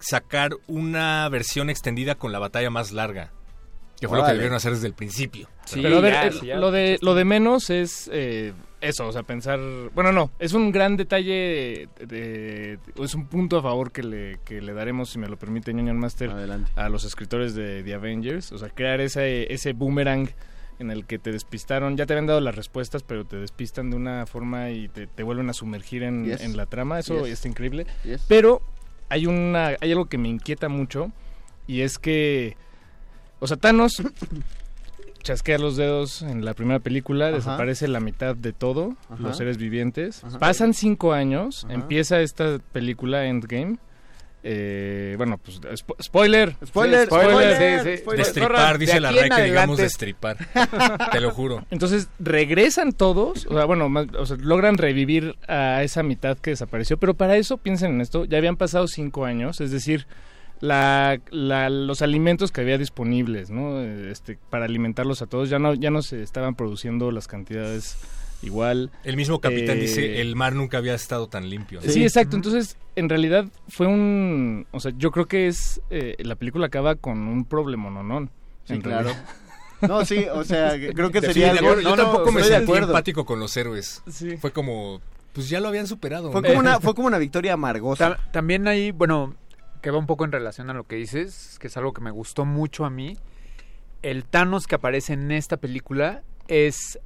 sacar 0.03 0.53
una 0.67 1.29
versión 1.31 1.71
extendida 1.71 2.15
con 2.17 2.33
la 2.33 2.39
batalla 2.39 2.71
más 2.71 2.93
larga. 2.93 3.31
Que 4.01 4.09
fue 4.09 4.19
lo 4.19 4.25
que 4.25 4.33
debieron 4.33 4.57
hacer 4.57 4.73
desde 4.73 4.89
el 4.89 4.95
principio. 4.95 5.49
Sí, 5.65 5.81
Pero 5.81 5.99
a 5.99 6.01
ver, 6.01 6.13
ya, 6.13 6.23
el- 6.27 6.33
sí, 6.33 6.47
ya. 6.47 6.57
lo, 6.57 6.73
de, 6.73 6.99
lo 7.03 7.15
de 7.15 7.25
menos 7.25 7.71
es 7.71 8.11
eh, 8.13 8.53
eso, 8.81 9.07
o 9.07 9.13
sea, 9.13 9.23
pensar... 9.23 9.61
Bueno, 9.95 10.11
no, 10.11 10.33
es 10.41 10.55
un 10.55 10.73
gran 10.73 10.97
detalle, 10.97 11.89
de- 12.05 12.81
es 13.01 13.15
un 13.15 13.27
punto 13.29 13.59
a 13.59 13.63
favor 13.63 13.93
que 13.93 14.03
le, 14.03 14.41
que 14.45 14.61
le 14.61 14.73
daremos, 14.73 15.11
si 15.11 15.21
me 15.21 15.29
lo 15.29 15.37
permite, 15.39 15.71
Union 15.71 15.97
Master, 16.01 16.31
Adelante. 16.31 16.73
a 16.75 16.89
los 16.89 17.05
escritores 17.05 17.55
de 17.55 17.85
The 17.85 17.95
Avengers. 17.95 18.51
O 18.51 18.59
sea, 18.59 18.71
crear 18.71 19.01
ese, 19.01 19.53
ese 19.55 19.73
boomerang 19.73 20.29
en 20.81 20.91
el 20.91 21.07
que 21.07 21.21
te 21.21 21.31
despistaron. 21.31 21.97
Ya 21.97 22.05
te 22.05 22.15
habían 22.15 22.27
dado 22.27 22.41
las 22.41 22.57
respuestas, 22.57 23.05
pero 23.05 23.25
te 23.25 23.37
despistan 23.37 23.91
de 23.91 23.97
una 23.97 24.27
forma 24.27 24.71
y 24.71 24.89
te, 24.89 25.07
te 25.07 25.23
vuelven 25.23 25.49
a 25.49 25.53
sumergir 25.53 26.03
en, 26.03 26.25
Yes. 26.25 26.41
en 26.41 26.57
la 26.57 26.67
trama. 26.67 26.99
Eso 26.99 27.21
Yes. 27.25 27.35
está 27.35 27.47
increíble. 27.47 27.87
Yes. 28.03 28.25
Pero 28.27 28.63
hay 29.13 29.27
una 29.27 29.77
hay 29.81 29.93
algo 29.93 30.07
que 30.07 30.17
me 30.17 30.29
inquieta 30.31 30.71
mucho 30.71 31.13
y 31.67 31.83
es 31.83 31.99
que 31.99 32.57
o 33.41 33.47
sea, 33.47 33.59
Thanos 33.59 34.03
chasquea 35.23 35.59
los 35.59 35.77
dedos 35.77 36.23
en 36.23 36.45
la 36.45 36.55
primera 36.55 36.81
película, 36.81 37.27
Ajá. 37.27 37.37
desaparece 37.37 37.89
la 37.89 38.01
mitad 38.01 38.35
de 38.35 38.53
todo, 38.53 38.97
Ajá. 39.11 39.23
los 39.23 39.37
seres 39.37 39.59
vivientes. 39.59 40.25
Ajá. 40.25 40.39
Pasan 40.39 40.75
cinco 40.75 41.13
años, 41.13 41.67
empieza 41.69 42.21
esta 42.21 42.59
película 42.73 43.27
Endgame. 43.27 43.79
Eh, 44.45 45.15
bueno, 45.17 45.39
pues 45.39 45.61
spo- 45.61 45.95
spoiler. 46.03 46.57
Spoiler, 46.67 47.01
Sí, 47.03 47.07
spoiler. 47.07 47.57
sí, 47.85 47.91
sí. 47.91 47.97
spoiler. 47.99 48.25
Destripar, 48.25 48.79
dice 48.79 48.95
de 48.95 49.01
la 49.01 49.13
RAE 49.13 49.29
que 49.31 49.43
digamos 49.45 49.79
destripar. 49.79 50.37
Te 51.13 51.21
lo 51.21 51.31
juro. 51.31 51.65
Entonces 51.71 52.09
regresan 52.19 52.93
todos, 52.93 53.47
o 53.47 53.55
sea, 53.55 53.65
bueno, 53.67 53.89
más- 53.89 54.09
o 54.19 54.27
sea, 54.27 54.37
logran 54.41 54.79
revivir 54.79 55.37
a 55.47 55.83
esa 55.85 56.03
mitad 56.03 56.37
que 56.39 56.51
desapareció, 56.51 56.97
pero 56.97 57.15
para 57.15 57.37
eso, 57.37 57.57
piensen 57.59 57.93
en 57.95 58.01
esto, 58.01 58.25
ya 58.25 58.39
habían 58.39 58.57
pasado 58.57 58.89
cinco 58.89 59.25
años, 59.25 59.61
es 59.61 59.71
decir, 59.71 60.07
la, 60.61 61.21
la- 61.31 61.71
los 61.71 62.03
alimentos 62.03 62.51
que 62.53 62.61
había 62.63 62.79
disponibles, 62.79 63.51
¿no? 63.51 63.81
Este, 63.81 64.39
para 64.51 64.65
alimentarlos 64.65 65.23
a 65.23 65.27
todos, 65.27 65.51
ya 65.51 65.59
no, 65.61 65.75
ya 65.75 65.91
no 65.91 66.03
se 66.03 66.23
estaban 66.23 66.55
produciendo 66.57 67.11
las 67.13 67.29
cantidades 67.29 67.97
igual. 68.43 68.91
El 69.05 69.17
mismo 69.17 69.41
capitán 69.41 69.79
Eh, 69.79 69.83
dice, 69.83 70.21
el 70.21 70.37
mar 70.37 70.55
nunca 70.55 70.79
había 70.79 70.95
estado 70.95 71.29
tan 71.29 71.49
limpio. 71.49 71.81
¿no? 71.85 71.91
Sí, 71.91 72.03
exacto. 72.03 72.37
Entonces, 72.37 72.77
en 72.97 73.09
realidad 73.09 73.47
fue 73.69 73.87
un... 73.87 74.67
O 74.73 74.81
sea, 74.81 74.93
yo 74.97 75.11
creo 75.11 75.27
que 75.27 75.47
es... 75.49 75.81
eh, 75.91 76.17
la 76.19 76.35
película 76.35 76.67
acaba 76.67 76.95
con 76.97 77.19
un 77.29 77.45
problema, 77.45 77.91
¿no? 77.91 78.03
no 78.03 78.29
Sí, 78.65 78.79
claro. 78.79 79.11
No, 79.83 80.05
sí, 80.05 80.27
o 80.33 80.45
sea, 80.45 80.75
creo 80.95 81.11
que 81.11 81.21
Sí, 81.21 81.27
sería 81.27 81.51
algo... 81.51 81.71
acuerdo. 81.71 81.81
yo 81.83 81.91
no, 81.91 81.97
no, 81.97 82.03
tampoco 82.05 82.31
me 82.31 82.45
sentí 82.45 82.71
empático 82.73 83.25
con 83.25 83.41
los 83.41 83.57
héroes. 83.57 84.01
Sí. 84.09 84.37
Fue 84.37 84.53
como, 84.53 85.01
pues 85.33 85.49
ya 85.49 85.59
lo 85.59 85.67
habían 85.67 85.89
superado. 85.89 86.31
Fue 86.31 86.41
como 86.41 86.61
una, 86.61 86.79
fue 86.81 86.95
como 86.95 87.09
una 87.09 87.19
victoria 87.19 87.55
amargosa. 87.55 88.15
Ta- 88.17 88.31
también 88.31 88.69
ahí, 88.69 88.93
bueno, 88.93 89.35
que 89.81 89.91
va 89.91 89.99
un 89.99 90.07
poco 90.07 90.25
en 90.25 90.31
relación 90.31 90.71
a 90.71 90.73
lo 90.73 90.85
que 90.85 90.95
dices, 90.95 91.57
que 91.59 91.67
es 91.67 91.77
algo 91.77 91.93
que 91.93 92.01
me 92.01 92.13
gustó 92.13 92.45
mucho 92.45 92.85
a 92.85 92.91
mí. 92.91 93.17
El 94.03 94.25
Thanos 94.25 94.69
que 94.69 94.77
aparece 94.77 95.15
en 95.15 95.33
esta 95.33 95.57
película 95.57 96.23
es 96.47 97.01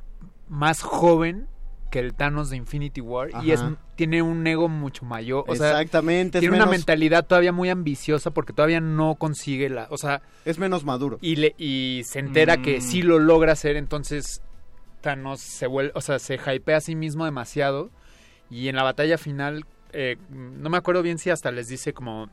más 0.49 0.83
joven 0.83 1.49
que 1.91 2.01
el 2.01 2.15
Thanos 2.15 2.51
de 2.51 2.57
Infinity 2.57 3.01
War 3.01 3.29
y 3.45 3.53
es, 3.53 3.63
tiene 3.95 4.21
un 4.21 4.45
ego 4.47 4.69
mucho 4.69 5.05
mayor. 5.05 5.45
O 5.47 5.55
sea, 5.55 5.71
Exactamente, 5.71 6.39
es 6.39 6.41
tiene 6.41 6.57
una 6.57 6.67
menos, 6.67 6.79
mentalidad 6.79 7.27
todavía 7.27 7.53
muy 7.53 7.69
ambiciosa 7.71 8.33
porque 8.33 8.53
todavía 8.53 8.81
no 8.81 9.15
consigue 9.15 9.69
la. 9.71 9.87
O 9.91 9.97
sea, 9.97 10.21
es 10.45 10.59
menos 10.59 10.85
maduro. 10.85 11.19
y, 11.21 11.37
le, 11.37 11.55
y 11.59 12.03
se 12.05 12.19
entera 12.19 12.57
que 12.59 12.79
Mm. 12.79 12.81
sí 12.83 13.03
lo 13.03 13.19
logra 13.19 13.53
hacer, 13.53 13.77
entonces 13.77 14.43
Thanos 15.01 15.41
se 15.41 15.67
vuelve, 15.69 15.93
o 15.95 16.01
sea, 16.01 16.19
se 16.19 16.35
hypea 16.35 16.79
a 16.79 16.81
sí 16.81 16.97
mismo 16.97 17.25
demasiado 17.25 17.91
y 18.51 18.69
en 18.69 18.77
la 18.77 18.83
batalla 18.83 19.17
final, 19.19 19.65
eh, 19.93 20.17
no 20.31 20.69
me 20.69 20.77
acuerdo 20.79 21.03
bien 21.03 21.19
si 21.19 21.31
hasta 21.31 21.51
les 21.53 21.69
dice 21.69 21.93
como 21.93 22.29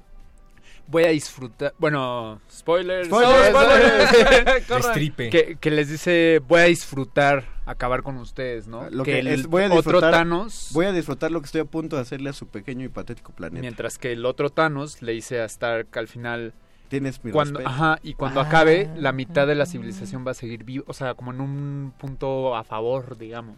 voy 0.88 1.04
a 1.06 1.10
disfrutar, 1.10 1.74
bueno, 1.80 2.40
spoilers, 2.52 3.08
Spoilers, 3.08 3.50
spoilers. 3.50 4.68
Destripe. 4.68 5.30
que, 5.30 5.58
que 5.60 5.72
les 5.72 5.90
dice 5.90 6.42
voy 6.48 6.62
a 6.62 6.64
disfrutar 6.66 7.46
acabar 7.66 8.04
con 8.04 8.18
ustedes, 8.18 8.68
¿no? 8.68 8.90
Lo 8.90 9.04
que 9.04 9.20
el 9.20 9.28
es- 9.28 9.48
voy 9.48 9.64
a 9.64 9.68
otro 9.68 9.78
disfrutar- 10.00 10.12
Thanos, 10.12 10.70
Voy 10.74 10.86
a 10.86 10.92
disfrutar 10.92 11.32
lo 11.32 11.40
que 11.42 11.46
estoy 11.46 11.62
a 11.62 11.66
punto 11.66 11.96
de 11.96 12.02
hacerle 12.02 12.30
a 12.30 12.34
su 12.34 12.48
pequeño 12.48 12.86
y 12.86 12.90
patético 12.90 13.32
planeta. 13.32 13.62
mientras 13.62 13.98
que 13.98 14.12
el 14.12 14.26
otro 14.26 14.50
Thanos 14.50 15.02
le 15.02 15.14
dice 15.14 15.40
a 15.42 15.46
Stark 15.46 15.88
al 15.98 16.08
final 16.08 16.54
Tienes 16.90 17.24
mi 17.24 17.32
cuando, 17.32 17.60
respeto. 17.60 17.70
ajá, 17.70 18.00
y 18.04 18.14
cuando 18.14 18.40
Ah. 18.42 18.44
acabe, 18.44 18.90
la 18.98 19.14
mitad 19.14 19.48
de 19.48 19.56
la 19.56 19.66
civilización 19.66 20.28
va 20.28 20.32
a 20.32 20.36
seguir 20.36 20.64
viva, 20.64 20.84
o 20.88 20.94
sea, 20.94 21.16
como 21.16 21.32
en 21.34 21.42
un 21.42 21.94
punto 21.98 22.56
a 22.56 22.64
favor, 22.64 23.18
digamos. 23.18 23.56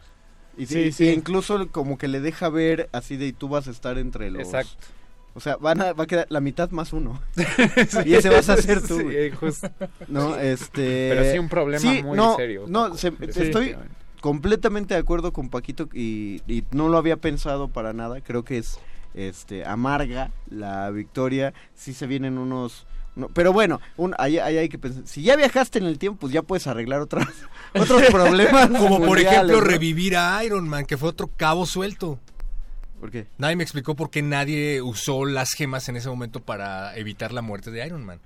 Y, 0.58 0.68
Sí, 0.68 0.84
sí, 0.86 0.92
sí. 0.94 1.06
y 1.08 1.10
incluso 1.10 1.68
como 1.70 1.98
que 1.98 2.08
le 2.08 2.22
deja 2.22 2.48
ver 2.48 2.88
así 2.94 3.18
de 3.18 3.26
y 3.28 3.34
tú 3.34 3.50
vas 3.50 3.68
a 3.68 3.72
estar 3.72 3.98
entre 3.98 4.32
los... 4.32 4.42
Exacto. 4.44 4.86
O 5.38 5.42
sea, 5.42 5.58
van 5.58 5.82
a, 5.82 5.92
va 5.94 6.06
a 6.06 6.08
quedar 6.08 6.26
la 6.30 6.40
mitad 6.40 6.70
más 6.72 6.94
uno. 6.94 7.22
y 8.06 8.14
ese 8.16 8.30
vas 8.30 8.48
a 8.50 8.56
ser 8.58 8.82
tú. 8.82 9.00
Sí, 9.00 9.32
justo. 9.38 9.70
No, 10.08 10.38
este... 10.38 11.10
Pero 11.12 11.32
sí 11.32 11.38
un 11.40 11.50
problema 11.50 11.80
sí, 11.82 12.02
muy 12.02 12.16
no, 12.18 12.38
serio. 12.38 12.64
no, 12.68 12.96
se- 12.96 13.12
estoy 13.20 13.76
completamente 14.22 14.94
de 14.94 15.00
acuerdo 15.00 15.34
con 15.34 15.50
Paquito 15.50 15.88
y, 15.94 16.42
y 16.48 16.64
no 16.72 16.88
lo 16.90 16.98
había 16.98 17.18
pensado 17.18 17.68
para 17.68 17.92
nada. 17.94 18.22
Creo 18.22 18.44
que 18.44 18.58
es 18.60 18.80
este 19.14 19.66
amarga 19.66 20.32
la 20.50 20.90
victoria. 20.92 21.54
Sí 21.76 21.94
se 21.94 22.08
vienen 22.08 22.38
unos... 22.38 22.88
no- 23.16 23.28
pero 23.28 23.52
bueno, 23.54 23.82
un, 23.98 24.16
ahí, 24.18 24.40
ahí 24.40 24.58
hay 24.58 24.70
que 24.70 24.78
pensar. 24.80 25.04
Si 25.06 25.22
ya 25.22 25.36
viajaste 25.36 25.80
en 25.80 25.86
el 25.86 26.00
tiempo, 26.00 26.22
pues 26.22 26.34
ya 26.34 26.44
puedes 26.44 26.66
arreglar 26.68 27.02
otras, 27.02 27.28
otros 27.78 28.04
problemas. 28.10 28.70
Como 28.70 29.02
por 29.02 29.20
ejemplo 29.20 29.56
¿no? 29.58 29.62
revivir 29.62 30.16
a 30.16 30.42
Iron 30.46 30.68
Man, 30.70 30.86
que 30.86 30.96
fue 30.98 31.10
otro 31.10 31.30
cabo 31.36 31.66
suelto. 31.66 32.20
¿Por 33.00 33.12
qué? 33.12 33.28
Nadie 33.38 33.56
me 33.56 33.64
explicó 33.64 33.96
por 33.96 34.10
qué 34.10 34.22
nadie 34.22 34.82
usó 34.82 35.26
las 35.26 35.52
gemas 35.54 35.90
en 35.90 35.98
ese 35.98 36.10
momento 36.10 36.40
para 36.42 36.96
evitar 36.98 37.32
la 37.34 37.42
muerte 37.42 37.72
de 37.72 37.86
Iron 37.86 38.06
Man. 38.06 38.20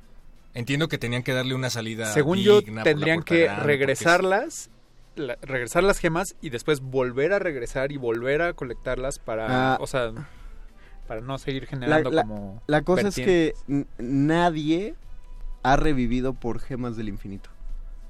Entiendo 0.53 0.87
que 0.87 0.97
tenían 0.97 1.23
que 1.23 1.33
darle 1.33 1.53
una 1.55 1.69
salida. 1.69 2.11
Según 2.13 2.39
yo, 2.39 2.59
digna 2.61 2.81
por 2.83 2.87
la 2.87 2.93
tendrían 2.93 3.23
que 3.23 3.43
grande, 3.45 3.63
regresarlas, 3.63 4.69
la- 5.15 5.37
regresar 5.41 5.83
las 5.83 5.99
gemas 5.99 6.35
y 6.41 6.49
después 6.49 6.79
volver 6.81 7.33
a 7.33 7.39
regresar 7.39 7.91
y 7.91 7.97
volver 7.97 8.41
a 8.41 8.53
colectarlas 8.53 9.19
para, 9.19 9.73
Ah. 9.75 9.77
o 9.79 9.87
sea, 9.87 10.11
para 11.07 11.21
no 11.21 11.37
seguir 11.37 11.65
generando 11.67 12.09
la- 12.11 12.21
como 12.23 12.61
La 12.67 12.81
cosa 12.83 13.07
es 13.09 13.15
que 13.15 13.53
nadie 13.97 14.95
ha 15.63 15.75
revivido 15.75 16.33
por 16.33 16.59
gemas 16.59 16.95
del 16.95 17.09
infinito. 17.09 17.49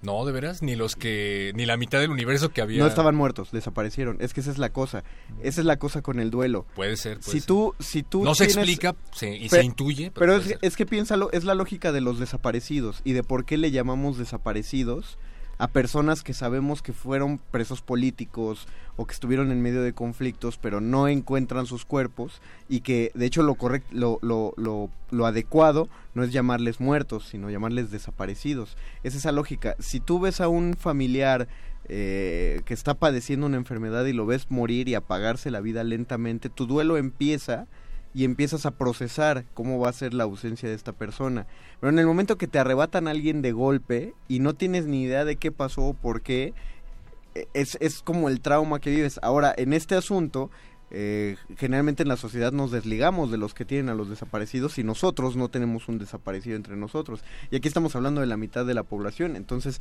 No, 0.02 0.26
de 0.26 0.32
veras, 0.32 0.62
ni 0.62 0.76
los 0.78 0.95
que. 0.95 1.52
Ni 1.56 1.66
la 1.66 1.76
mitad 1.76 2.00
del 2.00 2.10
universo 2.12 2.50
que 2.50 2.62
había. 2.62 2.80
No 2.80 2.88
estaban 2.88 3.16
muertos, 3.16 3.52
desaparecieron. 3.52 4.18
Es 4.22 4.34
que 4.34 4.39
esa 4.39 4.50
es 4.52 4.58
la 4.58 4.70
cosa. 4.70 5.04
Esa 5.43 5.60
es 5.62 5.66
la 5.66 5.78
cosa 5.78 6.02
con 6.02 6.20
el 6.20 6.32
duelo. 6.32 6.66
Puede 6.76 6.95
ser. 6.95 7.20
puede 7.20 7.32
Si 7.32 7.39
ser. 7.39 7.47
tú, 7.47 7.76
si 7.80 8.04
tú 8.04 8.24
no 8.24 8.34
se 8.34 8.45
explica 8.45 8.95
se- 9.12 9.36
y 9.36 9.50
Pe- 9.50 9.58
se 9.58 9.64
intuye. 9.66 10.12
Pero 10.12 10.34
es, 10.36 10.39
puede 10.43 10.50
ser. 10.52 10.60
es 10.62 10.76
que 10.78 10.86
piénsalo, 10.86 11.30
es 11.34 11.43
la 11.43 11.54
lógica 11.54 11.91
de 11.91 12.00
los 12.02 12.18
desaparecidos 12.18 13.02
y 13.04 13.12
de 13.14 13.24
por 13.24 13.43
qué 13.43 13.58
le 13.58 13.72
llamamos 13.72 14.18
desaparecidos 14.18 15.18
a 15.60 15.68
personas 15.68 16.24
que 16.24 16.34
sabemos 16.34 16.82
que 16.82 16.93
fueron 16.93 17.38
presos 17.38 17.82
políticos 17.82 18.66
o 18.95 19.05
que 19.05 19.14
estuvieron 19.14 19.51
en 19.51 19.62
medio 19.62 19.84
de 19.84 19.93
conflictos 19.93 20.57
pero 20.57 20.82
no 20.82 21.07
encuentran 21.07 21.66
sus 21.66 21.86
cuerpos 21.86 22.41
y 22.70 22.80
que 22.80 23.12
de 23.14 23.26
hecho 23.26 23.43
lo 23.43 23.55
correcto 23.55 23.89
lo, 23.91 24.20
lo, 24.22 24.53
lo, 24.55 24.89
lo 25.12 25.26
adecuado 25.26 25.89
no 26.16 26.24
es 26.24 26.32
llamarles 26.32 26.80
muertos 26.80 27.28
sino 27.28 27.49
llamarles 27.49 27.91
desaparecidos. 27.91 28.78
Es 29.03 29.16
esa 29.16 29.32
lógica. 29.34 29.76
Si 29.80 29.99
tú 29.99 30.22
ves 30.22 30.39
a 30.41 30.47
un 30.47 30.76
familiar 30.76 31.49
eh, 31.89 32.62
que 32.66 32.74
está 32.74 32.93
padeciendo 32.93 33.45
una 33.45 33.57
enfermedad 33.57 34.05
y 34.05 34.14
lo 34.14 34.26
ves 34.26 34.49
morir 34.49 34.88
y 34.88 34.95
apagarse 34.95 35.51
la 35.51 35.60
vida 35.60 35.84
lentamente 35.84 36.47
tu 36.47 36.68
duelo 36.68 36.97
empieza 36.97 37.68
y 38.14 38.24
empiezas 38.24 38.66
a 38.66 38.72
procesar 38.72 39.45
cómo 39.53 39.80
va 39.80 39.89
a 39.89 39.93
ser 39.93 40.14
la 40.14 40.24
ausencia 40.24 40.68
de 40.68 40.76
esta 40.76 40.93
persona. 40.93 41.45
Pero 41.80 41.91
en 41.91 41.99
el 41.99 42.07
momento 42.07 42.38
que 42.38 42.47
te 42.47 42.60
arrebatan 42.60 43.07
a 43.07 43.12
alguien 43.12 43.41
de 43.41 43.51
golpe 43.51 44.14
y 44.28 44.39
no 44.39 44.53
tienes 44.53 44.86
ni 44.86 45.03
idea 45.03 45.26
de 45.26 45.36
qué 45.36 45.51
pasó 45.51 45.84
o 45.84 45.93
por 45.93 46.22
qué, 46.22 46.53
eh, 47.36 47.47
es, 47.53 47.78
es 47.82 48.01
como 48.01 48.30
el 48.30 48.41
trauma 48.41 48.80
que 48.80 48.89
vives. 48.89 49.20
Ahora, 49.22 49.53
en 49.55 49.74
este 49.74 49.95
asunto, 49.95 50.49
eh, 50.91 51.38
generalmente 51.55 52.01
en 52.01 52.10
la 52.10 52.18
sociedad 52.18 52.51
nos 52.51 52.72
desligamos 52.72 53.30
de 53.30 53.38
los 53.38 53.53
que 53.53 53.64
tienen 53.64 53.89
a 53.89 53.93
los 53.93 54.10
desaparecidos 54.10 54.80
y 54.80 54.84
nosotros 54.84 55.36
no 55.36 55.49
tenemos 55.49 55.88
un 55.88 55.99
desaparecido 55.99 56.55
entre 56.55 56.76
nosotros. 56.76 57.24
Y 57.51 57.55
aquí 57.55 57.68
estamos 57.68 57.95
hablando 57.95 58.22
de 58.22 58.28
la 58.28 58.38
mitad 58.38 58.66
de 58.66 58.74
la 58.74 58.84
población. 58.84 59.36
Entonces, 59.36 59.80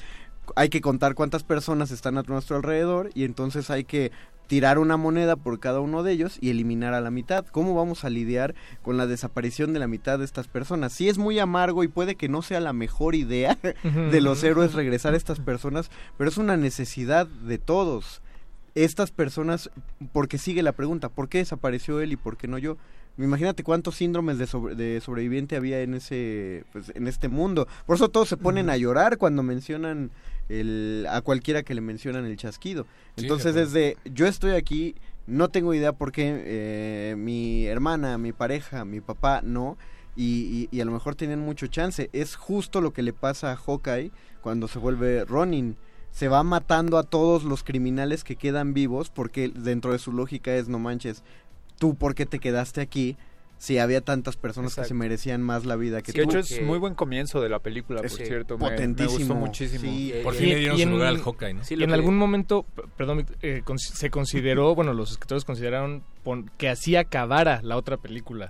hay 0.54 0.68
que 0.68 0.80
contar 0.80 1.14
cuántas 1.14 1.44
personas 1.44 1.90
están 1.90 2.18
a 2.18 2.22
nuestro 2.22 2.56
alrededor 2.56 3.10
y 3.14 3.24
entonces 3.24 3.70
hay 3.70 3.84
que 3.84 4.12
tirar 4.48 4.78
una 4.78 4.96
moneda 4.96 5.36
por 5.36 5.60
cada 5.60 5.78
uno 5.80 6.02
de 6.02 6.10
ellos 6.12 6.38
y 6.40 6.50
eliminar 6.50 6.94
a 6.94 7.00
la 7.00 7.10
mitad. 7.10 7.46
¿Cómo 7.46 7.74
vamos 7.74 8.04
a 8.04 8.10
lidiar 8.10 8.54
con 8.82 8.96
la 8.96 9.06
desaparición 9.06 9.72
de 9.72 9.78
la 9.78 9.86
mitad 9.86 10.18
de 10.18 10.24
estas 10.24 10.48
personas? 10.48 10.92
Sí 10.92 11.08
es 11.08 11.18
muy 11.18 11.38
amargo 11.38 11.84
y 11.84 11.88
puede 11.88 12.16
que 12.16 12.28
no 12.28 12.42
sea 12.42 12.58
la 12.58 12.72
mejor 12.72 13.14
idea 13.14 13.58
de 14.10 14.20
los 14.20 14.42
héroes 14.42 14.72
regresar 14.72 15.14
a 15.14 15.18
estas 15.18 15.38
personas, 15.38 15.90
pero 16.16 16.30
es 16.30 16.38
una 16.38 16.56
necesidad 16.56 17.26
de 17.26 17.58
todos. 17.58 18.22
estas 18.74 19.10
personas, 19.10 19.70
porque 20.12 20.38
sigue 20.38 20.62
la 20.62 20.72
pregunta, 20.72 21.08
¿por 21.08 21.28
qué 21.28 21.38
desapareció 21.38 22.00
él 22.00 22.12
y 22.12 22.16
por 22.16 22.36
qué 22.36 22.48
no 22.48 22.58
yo? 22.58 22.76
Imagínate 23.18 23.64
cuántos 23.64 23.96
síndromes 23.96 24.38
de, 24.38 24.46
sobre- 24.46 24.74
de 24.76 25.00
sobreviviente 25.00 25.56
había 25.56 25.80
en 25.80 25.94
ese 25.94 26.64
pues, 26.72 26.92
en 26.94 27.06
este 27.08 27.28
mundo. 27.28 27.66
Por 27.86 27.96
eso 27.96 28.08
todos 28.08 28.28
se 28.28 28.36
ponen 28.36 28.70
a 28.70 28.76
llorar 28.76 29.18
cuando 29.18 29.42
mencionan 29.42 30.10
el, 30.48 31.06
a 31.10 31.20
cualquiera 31.20 31.62
que 31.62 31.74
le 31.74 31.80
mencionan 31.80 32.24
el 32.24 32.36
chasquido. 32.36 32.84
Sí, 33.16 33.22
Entonces 33.22 33.54
de 33.54 33.62
es 33.62 33.72
de, 33.72 33.96
yo 34.14 34.26
estoy 34.26 34.52
aquí, 34.52 34.94
no 35.26 35.48
tengo 35.48 35.74
idea 35.74 35.92
por 35.92 36.12
qué 36.12 36.42
eh, 36.46 37.14
mi 37.18 37.66
hermana, 37.66 38.16
mi 38.18 38.32
pareja, 38.32 38.84
mi 38.84 39.00
papá 39.00 39.40
no. 39.42 39.76
Y, 40.16 40.68
y- 40.72 40.76
y 40.76 40.80
a 40.80 40.84
lo 40.84 40.92
mejor 40.92 41.14
tienen 41.14 41.38
mucho 41.40 41.66
chance. 41.66 42.10
Es 42.12 42.34
justo 42.36 42.80
lo 42.80 42.92
que 42.92 43.02
le 43.02 43.12
pasa 43.12 43.52
a 43.52 43.56
Hawkeye 43.56 44.10
cuando 44.40 44.66
se 44.68 44.78
vuelve 44.78 45.24
Ronin. 45.24 45.76
Se 46.10 46.26
va 46.28 46.42
matando 46.42 46.96
a 46.98 47.02
todos 47.02 47.44
los 47.44 47.62
criminales 47.62 48.24
que 48.24 48.34
quedan 48.36 48.72
vivos 48.74 49.10
porque 49.10 49.48
dentro 49.50 49.92
de 49.92 49.98
su 49.98 50.10
lógica 50.10 50.54
es, 50.56 50.68
no 50.68 50.78
manches, 50.78 51.22
tú 51.78 51.94
por 51.94 52.14
qué 52.14 52.26
te 52.26 52.38
quedaste 52.38 52.80
aquí 52.80 53.16
si 53.58 53.78
había 53.78 54.00
tantas 54.00 54.36
personas 54.36 54.76
que 54.76 54.84
se 54.84 54.94
merecían 54.94 55.42
más 55.42 55.64
la 55.64 55.74
vida 55.74 56.00
que 56.00 56.12
de 56.12 56.22
tú. 56.22 56.28
hecho 56.30 56.38
es 56.38 56.62
muy 56.62 56.78
buen 56.78 56.94
comienzo 56.94 57.40
de 57.40 57.48
la 57.48 57.58
película, 57.58 57.98
por 57.98 58.06
Es 58.06 58.14
cierto. 58.14 58.56
Me- 58.56 58.64
Me, 58.66 58.70
potentísimo, 58.70 59.18
gustó 59.18 59.34
muchísimo. 59.34 59.80
sí. 59.82 60.14
Por 60.22 60.34
Y- 60.34 60.38
fin 60.38 60.48
le 60.50 60.56
dieron 60.60 60.78
su 60.78 60.88
lugar 60.90 61.08
al 61.08 61.18
Hawkeye, 61.22 61.54
¿no? 61.54 61.64
Sí, 61.64 61.74
y 61.74 61.82
en 61.82 61.88
que- 61.88 61.94
algún 61.94 62.16
momento, 62.16 62.64
perdón, 62.96 63.26
eh, 63.42 63.62
con- 63.64 63.78
se 63.80 64.10
consideró, 64.10 64.76
bueno, 64.76 64.92
los 64.94 65.10
escritores 65.10 65.44
consideraron 65.44 66.04
pon- 66.22 66.48
que 66.56 66.68
así 66.68 66.94
acabara 66.94 67.60
la 67.64 67.76
otra 67.76 67.96
película. 67.96 68.48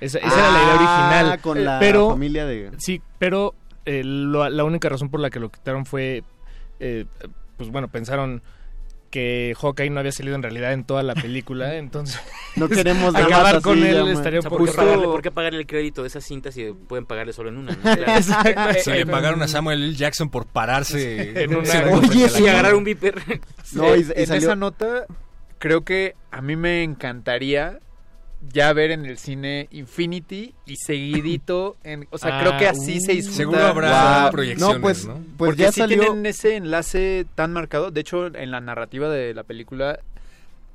Esa, 0.00 0.18
esa 0.18 0.26
era 0.26 0.50
la 0.50 0.62
idea 0.62 0.72
Ah, 0.72 1.10
original. 1.20 1.40
con 1.42 1.64
la 1.64 1.78
pero, 1.78 2.08
familia 2.10 2.46
de... 2.46 2.70
Sí, 2.78 3.02
pero 3.18 3.54
eh, 3.84 4.02
lo- 4.04 4.48
la 4.48 4.64
única 4.64 4.88
razón 4.88 5.10
por 5.10 5.20
la 5.20 5.28
que 5.30 5.38
lo 5.38 5.50
quitaron 5.50 5.84
fue, 5.86 6.24
eh, 6.80 7.04
pues 7.58 7.70
bueno, 7.70 7.88
pensaron 7.88 8.42
que 9.16 9.54
Hawkeye 9.58 9.88
no 9.88 10.00
había 10.00 10.12
salido 10.12 10.34
en 10.36 10.42
realidad 10.42 10.74
en 10.74 10.84
toda 10.84 11.02
la 11.02 11.14
película, 11.14 11.76
entonces 11.76 12.20
No 12.54 12.68
queremos 12.68 13.14
acabar 13.16 13.62
con 13.62 13.78
él 13.82 14.08
estaría 14.08 14.40
O 14.40 14.42
un 14.42 14.42
sea, 14.42 14.50
poco 14.50 14.58
¿por, 14.64 14.70
qué 14.70 14.76
pagarle, 14.76 15.04
por 15.06 15.22
qué 15.22 15.30
pagarle 15.30 15.58
el 15.60 15.66
crédito 15.66 16.02
de 16.02 16.08
esas 16.08 16.22
cintas 16.22 16.52
si 16.52 16.64
pueden 16.72 17.06
pagarle 17.06 17.32
solo 17.32 17.48
en 17.48 17.56
una? 17.56 17.72
¿no? 17.72 17.80
Claro. 17.80 18.02
Exacto. 18.16 18.80
Se 18.84 18.90
le 18.94 19.06
pagaron 19.06 19.40
a 19.42 19.48
Samuel 19.48 19.82
L. 19.82 19.94
Jackson 19.94 20.28
por 20.28 20.44
pararse 20.46 21.42
En 21.44 21.56
una- 21.56 21.92
Oye, 21.92 22.28
sí, 22.28 22.46
agarrar 22.46 22.74
un 22.74 22.84
viper. 22.84 23.14
No, 23.72 23.96
y- 23.96 24.00
y 24.00 24.02
en 24.14 24.26
salió- 24.26 24.48
esa 24.48 24.56
nota, 24.56 25.06
creo 25.58 25.82
que 25.82 26.14
a 26.30 26.42
mí 26.42 26.54
me 26.56 26.82
encantaría 26.82 27.78
ya 28.52 28.72
ver 28.72 28.90
en 28.90 29.06
el 29.06 29.18
cine 29.18 29.68
Infinity 29.70 30.54
y 30.66 30.76
seguidito. 30.76 31.76
En, 31.84 32.06
o 32.10 32.18
sea, 32.18 32.38
Ah, 32.38 32.40
creo 32.42 32.56
que 32.58 32.66
así 32.68 32.98
uh, 32.98 33.00
se 33.00 33.12
disfruta. 33.12 33.36
Seguro 33.36 33.58
habrá 33.64 33.88
Guau. 34.20 34.30
proyecciones, 34.32 34.76
No, 34.76 34.80
pues, 34.82 35.06
¿no? 35.06 35.14
pues 35.14 35.48
Porque 35.50 35.62
ya 35.62 35.72
sí 35.72 35.80
salió... 35.80 36.00
tienen 36.00 36.26
ese 36.26 36.56
enlace 36.56 37.26
tan 37.34 37.52
marcado. 37.52 37.90
De 37.90 38.00
hecho, 38.00 38.26
en 38.34 38.50
la 38.50 38.60
narrativa 38.60 39.08
de 39.08 39.34
la 39.34 39.42
película 39.44 39.98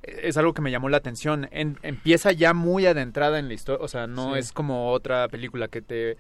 eh, 0.04 0.20
es 0.24 0.38
algo 0.38 0.54
que 0.54 0.62
me 0.62 0.72
llamó 0.72 0.90
la 0.90 0.98
atención. 0.98 1.48
En- 1.52 1.78
empieza 1.84 2.32
ya 2.32 2.54
muy 2.54 2.86
adentrada 2.86 3.40
en 3.40 3.48
la 3.48 3.54
historia. 3.54 3.84
O 3.84 3.88
sea, 3.88 4.08
no 4.08 4.34
Sí. 4.34 4.40
es 4.40 4.52
como 4.52 4.92
otra 4.92 5.28
película 5.28 5.68
que 5.68 5.82
te 5.82 6.18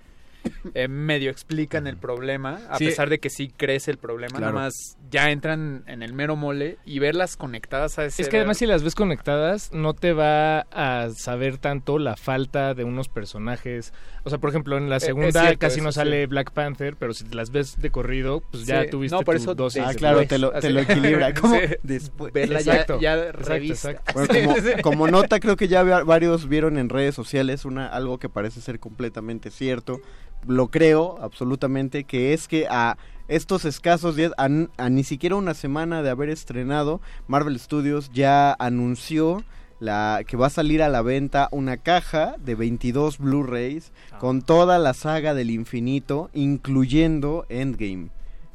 eh, 0.73 0.87
medio 0.87 1.29
explican 1.31 1.87
el 1.87 1.97
problema. 1.97 2.59
A 2.69 2.77
Sí. 2.77 2.85
pesar 2.85 3.09
de 3.09 3.19
que 3.19 3.29
sí 3.29 3.49
crece 3.55 3.91
el 3.91 3.97
problema. 3.97 4.37
Claro. 4.37 4.53
Nada 4.53 4.65
más 4.65 4.97
ya 5.09 5.29
entran 5.31 5.83
en 5.87 6.03
el 6.03 6.13
mero 6.13 6.35
mole 6.35 6.77
y 6.85 6.99
verlas 6.99 7.35
conectadas 7.37 7.99
a 7.99 8.05
ese. 8.05 8.21
Es 8.21 8.29
que 8.29 8.37
además 8.37 8.57
si 8.57 8.65
las 8.65 8.83
ves 8.83 8.95
conectadas 8.95 9.71
no 9.73 9.93
te 9.93 10.13
va 10.13 10.61
a 10.71 11.09
saber 11.15 11.57
tanto 11.57 11.99
la 11.99 12.15
falta 12.15 12.73
de 12.73 12.83
unos 12.83 13.09
personajes. 13.09 13.93
O 14.23 14.29
sea, 14.29 14.39
por 14.39 14.49
ejemplo, 14.49 14.77
en 14.77 14.89
la 14.89 14.97
es 14.97 15.03
segunda 15.03 15.41
cierto, 15.41 15.59
casi 15.59 15.75
eso 15.77 15.83
no 15.85 15.91
sí. 15.91 15.95
sale 15.95 16.27
Black 16.27 16.51
Panther, 16.51 16.95
pero 16.95 17.13
si 17.13 17.25
las 17.29 17.51
ves 17.51 17.79
de 17.79 17.89
corrido, 17.89 18.41
pues 18.51 18.65
ya 18.65 18.83
Sí, 18.83 18.89
tuviste 18.89 19.15
no, 19.17 19.21
por 19.23 19.35
tu 19.35 19.41
eso 19.41 19.55
dosis 19.55 19.83
Ah, 19.85 19.93
claro, 19.95 20.25
te 20.27 20.37
lo, 20.37 20.51
te 20.51 20.69
lo 20.69 20.79
equilibra. 20.81 21.33
¿Cómo? 21.39 21.55
Sí. 21.55 21.61
Después. 21.83 22.31
Verla 22.33 22.61
ya, 22.61 22.73
Exacto, 22.73 22.99
ya 22.99 23.15
exacto, 23.15 23.49
revista. 23.49 23.91
exacto. 23.91 24.13
Bueno, 24.13 24.53
como, 24.55 24.81
como 24.83 25.07
nota, 25.07 25.39
creo 25.39 25.55
que 25.55 25.67
ya 25.67 25.83
va- 25.83 26.03
varios 26.03 26.47
vieron 26.47 26.77
en 26.77 26.89
redes 26.89 27.15
sociales 27.15 27.65
una 27.65 27.87
algo 27.87 28.19
que 28.19 28.29
parece 28.29 28.61
ser 28.61 28.79
completamente 28.79 29.49
cierto. 29.51 29.99
Lo 30.47 30.69
creo 30.69 31.17
absolutamente, 31.21 32.03
que 32.03 32.33
es 32.33 32.47
que 32.47 32.67
a 32.69 32.97
estos 33.27 33.63
escasos 33.65 34.15
días, 34.15 34.33
a, 34.37 34.49
ni 34.89 35.03
siquiera 35.03 35.35
una 35.35 35.53
semana 35.53 36.01
de 36.01 36.09
haber 36.09 36.29
estrenado, 36.29 36.99
Marvel 37.27 37.59
Studios 37.59 38.11
ya 38.13 38.55
anunció 38.59 39.43
la 39.79 40.21
que 40.27 40.37
va 40.37 40.47
a 40.47 40.51
salir 40.51 40.83
a 40.83 40.89
la 40.89 41.01
venta 41.01 41.49
una 41.51 41.77
caja 41.77 42.35
de 42.37 42.55
22 42.55 43.17
Blu-rays 43.17 43.91
con 44.19 44.41
toda 44.43 44.77
la 44.77 44.93
saga 44.93 45.33
del 45.33 45.49
infinito, 45.49 46.29
incluyendo 46.33 47.45
Endgame, 47.49 48.09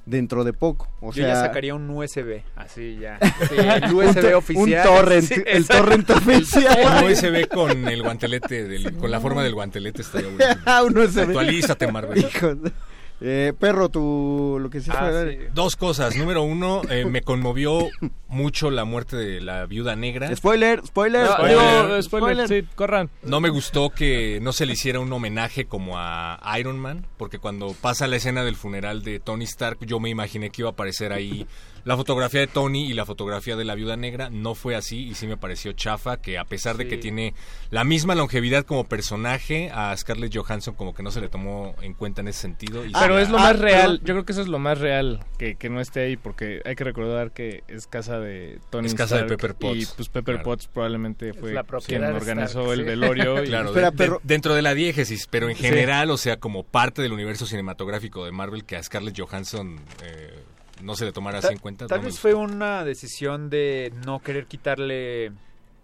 dentro 0.07 0.44
de 0.44 0.52
poco. 0.54 0.88
O 1.00 1.09
Yo 1.12 1.24
sea, 1.24 1.28
ya 1.34 1.40
sacaría 1.40 1.74
un 1.74 1.90
USB, 1.90 2.40
así 2.57 2.96
ya. 3.00 3.18
Sí, 3.48 3.57
el 3.59 3.84
USB 3.94 4.24
un, 4.28 4.34
oficial. 4.34 4.88
un 4.88 4.94
torrent, 4.94 5.24
Sí, 5.24 5.42
el 5.46 5.66
torrent 5.66 6.09
oficial. 6.11 6.78
Un 7.04 7.11
USB 7.12 7.48
con 7.48 7.86
el 7.88 8.02
guantelete, 8.02 8.64
del- 8.64 8.94
con 8.96 9.11
la 9.11 9.20
forma 9.20 9.42
del 9.42 9.54
guantelete 9.54 10.02
estaría 10.02 10.28
bueno. 10.30 10.86
un 10.86 10.98
USB. 10.98 11.18
Actualízate, 11.20 11.90
Marvel. 11.92 12.18
Hijos 12.18 12.62
de- 12.62 12.72
Eh, 13.20 13.54
perro, 13.58 13.88
tú 13.88 14.58
lo 14.60 14.68
que 14.68 14.80
sí 14.80 14.90
Ah, 14.92 15.10
sí. 15.26 15.38
Dos 15.54 15.76
cosas. 15.76 16.16
Número 16.16 16.42
uno, 16.42 16.82
eh, 16.90 17.06
me 17.06 17.22
conmovió 17.22 17.88
mucho 18.28 18.70
la 18.70 18.84
muerte 18.84 19.16
de 19.16 19.40
la 19.40 19.64
viuda 19.66 19.96
negra. 19.96 20.34
Spoiler, 20.36 20.82
spoiler, 20.86 21.22
No, 21.26 21.32
Spoiler. 21.32 21.58
digo, 21.86 22.02
spoiler, 22.02 22.48
sí, 22.48 22.62
corran. 22.74 23.08
No 23.22 23.40
me 23.40 23.48
gustó 23.48 23.88
que 23.90 24.38
no 24.42 24.52
se 24.52 24.66
le 24.66 24.74
hiciera 24.74 25.00
un 25.00 25.10
homenaje 25.12 25.64
como 25.64 25.94
a 25.96 26.38
Iron 26.58 26.78
Man, 26.78 27.06
porque 27.16 27.38
cuando 27.38 27.72
pasa 27.80 28.06
la 28.06 28.16
escena 28.16 28.44
del 28.44 28.56
funeral 28.56 29.02
de 29.02 29.18
Tony 29.18 29.44
Stark, 29.44 29.78
yo 29.86 29.98
me 29.98 30.10
imaginé 30.10 30.50
que 30.50 30.62
iba 30.62 30.68
a 30.68 30.72
aparecer 30.72 31.12
ahí 31.12 31.46
la 31.87 31.97
fotografía 31.97 32.41
de 32.41 32.49
Tony 32.49 32.84
y 32.91 32.95
la 32.95 33.07
fotografía 33.07 33.55
de 33.57 33.64
la 33.64 33.74
viuda 33.76 33.97
negra. 33.97 34.28
No 34.28 34.55
fue 34.57 34.74
así 34.74 35.07
y 35.09 35.14
sí 35.14 35.26
me 35.28 35.37
pareció 35.37 35.72
chafa 35.72 36.20
que 36.20 36.37
a 36.37 36.45
pesar 36.45 36.76
de 36.76 36.89
que 36.89 36.97
tiene 36.99 37.32
la 37.70 37.84
misma 37.84 38.14
longevidad 38.16 38.64
como 38.66 38.84
personaje, 38.89 39.70
a 39.72 39.97
Scarlett 39.97 40.37
Johansson 40.37 40.74
como 40.74 40.95
que 40.95 41.03
no 41.05 41.11
se 41.12 41.20
le 41.20 41.28
tomó 41.28 41.76
en 41.80 41.95
cuenta 41.95 42.20
en 42.22 42.28
ese 42.28 42.41
sentido. 42.41 42.84
y 42.84 42.93
Pero 42.93 43.16
sí, 43.16 43.22
es 43.22 43.30
lo 43.30 43.39
ah, 43.39 43.43
más 43.43 43.59
real, 43.61 44.01
yo 44.05 44.14
creo 44.14 44.24
que 44.24 44.32
eso 44.32 44.43
es 44.43 44.49
lo 44.49 44.59
más 44.59 44.78
real, 44.80 45.20
que, 45.39 45.55
que 45.55 45.70
no 45.70 45.80
esté 45.80 46.01
ahí, 46.01 46.16
porque 46.16 46.61
hay 46.64 46.74
que 46.74 46.82
recordar 46.84 47.30
que 47.30 47.62
es 47.68 47.87
casa 47.87 48.18
de 48.18 48.59
Tony 48.68 48.87
Es 48.89 48.95
casa 48.95 49.18
de 49.18 49.24
Pepper 49.24 49.55
Potts, 49.55 49.80
Y 49.80 49.87
pues 49.97 50.09
Pepper 50.09 50.34
claro. 50.34 50.45
Potts 50.51 50.66
probablemente 50.66 51.32
fue 51.34 51.53
la 51.53 51.62
quien 51.87 52.03
organizó 52.05 52.61
Stark, 52.62 52.72
el 52.72 52.78
sí. 52.80 52.84
velorio. 52.84 53.43
y- 53.45 53.47
Claro, 53.47 53.68
Espera, 53.68 53.91
de- 53.93 53.97
pero- 53.97 54.14
de- 54.14 54.20
dentro 54.34 54.55
de 54.57 54.62
la 54.62 54.74
diégesis, 54.74 55.28
pero 55.30 55.49
en 55.49 55.57
Sí. 55.57 55.62
general, 55.62 56.11
o 56.11 56.16
sea, 56.16 56.39
como 56.39 56.64
parte 56.64 57.01
del 57.01 57.12
universo 57.12 57.47
cinematográfico 57.47 58.24
de 58.24 58.32
Marvel, 58.32 58.64
que 58.64 58.74
a 58.76 58.82
Scarlett 58.82 59.16
Johansson 59.18 59.78
eh, 60.03 60.34
no 60.82 60.94
se 60.96 61.04
le 61.04 61.12
tomara 61.12 61.38
así 61.38 61.52
en 61.52 61.58
cuenta. 61.58 61.86
Tal 61.86 62.00
no 62.00 62.06
vez 62.06 62.18
fue 62.20 62.34
una 62.34 62.84
decisión 62.84 63.50
de 63.50 63.92
no 64.04 64.20
querer 64.20 64.46
quitarle. 64.46 65.26
eh, 65.26 65.32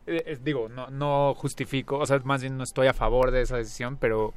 eh, 0.06 0.38
digo, 0.42 0.68
no, 0.68 0.88
no 0.90 1.34
justifico, 1.36 1.98
o 1.98 2.06
sea, 2.06 2.18
más 2.24 2.40
bien 2.42 2.56
no 2.56 2.64
estoy 2.64 2.86
a 2.88 2.92
favor 2.92 3.30
de 3.30 3.42
esa 3.42 3.56
decisión, 3.56 3.96
pero 3.96 4.34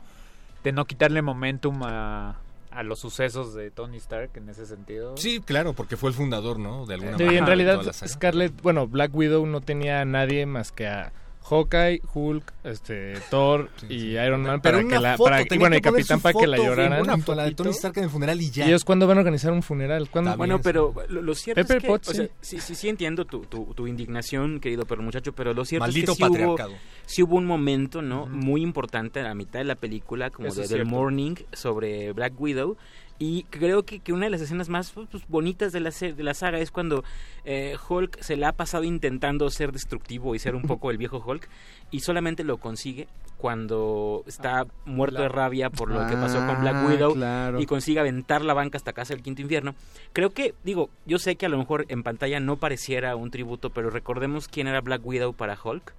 de 0.63 0.71
no 0.71 0.85
quitarle 0.85 1.21
momentum 1.21 1.81
a, 1.83 2.39
a 2.71 2.83
los 2.83 2.99
sucesos 2.99 3.53
de 3.53 3.71
Tony 3.71 3.97
Stark 3.97 4.31
en 4.35 4.49
ese 4.49 4.65
sentido. 4.65 5.15
Sí, 5.17 5.39
claro, 5.39 5.73
porque 5.73 5.97
fue 5.97 6.09
el 6.09 6.15
fundador, 6.15 6.59
¿no? 6.59 6.85
De 6.85 6.95
alguna 6.95 7.17
Sí, 7.17 7.23
manera. 7.23 7.39
en 7.39 7.45
realidad. 7.45 7.93
Scarlett, 8.07 8.61
bueno, 8.61 8.87
Black 8.87 9.13
Widow 9.15 9.45
no 9.45 9.61
tenía 9.61 10.01
a 10.01 10.05
nadie 10.05 10.45
más 10.45 10.71
que 10.71 10.87
a 10.87 11.11
Hawkeye, 11.47 12.01
Hulk, 12.11 12.53
este, 12.63 13.13
Thor 13.29 13.69
Sí, 13.77 13.85
y 13.87 13.99
sí. 13.99 14.07
Iron 14.13 14.41
Man 14.41 14.61
Pero 14.61 14.77
para 14.77 14.89
que 14.89 14.99
la, 14.99 15.17
foto, 15.17 15.29
para 15.29 15.45
bueno, 15.59 15.75
que 15.75 15.81
Capitán 15.81 16.19
para 16.19 16.39
que 16.39 16.47
la 16.47 16.57
lloraran. 16.57 17.01
Una 17.01 17.15
un 17.15 17.21
foto, 17.21 17.35
la 17.35 17.43
de 17.45 17.51
Tony. 17.53 17.69
Stark 17.69 17.97
en 17.97 18.05
el 18.05 18.09
funeral 18.09 18.41
y 18.41 18.49
ya. 18.49 18.65
¿Y 18.65 18.69
ellos 18.69 18.83
cuándo 18.83 19.05
van 19.05 19.17
a 19.17 19.21
organizar 19.21 19.51
un 19.51 19.61
funeral? 19.61 20.09
¿Cuándo? 20.09 20.35
Bueno, 20.37 20.59
pero 20.61 20.93
lo, 21.07 21.21
lo 21.21 21.35
cierto 21.35 21.61
Pepper 21.61 21.77
es 21.77 21.83
que, 21.83 21.87
Potts, 21.87 22.09
o 22.09 22.13
sea, 22.13 22.25
sí. 22.25 22.31
sí, 22.41 22.59
sí, 22.59 22.75
sí 22.75 22.89
entiendo 22.89 23.25
tu, 23.25 23.41
tu, 23.41 23.73
tu 23.75 23.85
indignación, 23.85 24.59
querido 24.59 24.85
perro 24.85 25.03
muchacho, 25.03 25.33
pero 25.33 25.53
lo 25.53 25.65
cierto 25.65 25.85
Maldito 25.85 26.13
es 26.13 26.17
que 26.17 26.23
sí 26.23 26.29
hubo, 26.29 26.33
patriarcado. 26.33 26.73
sí 27.05 27.23
hubo 27.23 27.35
un 27.35 27.45
momento, 27.45 28.01
¿no? 28.01 28.25
Muy 28.25 28.61
importante 28.61 29.19
a 29.19 29.23
la 29.23 29.35
mitad 29.35 29.59
de 29.59 29.65
la 29.65 29.75
película, 29.75 30.31
como 30.31 30.47
Eso 30.47 30.61
de 30.61 30.67
cierto. 30.67 30.87
Morning, 30.87 31.35
sobre 31.53 32.11
Black 32.13 32.33
Widow. 32.39 32.77
Y 33.17 33.43
creo 33.45 33.83
que, 33.83 33.99
que 34.01 34.11
una 34.11 34.25
de 34.25 34.29
las 34.31 34.41
escenas 34.41 34.67
más 34.67 34.91
pues, 34.91 35.07
bonitas 35.29 35.71
de 35.71 35.79
la, 35.79 35.89
de 35.89 36.21
la 36.23 36.33
saga 36.33 36.59
es 36.59 36.69
cuando 36.69 37.03
eh, 37.45 37.77
Hulk 37.87 38.21
se 38.21 38.35
la 38.35 38.49
ha 38.49 38.51
pasado 38.51 38.83
intentando 38.83 39.49
ser 39.49 39.71
destructivo 39.71 40.35
y 40.35 40.39
ser 40.39 40.53
un 40.55 40.61
poco 40.67 40.91
el 40.91 40.97
viejo 40.97 41.23
Hulk 41.25 41.47
y 41.91 42.01
solamente 42.01 42.43
lo 42.43 42.57
consigue 42.57 43.07
cuando 43.37 44.23
está 44.27 44.65
muerto 44.85 45.21
de 45.21 45.29
rabia 45.29 45.69
por 45.69 45.91
lo 45.91 46.07
que 46.07 46.15
pasó 46.15 46.45
con 46.45 46.59
Black 46.61 46.75
Ah, 46.75 46.85
Widow 46.87 47.13
claro. 47.13 47.59
y 47.61 47.65
consigue 47.65 47.99
aventar 47.99 48.43
la 48.43 48.53
banca 48.53 48.77
hasta 48.77 48.91
casa 48.91 49.13
del 49.13 49.23
quinto 49.23 49.41
infierno. 49.41 49.75
Creo 50.13 50.31
que, 50.31 50.53
digo, 50.63 50.89
yo 51.05 51.17
sé 51.19 51.35
que 51.35 51.45
a 51.45 51.49
lo 51.49 51.57
mejor 51.57 51.85
en 51.89 52.01
pantalla 52.03 52.39
no 52.39 52.57
pareciera 52.57 53.15
un 53.15 53.31
tributo, 53.31 53.69
pero 53.69 53.89
recordemos 53.91 54.47
quién 54.47 54.67
era 54.67 54.81
Black 54.81 55.05
Widow 55.05 55.33
para 55.33 55.57
Hulk. 55.61 55.93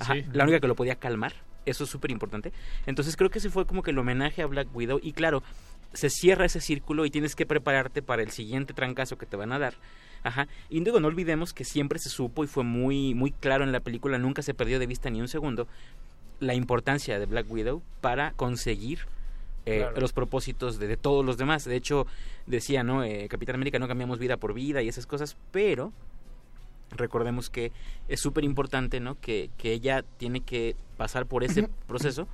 Ajá, 0.00 0.14
Sí. 0.14 0.24
La 0.32 0.44
única 0.44 0.60
que 0.60 0.66
lo 0.68 0.74
podía 0.76 0.96
calmar. 0.96 1.34
Eso 1.66 1.84
es 1.84 1.90
súper 1.90 2.10
importante. 2.10 2.52
Entonces 2.86 3.16
creo 3.16 3.28
que 3.28 3.38
ese 3.40 3.50
fue 3.50 3.66
como 3.66 3.82
que 3.82 3.90
el 3.90 3.98
homenaje 3.98 4.40
a 4.42 4.46
Black 4.46 4.68
Widow. 4.74 4.98
Y 5.02 5.12
claro, 5.12 5.42
se 5.92 6.10
cierra 6.10 6.44
ese 6.44 6.60
círculo 6.60 7.04
y 7.06 7.10
tienes 7.10 7.34
que 7.34 7.46
prepararte 7.46 8.02
para 8.02 8.22
el 8.22 8.30
siguiente 8.30 8.74
trancazo 8.74 9.16
que 9.18 9.26
te 9.26 9.36
van 9.36 9.52
a 9.52 9.58
dar. 9.58 9.74
Ajá. 10.22 10.48
Y 10.68 10.80
digo, 10.80 11.00
no 11.00 11.08
olvidemos 11.08 11.52
que 11.52 11.64
siempre 11.64 11.98
se 11.98 12.08
supo 12.10 12.44
y 12.44 12.48
fue 12.48 12.64
muy, 12.64 13.14
muy 13.14 13.30
claro 13.30 13.64
en 13.64 13.72
la 13.72 13.80
película, 13.80 14.18
nunca 14.18 14.42
se 14.42 14.52
perdió 14.54 14.78
de 14.78 14.86
vista 14.86 15.10
ni 15.10 15.20
un 15.20 15.28
segundo, 15.28 15.66
la 16.40 16.54
importancia 16.54 17.18
de 17.18 17.26
Black 17.26 17.50
Widow 17.50 17.82
para 18.00 18.32
conseguir 18.32 19.00
eh, 19.66 19.78
Claro. 19.80 20.00
los 20.00 20.12
propósitos 20.12 20.78
de, 20.78 20.86
de 20.88 20.96
todos 20.96 21.24
los 21.24 21.36
demás. 21.36 21.64
De 21.64 21.76
hecho, 21.76 22.06
decía, 22.46 22.82
¿no? 22.82 23.04
Eh, 23.04 23.26
Capitán 23.28 23.56
América 23.56 23.78
no 23.78 23.86
cambiamos 23.86 24.18
vida 24.18 24.36
por 24.38 24.54
vida 24.54 24.80
y 24.82 24.88
esas 24.88 25.06
cosas, 25.06 25.36
pero 25.52 25.92
recordemos 26.90 27.50
que 27.50 27.70
es 28.08 28.20
súper 28.20 28.44
importante, 28.44 28.98
¿no? 29.00 29.20
Que, 29.20 29.50
que 29.58 29.72
ella 29.72 30.04
tiene 30.16 30.40
que 30.40 30.74
pasar 30.96 31.26
por 31.26 31.44
ese 31.44 31.68
proceso 31.86 32.26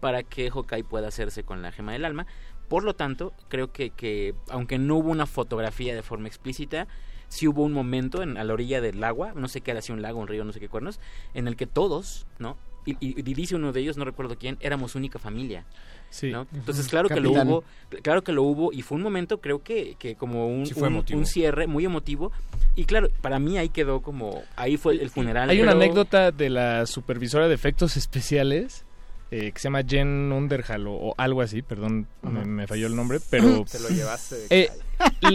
para 0.00 0.22
que 0.22 0.50
Hawkeye 0.50 0.84
pueda 0.84 1.08
hacerse 1.08 1.44
con 1.44 1.62
la 1.62 1.72
gema 1.72 1.92
del 1.92 2.04
alma. 2.04 2.26
Por 2.72 2.84
lo 2.84 2.94
tanto, 2.94 3.34
creo 3.50 3.70
que, 3.70 3.90
que 3.90 4.34
aunque 4.48 4.78
no 4.78 4.96
hubo 4.96 5.10
una 5.10 5.26
fotografía 5.26 5.94
de 5.94 6.02
forma 6.02 6.26
explícita, 6.26 6.88
sí 7.28 7.46
hubo 7.46 7.62
un 7.64 7.74
momento 7.74 8.22
en, 8.22 8.38
a 8.38 8.44
la 8.44 8.54
orilla 8.54 8.80
del 8.80 9.04
agua, 9.04 9.34
no 9.36 9.46
sé 9.46 9.60
qué 9.60 9.72
era, 9.72 9.82
si 9.82 9.92
un 9.92 10.00
lago, 10.00 10.18
un 10.18 10.26
río, 10.26 10.42
no 10.42 10.52
sé 10.54 10.58
qué 10.60 10.70
cuernos, 10.70 10.98
en 11.34 11.48
el 11.48 11.56
que 11.56 11.66
todos, 11.66 12.24
¿no? 12.38 12.56
Y, 12.86 12.92
y- 12.92 13.20
y 13.20 13.22
dice 13.34 13.56
uno 13.56 13.72
de 13.72 13.80
ellos, 13.80 13.98
no 13.98 14.06
recuerdo 14.06 14.36
quién, 14.38 14.56
éramos 14.60 14.94
única 14.94 15.18
familia. 15.18 15.66
Sí. 16.08 16.30
¿no? 16.30 16.46
Entonces, 16.54 16.88
claro 16.88 17.08
que 17.08 17.14
Capitán. 17.16 17.46
lo 17.46 17.56
hubo, 17.56 17.64
claro 18.02 18.24
que 18.24 18.32
lo 18.32 18.42
hubo, 18.42 18.72
y 18.72 18.80
fue 18.80 18.96
un 18.96 19.02
momento, 19.02 19.38
creo 19.42 19.62
que, 19.62 19.96
que 19.98 20.14
como 20.16 20.48
un, 20.48 20.64
Sí 20.64 20.72
fue 20.72 20.88
un- 20.88 21.26
cierre 21.26 21.66
muy 21.66 21.84
emotivo. 21.84 22.32
Y 22.74 22.86
claro, 22.86 23.08
para 23.20 23.38
mí 23.38 23.58
ahí 23.58 23.68
quedó 23.68 24.00
como, 24.00 24.42
ahí 24.56 24.78
fue 24.78 24.94
el 24.94 25.10
funeral. 25.10 25.50
Hay 25.50 25.60
una 25.60 25.72
anécdota 25.72 26.30
de 26.32 26.48
la 26.48 26.86
supervisora 26.86 27.48
de 27.48 27.54
efectos 27.54 27.96
especiales 27.98 28.86
eh, 29.32 29.50
que 29.50 29.58
se 29.58 29.64
llama 29.64 29.82
Jen 29.82 30.30
Underhall 30.30 30.86
o, 30.86 30.92
o 30.92 31.14
algo 31.16 31.40
así, 31.40 31.62
perdón, 31.62 32.06
me, 32.22 32.44
me 32.44 32.66
falló 32.66 32.86
el 32.86 32.94
nombre, 32.94 33.18
pero 33.30 33.64
Te 33.64 33.80
lo 33.80 33.88
llevaste. 33.88 34.36
de 34.36 34.46
Eh, 34.50 34.68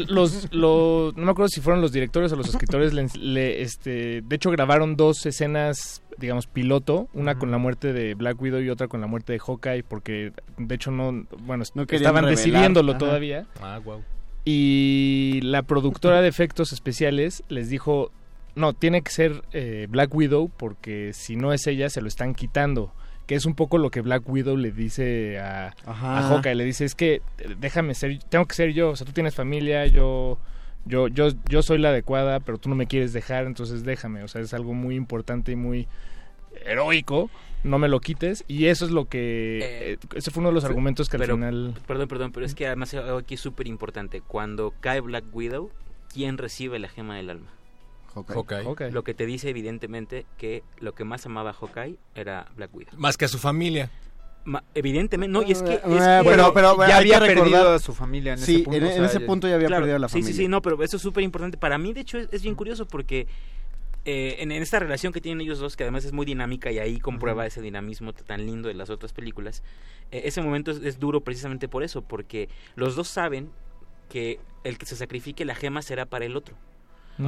los, 0.07 0.53
los- 0.53 1.15
no 1.17 1.25
me 1.25 1.31
acuerdo 1.31 1.49
si 1.49 1.59
fueron 1.61 1.81
los 1.81 1.91
directores 1.91 2.31
o 2.31 2.35
los 2.35 2.47
escritores, 2.47 2.93
le, 2.93 3.07
le- 3.19 3.61
este, 3.63 4.21
de 4.21 4.35
hecho 4.35 4.51
grabaron 4.51 4.95
dos 4.95 5.25
escenas, 5.25 6.03
digamos, 6.17 6.45
piloto, 6.47 7.09
una 7.13 7.39
con 7.39 7.49
la 7.51 7.57
muerte 7.57 7.91
de 7.91 8.13
Black 8.13 8.39
Widow 8.41 8.61
y 8.61 8.69
otra 8.69 8.87
con 8.87 9.01
la 9.01 9.07
muerte 9.07 9.33
de 9.33 9.39
Hawkeye, 9.39 9.83
porque 9.83 10.31
de 10.57 10.75
hecho 10.75 10.91
no, 10.91 11.25
bueno, 11.39 11.63
No 11.73 11.83
estaban 11.89 12.23
revelar, 12.23 12.29
decidiéndolo 12.37 12.91
ajá. 12.93 12.99
todavía. 12.99 13.47
Ah, 13.61 13.79
wow. 13.83 14.03
Y 14.45 15.41
la 15.43 15.63
productora 15.63 16.21
de 16.21 16.27
efectos 16.29 16.71
especiales 16.71 17.43
les 17.49 17.69
dijo, 17.69 18.11
no, 18.55 18.73
tiene 18.73 19.01
que 19.01 19.11
ser 19.11 19.43
eh, 19.51 19.87
Black 19.89 20.13
Widow 20.15 20.49
porque 20.55 21.11
si 21.13 21.35
no 21.35 21.51
es 21.51 21.67
ella 21.67 21.89
se 21.89 21.99
lo 22.01 22.07
están 22.07 22.33
quitando. 22.33 22.93
Que 23.27 23.35
es 23.35 23.45
un 23.45 23.55
poco 23.55 23.77
lo 23.77 23.91
que 23.91 24.01
Black 24.01 24.27
Widow 24.27 24.57
le 24.57 24.71
dice 24.71 25.39
a, 25.39 25.75
Ajá. 25.85 26.17
a 26.17 26.21
Hawkeye. 26.29 26.55
Le 26.55 26.63
dice, 26.63 26.85
es 26.85 26.95
que 26.95 27.21
eh, 27.37 27.55
déjame 27.59 27.93
ser, 27.93 28.19
tengo 28.29 28.45
que 28.45 28.55
ser 28.55 28.73
yo. 28.73 28.91
O 28.91 28.95
sea, 28.95 29.05
tú 29.05 29.13
tienes 29.13 29.35
familia, 29.35 29.85
yo, 29.85 30.39
yo, 30.85 31.09
yo, 31.09 31.29
yo 31.47 31.61
soy 31.61 31.77
la 31.77 31.89
adecuada, 31.89 32.39
pero 32.39 32.57
tú 32.57 32.69
no 32.69 32.75
me 32.75 32.87
quieres 32.87 33.13
dejar, 33.13 33.45
entonces 33.45 33.83
déjame. 33.83 34.23
O 34.23 34.27
sea, 34.27 34.41
es 34.41 34.53
algo 34.53 34.73
muy 34.73 34.95
importante 34.95 35.51
y 35.51 35.55
muy 35.55 35.87
heroico. 36.65 37.29
No 37.63 37.79
me 37.79 37.89
lo 37.89 37.99
quites. 37.99 38.45
Y 38.47 38.67
eso 38.67 38.85
es 38.85 38.91
lo 38.91 39.05
que... 39.05 39.59
Eh, 39.59 39.93
eh, 39.93 39.97
ese 40.15 40.31
fue 40.31 40.39
uno 40.41 40.49
de 40.49 40.55
los 40.55 40.63
argumentos 40.63 41.09
que 41.09 41.17
al 41.17 41.25
final... 41.25 41.75
Perdón, 41.85 42.07
perdón, 42.07 42.31
pero 42.31 42.45
es 42.45 42.55
que 42.55 42.67
además 42.67 42.93
algo 42.93 43.17
aquí 43.17 43.35
es 43.35 43.41
súper 43.41 43.67
importante. 43.67 44.21
Cuando 44.21 44.73
cae 44.79 45.01
Black 45.01 45.25
Widow, 45.33 45.71
¿quién 46.13 46.37
recibe 46.37 46.79
la 46.79 46.87
gema 46.87 47.17
del 47.17 47.29
alma? 47.29 47.56
Hawkeye. 48.23 48.35
Hawkeye. 48.35 48.63
Hawkeye. 48.63 48.91
Lo 48.91 49.03
que 49.03 49.13
te 49.13 49.25
dice 49.25 49.49
evidentemente 49.49 50.25
que 50.37 50.63
lo 50.79 50.93
que 50.93 51.03
más 51.03 51.25
amaba 51.25 51.51
a 51.51 51.53
Hawkeye 51.53 51.97
era 52.15 52.47
Black 52.55 52.73
Widow. 52.75 52.93
Más 52.97 53.17
que 53.17 53.25
a 53.25 53.27
su 53.27 53.37
familia. 53.37 53.89
Ma- 54.45 54.63
evidentemente, 54.75 55.31
no, 55.31 55.43
y 55.43 55.51
es 55.51 55.61
que... 55.61 55.73
es 55.73 55.79
Eh, 55.79 55.81
que- 55.83 55.89
pero- 55.91 56.23
Bueno, 56.23 56.53
pero 56.53 56.87
ya 56.87 56.97
había 56.97 57.19
recordar- 57.19 57.35
perdido 57.51 57.69
a 57.73 57.79
su 57.79 57.93
familia 57.93 58.33
en 58.33 58.39
Sí, 58.39 58.55
ese 58.55 58.63
punto. 58.63 58.77
en, 58.77 58.83
o 58.85 58.89
en 58.91 59.03
ese 59.03 59.19
ya- 59.19 59.25
punto 59.25 59.47
ya 59.49 59.55
había 59.55 59.67
Claro, 59.67 59.81
perdido 59.81 59.95
a 59.97 59.99
la 59.99 60.07
sí, 60.07 60.13
familia. 60.13 60.31
sí, 60.33 60.37
sí, 60.43 60.47
no, 60.47 60.61
pero 60.61 60.81
eso 60.83 60.95
es 60.95 61.01
súper 61.03 61.23
importante. 61.25 61.57
Para 61.57 61.77
mí, 61.77 61.91
de 61.93 61.99
hecho, 62.01 62.17
es, 62.17 62.29
es 62.31 62.43
bien 62.43 62.55
curioso 62.55 62.85
porque 62.87 63.27
eh, 64.05 64.37
en, 64.39 64.53
en 64.53 64.61
esta 64.63 64.79
relación 64.79 65.11
que 65.11 65.19
tienen 65.19 65.41
ellos 65.41 65.59
dos, 65.59 65.75
que 65.75 65.83
además 65.83 66.05
es 66.05 66.13
muy 66.13 66.25
dinámica 66.25 66.71
y 66.71 66.79
ahí 66.79 66.97
comprueba 67.01 67.45
ese 67.45 67.61
dinamismo 67.61 68.13
tan 68.13 68.45
lindo 68.45 68.69
de 68.69 68.73
las 68.73 68.89
otras 68.89 69.11
películas, 69.11 69.63
eh, 70.11 70.21
ese 70.23 70.41
momento 70.41 70.71
es, 70.71 70.77
es 70.81 70.97
duro 70.97 71.19
precisamente 71.21 71.67
por 71.67 71.83
eso, 71.83 72.01
porque 72.03 72.47
los 72.75 72.95
dos 72.95 73.09
saben 73.09 73.51
que 74.07 74.39
el 74.63 74.77
que 74.77 74.85
se 74.85 74.95
sacrifique 74.95 75.43
la 75.43 75.55
gema 75.55 75.81
será 75.81 76.05
para 76.05 76.23
el 76.23 76.37
otro. 76.37 76.55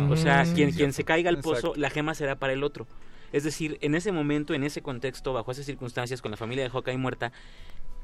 O 0.09 0.15
sea, 0.15 0.43
Mm. 0.45 0.53
quien, 0.53 0.71
quien 0.71 0.93
se 0.93 1.03
caiga 1.03 1.29
al 1.29 1.39
pozo, 1.39 1.73
la 1.75 1.89
gema 1.89 2.13
será 2.13 2.35
para 2.35 2.53
el 2.53 2.63
otro. 2.63 2.87
Es 3.31 3.43
decir, 3.43 3.77
en 3.81 3.93
ese 3.95 4.11
momento, 4.11 4.53
en 4.53 4.63
ese 4.63 4.81
contexto, 4.81 5.33
bajo 5.33 5.51
esas 5.51 5.65
circunstancias, 5.65 6.21
con 6.21 6.31
la 6.31 6.37
familia 6.37 6.63
de 6.63 6.69
Hawkeye 6.71 6.97
muerta, 6.97 7.31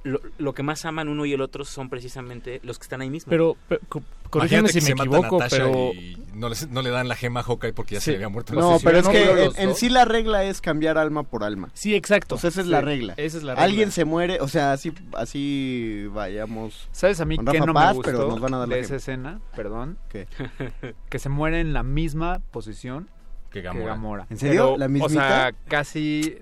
lo, 0.05 0.21
lo 0.37 0.53
que 0.53 0.63
más 0.63 0.85
aman 0.85 1.09
uno 1.09 1.25
y 1.25 1.33
el 1.33 1.41
otro 1.41 1.65
son 1.65 1.89
precisamente 1.89 2.61
los 2.63 2.79
que 2.79 2.83
están 2.83 3.01
ahí 3.01 3.09
mismo. 3.09 3.29
Pero, 3.29 3.57
pero 3.67 3.81
co- 3.89 4.01
corrígeme 4.29 4.69
si 4.69 4.79
que 4.79 4.95
me 4.95 5.01
equivoco, 5.01 5.39
pero... 5.49 5.91
y 5.93 6.17
no 6.33 6.47
le, 6.47 6.55
no 6.69 6.81
le 6.81 6.89
dan 6.91 7.07
la 7.09 7.15
gema 7.15 7.41
a 7.41 7.43
Hawkeye 7.43 7.73
porque 7.73 7.95
ya 7.95 7.99
Sí. 8.01 8.05
se 8.05 8.11
le 8.11 8.17
había 8.17 8.29
muerto 8.29 8.53
la 8.53 8.61
No, 8.61 8.77
pero 8.83 8.99
es 8.99 9.07
que 9.09 9.49
en, 9.61 9.75
sí 9.75 9.89
la 9.89 10.05
regla 10.05 10.43
es 10.45 10.61
cambiar 10.61 10.97
alma 10.97 11.23
por 11.23 11.43
alma. 11.43 11.69
Sí, 11.73 11.95
exacto. 11.95 12.35
O 12.35 12.37
sea, 12.37 12.49
esa 12.51 12.61
es 12.61 12.67
Sí, 12.67 12.71
la 12.71 12.81
regla. 12.81 13.13
Esa 13.17 13.37
es 13.37 13.43
la 13.43 13.53
regla. 13.53 13.65
Alguien 13.65 13.91
se 13.91 14.05
muere, 14.05 14.39
o 14.39 14.47
sea, 14.47 14.71
así, 14.71 14.93
así 15.17 16.05
vayamos. 16.13 16.87
¿Sabes 16.91 17.19
a 17.19 17.25
mí 17.25 17.37
Rafa 17.41 17.65
no 17.65 17.73
Paz, 17.73 17.97
me 17.97 18.03
pero 18.03 18.17
gustó 18.19 18.31
nos 18.31 18.39
van 18.41 18.53
a 18.53 18.57
dar 18.59 18.67
la 18.69 18.75
de 18.75 18.81
gema. 18.83 18.85
esa 18.85 18.95
escena? 18.97 19.39
Perdón. 19.55 19.97
¿Qué? 20.09 20.27
Que 21.09 21.19
se 21.19 21.29
muere 21.29 21.59
en 21.59 21.73
la 21.73 21.83
misma 21.83 22.41
posición 22.51 23.09
Que 23.51 23.61
que 23.61 23.67
Gamora. 23.83 24.27
¿En 24.29 24.37
serio? 24.37 24.65
Pero, 24.73 24.77
¿La 24.77 24.85
O 24.85 24.89
mismita? 24.89 25.27
sea, 25.27 25.53
casi... 25.67 26.37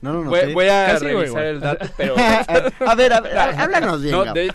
No, 0.00 0.12
no, 0.12 0.24
no 0.24 0.30
voy, 0.30 0.52
voy 0.52 0.68
a 0.68 0.86
Casi 0.92 1.06
revisar 1.06 1.44
el 1.44 1.60
dato, 1.60 1.86
pero... 1.96 2.14
a 2.18 2.94
ver, 2.94 3.12
a 3.12 3.20
ver, 3.20 3.36
háblanos 3.38 4.02
bien. 4.02 4.14
No, 4.14 4.32
de- 4.32 4.52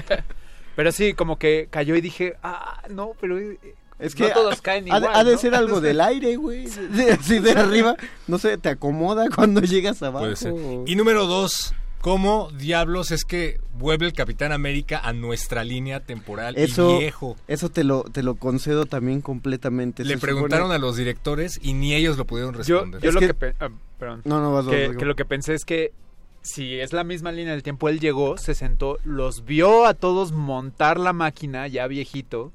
pero 0.76 0.92
sí, 0.92 1.14
como 1.14 1.38
que 1.38 1.68
cayó 1.70 1.94
y 1.96 2.00
dije, 2.00 2.36
ah, 2.42 2.82
no, 2.88 3.12
pero 3.20 3.38
eh, 3.38 3.58
Es 3.98 4.18
no 4.18 4.26
que 4.26 4.32
todos 4.32 4.62
caen 4.62 4.84
ha, 4.84 4.96
igual, 4.98 5.02
de- 5.02 5.08
ha 5.18 5.24
de 5.24 5.32
¿no? 5.32 5.38
ser 5.38 5.54
algo 5.54 5.80
del 5.82 6.00
aire, 6.00 6.36
güey. 6.36 6.66
De- 6.66 7.12
Así 7.12 7.38
de 7.38 7.52
arriba. 7.52 7.96
No 8.26 8.38
sé, 8.38 8.56
te 8.56 8.68
acomoda 8.70 9.26
cuando 9.34 9.60
llegas 9.60 10.02
abajo. 10.02 10.24
Puede 10.24 10.36
ser. 10.36 10.54
Y 10.86 10.94
número 10.96 11.26
dos, 11.26 11.74
¿cómo 12.00 12.50
diablos 12.52 13.10
es 13.10 13.24
que 13.24 13.60
vuelve 13.78 14.06
el 14.06 14.12
Capitán 14.12 14.52
América 14.52 15.00
a 15.02 15.12
nuestra 15.12 15.64
línea 15.64 16.00
temporal 16.00 16.56
Eso- 16.56 16.96
y 16.96 16.98
viejo? 17.00 17.36
Eso 17.48 17.70
te 17.70 17.84
lo, 17.84 18.02
te 18.04 18.22
lo 18.22 18.34
concedo 18.36 18.86
también 18.86 19.20
completamente. 19.20 20.04
Le 20.04 20.18
preguntaron 20.18 20.66
supone- 20.68 20.74
a 20.76 20.78
los 20.78 20.96
directores 20.96 21.58
y 21.62 21.74
ni 21.74 21.94
ellos 21.94 22.16
lo 22.18 22.24
pudieron 22.26 22.54
responder. 22.54 23.00
yo 23.00 23.08
Es 23.08 23.14
lo 23.14 23.20
que- 23.20 23.26
que... 23.28 23.34
pe- 23.34 23.54
ah, 23.60 23.68
perdón. 23.98 24.22
No, 24.24 24.40
no, 24.40 24.52
vas, 24.52 24.66
que, 24.66 24.88
vas, 24.88 24.96
que 24.96 25.04
lo 25.04 25.14
que 25.16 25.24
pensé 25.24 25.54
es 25.54 25.64
que 25.64 25.92
si 26.42 26.80
es 26.80 26.92
la 26.94 27.04
misma 27.04 27.32
línea 27.32 27.52
del 27.52 27.62
tiempo, 27.62 27.88
él 27.90 28.00
llegó, 28.00 28.38
se 28.38 28.54
sentó, 28.54 28.98
los 29.04 29.44
vio 29.44 29.84
a 29.84 29.92
todos 29.94 30.32
montar 30.32 30.98
la 30.98 31.12
máquina, 31.12 31.68
ya 31.68 31.86
viejito, 31.86 32.50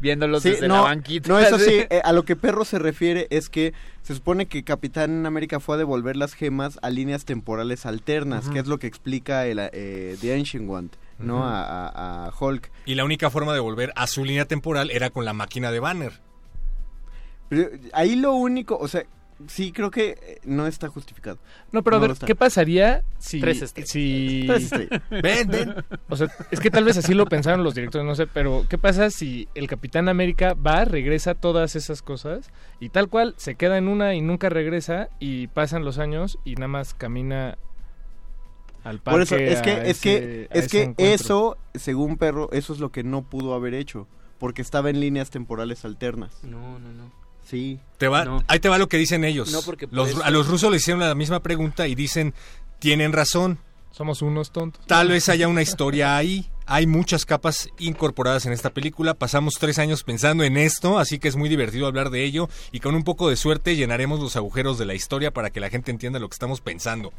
viéndolos 0.00 0.42
Sí, 0.42 0.50
desde 0.50 0.68
no, 0.68 0.74
la 0.76 0.80
banquita. 0.82 1.28
no, 1.28 1.38
eso 1.38 1.56
así. 1.56 1.64
sí, 1.64 1.86
eh, 1.90 2.00
a 2.04 2.12
lo 2.12 2.24
que 2.24 2.34
Perro 2.36 2.64
se 2.64 2.78
refiere 2.78 3.26
es 3.30 3.48
que 3.48 3.72
se 4.02 4.14
supone 4.14 4.46
que 4.46 4.64
Capitán 4.64 5.26
América 5.26 5.60
fue 5.60 5.76
a 5.76 5.78
devolver 5.78 6.16
las 6.16 6.32
gemas 6.34 6.78
a 6.82 6.90
líneas 6.90 7.24
temporales 7.24 7.86
alternas, 7.86 8.48
que 8.48 8.58
es 8.58 8.66
lo 8.66 8.78
que 8.78 8.86
explica 8.86 9.46
el, 9.46 9.58
eh, 9.72 10.16
The 10.20 10.34
Ancient 10.34 10.68
One, 10.70 10.88
¿no? 11.18 11.36
Ujú. 11.36 11.44
a, 11.44 11.88
a- 11.88 12.26
a 12.26 12.32
Hulk. 12.38 12.70
Y 12.86 12.94
la 12.94 13.04
única 13.04 13.30
forma 13.30 13.52
de 13.54 13.60
volver 13.60 13.92
a 13.96 14.06
su 14.06 14.24
línea 14.24 14.46
temporal 14.46 14.90
era 14.90 15.10
con 15.10 15.24
la 15.24 15.32
máquina 15.34 15.70
de 15.70 15.80
Banner. 15.80 16.12
Pero 17.48 17.68
ahí 17.92 18.16
lo 18.16 18.32
único, 18.34 18.76
o 18.78 18.88
sea, 18.88 19.04
sí 19.46 19.72
creo 19.72 19.90
que 19.90 20.10
eh, 20.10 20.40
no 20.44 20.66
está 20.66 20.88
justificado. 20.88 21.38
No, 21.72 21.82
pero 21.82 21.96
a 21.96 22.00
No 22.00 22.08
ver. 22.08 22.16
¿qué 22.26 22.34
pasaría 22.34 23.02
si... 23.18 23.40
Tres 23.40 23.62
estrellas. 23.62 23.90
si... 23.90 24.44
Tres 24.46 24.64
estrellas. 24.64 25.02
Ven, 25.10 25.48
ven. 25.48 25.74
O 26.08 26.16
sea, 26.16 26.28
es 26.50 26.60
que 26.60 26.70
tal 26.70 26.84
vez 26.84 26.96
así 26.96 27.14
lo 27.14 27.26
pensaron 27.26 27.64
los 27.64 27.74
directores, 27.74 28.06
no 28.06 28.14
sé, 28.14 28.26
pero 28.26 28.66
¿qué 28.68 28.78
pasa 28.78 29.10
si 29.10 29.48
el 29.54 29.66
Capitán 29.66 30.08
América 30.08 30.54
va, 30.54 30.84
regresa 30.84 31.34
todas 31.34 31.76
esas 31.76 32.02
cosas 32.02 32.50
y 32.80 32.90
tal 32.90 33.08
cual 33.08 33.34
se 33.36 33.54
queda 33.54 33.78
en 33.78 33.88
una 33.88 34.14
y 34.14 34.20
nunca 34.20 34.48
regresa 34.48 35.08
y 35.18 35.46
pasan 35.48 35.84
los 35.84 35.98
años 35.98 36.38
y 36.44 36.54
nada 36.54 36.68
más 36.68 36.94
camina 36.94 37.58
al 38.84 39.00
parque? 39.00 39.12
Por 39.14 39.22
eso, 39.22 39.36
es 39.36 39.60
que, 39.62 39.90
es 39.90 40.00
que, 40.00 40.48
es 40.50 40.68
que 40.68 40.82
encuentro? 40.82 41.06
eso, 41.06 41.58
según 41.74 42.16
Perro, 42.16 42.50
eso 42.52 42.72
es 42.72 42.80
lo 42.80 42.90
que 42.90 43.04
no 43.04 43.22
pudo 43.22 43.54
haber 43.54 43.74
hecho, 43.74 44.06
porque 44.38 44.62
estaba 44.62 44.90
en 44.90 45.00
líneas 45.00 45.30
temporales 45.30 45.84
alternas. 45.84 46.42
No, 46.42 46.78
no, 46.78 46.92
no. 46.92 47.19
Sí. 47.50 47.80
Te 47.98 48.06
va, 48.08 48.24
No. 48.24 48.44
Ahí 48.46 48.60
te 48.60 48.68
va 48.68 48.78
lo 48.78 48.88
que 48.88 48.96
dicen 48.96 49.24
ellos. 49.24 49.50
No, 49.50 49.60
porque 49.62 49.88
por 49.88 49.96
Los- 49.96 50.10
eso- 50.10 50.24
A 50.24 50.30
los 50.30 50.46
rusos 50.46 50.70
le 50.70 50.76
hicieron 50.76 51.00
la 51.00 51.14
misma 51.16 51.40
pregunta 51.40 51.88
y 51.88 51.94
dicen, 51.96 52.32
tienen 52.78 53.12
razón. 53.12 53.58
Somos 53.90 54.22
unos 54.22 54.52
tontos. 54.52 54.86
Tal 54.86 55.08
vez 55.08 55.28
haya 55.28 55.48
una 55.48 55.62
historia 55.62 56.16
ahí. 56.16 56.48
Hay 56.64 56.86
muchas 56.86 57.26
capas 57.26 57.68
incorporadas 57.80 58.46
en 58.46 58.52
esta 58.52 58.70
película. 58.70 59.14
Pasamos 59.14 59.54
tres 59.58 59.80
años 59.80 60.04
pensando 60.04 60.44
en 60.44 60.56
esto, 60.56 61.00
así 61.00 61.18
que 61.18 61.26
es 61.26 61.34
muy 61.34 61.48
divertido 61.48 61.88
hablar 61.88 62.10
de 62.10 62.22
ello. 62.24 62.48
Y 62.70 62.78
con 62.78 62.94
un 62.94 63.02
poco 63.02 63.28
de 63.28 63.34
suerte 63.36 63.74
llenaremos 63.74 64.20
los 64.20 64.36
agujeros 64.36 64.78
de 64.78 64.86
la 64.86 64.94
historia 64.94 65.32
para 65.32 65.50
que 65.50 65.58
la 65.58 65.70
gente 65.70 65.90
entienda 65.90 66.20
lo 66.20 66.28
que 66.28 66.34
estamos 66.34 66.60
pensando. 66.60 67.12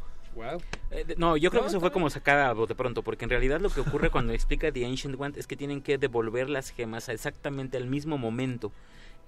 Eh, 0.90 1.04
de- 1.06 1.16
no, 1.16 1.36
yo 1.36 1.50
creo 1.50 1.62
que 1.62 1.68
eso 1.68 1.78
fue 1.80 1.92
como 1.92 2.08
sacada 2.08 2.48
a 2.48 2.54
bote 2.54 2.74
pronto, 2.74 3.02
porque 3.02 3.24
en 3.24 3.30
realidad 3.30 3.60
lo 3.60 3.68
que 3.68 3.80
ocurre 3.80 4.08
cuando 4.08 4.32
explica 4.32 4.72
The 4.72 4.86
Ancient 4.86 5.20
One 5.20 5.34
es 5.36 5.46
que 5.46 5.56
tienen 5.56 5.82
que 5.82 5.98
devolver 5.98 6.48
las 6.48 6.70
gemas 6.70 7.10
a 7.10 7.12
exactamente 7.12 7.76
al 7.76 7.86
mismo 7.86 8.16
momento 8.16 8.72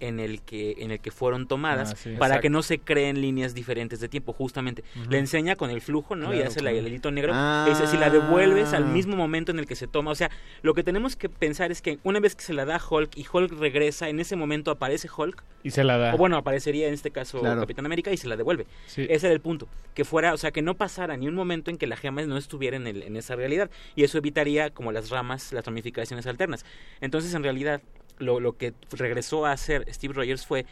en 0.00 0.18
el 0.20 0.42
que 0.42 0.74
en 0.78 0.90
el 0.90 1.00
que 1.00 1.10
fueron 1.10 1.46
tomadas 1.46 1.92
Ah, 1.92 1.96
sí. 1.96 2.10
para 2.18 2.34
Exacto. 2.34 2.42
que 2.42 2.50
no 2.50 2.62
se 2.62 2.78
creen 2.80 3.20
líneas 3.20 3.54
diferentes 3.54 4.00
de 4.00 4.08
tiempo 4.08 4.32
justamente 4.32 4.82
le 5.08 5.18
enseña 5.18 5.54
con 5.56 5.70
el 5.70 5.80
flujo 5.80 6.16
no 6.16 6.34
y 6.34 6.42
hace 6.42 6.60
claro. 6.60 6.76
el 6.76 6.86
hilito 6.88 7.10
negro 7.10 7.32
Ah. 7.34 7.64
y 7.66 7.70
dice 7.70 7.86
si 7.86 7.96
la 7.96 8.10
devuelves 8.10 8.72
al 8.72 8.86
mismo 8.86 9.14
momento 9.16 9.52
en 9.52 9.58
el 9.60 9.66
que 9.66 9.76
se 9.76 9.86
toma 9.86 10.10
o 10.10 10.14
sea 10.14 10.30
lo 10.62 10.74
que 10.74 10.82
tenemos 10.82 11.14
que 11.16 11.28
pensar 11.28 11.70
es 11.70 11.80
que 11.80 11.98
una 12.02 12.18
vez 12.20 12.34
que 12.34 12.42
se 12.42 12.52
la 12.54 12.64
da 12.64 12.76
a 12.76 12.82
Hulk 12.88 13.16
y 13.16 13.24
Hulk 13.32 13.52
regresa 13.58 14.08
en 14.08 14.18
ese 14.20 14.34
momento 14.36 14.70
aparece 14.72 15.08
Hulk 15.16 15.42
Y 15.62 15.70
se 15.70 15.84
la 15.84 15.96
da. 15.96 16.14
o 16.14 16.18
bueno 16.18 16.36
aparecería 16.36 16.88
en 16.88 16.94
este 16.94 17.10
caso 17.10 17.40
Claro. 17.40 17.60
Capitán 17.60 17.86
América 17.86 18.10
y 18.12 18.16
se 18.16 18.26
la 18.28 18.36
devuelve 18.36 18.66
Sí. 18.86 19.06
ese 19.08 19.26
era 19.28 19.34
el 19.34 19.40
punto. 19.40 19.68
Que 19.94 20.04
fuera, 20.04 20.34
o 20.34 20.36
sea, 20.36 20.50
que 20.50 20.60
no 20.60 20.74
pasara 20.74 21.16
ni 21.16 21.28
un 21.28 21.34
momento 21.36 21.70
en 21.70 21.78
que 21.78 21.86
la 21.86 21.96
gema 21.96 22.20
no 22.22 22.36
estuviera 22.36 22.76
en, 22.76 22.86
el- 22.88 23.02
en 23.04 23.16
esa 23.16 23.36
realidad. 23.36 23.70
Y 23.94 24.02
eso 24.02 24.18
evitaría 24.18 24.70
como 24.70 24.90
las 24.90 25.08
ramas, 25.10 25.52
las 25.52 25.64
ramificaciones 25.64 26.26
alternas. 26.26 26.64
Entonces, 27.00 27.32
en 27.34 27.44
realidad, 27.44 27.80
lo, 28.18 28.40
lo 28.40 28.56
que 28.56 28.74
regresó 28.90 29.46
a 29.46 29.52
hacer 29.52 29.84
Steve 29.92 30.14
Rogers 30.14 30.46
fue 30.46 30.66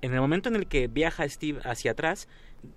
En 0.00 0.14
el 0.14 0.20
momento 0.20 0.48
en 0.48 0.56
el 0.56 0.66
que 0.66 0.86
viaja 0.86 1.28
Steve 1.28 1.60
hacia 1.64 1.92
atrás, 1.92 2.28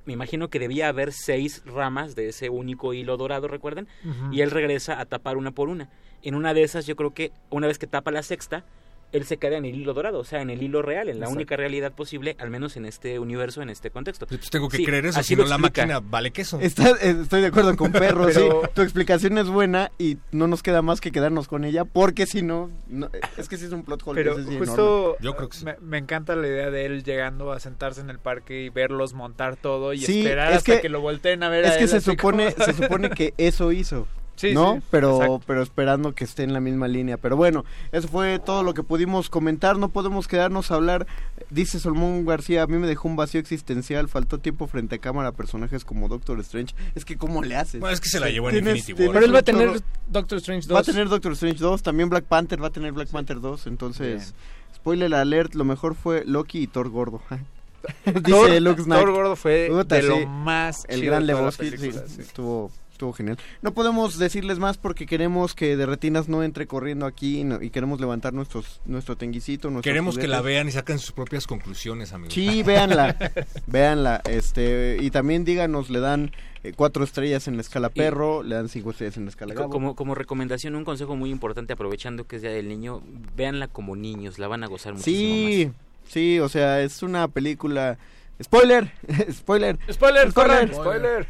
me 0.06 0.14
imagino 0.14 0.50
que 0.50 0.60
debía 0.60 0.88
haber 0.88 1.12
seis 1.12 1.64
ramas 1.66 2.16
de 2.16 2.30
ese 2.30 2.50
único 2.50 2.94
hilo 2.94 3.18
dorado, 3.18 3.48
¿recuerdan? 3.48 3.88
Ujú. 4.04 4.34
Y 4.34 4.42
él 4.42 4.52
regresa 4.52 5.00
a 5.00 5.06
tapar 5.06 5.38
una 5.38 5.52
por 5.52 5.70
una. 5.70 5.90
En 6.24 6.36
una 6.36 6.54
de 6.54 6.64
esas, 6.64 6.86
yo 6.86 6.96
creo 6.96 7.14
que 7.14 7.32
una 7.50 7.68
vez 7.68 7.80
que 7.80 7.88
tapa 7.88 8.12
la 8.12 8.24
sexta, 8.24 8.64
él 9.12 9.26
se 9.26 9.38
queda 9.38 9.58
en 9.58 9.66
el 9.66 9.76
hilo 9.76 9.94
dorado, 9.94 10.20
o 10.20 10.24
sea, 10.24 10.42
en 10.42 10.50
el 10.50 10.62
hilo 10.64 10.82
real, 10.82 11.10
en 11.10 11.20
la 11.20 11.26
Exacto. 11.26 11.36
única 11.36 11.56
realidad 11.58 11.92
posible, 11.94 12.36
al 12.40 12.50
menos 12.50 12.78
en 12.78 12.86
este 12.86 13.20
universo, 13.20 13.62
en 13.62 13.70
este 13.70 13.92
contexto. 13.92 14.26
Pues 14.28 14.50
tengo 14.50 14.70
que 14.70 14.78
Sí, 14.78 14.86
creer 14.86 15.06
eso, 15.08 15.20
así 15.20 15.30
si 15.30 15.36
no 15.36 15.46
la 15.46 15.58
máquina 15.58 16.00
vale 16.00 16.32
queso. 16.32 16.60
Está- 16.62 16.92
eh, 17.02 17.18
estoy 17.22 17.42
de 17.42 17.48
acuerdo 17.48 17.76
con 17.76 17.92
Perro, 17.92 18.26
Pero- 18.28 18.62
sí. 18.64 18.68
Tu 18.74 18.82
explicación 18.82 19.38
es 19.38 19.48
buena 19.48 19.92
y 19.98 20.18
no 20.32 20.48
nos 20.48 20.64
queda 20.64 20.82
más 20.82 21.02
que 21.02 21.12
quedarnos 21.12 21.48
con 21.48 21.64
ella 21.66 21.84
porque 21.86 22.26
si 22.26 22.42
no, 22.42 22.70
no- 22.88 23.10
es 23.38 23.50
que 23.50 23.58
sí 23.58 23.66
es 23.66 23.72
un 23.72 23.84
plot 23.84 24.02
hole. 24.06 24.24
Pero 24.24 24.36
justo 24.58 25.18
Yo 25.20 25.36
creo 25.36 25.50
que 25.50 25.58
sí. 25.58 25.66
me, 25.66 25.76
me 25.82 25.98
encanta 25.98 26.36
la 26.36 26.48
idea 26.48 26.72
de 26.72 26.86
él 26.86 27.04
llegando 27.04 27.52
a 27.52 27.60
sentarse 27.60 28.02
en 28.02 28.10
el 28.10 28.20
parque 28.20 28.64
y 28.64 28.70
verlos 28.70 29.14
montar 29.14 29.56
todo 29.58 29.94
y 29.94 30.00
Sí, 30.00 30.20
esperar 30.20 30.52
es 30.52 30.58
hasta 30.60 30.76
que, 30.76 30.82
que- 30.82 30.90
lo 30.90 31.02
volteen 31.02 31.44
a 31.44 31.50
ver 31.50 31.66
Es 31.66 31.72
a 31.72 31.78
que 31.78 31.84
él 31.84 31.90
se 31.90 32.02
supone, 32.02 32.54
como- 32.54 32.66
se 32.66 32.74
supone 32.74 33.10
que 33.10 33.34
eso 33.38 33.72
hizo. 33.72 34.08
Sí, 34.42 34.56
¿no? 34.56 34.78
sí, 34.78 34.82
pero, 34.90 35.18
exacto. 35.18 35.42
pero 35.46 35.62
esperando 35.62 36.14
que 36.14 36.24
esté 36.24 36.42
en 36.42 36.52
la 36.52 36.60
misma 36.60 36.88
línea. 36.88 37.18
Pero 37.18 37.38
bueno, 37.38 37.64
eso 37.92 38.08
fue 38.08 38.40
todo 38.40 38.64
lo 38.64 38.74
que 38.74 38.82
pudimos 38.82 39.30
comentar. 39.30 39.78
No 39.78 39.90
podemos 39.90 40.28
quedarnos 40.28 40.72
a 40.72 40.76
hablar. 40.76 41.06
Dice 41.52 41.80
Solmón 41.80 42.26
García, 42.26 42.64
a 42.64 42.68
mí 42.68 42.78
me 42.78 42.88
dejó 42.88 43.08
un 43.08 43.16
vacío 43.16 43.40
existencial. 43.40 44.10
Faltó 44.10 44.40
tiempo 44.40 44.66
frente 44.66 44.96
a 44.96 44.98
cámara 44.98 45.30
a 45.30 45.32
personajes 45.32 45.86
como 45.86 46.08
Doctor 46.08 46.40
Strange. 46.40 46.74
Es 46.96 47.06
que, 47.06 47.18
¿cómo 47.18 47.44
le 47.44 47.56
haces? 47.56 47.80
Bueno, 47.80 47.94
es 47.94 48.02
que 48.02 48.10
se 48.10 48.20
la 48.20 48.30
llevó 48.30 48.50
en 48.50 48.58
Infinity 48.58 48.94
War. 48.94 49.14
Pero 49.14 49.26
él 49.28 49.36
va 49.36 49.40
a 49.40 49.44
tener 49.44 49.80
Doctor 50.08 50.40
Strange 50.40 50.68
2. 50.68 50.76
Va 50.76 50.80
a 50.80 50.84
tener 50.84 51.08
Doctor 51.08 51.34
Strange 51.34 51.60
2, 51.60 51.84
también 51.84 52.10
Black 52.10 52.26
Panther 52.26 52.64
va 52.64 52.68
a 52.68 52.72
tener 52.72 52.94
Black 52.94 53.10
Panther 53.10 53.40
2, 53.40 53.68
entonces 53.68 54.34
spoiler 54.76 55.14
alert, 55.14 55.54
lo 55.54 55.66
mejor 55.66 55.94
fue 55.94 56.24
Loki 56.26 56.64
y 56.64 56.68
Thor 56.68 56.90
gordo. 56.90 57.22
Dice 58.06 58.62
Thor, 58.62 58.82
Snack. 58.82 59.00
Thor 59.00 59.12
Gordo 59.12 59.36
fue 59.36 59.68
Puta, 59.70 59.96
de 59.96 60.02
sí. 60.02 60.08
lo 60.08 60.28
más 60.28 60.86
El 60.88 61.00
chido 61.00 61.12
gran 61.12 61.26
Lebowski, 61.26 61.72
sí, 61.72 61.92
sí. 61.92 62.22
estuvo 62.22 62.72
estuvo 63.02 63.14
genial. 63.14 63.38
No 63.64 63.74
podemos 63.74 64.20
decirles 64.20 64.60
más 64.60 64.78
porque 64.78 65.08
queremos 65.08 65.56
que 65.56 65.76
de 65.76 65.86
retinas 65.88 66.30
no 66.30 66.44
entre 66.44 66.68
corriendo 66.68 67.08
aquí 67.08 67.40
y, 67.40 67.44
no- 67.44 67.60
y 67.62 67.72
queremos 67.72 68.00
levantar 68.00 68.32
nuestros 68.34 68.80
nuestro 68.86 69.16
tenguicito, 69.18 69.72
nuestros 69.72 69.90
Queremos 69.92 70.20
que 70.20 70.28
la 70.28 70.42
vean 70.42 70.68
y 70.68 70.72
saquen 70.72 71.00
sus 71.00 71.12
propias 71.12 71.48
conclusiones, 71.48 72.14
amigos. 72.14 72.34
Sí, 72.36 72.62
véanla, 72.66 73.18
véanla, 73.66 74.22
este, 74.30 74.98
y 75.02 75.10
también 75.10 75.46
díganos, 75.46 75.90
le 75.90 76.00
dan 76.00 76.32
eh, 76.64 76.74
cuatro 76.76 77.04
estrellas 77.04 77.48
en 77.48 77.56
la 77.56 77.62
escala 77.62 77.90
Y- 77.92 77.98
perro, 77.98 78.44
le 78.44 78.54
dan 78.54 78.70
cinco 78.70 78.92
estrellas 78.92 79.18
en 79.18 79.24
la 79.26 79.30
escala 79.32 79.56
Gabo. 79.56 79.70
Como, 79.72 79.96
como 79.96 80.14
recomendación, 80.14 80.76
un 80.76 80.84
consejo 80.86 81.16
muy 81.16 81.32
importante, 81.32 81.74
aprovechando 81.74 82.28
que 82.28 82.36
es 82.36 82.44
Día 82.44 82.52
del 82.52 82.68
Niño, 82.70 83.02
véanla 83.36 83.68
como 83.68 83.96
niños, 83.96 84.38
la 84.38 84.48
van 84.48 84.64
a 84.64 84.68
gozar 84.68 84.94
muchísimo 84.94 85.18
Sí, 85.50 85.66
más. 85.66 85.76
sí, 86.12 86.40
o 86.40 86.50
sea, 86.50 86.82
es 86.82 87.02
una 87.02 87.28
película... 87.28 87.98
Spoiler, 88.42 88.92
spoiler, 89.32 89.78
¡Spoiler, 89.92 90.34
corran! 90.34 90.74
Spoiler. 90.74 91.28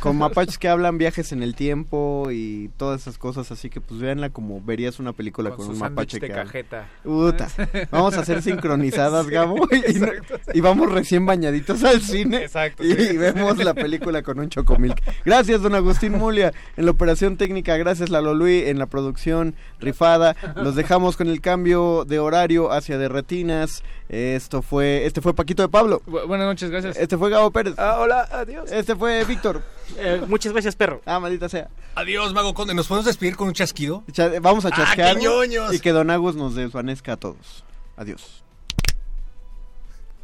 con 0.00 0.16
mapaches 0.18 0.58
que 0.58 0.68
hablan 0.68 0.98
viajes 0.98 1.30
en 1.30 1.44
el 1.44 1.54
tiempo 1.54 2.30
y 2.32 2.68
todas 2.76 3.02
esas 3.02 3.16
cosas, 3.16 3.52
así 3.52 3.70
que 3.70 3.80
pues 3.80 4.00
véanla 4.00 4.30
como 4.30 4.60
verías 4.60 4.98
una 4.98 5.12
película 5.12 5.50
con, 5.50 5.66
Con 5.66 5.74
un 5.76 5.78
mapache 5.78 6.18
de 6.18 6.26
que 6.26 6.32
cajeta. 6.34 6.88
Puta, 7.04 7.46
vamos 7.92 8.16
a 8.16 8.22
hacer 8.22 8.42
sincronizadas, 8.42 9.26
Gabo, 9.30 9.68
y, 9.88 10.00
no- 10.00 10.08
y 10.52 10.60
vamos 10.60 10.90
recién 10.90 11.24
bañaditos 11.26 11.84
al 11.84 12.00
cine 12.02 12.42
Exacto, 12.42 12.82
y, 12.82 12.92
sí. 12.92 13.16
vemos 13.16 13.56
la 13.58 13.74
película 13.74 14.22
con 14.22 14.40
un 14.40 14.48
chocomilk. 14.48 15.00
Gracias, 15.24 15.62
don 15.62 15.76
Agustín 15.76 16.12
Mulia, 16.18 16.52
en 16.76 16.86
la 16.86 16.90
operación 16.90 17.36
técnica, 17.36 17.76
gracias 17.76 18.10
Lalo 18.10 18.34
Luis, 18.34 18.66
en 18.66 18.80
la 18.80 18.86
producción 18.86 19.54
rifada. 19.78 20.34
Los 20.56 20.74
dejamos 20.74 21.16
con 21.16 21.28
el 21.28 21.40
cambio 21.40 22.04
de 22.04 22.18
horario 22.18 22.72
hacia 22.72 22.98
de 22.98 23.08
retinas. 23.08 23.84
Esto 24.08 24.62
fue, 24.62 25.04
este 25.06 25.20
fue 25.20 25.34
Paquito 25.34 25.62
de 25.62 25.68
Pablo, 25.68 26.00
Bu- 26.06 26.26
buenas 26.26 26.47
noches, 26.48 26.70
gracias. 26.70 26.96
este 26.96 27.16
fue 27.16 27.30
Gabo 27.30 27.50
Pérez, 27.50 27.74
Ah, 27.78 27.98
hola, 28.00 28.28
adiós. 28.32 28.70
este 28.72 28.96
fue 28.96 29.24
Víctor. 29.24 29.62
Eh, 29.96 30.22
muchas 30.26 30.52
gracias, 30.52 30.74
perro. 30.76 31.00
Ah, 31.06 31.18
maldita 31.20 31.48
sea. 31.48 31.68
Adiós, 31.94 32.32
Mago 32.34 32.54
Conde. 32.54 32.74
¿Nos 32.74 32.86
podemos 32.86 33.06
despedir 33.06 33.36
con 33.36 33.48
un 33.48 33.54
chasquido? 33.54 34.04
Cha- 34.12 34.40
Vamos 34.40 34.64
a 34.64 34.68
¡Ah, 34.68 34.76
chasquear 34.76 35.16
ñoños! 35.16 35.72
y 35.74 35.80
que 35.80 35.92
Don 35.92 36.10
Agus 36.10 36.34
nos 36.36 36.54
desvanezca 36.54 37.12
a 37.12 37.16
todos. 37.16 37.64
Adiós. 37.96 38.42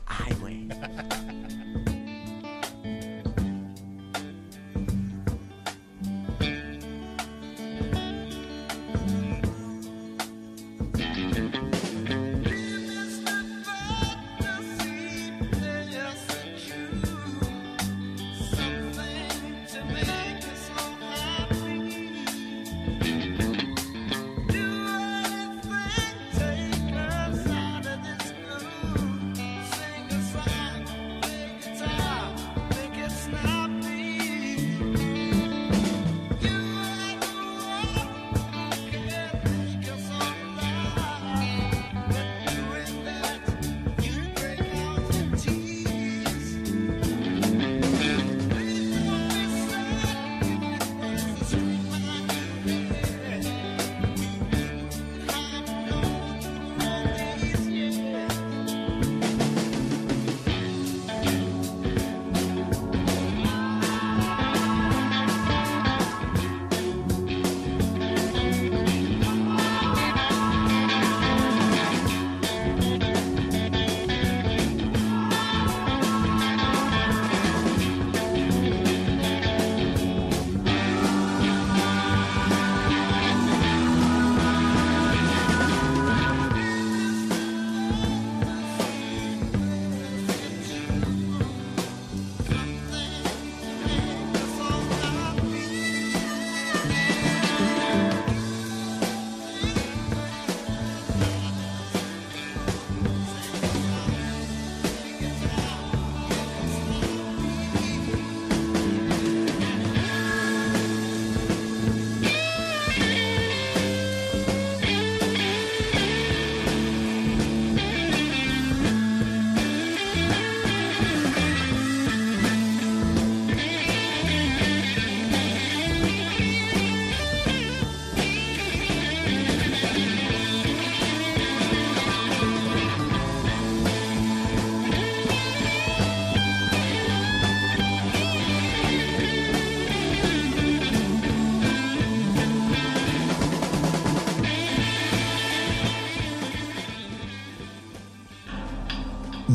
Ay, 0.06 0.34
güey. 0.40 0.68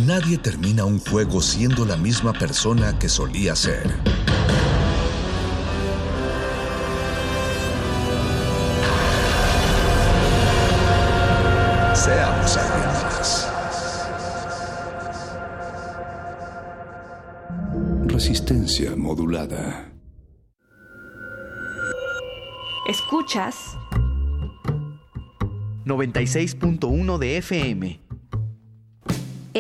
Nadie 0.10 0.40
termina 0.40 0.86
un 0.86 0.98
juego 0.98 1.40
siendo 1.40 1.86
la 1.86 1.96
misma 1.96 2.34
persona 2.34 2.98
que 2.98 3.08
solía 3.08 3.56
ser. 3.56 3.88
Seamos 11.94 12.58
alguien 12.58 12.90
más. 13.04 13.54
Resistencia 18.08 18.96
modulada. 18.96 19.94
Escuchas 22.88 23.78
96.1 25.86 27.20
de 27.20 27.38
FM. 27.38 28.09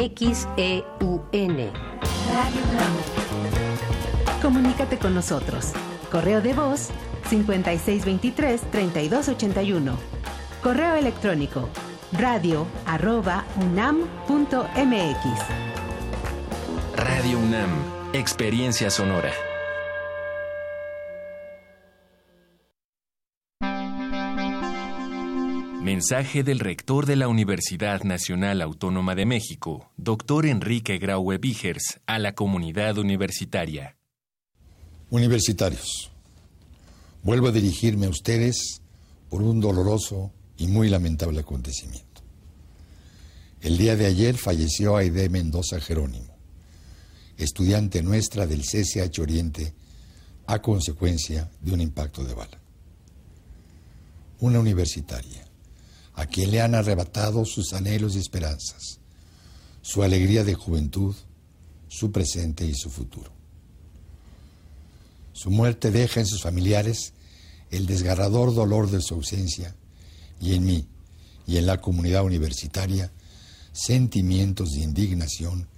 XEUN. 0.07 1.71
Comunícate 4.41 4.97
con 4.97 5.13
nosotros. 5.13 5.73
Correo 6.11 6.41
de 6.41 6.53
voz 6.53 6.89
5623-3281. 7.29 9.93
Correo 10.63 10.95
electrónico 10.95 11.69
radio 12.13 12.65
arroba 12.85 13.43
unam.mx. 13.57 15.25
Radio 16.95 17.39
UNAM, 17.39 17.69
experiencia 18.13 18.89
sonora. 18.89 19.48
Mensaje 25.99 26.43
del 26.43 26.59
rector 26.59 27.05
de 27.05 27.17
la 27.17 27.27
Universidad 27.27 28.03
Nacional 28.03 28.61
Autónoma 28.61 29.15
de 29.15 29.25
México, 29.25 29.91
doctor 29.97 30.45
Enrique 30.45 30.97
Graue 30.97 31.39
Vigers, 31.39 31.99
a 32.05 32.19
la 32.19 32.35
comunidad 32.35 32.97
universitaria. 32.97 33.97
Universitarios, 35.09 36.09
vuelvo 37.21 37.49
a 37.49 37.51
dirigirme 37.51 38.05
a 38.05 38.09
ustedes 38.11 38.81
por 39.29 39.41
un 39.41 39.59
doloroso 39.59 40.31
y 40.57 40.67
muy 40.67 40.87
lamentable 40.87 41.41
acontecimiento. 41.41 42.21
El 43.59 43.77
día 43.77 43.97
de 43.97 44.05
ayer 44.05 44.37
falleció 44.37 44.95
Aide 44.95 45.27
Mendoza 45.27 45.81
Jerónimo, 45.81 46.33
estudiante 47.37 48.01
nuestra 48.01 48.47
del 48.47 48.61
CCH 48.61 49.19
Oriente 49.19 49.73
a 50.47 50.61
consecuencia 50.61 51.51
de 51.59 51.73
un 51.73 51.81
impacto 51.81 52.23
de 52.23 52.35
bala. 52.35 52.57
Una 54.39 54.61
universitaria, 54.61 55.48
a 56.19 56.25
quien 56.25 56.51
le 56.51 56.59
han 56.59 56.75
arrebatado 56.75 57.45
sus 57.45 57.71
anhelos 57.71 58.15
y 58.15 58.19
esperanzas, 58.19 58.99
su 59.81 60.03
alegría 60.03 60.43
de 60.43 60.53
juventud, 60.53 61.15
su 61.87 62.11
presente 62.11 62.65
y 62.65 62.73
su 62.75 62.89
futuro. 62.89 63.31
Su 65.31 65.49
muerte 65.49 65.91
deja 65.91 66.19
en 66.19 66.25
sus 66.25 66.41
familiares 66.41 67.13
el 67.71 67.85
desgarrador 67.85 68.53
dolor 68.53 68.91
de 68.91 69.01
su 69.01 69.13
ausencia 69.13 69.77
y 70.41 70.55
en 70.55 70.65
mí 70.65 70.87
y 71.47 71.55
en 71.55 71.65
la 71.65 71.79
comunidad 71.79 72.25
universitaria 72.25 73.13
sentimientos 73.71 74.71
de 74.71 74.81
indignación 74.81 75.69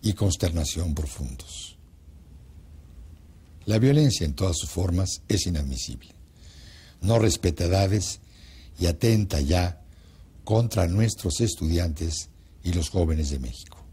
y 0.00 0.12
consternación 0.12 0.94
profundos. 0.94 1.76
La 3.66 3.80
violencia 3.80 4.24
en 4.24 4.34
todas 4.34 4.56
sus 4.56 4.70
formas 4.70 5.22
es 5.26 5.44
inadmisible. 5.48 6.14
No 7.00 7.18
respeta 7.18 7.64
edades 7.64 8.20
y 8.78 8.86
atenta 8.86 9.40
ya 9.40 9.82
contra 10.48 10.86
nuestros 10.86 11.42
estudiantes 11.42 12.30
y 12.62 12.72
los 12.72 12.88
jóvenes 12.88 13.28
de 13.28 13.38
México. 13.38 13.84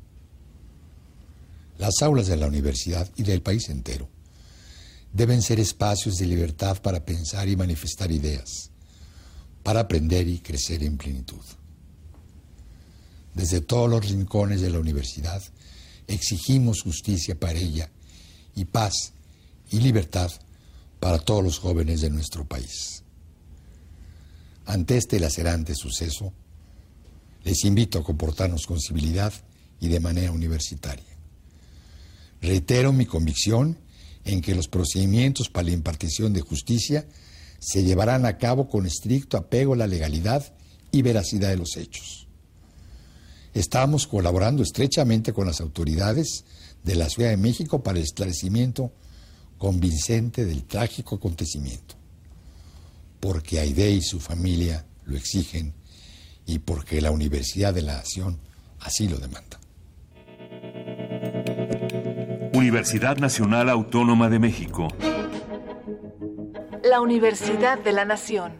Las 1.77 2.01
aulas 2.01 2.27
de 2.27 2.37
la 2.37 2.47
universidad 2.47 3.11
y 3.17 3.23
del 3.23 3.41
país 3.41 3.67
entero 3.67 4.07
deben 5.11 5.41
ser 5.41 5.59
espacios 5.59 6.15
de 6.15 6.25
libertad 6.27 6.81
para 6.81 7.03
pensar 7.03 7.49
y 7.49 7.57
manifestar 7.57 8.09
ideas, 8.09 8.71
para 9.63 9.81
aprender 9.81 10.29
y 10.29 10.39
crecer 10.39 10.81
en 10.83 10.97
plenitud. 10.97 11.43
Desde 13.33 13.59
todos 13.59 13.89
los 13.89 14.09
rincones 14.09 14.61
de 14.61 14.69
la 14.69 14.79
universidad 14.79 15.43
exigimos 16.07 16.83
justicia 16.83 17.37
para 17.37 17.59
ella 17.59 17.91
y 18.55 18.63
paz 18.63 19.11
y 19.71 19.81
libertad 19.81 20.31
para 21.01 21.19
todos 21.19 21.43
los 21.43 21.59
jóvenes 21.59 21.99
de 21.99 22.11
nuestro 22.11 22.47
país. 22.47 23.03
Ante 24.65 24.95
este 24.95 25.19
lacerante 25.19 25.75
suceso, 25.75 26.31
les 27.45 27.63
invito 27.63 27.99
a 27.99 28.03
comportarnos 28.03 28.65
con 28.65 28.81
civilidad 28.81 29.31
y 29.79 29.87
de 29.87 29.99
manera 29.99 30.31
universitaria. 30.31 31.05
Reitero 32.41 32.91
mi 32.91 33.05
convicción 33.05 33.77
en 34.25 34.41
que 34.41 34.55
los 34.55 34.67
procedimientos 34.67 35.49
para 35.49 35.67
la 35.67 35.73
impartición 35.73 36.33
de 36.33 36.41
justicia 36.41 37.05
se 37.59 37.83
llevarán 37.83 38.25
a 38.25 38.37
cabo 38.37 38.67
con 38.67 38.87
estricto 38.87 39.37
apego 39.37 39.73
a 39.73 39.77
la 39.77 39.87
legalidad 39.87 40.53
y 40.91 41.03
veracidad 41.03 41.49
de 41.49 41.57
los 41.57 41.77
hechos. 41.77 42.27
Estamos 43.53 44.07
colaborando 44.07 44.63
estrechamente 44.63 45.31
con 45.31 45.45
las 45.45 45.61
autoridades 45.61 46.45
de 46.83 46.95
la 46.95 47.09
Ciudad 47.09 47.29
de 47.29 47.37
México 47.37 47.83
para 47.83 47.99
el 47.99 48.03
esclarecimiento 48.03 48.91
convincente 49.59 50.45
del 50.45 50.63
trágico 50.63 51.15
acontecimiento, 51.15 51.95
porque 53.19 53.59
Aide 53.59 53.91
y 53.91 54.01
su 54.01 54.19
familia 54.19 54.85
lo 55.05 55.15
exigen 55.15 55.73
y 56.45 56.59
porque 56.59 57.01
la 57.01 57.11
Universidad 57.11 57.73
de 57.73 57.81
la 57.81 57.93
Nación 57.93 58.39
así 58.79 59.07
lo 59.07 59.17
demanda. 59.17 59.59
Universidad 62.53 63.17
Nacional 63.17 63.69
Autónoma 63.69 64.29
de 64.29 64.39
México. 64.39 64.87
La 66.83 67.01
Universidad 67.01 67.79
de 67.79 67.91
la 67.91 68.05
Nación. 68.05 68.53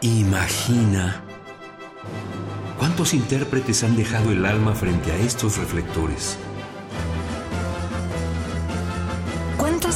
Imagina 0.00 1.24
cuántos 2.78 3.14
intérpretes 3.14 3.82
han 3.82 3.96
dejado 3.96 4.30
el 4.30 4.46
alma 4.46 4.74
frente 4.74 5.10
a 5.10 5.16
estos 5.16 5.58
reflectores. 5.58 6.38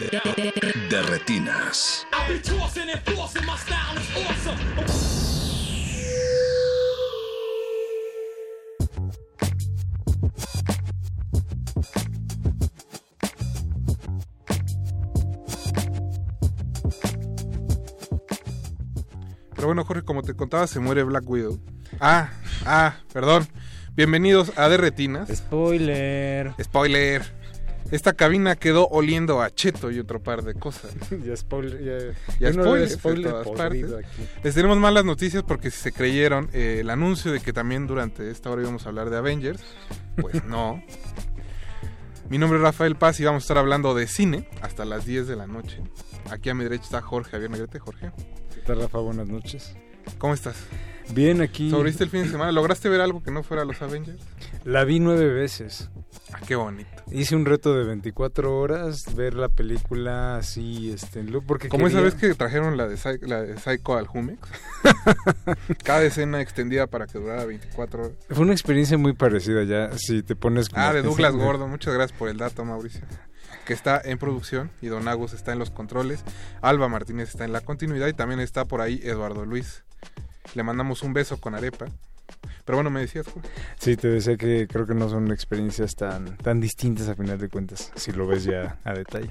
De 0.00 1.02
retinas. 1.02 2.04
Pero 19.54 19.66
bueno, 19.68 19.84
Jorge, 19.84 20.02
como 20.02 20.22
te 20.22 20.34
contaba, 20.34 20.66
se 20.66 20.80
muere 20.80 21.04
Black 21.04 21.22
Widow. 21.28 21.60
Ah, 22.00 22.30
ah, 22.66 22.96
perdón. 23.12 23.46
Bienvenidos 23.94 24.58
a 24.58 24.68
De 24.68 24.76
Retinas. 24.76 25.28
Spoiler. 25.28 26.52
Spoiler. 26.60 27.43
Esta 27.90 28.14
cabina 28.14 28.56
quedó 28.56 28.88
oliendo 28.88 29.42
a 29.42 29.50
cheto 29.50 29.90
y 29.90 29.98
otro 29.98 30.22
par 30.22 30.42
de 30.42 30.54
cosas. 30.54 30.94
ya 31.24 31.36
spoiler. 31.36 32.14
Ya, 32.38 32.48
Ya 32.48 32.52
spoiler, 32.52 32.88
spoiler 32.90 33.24
de 33.26 33.30
todas 33.42 33.48
partes. 33.58 33.92
aquí. 33.92 34.28
Les 34.42 34.54
tenemos 34.54 34.78
malas 34.78 35.04
noticias 35.04 35.42
porque 35.42 35.70
si 35.70 35.78
se 35.80 35.92
creyeron 35.92 36.48
eh, 36.52 36.78
el 36.80 36.90
anuncio 36.90 37.30
de 37.32 37.40
que 37.40 37.52
también 37.52 37.86
durante 37.86 38.30
esta 38.30 38.50
hora 38.50 38.62
íbamos 38.62 38.86
a 38.86 38.88
hablar 38.88 39.10
de 39.10 39.18
Avengers, 39.18 39.62
pues 40.16 40.44
no. 40.44 40.82
Mi 42.30 42.38
nombre 42.38 42.58
es 42.58 42.62
Rafael 42.62 42.96
Paz 42.96 43.20
y 43.20 43.24
vamos 43.24 43.42
a 43.42 43.44
estar 43.44 43.58
hablando 43.58 43.94
de 43.94 44.06
cine 44.06 44.48
hasta 44.62 44.86
las 44.86 45.04
10 45.04 45.28
de 45.28 45.36
la 45.36 45.46
noche. 45.46 45.82
Aquí 46.30 46.48
a 46.48 46.54
mi 46.54 46.64
derecha 46.64 46.84
está 46.84 47.02
Jorge 47.02 47.32
Javier 47.32 47.50
Negrete. 47.50 47.78
Jorge. 47.78 48.12
¿Qué 48.54 48.60
tal, 48.62 48.80
Rafa? 48.80 48.98
Buenas 48.98 49.28
noches. 49.28 49.74
¿Cómo 50.16 50.32
estás? 50.32 50.56
Bien, 51.12 51.42
aquí. 51.42 51.70
¿Sobreviste 51.70 52.02
el 52.04 52.10
fin 52.10 52.22
de 52.22 52.30
semana? 52.30 52.50
¿Lograste 52.50 52.88
ver 52.88 53.02
algo 53.02 53.22
que 53.22 53.30
no 53.30 53.42
fuera 53.42 53.66
los 53.66 53.82
Avengers? 53.82 54.22
La 54.64 54.84
vi 54.84 55.00
nueve 55.00 55.28
veces. 55.28 55.90
Ah, 56.32 56.40
qué 56.46 56.56
bonito. 56.56 56.93
Hice 57.14 57.36
un 57.36 57.44
reto 57.46 57.74
de 57.76 57.84
24 57.84 58.58
horas, 58.58 59.14
ver 59.14 59.34
la 59.34 59.48
película 59.48 60.36
así, 60.36 60.90
este, 60.92 61.20
en 61.20 61.30
loop, 61.30 61.44
porque 61.46 61.68
Como 61.68 61.86
esa 61.86 61.98
quería- 61.98 62.10
vez 62.10 62.20
que 62.20 62.34
trajeron 62.34 62.76
la 62.76 62.88
de, 62.88 62.96
Psy- 62.96 63.20
la 63.22 63.40
de 63.42 63.56
Psycho 63.56 63.96
al 63.96 64.08
Jumex. 64.08 64.40
Cada 65.84 66.02
escena 66.02 66.40
extendida 66.40 66.86
para 66.88 67.06
que 67.06 67.18
durara 67.18 67.44
24 67.44 68.00
horas. 68.02 68.12
Fue 68.28 68.40
una 68.40 68.52
experiencia 68.52 68.98
muy 68.98 69.12
parecida 69.12 69.62
ya, 69.62 69.96
si 69.96 70.22
te 70.24 70.34
pones... 70.34 70.68
como 70.68 70.82
Ah, 70.82 70.92
de 70.92 71.02
Douglas 71.02 71.34
Gordon. 71.34 71.70
Muchas 71.70 71.94
gracias 71.94 72.18
por 72.18 72.28
el 72.28 72.36
dato, 72.36 72.64
Mauricio. 72.64 73.02
Que 73.64 73.74
está 73.74 74.00
en 74.04 74.18
producción 74.18 74.70
y 74.82 74.88
Don 74.88 75.06
Agus 75.08 75.32
está 75.34 75.52
en 75.52 75.58
los 75.60 75.70
controles. 75.70 76.24
Alba 76.62 76.88
Martínez 76.88 77.28
está 77.28 77.44
en 77.44 77.52
la 77.52 77.60
continuidad 77.60 78.08
y 78.08 78.12
también 78.12 78.40
está 78.40 78.64
por 78.64 78.80
ahí 78.80 79.00
Eduardo 79.04 79.46
Luis. 79.46 79.84
Le 80.54 80.62
mandamos 80.64 81.02
un 81.02 81.12
beso 81.14 81.38
con 81.40 81.54
arepa. 81.54 81.86
Pero 82.64 82.78
bueno, 82.78 82.90
me 82.90 83.00
decías, 83.00 83.26
Jorge. 83.26 83.48
Sí, 83.78 83.96
te 83.96 84.08
decía 84.08 84.36
que 84.36 84.66
creo 84.66 84.86
que 84.86 84.94
no 84.94 85.08
son 85.08 85.30
experiencias 85.30 85.94
tan, 85.94 86.36
tan 86.38 86.60
distintas 86.60 87.08
a 87.08 87.14
final 87.14 87.38
de 87.38 87.48
cuentas, 87.48 87.92
si 87.94 88.12
lo 88.12 88.26
ves 88.26 88.44
ya 88.44 88.78
a 88.84 88.94
detalle. 88.94 89.30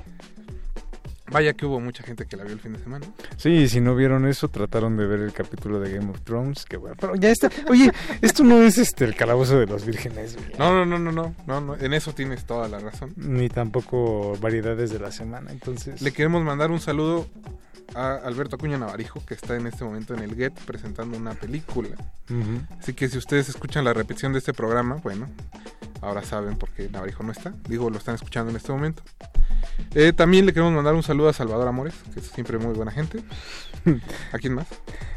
Vaya 1.31 1.53
que 1.53 1.65
hubo 1.65 1.79
mucha 1.79 2.03
gente 2.03 2.25
que 2.25 2.35
la 2.35 2.43
vio 2.43 2.53
el 2.53 2.59
fin 2.59 2.73
de 2.73 2.79
semana. 2.79 3.07
Sí, 3.37 3.67
si 3.67 3.81
no 3.81 3.95
vieron 3.95 4.27
eso, 4.27 4.49
trataron 4.49 4.97
de 4.97 5.07
ver 5.07 5.21
el 5.21 5.33
capítulo 5.33 5.79
de 5.79 5.91
Game 5.91 6.11
of 6.11 6.21
Thrones, 6.21 6.65
que 6.65 6.77
bueno, 6.77 6.95
pero 6.99 7.15
ya 7.15 7.31
está. 7.31 7.49
Oye, 7.69 7.91
esto 8.21 8.43
no 8.43 8.61
es 8.61 8.77
este 8.77 9.05
el 9.05 9.15
calabozo 9.15 9.57
de 9.57 9.65
los 9.65 9.85
vírgenes. 9.85 10.37
No, 10.59 10.71
no, 10.71 10.85
no, 10.85 10.99
no, 10.99 11.11
no, 11.11 11.33
no, 11.47 11.61
no, 11.61 11.75
en 11.75 11.93
eso 11.93 12.13
tienes 12.13 12.45
toda 12.45 12.67
la 12.67 12.77
razón. 12.79 13.13
Ni 13.15 13.49
tampoco 13.49 14.37
variedades 14.41 14.91
de 14.91 14.99
la 14.99 15.11
semana, 15.11 15.51
entonces... 15.51 16.01
Le 16.01 16.11
queremos 16.11 16.43
mandar 16.43 16.69
un 16.69 16.79
saludo 16.79 17.25
a 17.95 18.15
Alberto 18.15 18.55
Acuña 18.55 18.77
Navarijo, 18.77 19.23
que 19.25 19.33
está 19.33 19.55
en 19.55 19.67
este 19.67 19.83
momento 19.83 20.13
en 20.13 20.21
el 20.21 20.35
Get 20.35 20.53
presentando 20.65 21.17
una 21.17 21.33
película. 21.33 21.95
Así 22.79 22.93
que 22.93 23.09
si 23.09 23.17
ustedes 23.17 23.49
escuchan 23.49 23.83
la 23.85 23.93
repetición 23.93 24.33
de 24.33 24.39
este 24.39 24.53
programa, 24.53 24.95
bueno, 25.03 25.27
ahora 26.01 26.23
saben 26.23 26.57
por 26.57 26.69
qué 26.69 26.89
Navarijo 26.89 27.23
no 27.23 27.31
está. 27.31 27.53
Digo, 27.67 27.89
lo 27.89 27.97
están 27.97 28.15
escuchando 28.15 28.49
en 28.51 28.57
este 28.57 28.71
momento. 28.71 29.03
Eh, 29.95 30.13
también 30.13 30.45
le 30.45 30.53
queremos 30.53 30.73
mandar 30.73 30.93
un 30.93 31.03
saludo 31.03 31.29
a 31.29 31.33
Salvador 31.33 31.67
Amores, 31.67 31.95
que 32.13 32.19
es 32.19 32.27
siempre 32.27 32.57
muy 32.57 32.73
buena 32.73 32.91
gente. 32.91 33.23
¿A 34.31 34.37
quién 34.39 34.53
más? 34.53 34.67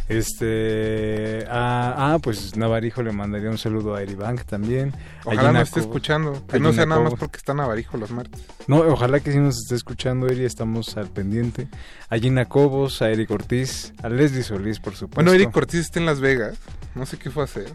Este. 0.09 1.45
Ah, 1.49 2.13
ah, 2.15 2.19
pues 2.23 2.57
Navarijo 2.57 3.03
le 3.03 3.11
mandaría 3.11 3.51
un 3.51 3.59
saludo 3.59 3.97
a 3.97 4.03
Eribank 4.03 4.45
también. 4.45 4.95
Ojalá 5.25 5.53
nos 5.53 5.69
esté 5.69 5.81
escuchando, 5.81 6.47
que 6.47 6.61
no 6.61 6.73
sea 6.73 6.87
nada 6.87 7.01
más 7.01 7.15
porque 7.15 7.39
está 7.39 7.55
Navarijo 7.55 7.97
los 7.97 8.13
martes. 8.13 8.41
No, 8.69 8.79
ojalá 8.79 9.19
que 9.19 9.33
sí 9.33 9.39
nos 9.39 9.59
esté 9.59 9.75
escuchando, 9.75 10.29
Eri, 10.29 10.45
estamos 10.45 10.97
al 10.97 11.09
pendiente. 11.09 11.69
A 12.09 12.19
Gina 12.19 12.45
Cobos, 12.45 13.03
a 13.03 13.11
Eric 13.11 13.31
Ortiz, 13.33 13.93
a 14.03 14.09
Leslie 14.09 14.45
Solís, 14.45 14.79
por 14.79 14.95
supuesto. 14.95 15.17
Bueno, 15.17 15.33
Eric 15.33 15.51
Cortés 15.51 15.81
está 15.81 15.99
en 15.99 16.07
Las 16.07 16.21
Vegas. 16.21 16.57
No 16.95 17.05
sé 17.05 17.19
qué 17.19 17.31
fue 17.31 17.43
a 17.43 17.47
hacer. 17.47 17.73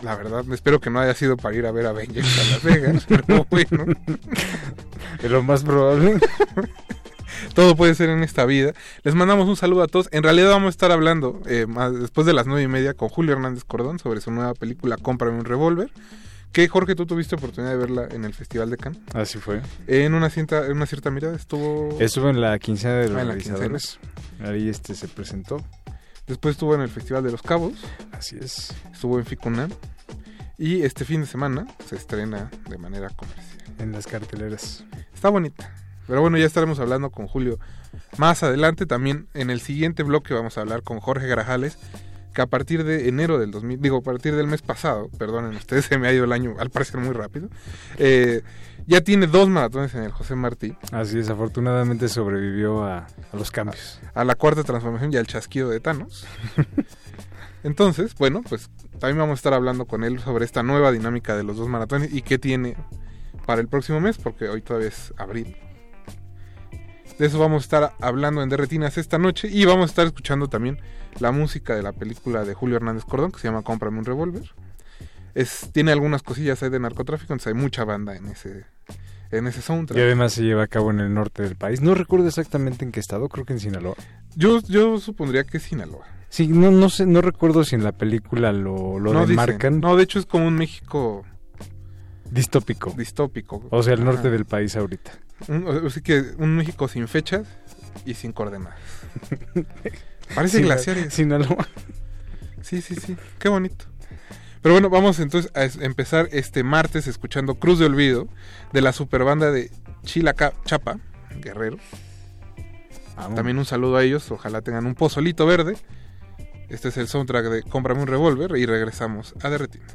La 0.00 0.16
verdad, 0.16 0.44
espero 0.52 0.80
que 0.80 0.90
no 0.90 1.00
haya 1.00 1.14
sido 1.14 1.36
para 1.36 1.54
ir 1.54 1.66
a 1.66 1.70
ver 1.70 1.86
a 1.86 1.90
Avengers 1.90 2.38
a 2.38 2.50
Las 2.50 2.62
Vegas, 2.62 3.04
pero 3.08 3.46
bueno. 3.50 3.84
Es 5.22 5.30
lo 5.30 5.42
más 5.42 5.62
probable. 5.62 6.18
Todo 7.52 7.76
puede 7.76 7.94
ser 7.94 8.08
en 8.10 8.22
esta 8.22 8.44
vida. 8.46 8.72
Les 9.02 9.14
mandamos 9.14 9.48
un 9.48 9.56
saludo 9.56 9.82
a 9.82 9.86
todos. 9.88 10.08
En 10.12 10.22
realidad 10.22 10.50
vamos 10.50 10.68
a 10.68 10.70
estar 10.70 10.90
hablando 10.92 11.42
eh, 11.46 11.66
más 11.66 11.92
después 11.98 12.26
de 12.26 12.32
las 12.32 12.46
nueve 12.46 12.62
y 12.62 12.68
media 12.68 12.94
con 12.94 13.08
Julio 13.08 13.32
Hernández 13.34 13.64
Cordón 13.64 13.98
sobre 13.98 14.20
su 14.20 14.30
nueva 14.30 14.54
película 14.54 14.96
Cómprame 14.96 15.38
un 15.38 15.44
revólver. 15.44 15.90
Que 16.52 16.68
Jorge, 16.68 16.94
tú 16.94 17.04
tuviste 17.04 17.34
oportunidad 17.34 17.72
de 17.72 17.78
verla 17.78 18.08
en 18.12 18.24
el 18.24 18.32
Festival 18.32 18.70
de 18.70 18.76
Cannes. 18.76 19.00
Así 19.12 19.38
fue. 19.38 19.60
En 19.88 20.14
una 20.14 20.30
cierta, 20.30 20.66
en 20.66 20.72
una 20.72 20.86
cierta 20.86 21.10
mirada 21.10 21.34
estuvo. 21.34 21.96
Estuvo 22.00 22.30
en 22.30 22.40
la 22.40 22.58
quincena 22.60 22.94
de 22.94 23.08
los 23.08 23.16
Ah, 23.18 23.22
en 23.22 23.26
la 23.28 23.34
realizadores. 23.34 23.98
Ahí 24.40 24.68
este 24.68 24.94
se 24.94 25.08
presentó. 25.08 25.60
Después 26.28 26.52
estuvo 26.52 26.74
en 26.74 26.80
el 26.80 26.88
Festival 26.88 27.24
de 27.24 27.32
los 27.32 27.42
Cabos. 27.42 27.74
Así 28.12 28.36
es. 28.40 28.72
Estuvo 28.92 29.18
en 29.18 29.26
Ficunam. 29.26 29.70
Y 30.56 30.82
este 30.82 31.04
fin 31.04 31.22
de 31.22 31.26
semana 31.26 31.66
se 31.88 31.96
estrena 31.96 32.50
de 32.68 32.78
manera 32.78 33.08
comercial. 33.10 33.44
En 33.80 33.90
las 33.90 34.06
carteleras. 34.06 34.84
Está 35.12 35.28
bonita. 35.30 35.74
Pero 36.06 36.20
bueno, 36.20 36.36
ya 36.38 36.46
estaremos 36.46 36.78
hablando 36.80 37.10
con 37.10 37.26
Julio 37.26 37.58
más 38.18 38.42
adelante. 38.42 38.86
También 38.86 39.28
en 39.34 39.50
el 39.50 39.60
siguiente 39.60 40.02
bloque 40.02 40.34
vamos 40.34 40.58
a 40.58 40.62
hablar 40.62 40.82
con 40.82 41.00
Jorge 41.00 41.26
Grajales, 41.26 41.78
que 42.34 42.42
a 42.42 42.46
partir 42.46 42.84
de 42.84 43.08
enero 43.08 43.38
del 43.38 43.50
2000, 43.50 43.80
digo, 43.80 43.98
a 43.98 44.02
partir 44.02 44.34
del 44.34 44.46
mes 44.46 44.60
pasado, 44.60 45.08
perdonen 45.18 45.54
ustedes, 45.54 45.84
se 45.88 45.98
me 45.98 46.08
ha 46.08 46.12
ido 46.12 46.24
el 46.24 46.32
año 46.32 46.56
al 46.58 46.70
parecer 46.70 47.00
muy 47.00 47.14
rápido, 47.14 47.48
eh, 47.96 48.42
ya 48.86 49.00
tiene 49.00 49.26
dos 49.26 49.48
maratones 49.48 49.94
en 49.94 50.02
el 50.02 50.12
José 50.12 50.34
Martí. 50.34 50.76
Así 50.92 51.18
es, 51.18 51.30
afortunadamente 51.30 52.08
sobrevivió 52.08 52.84
a, 52.84 53.06
a 53.32 53.36
los 53.36 53.50
cambios. 53.50 54.00
A 54.12 54.24
la 54.24 54.34
cuarta 54.34 54.62
transformación 54.62 55.12
y 55.12 55.16
al 55.16 55.26
chasquido 55.26 55.70
de 55.70 55.80
Thanos. 55.80 56.26
Entonces, 57.62 58.14
bueno, 58.16 58.42
pues 58.46 58.68
también 58.98 59.16
vamos 59.16 59.32
a 59.32 59.40
estar 59.40 59.54
hablando 59.54 59.86
con 59.86 60.04
él 60.04 60.20
sobre 60.20 60.44
esta 60.44 60.62
nueva 60.62 60.92
dinámica 60.92 61.34
de 61.34 61.44
los 61.44 61.56
dos 61.56 61.66
maratones 61.66 62.12
y 62.12 62.20
qué 62.20 62.38
tiene 62.38 62.76
para 63.46 63.62
el 63.62 63.68
próximo 63.68 64.00
mes, 64.00 64.18
porque 64.18 64.48
hoy 64.48 64.60
todavía 64.60 64.88
es 64.88 65.14
abril. 65.16 65.56
De 67.18 67.26
eso 67.26 67.38
vamos 67.38 67.62
a 67.62 67.64
estar 67.64 67.92
hablando 68.00 68.42
en 68.42 68.48
Derretinas 68.48 68.98
esta 68.98 69.18
noche 69.18 69.48
y 69.48 69.64
vamos 69.64 69.84
a 69.84 69.90
estar 69.90 70.06
escuchando 70.06 70.48
también 70.48 70.80
la 71.20 71.30
música 71.30 71.76
de 71.76 71.82
la 71.82 71.92
película 71.92 72.44
de 72.44 72.54
Julio 72.54 72.76
Hernández 72.76 73.04
Cordón 73.04 73.30
que 73.30 73.38
se 73.38 73.46
llama 73.48 73.62
Cómprame 73.62 73.98
un 73.98 74.04
revólver. 74.04 74.42
Es, 75.34 75.70
tiene 75.72 75.92
algunas 75.92 76.22
cosillas 76.22 76.62
ahí 76.62 76.70
de 76.70 76.80
narcotráfico, 76.80 77.32
entonces 77.32 77.48
hay 77.54 77.60
mucha 77.60 77.84
banda 77.84 78.16
en 78.16 78.26
ese, 78.26 78.64
en 79.30 79.46
ese 79.46 79.62
soundtrack. 79.62 79.98
Y 79.98 80.02
además 80.02 80.32
se 80.32 80.42
lleva 80.42 80.64
a 80.64 80.66
cabo 80.68 80.90
en 80.90 81.00
el 81.00 81.12
norte 81.14 81.42
del 81.42 81.56
país. 81.56 81.80
No 81.80 81.94
recuerdo 81.94 82.26
exactamente 82.28 82.84
en 82.84 82.92
qué 82.92 83.00
estado, 83.00 83.28
creo 83.28 83.44
que 83.44 83.52
en 83.52 83.60
Sinaloa. 83.60 83.94
Yo, 84.36 84.60
yo 84.62 84.98
supondría 84.98 85.44
que 85.44 85.56
es 85.58 85.62
Sinaloa. 85.64 86.06
Sí, 86.28 86.48
no, 86.48 86.70
no 86.72 86.88
sé, 86.88 87.06
no 87.06 87.20
recuerdo 87.20 87.62
si 87.64 87.76
en 87.76 87.84
la 87.84 87.92
película 87.92 88.52
lo, 88.52 88.98
lo 88.98 89.12
no 89.12 89.20
dicen. 89.20 89.30
demarcan. 89.36 89.80
No, 89.80 89.96
de 89.96 90.02
hecho 90.02 90.18
es 90.18 90.26
como 90.26 90.46
un 90.48 90.54
México 90.56 91.24
Distópico. 92.30 92.92
distópico. 92.96 93.62
O 93.70 93.82
sea, 93.84 93.94
el 93.94 94.04
norte 94.04 94.22
Ajá. 94.22 94.30
del 94.30 94.44
país 94.44 94.74
ahorita. 94.76 95.12
Un, 95.48 95.86
así 95.86 96.00
que 96.00 96.20
un 96.38 96.56
México 96.56 96.88
sin 96.88 97.06
fechas 97.08 97.46
y 98.04 98.14
sin 98.14 98.32
coordenadas. 98.32 98.78
Parece 100.34 100.58
Sina- 100.58 100.66
glaciares. 100.74 101.12
Sinaloa. 101.14 101.68
Sí, 102.62 102.80
sí, 102.80 102.94
sí. 102.96 103.16
Qué 103.38 103.48
bonito. 103.48 103.84
Pero 104.62 104.74
bueno, 104.74 104.88
vamos 104.88 105.18
entonces 105.20 105.50
a 105.54 105.64
es- 105.64 105.76
empezar 105.76 106.28
este 106.32 106.62
martes 106.64 107.06
escuchando 107.06 107.56
Cruz 107.56 107.78
de 107.78 107.84
Olvido 107.86 108.26
de 108.72 108.80
la 108.80 108.92
superbanda 108.92 109.50
de 109.50 109.70
Chilaca 110.04 110.54
Chapa, 110.64 110.98
Guerrero. 111.40 111.76
También 113.36 113.58
un 113.58 113.64
saludo 113.64 113.96
a 113.96 114.02
ellos, 114.02 114.30
ojalá 114.30 114.62
tengan 114.62 114.86
un 114.86 114.94
pozolito 114.94 115.46
verde. 115.46 115.76
Este 116.68 116.88
es 116.88 116.96
el 116.96 117.06
soundtrack 117.06 117.44
de 117.46 117.62
Cómprame 117.62 118.00
un 118.00 118.06
revólver 118.08 118.56
y 118.56 118.66
regresamos 118.66 119.34
a 119.42 119.50
Derretinas. 119.50 119.94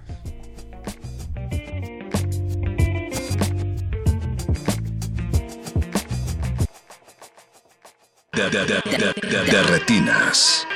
De, 8.31 8.47
de, 8.49 8.65
de, 8.65 9.45
de, 9.51 9.63
retinas. 9.63 10.67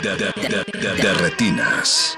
De 0.00 1.14
retinas. 1.14 2.16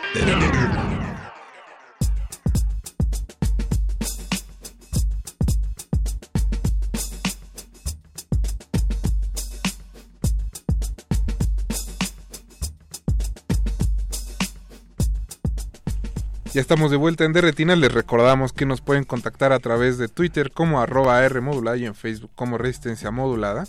Ya 16.55 16.61
estamos 16.61 16.91
de 16.91 16.97
vuelta 16.97 17.25
en 17.25 17.33
Derretina. 17.33 17.75
Les 17.75 17.93
recordamos 17.93 18.53
que 18.53 18.65
nos 18.65 18.81
pueden 18.81 19.05
contactar 19.05 19.53
a 19.53 19.59
través 19.59 19.99
de 19.99 20.07
Twitter 20.07 20.53
como 20.53 20.81
arroba 20.81 21.25
R 21.25 21.41
modulada 21.41 21.77
y 21.77 21.87
en 21.87 21.97
Facebook 21.97 22.31
como 22.37 22.59
Resistencia 22.59 23.11
Modulada. 23.11 23.65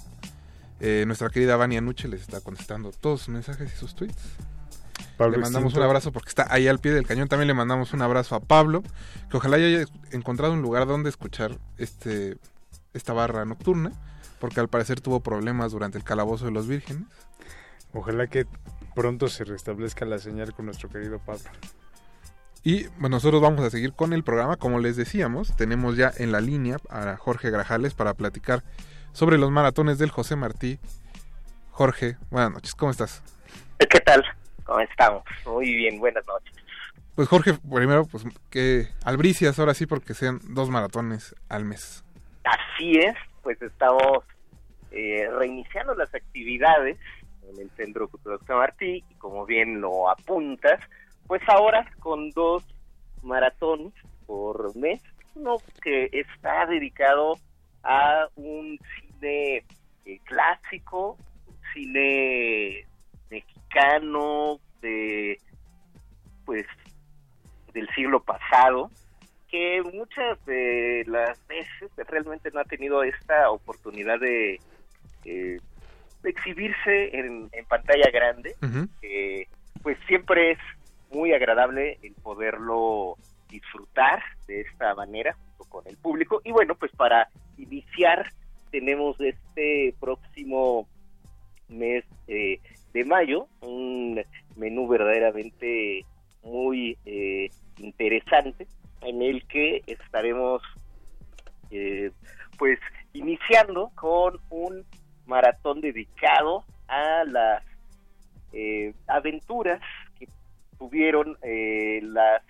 Eh, 0.85 1.05
nuestra 1.05 1.29
querida 1.29 1.55
Vania 1.55 1.79
Nuche 1.79 2.09
les 2.09 2.19
está 2.19 2.41
contestando 2.41 2.91
todos 2.91 3.21
sus 3.21 3.29
mensajes 3.29 3.71
y 3.73 3.77
sus 3.77 3.95
tweets. 3.95 4.21
Pablo 5.15 5.37
le 5.37 5.41
mandamos 5.41 5.67
Extinto. 5.67 5.79
un 5.79 5.85
abrazo 5.85 6.11
porque 6.11 6.27
está 6.27 6.45
ahí 6.49 6.67
al 6.67 6.79
pie 6.79 6.91
del 6.91 7.07
cañón. 7.07 7.29
También 7.29 7.47
le 7.47 7.53
mandamos 7.53 7.93
un 7.93 8.01
abrazo 8.01 8.35
a 8.35 8.41
Pablo, 8.41 8.83
que 9.31 9.37
ojalá 9.37 9.55
haya 9.55 9.85
encontrado 10.11 10.51
un 10.51 10.61
lugar 10.61 10.85
donde 10.85 11.09
escuchar 11.09 11.57
este 11.77 12.35
esta 12.93 13.13
barra 13.13 13.45
nocturna, 13.45 13.93
porque 14.39 14.59
al 14.59 14.67
parecer 14.67 14.99
tuvo 14.99 15.21
problemas 15.21 15.71
durante 15.71 15.97
el 15.97 16.03
calabozo 16.03 16.43
de 16.43 16.51
los 16.51 16.67
vírgenes. 16.67 17.07
Ojalá 17.93 18.27
que 18.27 18.45
pronto 18.93 19.29
se 19.29 19.45
restablezca 19.45 20.03
la 20.03 20.19
señal 20.19 20.53
con 20.53 20.65
nuestro 20.65 20.89
querido 20.89 21.17
Pablo. 21.19 21.49
Y 22.61 22.87
bueno, 22.99 23.15
nosotros 23.15 23.41
vamos 23.41 23.61
a 23.61 23.69
seguir 23.69 23.93
con 23.93 24.11
el 24.11 24.25
programa. 24.25 24.57
Como 24.57 24.79
les 24.79 24.97
decíamos, 24.97 25.55
tenemos 25.55 25.95
ya 25.95 26.11
en 26.17 26.33
la 26.33 26.41
línea 26.41 26.77
a 26.89 27.15
Jorge 27.15 27.51
Grajales 27.51 27.93
para 27.93 28.15
platicar 28.15 28.63
sobre 29.13 29.37
los 29.37 29.51
maratones 29.51 29.99
del 29.99 30.09
José 30.09 30.35
Martí. 30.35 30.79
Jorge, 31.71 32.17
buenas 32.29 32.51
noches, 32.51 32.75
¿cómo 32.75 32.91
estás? 32.91 33.23
¿Qué 33.77 33.99
tal? 33.99 34.23
¿Cómo 34.63 34.79
estamos? 34.79 35.23
Muy 35.45 35.73
bien, 35.73 35.99
buenas 35.99 36.25
noches. 36.27 36.53
Pues 37.15 37.27
Jorge, 37.27 37.53
primero, 37.53 38.05
pues 38.05 38.25
que 38.49 38.87
albricias 39.05 39.59
ahora 39.59 39.73
sí 39.73 39.85
porque 39.85 40.13
sean 40.13 40.39
dos 40.49 40.69
maratones 40.69 41.35
al 41.47 41.63
mes. 41.63 42.03
Así 42.43 42.97
es, 42.97 43.15
pues 43.43 43.61
estamos 43.61 44.23
eh, 44.91 45.29
reiniciando 45.37 45.93
las 45.95 46.13
actividades 46.13 46.97
en 47.49 47.61
el 47.61 47.69
Centro 47.71 48.07
Cultural 48.07 48.39
José 48.39 48.53
Martí 48.53 49.03
y 49.09 49.15
como 49.15 49.45
bien 49.45 49.79
lo 49.79 50.09
apuntas, 50.09 50.79
pues 51.27 51.41
ahora 51.47 51.85
con 51.99 52.31
dos 52.31 52.63
maratones 53.21 53.93
por 54.25 54.75
mes, 54.75 55.01
uno 55.35 55.57
que 55.81 56.09
está 56.11 56.65
dedicado 56.65 57.37
a 57.83 58.27
un 58.35 58.79
cine 59.23 59.63
eh, 60.05 60.19
clásico, 60.25 61.17
cine 61.73 62.85
mexicano 63.29 64.59
de 64.81 65.37
pues 66.45 66.65
del 67.73 67.87
siglo 67.95 68.21
pasado 68.21 68.91
que 69.49 69.81
muchas 69.81 70.43
de 70.45 71.03
las 71.07 71.39
veces 71.47 71.89
realmente 72.07 72.51
no 72.51 72.59
ha 72.59 72.65
tenido 72.65 73.03
esta 73.03 73.49
oportunidad 73.49 74.19
de, 74.19 74.59
eh, 75.25 75.59
de 76.21 76.29
exhibirse 76.29 77.17
en, 77.17 77.49
en 77.51 77.65
pantalla 77.65 78.09
grande 78.11 78.55
que 79.01 79.47
pues 79.81 79.97
siempre 80.07 80.51
es 80.51 80.59
muy 81.11 81.33
agradable 81.33 81.97
el 82.01 82.13
poderlo 82.15 83.15
disfrutar 83.49 84.21
de 84.47 84.61
esta 84.61 84.95
manera 84.95 85.33
junto 85.33 85.65
con 85.65 85.87
el 85.87 85.97
público. 85.97 86.41
Y 86.43 86.51
bueno 86.51 86.75
pues 86.75 86.91
para 86.95 87.29
iniciar 87.57 88.27
tenemos 88.73 89.15
este 89.19 89.93
próximo 89.99 90.87
mes 91.69 92.03
eh, 92.27 92.59
de 92.91 93.05
mayo 93.05 93.47
un 93.61 94.19
menú 94.55 94.87
verdaderamente 94.87 96.03
muy 96.41 96.97
eh, 97.05 97.51
interesante 97.77 98.65
en 99.01 99.21
el 99.21 99.45
que 99.45 99.83
estaremos 99.85 100.63
eh, 101.69 102.09
pues 102.57 102.79
iniciando 103.13 103.91
con 103.93 104.39
un 104.49 104.83
maratón 105.27 105.79
dedicado 105.79 106.65
a 106.87 107.25
las 107.25 107.63
eh, 108.53 108.95
aventuras 109.05 109.81
que 110.17 110.27
tuvieron 110.79 111.37
las 111.43 112.41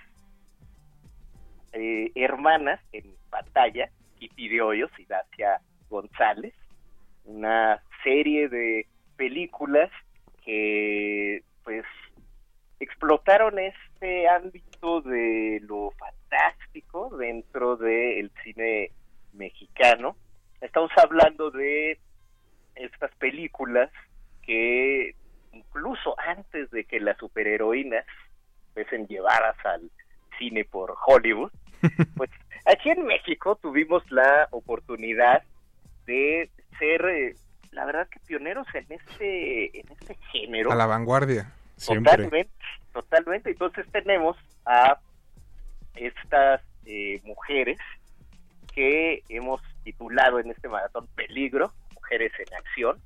hermanas 2.16 2.80
en 2.94 3.14
pantalla, 3.30 3.90
Kitty 4.20 4.48
de 4.48 4.62
Hoyos 4.62 4.92
y 5.00 5.06
Dacia 5.06 5.60
González, 5.94 6.56
una 7.26 7.84
serie 8.04 8.50
de 8.50 8.88
películas 9.16 9.92
que 10.44 11.44
pues 11.64 11.86
explotaron 12.80 13.60
este 13.60 14.28
ámbito 14.28 15.02
de 15.02 15.62
lo 15.62 15.92
fantástico 15.92 17.16
dentro 17.16 17.78
del 17.78 18.32
cine 18.44 18.90
mexicano. 19.34 20.18
Estamos 20.62 20.90
hablando 20.98 21.52
de 21.52 22.00
estas 22.74 23.14
películas 23.18 23.92
que 24.42 25.16
incluso 25.52 26.16
antes 26.20 26.72
de 26.72 26.86
que 26.86 27.00
las 27.00 27.18
superheroínas 27.18 28.06
fuesen 28.74 29.06
llevadas 29.08 29.56
al 29.64 29.92
cine 30.40 30.66
por 30.66 30.96
Hollywood, 31.06 31.52
pues 32.18 32.32
aquí 32.66 32.90
en 32.90 33.06
México 33.06 33.56
tuvimos 33.62 34.04
la 34.12 34.48
oportunidad 34.50 35.44
de 36.06 36.50
ser, 36.80 37.06
eh, 37.06 37.36
la 37.72 37.86
verdad 37.86 38.08
que 38.10 38.20
pioneros 38.20 38.68
en 38.74 38.86
este, 38.90 39.80
en 39.80 39.86
este 39.92 40.16
género. 40.32 40.72
A 40.72 40.76
la 40.76 40.86
vanguardia. 40.86 41.52
Totalmente, 41.86 42.50
totalmente. 42.94 43.50
Entonces 43.52 43.86
tenemos 43.92 44.38
a 44.66 45.00
estas 45.96 46.62
eh, 46.86 47.22
mujeres 47.24 47.78
que 48.74 49.24
hemos 49.30 49.62
titulado 49.84 50.40
en 50.40 50.52
este 50.52 50.68
maratón 50.68 51.08
Peligro, 51.16 51.72
Mujeres 51.96 52.32
en 52.40 52.56
Acción, 52.56 53.00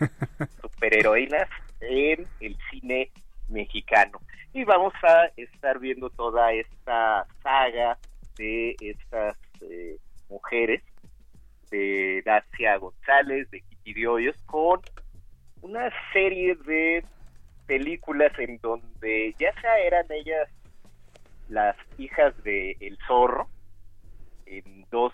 superheroínas 0.60 1.48
en 1.80 2.26
el 2.40 2.56
cine 2.70 3.10
mexicano. 3.48 4.20
Y 4.52 4.64
vamos 4.64 4.92
a 5.02 5.30
estar 5.36 5.78
viendo 5.78 6.10
toda 6.10 6.52
esta 6.52 7.26
saga 7.42 7.96
de 8.36 8.76
estas 8.80 9.36
eh, 9.60 9.96
mujeres, 10.28 10.82
de 11.72 12.22
Dacia 12.24 12.76
González, 12.76 13.50
de 13.50 13.62
Kitty 13.62 13.94
de 13.94 14.06
Hoyos, 14.06 14.36
con 14.46 14.80
una 15.62 15.90
serie 16.12 16.54
de 16.66 17.04
películas 17.66 18.32
en 18.38 18.58
donde 18.58 19.34
ya 19.38 19.52
sea 19.60 19.78
eran 19.78 20.04
ellas 20.10 20.48
las 21.48 21.76
hijas 21.98 22.40
de 22.44 22.76
El 22.80 22.98
Zorro, 23.06 23.48
en 24.46 24.86
dos 24.90 25.12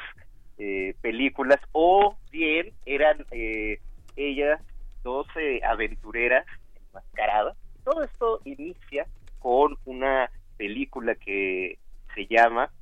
eh, 0.59 0.95
películas, 1.01 1.61
o 1.73 2.19
bien 2.31 2.73
eran 2.85 3.25
eh, 3.31 3.79
ellas 4.17 4.61
dos 5.05 5.27
eh, 5.37 5.61
aventureras 5.65 6.45
enmascaradas. 6.89 7.57
Todo 7.85 8.03
esto 8.03 8.41
inicia 8.45 9.07
con 9.39 9.77
una 9.85 10.31
película 10.57 11.15
que 11.15 11.79
se 12.15 12.27
llama 12.27 12.73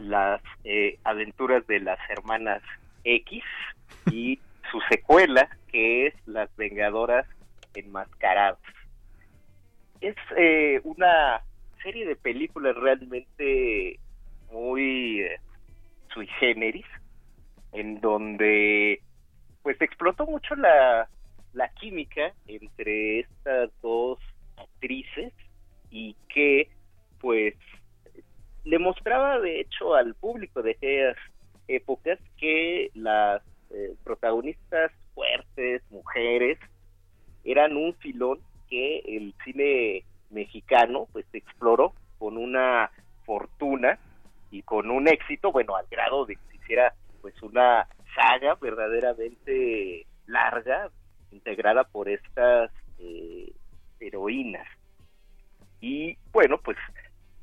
Las 0.00 0.42
eh, 0.64 0.98
aventuras 1.04 1.66
de 1.66 1.80
las 1.80 1.98
hermanas 2.10 2.62
X 3.04 3.42
y 4.10 4.38
su 4.70 4.80
secuela 4.90 5.48
que 5.70 6.06
es 6.06 6.14
Las 6.26 6.54
Vengadoras 6.56 7.26
enmascaradas. 7.74 8.58
Es 10.00 10.16
eh, 10.36 10.80
una 10.84 11.42
serie 11.82 12.06
de 12.06 12.16
películas 12.16 12.76
realmente 12.76 13.98
muy 14.52 15.20
eh, 15.20 15.40
sui 16.12 16.26
generis, 16.38 16.86
en 17.72 18.00
donde 18.00 19.00
pues 19.62 19.80
explotó 19.80 20.26
mucho 20.26 20.54
la, 20.54 21.08
la 21.52 21.68
química 21.74 22.32
entre 22.46 23.20
estas 23.20 23.70
dos 23.82 24.18
actrices 24.56 25.32
y 25.90 26.16
que 26.28 26.68
pues 27.20 27.54
le 28.64 28.78
mostraba 28.78 29.40
de 29.40 29.60
hecho 29.60 29.94
al 29.94 30.14
público 30.14 30.62
de 30.62 30.72
aquellas 30.72 31.16
épocas 31.68 32.18
que 32.36 32.90
las 32.94 33.42
eh, 33.70 33.94
protagonistas 34.04 34.90
fuertes, 35.14 35.82
mujeres, 35.90 36.58
eran 37.44 37.76
un 37.76 37.94
filón 37.94 38.40
que 38.68 38.98
el 39.00 39.34
cine 39.44 40.04
mexicano 40.30 41.06
pues 41.12 41.26
exploró 41.32 41.94
con 42.18 42.36
una 42.36 42.90
fortuna 43.24 43.98
y 44.50 44.62
con 44.62 44.90
un 44.90 45.08
éxito, 45.08 45.52
bueno, 45.52 45.76
al 45.76 45.86
grado 45.90 46.24
de 46.24 46.36
que 46.36 46.42
se 46.50 46.56
hiciera 46.56 46.94
pues 47.20 47.40
una 47.42 47.86
saga 48.14 48.54
verdaderamente 48.54 50.06
larga, 50.26 50.90
integrada 51.30 51.84
por 51.84 52.08
estas 52.08 52.70
eh, 52.98 53.52
heroínas. 54.00 54.66
Y 55.80 56.16
bueno, 56.32 56.58
pues 56.58 56.76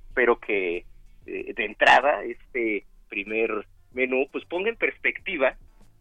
espero 0.08 0.40
que 0.40 0.86
eh, 1.26 1.54
de 1.54 1.66
entrada 1.66 2.24
este 2.24 2.86
primer 3.10 3.66
menú 3.94 4.28
pues 4.32 4.46
ponga 4.46 4.70
en 4.70 4.76
perspectiva 4.76 5.56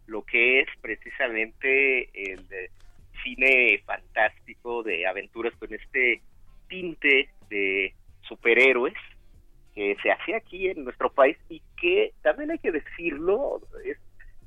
lo 0.07 0.23
que 0.23 0.61
es 0.61 0.69
precisamente 0.81 2.11
el 2.15 2.41
eh, 2.51 2.71
cine 3.23 3.83
fantástico 3.87 4.83
de 4.83 5.07
aventuras 5.07 5.55
con 5.57 5.73
este 5.73 6.21
tinte 6.69 7.29
de 7.49 7.95
superhéroes 8.23 8.95
que 9.75 9.97
se 10.03 10.11
hace 10.11 10.35
aquí 10.35 10.69
en 10.69 10.85
nuestro 10.85 11.11
país 11.11 11.37
y 11.49 11.61
que 11.81 12.13
también 12.23 12.51
hay 12.53 12.59
que 12.59 12.71
decirlo, 12.71 13.61
es 13.85 13.99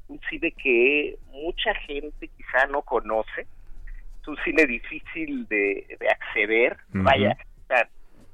un 0.07 0.19
cine 0.29 0.51
que 0.51 1.17
mucha 1.31 1.73
gente 1.85 2.29
quizá 2.29 2.65
no 2.67 2.81
conoce, 2.81 3.41
es 4.21 4.27
un 4.27 4.37
cine 4.45 4.65
difícil 4.65 5.45
de, 5.47 5.97
de 5.99 6.09
acceder, 6.09 6.77
vaya, 6.89 7.37
o 7.63 7.67
sea, 7.67 7.89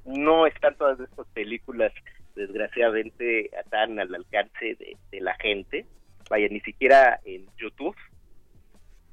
no 0.05 0.45
están 0.45 0.75
todas 0.75 0.99
estas 0.99 1.25
películas 1.29 1.91
desgraciadamente 2.35 3.49
tan 3.69 3.99
al 3.99 4.13
alcance 4.13 4.75
de, 4.75 4.97
de 5.11 5.21
la 5.21 5.35
gente, 5.35 5.85
vaya, 6.29 6.47
ni 6.49 6.59
siquiera 6.61 7.19
en 7.25 7.45
YouTube. 7.57 7.95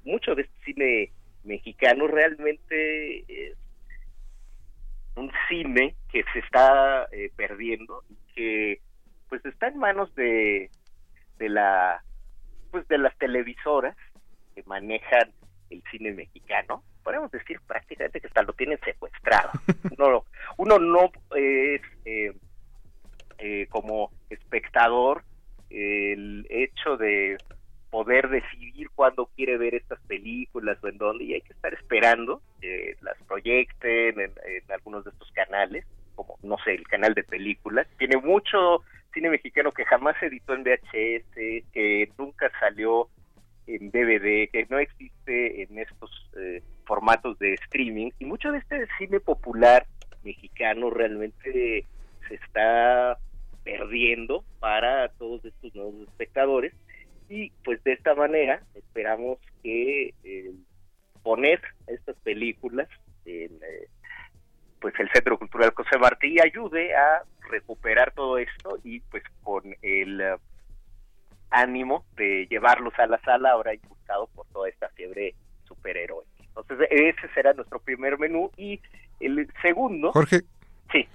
Mucho 0.04 0.34
de 0.34 0.42
este 0.42 0.64
cine 0.64 1.12
mexicano 1.44 2.06
realmente 2.06 3.24
es 3.28 3.56
un 5.16 5.30
cine 5.48 5.94
que 6.10 6.24
se 6.32 6.38
está 6.40 7.06
eh, 7.12 7.30
perdiendo 7.36 8.02
y 8.08 8.34
que 8.34 8.80
pues 9.28 9.44
está 9.44 9.68
en 9.68 9.78
manos 9.78 10.14
de, 10.14 10.70
de 11.38 11.48
la 11.48 12.02
pues 12.70 12.86
de 12.88 12.98
las 12.98 13.16
televisoras 13.18 13.96
que 14.54 14.62
manejan 14.64 15.32
el 15.70 15.82
cine 15.90 16.12
mexicano. 16.12 16.82
Podemos 17.02 17.30
decir 17.30 17.60
prácticamente 17.66 18.20
que 18.20 18.26
hasta 18.28 18.42
lo 18.42 18.52
tienen 18.52 18.78
secuestrado. 18.84 19.50
Uno, 19.98 20.24
uno 20.56 20.78
no 20.78 21.10
es 21.36 21.80
eh, 22.04 22.32
eh, 23.40 23.66
como 23.70 24.10
espectador 24.28 25.22
el 25.70 26.46
hecho 26.50 26.96
de 26.96 27.38
poder 27.90 28.28
decidir 28.28 28.88
cuándo 28.94 29.30
quiere 29.36 29.56
ver 29.56 29.74
estas 29.74 30.00
películas 30.02 30.78
o 30.82 30.88
en 30.88 30.98
dónde 30.98 31.24
y 31.24 31.34
hay 31.34 31.40
que 31.40 31.52
estar 31.52 31.74
esperando 31.74 32.40
que 32.60 32.96
las 33.00 33.16
proyecten 33.26 34.20
en, 34.20 34.32
algunos 34.72 35.04
de 35.04 35.10
estos 35.10 35.30
canales 35.32 35.84
como 36.14 36.38
no 36.42 36.56
sé 36.64 36.74
el 36.74 36.86
canal 36.86 37.14
de 37.14 37.24
películas. 37.24 37.86
Tiene 37.98 38.18
mucho 38.18 38.82
cine 39.12 39.30
mexicano 39.30 39.72
que 39.72 39.84
jamás 39.84 40.16
se 40.20 40.26
editó 40.26 40.54
en 40.54 40.62
VHS 40.62 41.64
que 41.72 42.12
nunca 42.18 42.50
salió 42.60 43.08
en 43.66 43.90
DVD 43.90 44.50
que 44.50 44.66
no 44.68 44.78
existe 44.78 45.62
en 45.62 45.78
estos 45.78 46.10
eh, 46.36 46.62
formatos 46.84 47.38
de 47.38 47.54
streaming. 47.54 48.10
Y 48.18 48.24
mucho 48.24 48.52
de 48.52 48.58
este 48.58 48.86
cine 48.98 49.20
popular 49.20 49.86
mexicano 50.24 50.90
realmente 50.90 51.86
se 52.28 52.34
está 52.34 53.18
perdiendo 53.64 54.44
para 54.58 55.08
todos 55.10 55.44
estos 55.44 55.74
nuevos 55.74 56.08
espectadores 56.08 56.72
y 57.28 57.50
pues 57.64 57.82
de 57.84 57.92
esta 57.92 58.14
manera 58.14 58.62
esperamos 58.74 59.38
que 59.62 60.14
eh, 60.24 60.52
poner 61.22 61.60
estas 61.86 62.16
películas 62.16 62.88
en 63.24 63.52
eh, 63.62 63.88
pues 64.80 64.94
el 64.98 65.10
Centro 65.12 65.38
Cultural 65.38 65.72
José 65.74 65.98
Martí 65.98 66.38
ayude 66.40 66.94
a 66.96 67.22
recuperar 67.50 68.12
todo 68.12 68.38
esto 68.38 68.78
y 68.82 69.00
pues 69.00 69.22
con 69.42 69.62
el 69.82 70.20
eh, 70.20 70.36
ánimo 71.50 72.04
de 72.16 72.46
llevarlos 72.48 72.94
a 72.98 73.06
la 73.06 73.20
sala 73.20 73.50
ahora 73.50 73.74
impulsado 73.74 74.26
por 74.28 74.46
toda 74.48 74.68
esta 74.68 74.88
fiebre 74.90 75.34
superhéroe. 75.64 76.24
Entonces 76.38 76.88
ese 76.90 77.28
será 77.34 77.52
nuestro 77.52 77.78
primer 77.80 78.18
menú 78.18 78.50
y 78.56 78.80
el 79.20 79.48
segundo 79.62 80.12
Jorge, 80.12 80.40
Sí. 80.92 81.06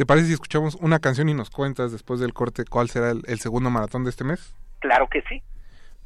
¿Te 0.00 0.06
parece 0.06 0.28
si 0.28 0.32
escuchamos 0.32 0.76
una 0.76 0.98
canción 0.98 1.28
y 1.28 1.34
nos 1.34 1.50
cuentas 1.50 1.92
después 1.92 2.20
del 2.20 2.32
corte 2.32 2.64
cuál 2.64 2.88
será 2.88 3.10
el, 3.10 3.20
el 3.26 3.38
segundo 3.38 3.68
maratón 3.68 4.02
de 4.02 4.08
este 4.08 4.24
mes? 4.24 4.54
Claro 4.78 5.06
que 5.10 5.20
sí. 5.28 5.42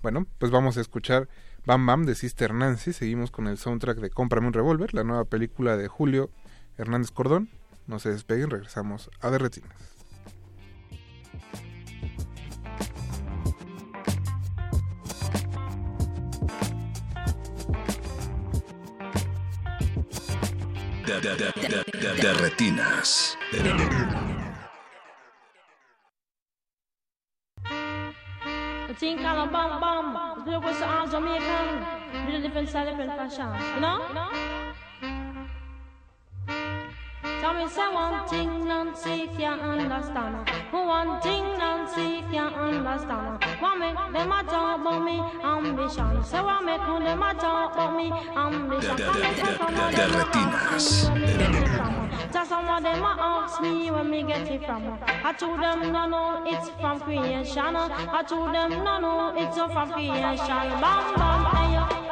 Bueno, 0.02 0.26
pues 0.38 0.50
vamos 0.50 0.76
a 0.76 0.80
escuchar 0.80 1.28
Bam 1.64 1.86
Bam 1.86 2.04
de 2.04 2.16
Sister 2.16 2.52
Nancy. 2.52 2.92
Seguimos 2.92 3.30
con 3.30 3.46
el 3.46 3.56
soundtrack 3.56 3.98
de 3.98 4.10
Cómprame 4.10 4.48
un 4.48 4.52
revólver, 4.52 4.94
la 4.94 5.04
nueva 5.04 5.26
película 5.26 5.76
de 5.76 5.86
Julio 5.86 6.28
Hernández 6.76 7.12
Cordón. 7.12 7.50
No 7.86 8.00
se 8.00 8.10
despeguen, 8.10 8.50
regresamos 8.50 9.12
a 9.20 9.30
De 9.30 9.38
De, 21.24 21.34
de- 21.36 21.52
de- 22.20 22.34
retinas. 22.34 23.34
Think 28.98 29.20
of. 29.24 29.50
Look 30.46 30.64
what's 30.64 30.82
all 30.82 31.08
Jamaican. 31.08 31.80
Really? 32.26 32.48
Tell 37.44 37.52
me 37.52 37.68
say 37.68 37.92
one 37.92 38.26
thing 38.26 38.66
Nancy 38.66 39.28
can't 39.36 39.60
understand. 39.60 40.48
One 40.70 41.20
thing 41.20 41.44
Nancy 41.58 42.24
can't 42.32 42.54
understand. 42.54 43.44
What 43.60 43.78
make 43.78 43.96
them 44.14 44.32
a 44.32 44.42
talk 44.44 44.80
about 44.80 45.04
me 45.04 45.20
ambition? 45.44 46.24
Say 46.24 46.40
what 46.40 46.64
make 46.64 46.80
them 46.80 47.22
a 47.22 47.34
talk 47.34 47.74
about 47.74 47.96
me 47.96 48.10
ambition? 48.34 48.96
De 48.96 50.04
retinas. 50.16 51.10
Just 52.32 52.48
some 52.48 52.66
of 52.66 52.82
them 52.82 53.04
ask 53.04 53.60
me 53.60 53.90
where 53.90 54.04
me 54.04 54.22
get 54.22 54.48
it 54.48 54.64
from. 54.64 54.98
I 55.04 55.34
told 55.34 55.60
them 55.60 55.92
no 55.92 56.06
no 56.06 56.44
it's 56.46 56.70
from 56.80 56.98
creation. 57.00 57.76
I 57.76 58.24
told 58.26 58.54
them 58.54 58.70
no 58.70 58.98
no 58.98 59.34
it's 59.36 59.54
from 59.54 59.92
creation. 59.92 60.80
Bam 60.80 61.14
bam 61.14 61.44
hey 61.56 62.04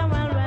i'm 0.00 0.10
someone 0.10 0.37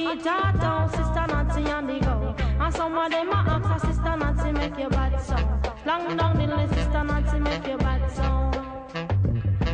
sweet 0.00 0.26
heart 0.26 0.60
down, 0.60 0.88
sister 0.88 1.26
Nancy 1.28 1.70
and 1.70 1.88
the 1.88 1.98
go. 2.00 2.34
And 2.60 2.74
some 2.74 2.96
of 2.96 3.10
them 3.10 3.30
are 3.30 3.48
ask 3.48 3.86
sister 3.86 4.16
Nancy 4.16 4.52
make 4.52 4.78
your 4.78 4.90
bad 4.90 5.20
song. 5.20 5.62
Long 5.86 6.16
down 6.16 6.36
the 6.38 6.46
list, 6.46 6.74
sister 6.74 7.04
Nancy 7.04 7.38
make 7.38 7.66
your 7.66 7.78
bad 7.78 8.02
song. 8.16 8.52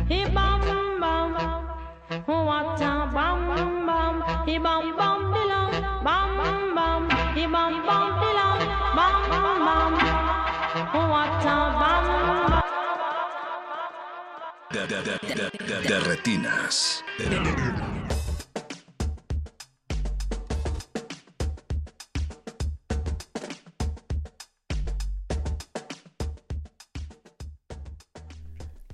He 0.07 0.25
bam 0.25 0.61
bam, 0.99 1.37
what 2.25 2.81
a 2.81 3.09
bam 3.13 3.85
bam. 3.87 4.47
He 4.47 4.57
bam 4.57 4.95
bam 4.97 5.19
belong, 5.31 5.71
bam 6.03 6.75
bam. 6.75 7.09
He 7.35 7.45
bam 7.53 7.73
bam 7.87 8.09
belong, 8.21 8.61
bam 8.97 9.15
bam. 9.65 9.93
What 11.11 11.45
a 11.45 11.57
bam 11.79 12.05
bam. 12.49 12.63
De, 14.71 14.85
de, 14.87 15.01
de, 15.87 15.99
retinas. 16.09 17.03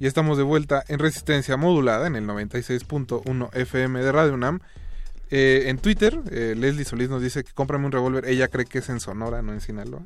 Ya 0.03 0.09
estamos 0.09 0.37
de 0.37 0.43
vuelta 0.43 0.83
en 0.89 0.99
resistencia 0.99 1.55
modulada 1.55 2.07
en 2.07 2.17
el 2.17 2.27
96.1 2.27 3.49
FM 3.53 4.01
de 4.01 4.11
Radio 4.11 4.33
UNAM. 4.33 4.59
Eh, 5.29 5.63
en 5.67 5.77
Twitter, 5.77 6.19
eh, 6.29 6.55
Leslie 6.57 6.83
Solís 6.83 7.07
nos 7.07 7.21
dice 7.21 7.45
que 7.45 7.53
cómprame 7.53 7.85
un 7.85 7.93
revólver. 7.93 8.25
Ella 8.25 8.49
cree 8.49 8.65
que 8.65 8.79
es 8.79 8.89
en 8.89 8.99
Sonora, 8.99 9.41
no 9.41 9.53
en 9.53 9.61
Sinaloa. 9.61 10.01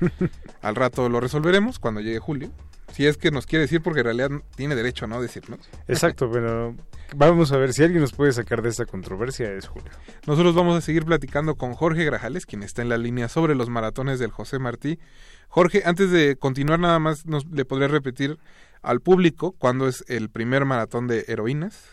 Al 0.62 0.74
rato 0.74 1.08
lo 1.08 1.20
resolveremos 1.20 1.78
cuando 1.78 2.00
llegue 2.00 2.18
Julio. 2.18 2.50
Si 2.92 3.06
es 3.06 3.18
que 3.18 3.30
nos 3.30 3.46
quiere 3.46 3.66
decir, 3.66 3.80
porque 3.82 4.00
en 4.00 4.06
realidad 4.06 4.30
tiene 4.56 4.74
derecho 4.74 5.04
a 5.04 5.08
no 5.08 5.22
decirnos. 5.22 5.60
Exacto, 5.86 6.28
pero 6.32 6.74
vamos 7.14 7.52
a 7.52 7.56
ver 7.56 7.72
si 7.72 7.84
alguien 7.84 8.00
nos 8.00 8.12
puede 8.12 8.32
sacar 8.32 8.62
de 8.62 8.70
esta 8.70 8.84
controversia 8.84 9.52
es 9.52 9.68
Julio. 9.68 9.92
Nosotros 10.26 10.56
vamos 10.56 10.76
a 10.76 10.80
seguir 10.80 11.04
platicando 11.04 11.54
con 11.54 11.74
Jorge 11.74 12.04
Grajales, 12.04 12.46
quien 12.46 12.64
está 12.64 12.82
en 12.82 12.88
la 12.88 12.98
línea 12.98 13.28
sobre 13.28 13.54
los 13.54 13.68
maratones 13.68 14.18
del 14.18 14.32
José 14.32 14.58
Martí. 14.58 14.98
Jorge, 15.46 15.82
antes 15.84 16.10
de 16.10 16.34
continuar 16.34 16.80
nada 16.80 16.98
más, 16.98 17.26
nos, 17.26 17.46
¿le 17.46 17.64
podría 17.64 17.86
repetir 17.86 18.38
al 18.82 19.00
público 19.00 19.52
cuándo 19.58 19.88
es 19.88 20.04
el 20.08 20.30
primer 20.30 20.64
maratón 20.64 21.06
de 21.06 21.24
heroínas? 21.28 21.90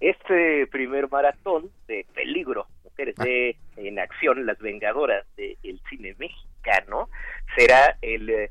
Este 0.00 0.66
primer 0.66 1.08
maratón 1.10 1.70
de 1.88 2.04
peligro, 2.14 2.66
mujeres 2.84 3.14
Ah. 3.18 3.24
de 3.24 3.56
en 3.76 3.98
acción, 3.98 4.44
las 4.46 4.58
vengadoras 4.58 5.24
del 5.36 5.80
cine 5.88 6.14
mexicano, 6.18 7.08
será 7.56 7.96
el 8.02 8.28
eh, 8.28 8.50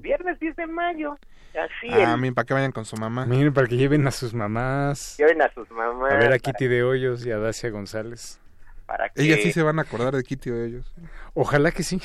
viernes 0.00 0.38
10 0.40 0.56
de 0.56 0.66
mayo. 0.66 1.18
Así, 1.54 1.88
Ah, 1.92 2.12
el- 2.14 2.18
miren, 2.20 2.34
para 2.34 2.44
que 2.46 2.54
vayan 2.54 2.72
con 2.72 2.84
su 2.84 2.96
mamá. 2.96 3.26
Miren, 3.26 3.52
para 3.52 3.66
que 3.66 3.76
lleven 3.76 4.06
a 4.06 4.10
sus 4.10 4.32
mamás. 4.34 5.16
lleven 5.18 5.42
a 5.42 5.52
sus 5.52 5.70
mamás. 5.70 6.12
A 6.12 6.16
ver 6.16 6.24
a 6.26 6.28
para- 6.28 6.38
Kitty 6.38 6.68
de 6.68 6.82
Hoyos 6.82 7.24
y 7.26 7.30
a 7.32 7.38
Dacia 7.38 7.70
González. 7.70 8.40
para 8.86 9.08
que 9.10 9.22
Ellas 9.22 9.40
sí 9.42 9.52
se 9.52 9.62
van 9.62 9.78
a 9.78 9.82
acordar 9.82 10.14
de 10.14 10.22
Kitty 10.22 10.50
o 10.50 10.54
de 10.56 10.66
ellos. 10.68 10.94
Ojalá 11.34 11.70
que 11.72 11.82
sí. 11.82 12.00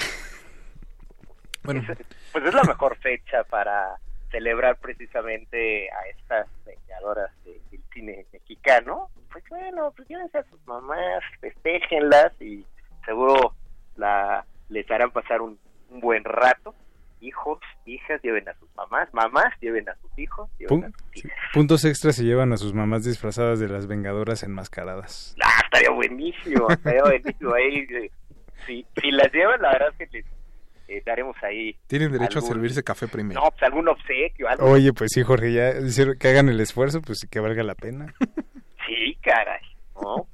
Bueno, 1.64 1.81
pues 2.34 2.44
es 2.45 2.53
la 2.53 2.64
mejor 2.64 2.98
fecha 2.98 3.44
para 3.45 3.95
celebrar 4.34 4.77
precisamente 4.77 5.89
a 5.91 6.07
estas 6.10 6.47
vengadoras 6.65 7.30
de- 7.45 7.61
del 7.72 7.81
cine 7.93 8.26
mexicano. 8.34 9.10
Pues 9.31 9.43
bueno, 9.49 9.93
pues 9.95 10.07
llévense 10.10 10.39
a 10.39 10.43
sus 10.49 10.60
mamás, 10.68 11.23
festéjenlas 11.39 12.34
y 12.41 12.65
seguro 13.05 13.53
la 13.95 14.43
les 14.69 14.89
harán 14.89 15.11
pasar 15.11 15.41
un, 15.41 15.57
un 15.91 15.99
buen 15.99 16.23
rato. 16.23 16.73
Hijos, 17.22 17.60
hijas, 17.85 18.22
lleven 18.22 18.49
a 18.49 18.53
sus 18.55 18.68
mamás, 18.76 19.07
mamás, 19.14 19.53
lleven 19.61 19.88
a 19.88 19.95
sus 19.95 20.18
hijos, 20.19 20.49
lleven 20.60 20.84
a 20.85 20.89
sus 20.89 21.18
hijas. 21.26 21.31
Puntos 21.53 21.85
extras 21.85 22.15
se 22.18 22.23
llevan 22.23 22.51
a 22.51 22.57
sus 22.57 22.73
mamás 22.73 23.05
disfrazadas 23.05 23.60
de 23.61 23.69
las 23.69 23.88
vengadoras 23.88 24.43
enmascaradas. 24.43 25.35
Ah, 25.41 25.61
estaría 25.64 25.91
buenísimo, 25.91 26.68
estaría 26.69 27.03
buenísimo 27.03 27.53
ahí. 27.53 27.88
eh, 27.91 28.11
Si, 28.65 28.85
si 28.99 29.11
las 29.11 29.31
llevan, 29.31 29.61
la 29.61 29.72
verdad 29.72 29.89
es 29.97 30.10
que 30.10 30.18
les 30.18 30.26
eh, 30.98 31.03
daremos 31.06 31.36
ahí 31.44 31.76
tienen 31.88 32.11
derecho 32.11 32.40
algún- 32.40 32.52
a 32.52 32.53
servirse 32.53 32.84
café 32.84 33.07
primero. 33.07 33.41
No, 33.41 33.49
pues 33.52 33.64
algún 33.64 33.88
obsequio, 33.88 34.48
algo. 34.49 34.65
Oye, 34.72 34.94
pues 34.94 35.11
sí, 35.14 35.24
Jorge, 35.24 35.52
ya 35.53 35.74
que 36.20 36.28
hagan 36.28 36.49
el 36.49 36.60
esfuerzo, 36.60 37.02
pues 37.02 37.20
sí 37.20 37.28
que 37.28 37.40
valga 37.40 37.64
la 37.64 37.76
pena. 37.76 38.14
Sí, 38.86 39.15
caray. 39.22 39.61
¿no? 39.95 40.28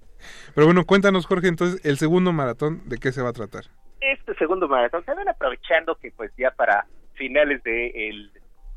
Pero 0.56 0.66
bueno, 0.66 0.84
cuéntanos, 0.86 1.28
Jorge, 1.28 1.48
entonces, 1.48 1.86
el 1.86 1.98
segundo 1.98 2.34
maratón, 2.34 2.82
¿de 2.90 2.98
qué 2.98 3.12
se 3.12 3.22
va 3.22 3.30
a 3.30 3.34
tratar? 3.34 3.66
este 4.02 4.34
segundo 4.36 4.68
maratón 4.68 5.04
se 5.06 5.14
van 5.14 5.28
aprovechando 5.28 5.94
que 5.96 6.10
pues 6.12 6.32
ya 6.38 6.52
para 6.52 6.86
finales 7.16 7.62
del 7.64 8.32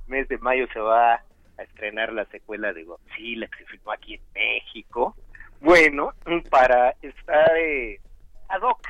mes 0.09 0.26
de 0.28 0.36
mayo 0.38 0.66
se 0.72 0.80
va 0.80 1.14
a 1.14 1.62
estrenar 1.62 2.12
la 2.12 2.24
secuela 2.26 2.72
de 2.72 2.82
Godzilla 2.84 3.46
que 3.46 3.59
se 3.59 3.70
filmó 3.70 3.92
aquí 3.92 4.14
en 4.14 4.20
México. 4.34 5.16
Bueno, 5.60 6.10
para 6.50 6.90
estar 7.02 7.56
eh, 7.56 8.00
ad 8.48 8.60
hoc 8.62 8.80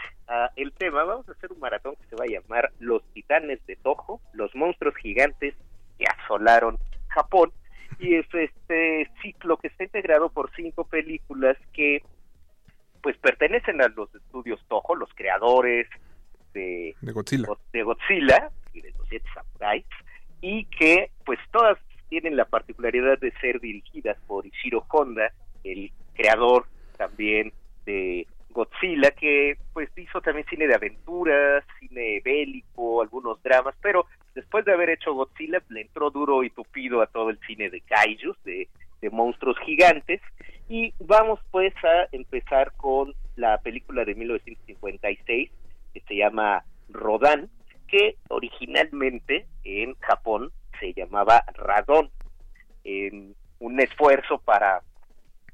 el 0.57 0.73
tema, 0.73 1.05
vamos 1.05 1.29
a 1.29 1.33
hacer 1.33 1.53
un 1.53 1.61
maratón 1.61 1.97
que 1.97 2.07
se 2.09 2.17
va 2.17 2.25
a 2.25 2.29
llamar 2.29 2.73
Los 2.79 3.03
Titanes 3.13 3.65
de 3.67 3.77
Toho, 3.77 4.21
los 4.33 4.55
monstruos 4.55 4.95
gigantes 4.97 5.55
que 5.99 6.05
asolaron 6.07 6.79
Japón. 7.09 7.53
Y 7.99 8.15
es 8.17 8.27
este 8.33 9.11
ciclo 9.23 9.57
que 9.59 9.69
está 9.69 9.85
integrado 9.85 10.31
por 10.31 10.51
cinco 10.57 10.85
películas 10.85 11.57
que 11.73 12.03
pues 13.03 13.17
pertenecen 13.19 13.83
a 13.83 13.89
los 13.89 14.15
estudios 14.15 14.61
Toho, 14.69 14.95
los 14.95 15.13
creadores 15.15 15.89
de, 16.55 16.95
De 17.01 17.13
Godzilla. 17.13 17.49
de 17.73 17.83
Godzilla 17.83 18.51
y 18.73 18.81
de 18.81 18.91
los 18.93 19.09
siete 19.09 19.27
samuráis 19.35 19.87
y 20.41 20.65
que 20.67 21.11
pues 21.25 21.39
todas 21.51 21.79
tienen 22.09 22.37
la 22.37 22.45
particularidad 22.45 23.19
de 23.19 23.33
ser 23.41 23.61
dirigidas 23.61 24.19
por 24.27 24.47
Ishiro 24.47 24.85
Honda, 24.91 25.33
el 25.65 25.91
creador 26.15 26.67
también 26.97 27.53
de 27.87 28.27
Godzilla, 28.51 29.11
que 29.13 29.57
hizo 30.13 30.21
también 30.21 30.47
cine 30.49 30.67
de 30.67 30.75
aventuras, 30.75 31.65
cine 31.79 32.21
bélico, 32.23 33.01
algunos 33.01 33.43
dramas, 33.43 33.75
pero 33.81 34.07
después 34.35 34.65
de 34.65 34.73
haber 34.73 34.91
hecho 34.91 35.15
Godzilla 35.15 35.63
le 35.71 35.83
entró 35.83 36.11
duro 36.11 36.45
y 36.45 36.51
tupido 36.51 37.01
a 37.01 37.07
todo 37.07 37.31
el 37.31 37.39
cine 37.47 37.71
de 37.71 37.81
kaijus, 37.81 38.37
de, 38.45 38.69
de 39.01 39.11
monstruos 39.11 39.57
gigantes, 39.65 40.21
y 40.69 40.93
vamos 41.01 41.41
pues 41.51 41.75
a 41.85 42.09
empezar 42.13 42.73
con 42.77 43.15
la 43.37 43.59
película 43.59 44.05
de 44.05 44.15
1956 44.15 45.51
que 45.95 46.01
se 46.01 46.17
llama 46.17 46.65
Rodan, 46.91 47.49
que 47.89 48.17
originalmente 48.29 49.47
en 49.65 49.95
Japón 50.01 50.53
se 50.79 50.93
llamaba 50.93 51.45
Radon. 51.55 52.11
En 52.85 53.37
un 53.61 53.81
esfuerzo 53.81 54.39
para 54.39 54.83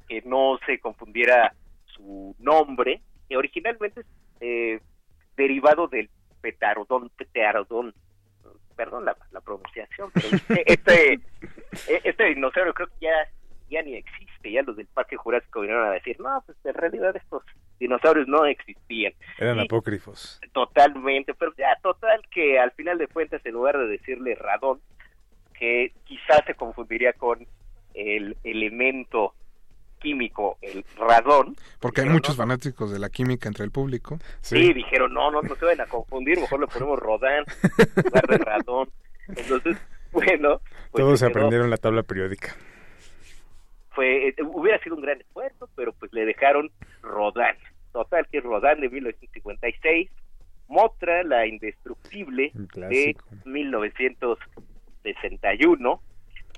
que 0.09 0.23
no 0.23 0.59
se 0.65 0.81
confundiera 0.81 1.53
su 1.85 2.35
nombre, 2.39 3.03
que 3.29 3.37
originalmente 3.37 4.01
es 4.01 4.07
eh, 4.41 4.81
derivado 5.37 5.89
del 5.89 6.11
petarodón, 6.41 7.11
pterodón, 7.11 7.95
perdón 8.77 9.05
la, 9.05 9.17
la 9.33 9.41
pronunciación, 9.41 10.11
pero 10.13 10.29
este, 10.67 10.73
este, 10.73 11.21
este 12.05 12.25
dinosaurio 12.25 12.75
creo 12.75 12.89
que 12.89 13.07
ya, 13.07 13.29
ya 13.69 13.83
ni 13.83 13.95
existe, 13.95 14.53
ya 14.53 14.63
los 14.63 14.77
del 14.77 14.87
Parque 14.87 15.17
Jurásico 15.17 15.61
vinieron 15.61 15.87
a 15.87 15.93
decir, 15.93 16.19
no, 16.21 16.43
pues 16.47 16.57
en 16.65 16.75
realidad 16.75 17.17
estos 17.17 17.43
dinosaurios 17.79 18.17
no 18.29 18.45
existían. 18.47 19.13
Eran 19.39 19.59
Y- 19.59 19.63
apócrifos. 19.65 20.41
Totalmente, 20.53 21.35
pero 21.35 21.53
ya 21.57 21.77
total 21.83 22.21
que 22.31 22.59
al 22.59 22.71
final 22.73 22.99
de 22.99 23.09
cuentas 23.09 23.45
en 23.45 23.53
lugar 23.55 23.77
de 23.79 23.87
decirle 23.89 24.35
radón, 24.35 24.81
que 25.59 25.93
quizás 26.05 26.43
se 26.47 26.55
confundiría 26.55 27.13
con 27.15 27.47
el 27.95 28.37
elemento 28.45 29.35
químico, 29.99 30.57
el 30.63 30.85
radón, 30.97 31.57
Porque 31.81 32.03
hay 32.03 32.09
muchos 32.09 32.37
fanáticos 32.37 32.93
de 32.93 33.01
la 33.01 33.09
química 33.11 33.49
entre 33.49 33.65
el 33.65 33.73
público. 33.73 34.19
sí, 34.41 34.73
dijeron, 34.73 35.13
no, 35.13 35.33
no, 35.33 35.43
no 35.43 35.57
se 35.57 35.65
vayan 35.65 35.81
a 35.81 35.87
confundir, 35.91 36.39
mejor 36.39 36.61
le 36.61 36.69
ponemos 36.69 36.99
rodán 37.01 37.45
en 37.97 38.05
lugar 38.05 38.27
de 38.29 38.39
radón. 38.39 38.89
Entonces, 39.27 39.77
bueno, 40.13 40.61
pues 40.93 41.03
Todos 41.05 41.19
se 41.19 41.27
quedó- 41.27 41.31
aprendieron 41.33 41.71
la 41.71 41.77
tabla 41.79 42.05
periódica. 42.05 42.55
fue 43.91 44.29
eh, 44.29 44.35
hubiera 44.45 44.79
sido 44.85 44.95
un 44.95 45.03
gran 45.03 45.21
esfuerzo, 45.21 45.69
pero 45.75 45.93
pues 45.95 46.13
le 46.13 46.25
dejaron 46.25 46.71
Rodán. 47.03 47.57
Total 47.99 48.27
que 48.29 48.39
es 48.39 48.45
Rodán 48.45 48.81
de 48.81 48.89
1956, 48.89 50.09
Motra 50.69 51.25
la 51.25 51.49
indestructible 51.49 52.53
de 52.55 52.67
clásico. 52.69 53.25
1961, 53.45 56.01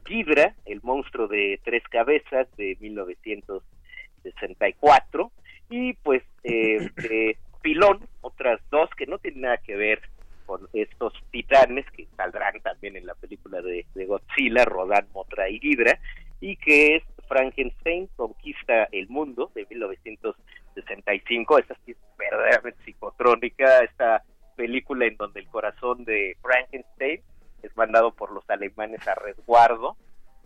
Ghidra, 0.05 0.55
el 0.67 0.83
monstruo 0.83 1.29
de 1.29 1.59
tres 1.65 1.83
cabezas 1.85 2.47
de 2.59 2.77
1964 2.79 5.33
y 5.71 5.95
pues 5.95 6.23
eh, 6.45 6.91
de 6.97 7.39
Pilón, 7.63 8.07
otras 8.21 8.61
dos 8.71 8.91
que 8.91 9.07
no 9.07 9.17
tienen 9.17 9.41
nada 9.41 9.57
que 9.57 9.77
ver 9.77 10.03
con 10.45 10.69
estos 10.75 11.15
titanes 11.31 11.91
que 11.93 12.07
saldrán 12.19 12.61
también 12.61 12.97
en 12.97 13.07
la 13.07 13.15
película 13.15 13.63
de, 13.63 13.87
de 13.95 14.05
Godzilla, 14.05 14.67
Rodan, 14.67 15.07
Motra 15.15 15.49
y 15.49 15.59
Ghidra, 15.59 15.99
y 16.39 16.57
que 16.57 16.97
es 16.97 17.03
Frankenstein 17.29 18.11
conquista 18.17 18.91
el 18.93 19.09
mundo 19.09 19.51
de 19.55 19.65
1965. 20.77 21.59
Esta 21.59 21.75
sí 21.85 21.93
es 21.93 21.99
verdaderamente 22.19 22.83
psicotrónica, 22.85 23.81
esta 23.81 24.23
película 24.57 25.07
en 25.07 25.17
donde 25.17 25.41
el 25.41 25.49
corazón 25.49 26.05
de 26.05 26.37
Frankenstein 26.43 27.23
es 27.63 27.77
mandado 27.77 28.13
por 28.13 28.31
los 28.33 28.49
alemanes 28.51 29.07
a 29.09 29.15
resguardo 29.15 29.97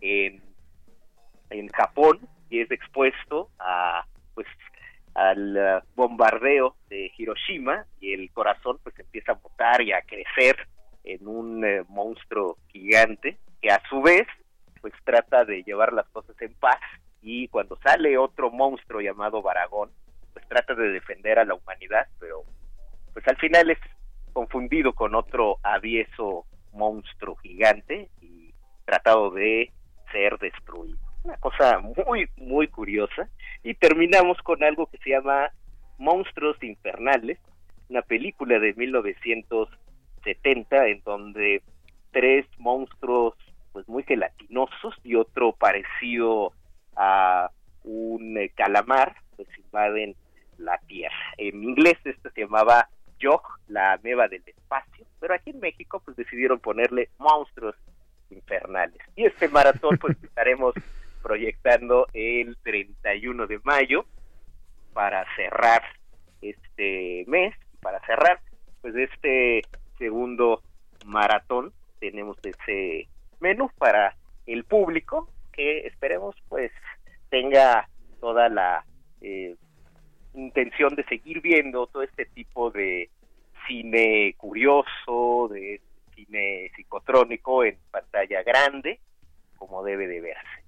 en, 0.01 0.41
en 1.49 1.67
Japón 1.69 2.19
y 2.49 2.61
es 2.61 2.71
expuesto 2.71 3.49
a 3.59 4.05
pues 4.33 4.47
al 5.15 5.57
uh, 5.57 5.81
bombardeo 5.95 6.75
de 6.89 7.11
Hiroshima 7.17 7.85
y 7.99 8.13
el 8.13 8.31
corazón 8.31 8.79
pues 8.83 8.97
empieza 8.99 9.33
a 9.33 9.39
mutar 9.41 9.81
y 9.81 9.93
a 9.93 10.01
crecer 10.01 10.67
en 11.03 11.27
un 11.27 11.63
eh, 11.63 11.83
monstruo 11.87 12.57
gigante 12.67 13.37
que 13.61 13.69
a 13.69 13.81
su 13.89 14.01
vez 14.01 14.27
pues 14.81 14.93
trata 15.03 15.45
de 15.45 15.63
llevar 15.63 15.93
las 15.93 16.07
cosas 16.09 16.39
en 16.41 16.53
paz 16.53 16.79
y 17.21 17.47
cuando 17.47 17.77
sale 17.77 18.17
otro 18.17 18.51
monstruo 18.51 19.01
llamado 19.01 19.41
Baragón 19.41 19.89
trata 20.47 20.75
de 20.75 20.89
defender 20.89 21.39
a 21.39 21.45
la 21.45 21.55
humanidad 21.55 22.07
pero 22.19 22.43
pues 23.13 23.27
al 23.27 23.37
final 23.37 23.69
es 23.69 23.79
confundido 24.33 24.93
con 24.93 25.15
otro 25.15 25.57
avieso 25.63 26.45
monstruo 26.73 27.37
gigante 27.37 28.09
y 28.21 28.53
tratado 28.83 29.31
de 29.31 29.71
ser 30.11 30.37
destruido. 30.37 30.99
Una 31.23 31.37
cosa 31.37 31.79
muy, 31.79 32.29
muy 32.37 32.67
curiosa. 32.67 33.29
Y 33.63 33.73
terminamos 33.75 34.37
con 34.43 34.61
algo 34.63 34.87
que 34.87 34.97
se 34.99 35.11
llama 35.11 35.51
Monstruos 35.97 36.61
Infernales, 36.61 37.39
una 37.89 38.01
película 38.01 38.59
de 38.59 38.73
1970 38.73 40.87
en 40.87 41.01
donde 41.03 41.61
tres 42.11 42.45
monstruos 42.57 43.35
pues 43.71 43.87
muy 43.87 44.03
gelatinosos 44.03 44.93
y 45.03 45.15
otro 45.15 45.53
parecido 45.53 46.51
a 46.95 47.49
un 47.83 48.37
eh, 48.37 48.51
calamar 48.55 49.15
pues 49.35 49.47
invaden 49.57 50.15
la 50.57 50.77
tierra. 50.87 51.15
En 51.37 51.63
inglés 51.63 51.97
esto 52.03 52.29
se 52.31 52.41
llamaba 52.41 52.89
Yog, 53.19 53.41
la 53.67 53.93
ameba 53.93 54.27
del 54.27 54.43
espacio, 54.45 55.05
pero 55.19 55.33
aquí 55.33 55.51
en 55.51 55.59
México 55.59 56.01
pues 56.03 56.17
decidieron 56.17 56.59
ponerle 56.59 57.09
monstruos 57.17 57.75
infernales. 58.29 58.99
Y 59.15 59.25
este 59.25 59.47
maratón 59.47 59.97
pues 59.97 60.17
estaremos 60.23 60.73
proyectando 61.21 62.07
el 62.13 62.57
31 62.63 63.47
de 63.47 63.59
mayo 63.63 64.05
para 64.93 65.25
cerrar 65.35 65.81
este 66.41 67.25
mes, 67.27 67.55
para 67.81 67.99
cerrar 68.05 68.39
pues 68.81 68.95
este 68.95 69.63
segundo 69.97 70.61
maratón 71.05 71.73
tenemos 71.99 72.37
ese 72.43 73.07
menú 73.39 73.69
para 73.77 74.15
el 74.45 74.63
público 74.63 75.29
que 75.51 75.87
esperemos 75.87 76.35
pues 76.49 76.71
tenga 77.29 77.89
toda 78.19 78.49
la 78.49 78.85
eh, 79.21 79.55
intención 80.35 80.95
de 80.95 81.03
seguir 81.05 81.41
viendo 81.41 81.87
todo 81.87 82.03
este 82.03 82.25
tipo 82.25 82.71
de 82.71 83.09
cine 83.67 84.35
curioso, 84.37 85.49
de 85.51 85.81
cine 86.13 86.71
psicotrónico 86.75 87.63
en 87.63 87.77
pantalla 87.91 88.43
grande, 88.43 88.99
como 89.57 89.83
debe 89.83 90.07
de 90.07 90.21
verse. 90.21 90.65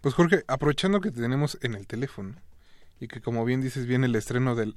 Pues 0.00 0.14
Jorge, 0.14 0.42
aprovechando 0.48 1.00
que 1.00 1.10
te 1.10 1.22
tenemos 1.22 1.58
en 1.62 1.74
el 1.74 1.86
teléfono 1.86 2.34
y 3.00 3.08
que 3.08 3.22
como 3.22 3.44
bien 3.46 3.62
dices 3.62 3.86
viene 3.86 4.04
el 4.04 4.14
estreno 4.14 4.54
de 4.54 4.74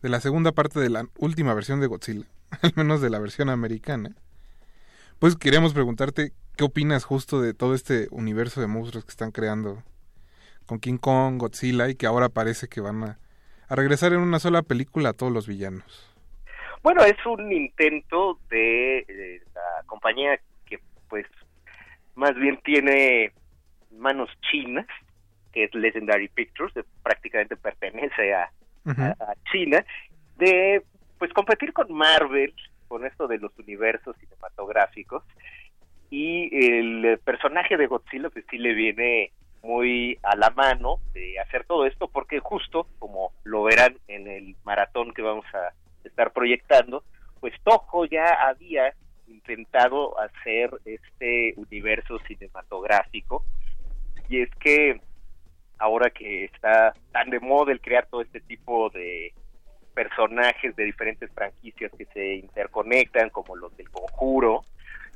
la 0.00 0.20
segunda 0.20 0.52
parte 0.52 0.80
de 0.80 0.88
la 0.88 1.06
última 1.18 1.52
versión 1.52 1.80
de 1.80 1.86
Godzilla, 1.86 2.24
al 2.62 2.72
menos 2.74 3.02
de 3.02 3.10
la 3.10 3.18
versión 3.18 3.50
americana, 3.50 4.16
pues 5.18 5.36
queríamos 5.36 5.74
preguntarte 5.74 6.32
qué 6.56 6.64
opinas 6.64 7.04
justo 7.04 7.42
de 7.42 7.52
todo 7.52 7.74
este 7.74 8.08
universo 8.10 8.62
de 8.62 8.66
monstruos 8.66 9.04
que 9.04 9.10
están 9.10 9.32
creando 9.32 9.82
con 10.66 10.78
King 10.78 10.98
Kong, 10.98 11.38
Godzilla 11.38 11.88
y 11.88 11.94
que 11.94 12.06
ahora 12.06 12.28
parece 12.28 12.68
que 12.68 12.80
van 12.80 13.02
a, 13.04 13.18
a 13.68 13.74
regresar 13.76 14.12
en 14.12 14.20
una 14.20 14.38
sola 14.38 14.62
película 14.62 15.10
a 15.10 15.12
todos 15.12 15.32
los 15.32 15.46
villanos. 15.46 16.10
Bueno, 16.82 17.02
es 17.04 17.16
un 17.26 17.50
intento 17.52 18.38
de, 18.50 19.40
la 19.54 19.82
compañía 19.86 20.38
que 20.66 20.78
pues 21.08 21.26
más 22.14 22.34
bien 22.34 22.58
tiene 22.64 23.32
manos 23.90 24.28
chinas, 24.50 24.86
que 25.52 25.64
es 25.64 25.74
Legendary 25.74 26.28
Pictures, 26.28 26.74
que 26.74 26.84
prácticamente 27.02 27.56
pertenece 27.56 28.34
a, 28.34 28.50
a- 28.86 29.16
a 29.20 29.34
China, 29.50 29.84
de 30.36 30.82
pues 31.18 31.32
competir 31.32 31.72
con 31.72 31.92
Marvel, 31.92 32.52
con 32.88 33.06
esto 33.06 33.26
de 33.28 33.38
los 33.38 33.56
universos 33.58 34.16
cinematográficos, 34.18 35.22
y 36.10 36.50
el 36.68 37.18
personaje 37.24 37.76
de 37.76 37.86
Godzilla 37.86 38.28
pues 38.30 38.44
sí 38.50 38.58
le 38.58 38.74
viene 38.74 39.32
muy 39.64 40.18
a 40.22 40.36
la 40.36 40.50
mano 40.50 41.00
de 41.12 41.40
hacer 41.40 41.64
todo 41.64 41.86
esto 41.86 42.08
porque 42.08 42.38
justo 42.38 42.86
como 42.98 43.32
lo 43.44 43.64
verán 43.64 43.96
en 44.08 44.28
el 44.28 44.56
maratón 44.64 45.12
que 45.12 45.22
vamos 45.22 45.46
a 45.54 45.72
estar 46.06 46.32
proyectando, 46.32 47.02
pues 47.40 47.54
Toho 47.64 48.04
ya 48.04 48.46
había 48.48 48.94
intentado 49.26 50.18
hacer 50.20 50.70
este 50.84 51.54
universo 51.56 52.18
cinematográfico. 52.28 53.44
Y 54.28 54.42
es 54.42 54.50
que 54.60 55.00
ahora 55.78 56.10
que 56.10 56.44
está 56.44 56.94
tan 57.12 57.30
de 57.30 57.40
moda 57.40 57.72
el 57.72 57.80
crear 57.80 58.06
todo 58.06 58.20
este 58.20 58.40
tipo 58.40 58.90
de 58.90 59.32
personajes 59.94 60.76
de 60.76 60.84
diferentes 60.84 61.30
franquicias 61.32 61.90
que 61.96 62.04
se 62.06 62.34
interconectan 62.34 63.30
como 63.30 63.56
los 63.56 63.74
del 63.76 63.88
conjuro 63.90 64.64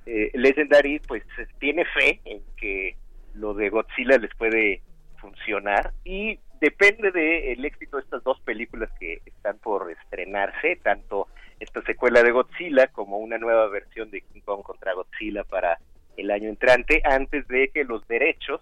eh, 0.09 0.31
Legendary 0.35 1.01
pues 1.01 1.23
tiene 1.59 1.85
fe 1.85 2.21
en 2.25 2.41
que 2.57 2.97
lo 3.39 3.55
de 3.55 3.71
Godzilla 3.71 4.19
les 4.19 4.35
puede 4.35 4.83
funcionar 5.21 5.93
y 6.05 6.39
depende 6.61 7.11
del 7.11 7.65
éxito 7.65 7.97
de 7.97 8.03
estas 8.03 8.23
dos 8.25 8.41
películas 8.41 8.91
que 8.99 9.21
están 9.25 9.59
por 9.59 9.91
estrenarse, 9.91 10.77
tanto 10.83 11.29
esta 11.61 11.83
secuela 11.83 12.23
de 12.23 12.31
Godzilla 12.31 12.89
como 12.89 13.19
una 13.19 13.39
nueva 13.39 13.69
versión 13.69 14.11
de 14.11 14.21
King 14.23 14.41
Kong 14.45 14.63
contra 14.63 14.95
Godzilla 14.95 15.45
para 15.45 15.79
el 16.17 16.31
año 16.31 16.49
entrante, 16.49 17.01
antes 17.05 17.47
de 17.49 17.69
que 17.69 17.85
los 17.85 18.07
derechos 18.09 18.61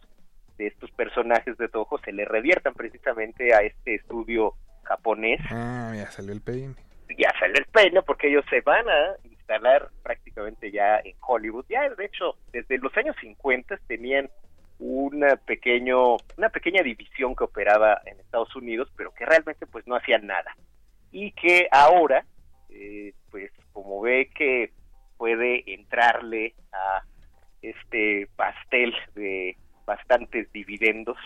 de 0.59 0.67
estos 0.67 0.91
personajes 0.93 1.57
de 1.59 1.69
Toho 1.69 1.99
se 2.05 2.13
le 2.13 2.25
reviertan 2.25 2.75
precisamente 2.75 3.55
a 3.55 3.61
este 3.61 3.97
estudio 3.97 4.55
japonés. 4.85 5.41
Ah, 5.51 5.93
ya 5.95 6.11
salió 6.11 6.33
el 6.33 6.41
peine. 6.41 6.75
Ya 7.19 7.33
sale 7.39 7.55
el 7.59 7.67
peine 7.67 8.03
porque 8.03 8.29
ellos 8.29 8.45
se 8.51 8.61
van 8.61 8.89
a 8.89 9.17
instalar 9.25 9.89
prácticamente 10.03 10.71
ya 10.71 10.99
en 10.99 11.15
Hollywood. 11.21 11.65
Ya, 11.69 11.89
de 11.89 12.05
hecho, 12.05 12.37
desde 12.53 12.79
los 12.79 12.95
años 12.97 13.17
50 13.21 13.79
tenían 13.87 14.29
una 14.79 15.37
pequeño 15.37 16.17
una 16.37 16.51
pequeña 16.51 16.83
división 16.83 17.35
que 17.35 17.45
operaba 17.45 18.01
en 18.05 18.21
Estados 18.21 18.55
Unidos 18.57 18.93
pero 18.97 19.13
que 19.13 19.25
realmente 19.25 19.67
pues 19.67 19.87
no 19.87 19.97
hacían 19.97 20.27
nada. 20.27 20.57
Y 21.13 21.33
que 21.33 21.69
ahora 21.71 22.25
eh, 22.71 23.15
pues 23.31 23.51
como 23.73 24.01
ve 24.03 24.31
que 24.35 24.73
puede 25.17 25.63
entrarle 25.73 26.55
a 26.73 27.03
este 27.63 28.29
pastel 28.37 28.95
de 29.15 29.57
bastantes 29.87 30.51
dividendos 30.53 31.17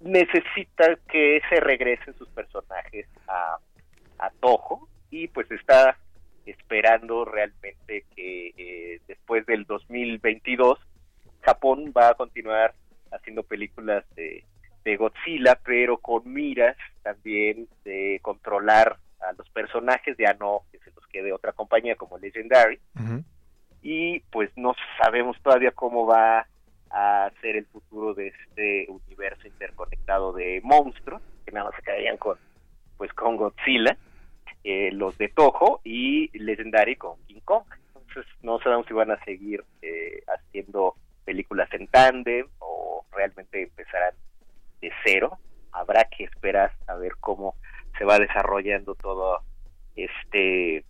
necesita 0.00 0.96
que 1.08 1.40
se 1.48 1.60
regresen 1.60 2.14
sus 2.14 2.28
personajes 2.30 3.06
a, 3.26 3.58
a 4.18 4.30
Toho 4.40 4.88
y 5.10 5.28
pues 5.28 5.50
está 5.50 5.96
esperando 6.44 7.24
realmente 7.24 8.04
que 8.14 8.52
eh, 8.56 9.00
después 9.06 9.46
del 9.46 9.64
2022 9.64 10.78
Japón 11.44 11.92
va 11.96 12.10
a 12.10 12.14
continuar 12.14 12.74
haciendo 13.10 13.42
películas 13.42 14.04
de, 14.14 14.44
de 14.84 14.96
Godzilla, 14.96 15.58
pero 15.64 15.98
con 15.98 16.32
miras 16.32 16.76
también 17.02 17.68
de 17.84 18.18
controlar 18.22 18.98
a 19.20 19.32
los 19.32 19.48
personajes, 19.50 20.16
ya 20.18 20.34
no 20.34 20.62
que 20.70 20.78
se 20.78 20.90
los 20.92 21.06
quede 21.06 21.32
otra 21.32 21.52
compañía 21.52 21.96
como 21.96 22.18
Legendary. 22.18 22.78
Y 23.82 24.20
pues 24.30 24.50
no 24.56 24.74
sabemos 25.02 25.36
todavía 25.42 25.70
cómo 25.72 26.06
va 26.06 26.46
a 26.90 27.30
ser 27.40 27.56
el 27.56 27.66
futuro 27.66 28.14
de 28.14 28.28
este 28.28 28.86
universo 28.88 29.46
interconectado 29.46 30.32
de 30.32 30.60
monstruos, 30.62 31.22
que 31.44 31.52
nada 31.52 31.66
más 31.66 31.76
se 31.76 31.82
quedarían 31.82 32.16
con, 32.16 32.38
pues 32.96 33.12
con 33.12 33.36
Godzilla, 33.36 33.96
eh, 34.62 34.90
los 34.92 35.18
de 35.18 35.28
Toho 35.28 35.80
y 35.84 36.36
Legendary 36.38 36.96
con 36.96 37.18
King 37.26 37.40
Kong. 37.44 37.64
Entonces 37.94 38.24
no 38.42 38.58
sabemos 38.60 38.86
si 38.86 38.94
van 38.94 39.10
a 39.10 39.22
seguir 39.24 39.64
eh, 39.82 40.22
haciendo 40.28 40.94
películas 41.24 41.68
en 41.72 41.86
tándem 41.88 42.46
o 42.58 43.04
realmente 43.12 43.62
empezarán 43.62 44.14
de 44.80 44.90
cero. 45.04 45.38
Habrá 45.72 46.04
que 46.04 46.24
esperar 46.24 46.72
a 46.86 46.94
ver 46.94 47.12
cómo 47.20 47.54
se 47.98 48.04
va 48.04 48.18
desarrollando 48.18 48.94
todo 48.94 49.40
este 49.96 50.84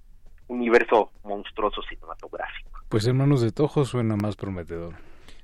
universo 0.48 1.11
monstruoso 1.23 1.82
cinematográfico. 1.82 2.70
Pues 2.89 3.06
Hermanos 3.06 3.40
de 3.40 3.52
Toho 3.52 3.85
suena 3.85 4.16
más 4.16 4.36
prometedor. 4.36 4.94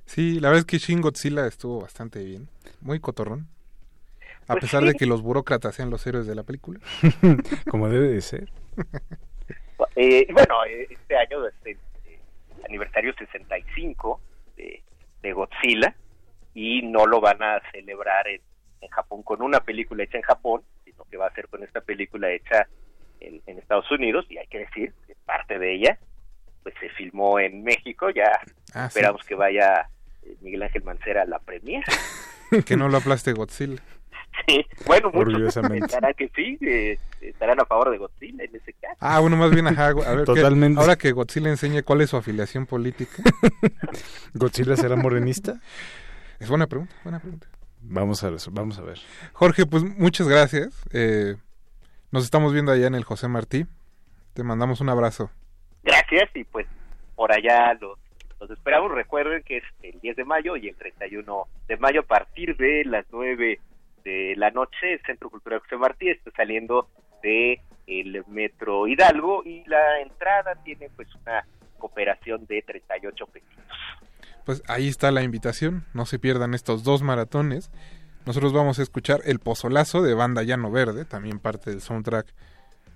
Sí, 0.05 0.41
la 0.41 0.49
verdad 0.49 0.61
es 0.61 0.65
que 0.67 0.79
Shin 0.79 1.01
Godzilla 1.01 1.47
estuvo 1.47 1.81
bastante 1.83 2.23
bien. 2.25 2.49
Muy 2.81 3.01
cotorrón. 3.01 3.49
A 4.49 4.55
Pues 4.55 4.63
pesar 4.65 4.83
sí. 4.83 4.89
de 4.89 4.95
que 4.95 5.07
los 5.07 5.23
burócratas 5.23 5.75
sean 5.75 5.91
los 5.91 6.05
héroes 6.07 6.27
de 6.27 6.35
la 6.35 6.43
película. 6.43 6.81
Como 7.71 7.89
debe 7.89 8.09
de 8.09 8.21
ser. 8.21 8.49
Eh, 9.97 10.27
bueno, 10.33 10.55
este 10.65 11.17
año 11.17 11.47
es 11.47 11.55
el 11.65 11.77
eh, 12.05 12.19
aniversario 12.69 13.13
65 13.15 14.21
de, 15.23 15.33
Godzilla 15.33 15.95
y 16.55 16.83
no 16.83 17.07
lo 17.07 17.21
van 17.21 17.43
a 17.43 17.61
celebrar 17.73 18.27
en, 18.29 18.41
en 18.81 18.89
Japón 18.89 19.23
con 19.23 19.43
una 19.43 19.61
película 19.61 20.05
hecha 20.05 20.19
en 20.19 20.25
Japón, 20.25 20.63
sino 20.85 21.05
que 21.05 21.17
va 21.17 21.27
a 21.27 21.35
ser 21.35 21.49
con 21.49 21.63
esta 21.63 21.81
película 21.81 22.31
hecha 22.31 22.67
en, 23.21 23.41
en 23.47 23.59
Estados 23.59 23.91
Unidos 23.91 24.27
y 24.29 24.39
hay 24.39 24.47
que 24.47 24.61
decir 24.61 24.93
que 25.07 25.15
parte 25.25 25.59
de 25.59 25.75
ella 25.75 25.99
pues 26.63 26.75
se 26.79 26.91
filmó 26.91 27.39
en 27.39 27.63
México, 27.63 28.11
ya 28.11 28.41
Ah, 28.75 28.87
esperamos 28.87 29.23
que 29.25 29.35
vaya 29.35 29.89
eh, 30.23 30.37
Miguel 30.41 30.63
Ángel 30.63 30.83
Mancera 30.85 31.23
a 31.23 31.27
la 31.27 31.39
premier. 31.39 31.85
que 32.67 32.77
no 32.77 32.89
lo 32.89 32.99
aplaste 32.99 33.33
Godzilla. 33.33 33.83
Sí, 34.47 34.65
bueno, 34.87 35.11
muchos 35.13 35.35
Orgullosamente. 35.35 35.81
pensarán 35.81 36.15
que 36.15 36.29
sí, 36.35 36.59
eh, 36.63 36.99
estarán 37.21 37.61
a 37.61 37.65
favor 37.65 37.91
de 37.91 37.99
Godzilla 37.99 38.45
en 38.45 38.57
ese 38.57 38.73
caso. 38.75 38.97
Ah, 39.01 39.21
bueno, 39.21 39.37
más 39.37 39.51
bien, 39.51 39.67
ajá. 39.67 39.89
A 39.89 39.93
ver, 39.95 40.19
que- 40.21 40.25
Totalmente. 40.25 40.81
ahora 40.81 40.97
que 40.97 41.13
Godzilla 41.13 41.49
enseñe 41.51 41.83
cuál 41.83 42.01
es 42.01 42.11
su 42.11 42.17
afiliación 42.17 42.67
política. 42.67 43.23
¿Godzilla 44.35 44.77
será 44.77 44.97
morenista? 44.97 45.61
Es 46.39 46.49
buena 46.49 46.67
pregunta, 46.67 46.95
buena 47.05 47.21
pregunta. 47.21 47.47
Vamos 47.83 48.23
a, 48.25 48.31
vamos 48.51 48.79
a 48.79 48.83
ver. 48.83 48.99
Jorge, 49.33 49.67
pues 49.67 49.83
muchas 49.85 50.29
gracias. 50.29 50.69
Eh, 50.93 51.37
nos 52.11 52.25
estamos 52.25 52.53
viendo 52.53 52.73
allá 52.73 52.87
en 52.87 52.95
el 52.95 53.05
José 53.05 53.29
Martí. 53.29 53.67
Te 54.35 54.43
mandamos 54.45 54.81
un 54.81 54.89
abrazo. 54.91 55.31
Gracias 55.83 56.29
y 56.35 56.45
pues 56.45 56.67
por 57.17 57.33
allá 57.33 57.75
los, 57.81 57.99
los 58.41 58.51
esperamos. 58.51 58.93
Recuerden 58.93 59.43
que 59.43 59.59
es 59.59 59.65
el 59.83 59.99
10 60.01 60.17
de 60.17 60.25
mayo 60.25 60.57
y 60.57 60.69
el 60.69 60.77
31 60.77 61.45
de 61.69 61.77
mayo 61.79 62.01
a 62.01 62.05
partir 62.05 62.57
de 62.57 62.85
las 62.85 63.07
9 63.11 63.59
de 64.05 64.35
la 64.37 64.51
noche, 64.51 64.95
el 64.95 65.03
Centro 65.03 65.31
Cultural 65.31 65.61
José 65.61 65.77
Martí 65.77 66.09
está 66.09 66.31
saliendo 66.33 66.89
de 67.23 67.61
el 67.87 68.25
Metro 68.29 68.87
Hidalgo 68.87 69.43
y 69.45 69.65
la 69.67 70.01
entrada 70.01 70.55
tiene 70.65 70.91
pues 70.95 71.09
una 71.17 71.45
cooperación 71.79 72.47
de 72.47 72.63
38 72.63 73.27
pesitos. 73.27 73.57
Pues 74.45 74.63
ahí 74.69 74.89
está 74.89 75.11
la 75.11 75.23
invitación, 75.23 75.85
no 75.95 76.07
se 76.07 76.19
pierdan 76.19 76.55
estos 76.55 76.85
dos 76.85 77.03
maratones. 77.03 77.71
Nosotros 78.27 78.53
vamos 78.53 78.79
a 78.79 78.83
escuchar 78.83 79.21
El 79.25 79.39
Pozolazo 79.39 80.03
de 80.03 80.15
Banda 80.15 80.43
Llano 80.43 80.71
Verde, 80.71 81.05
también 81.05 81.39
parte 81.39 81.71
del 81.71 81.81
soundtrack 81.81 82.27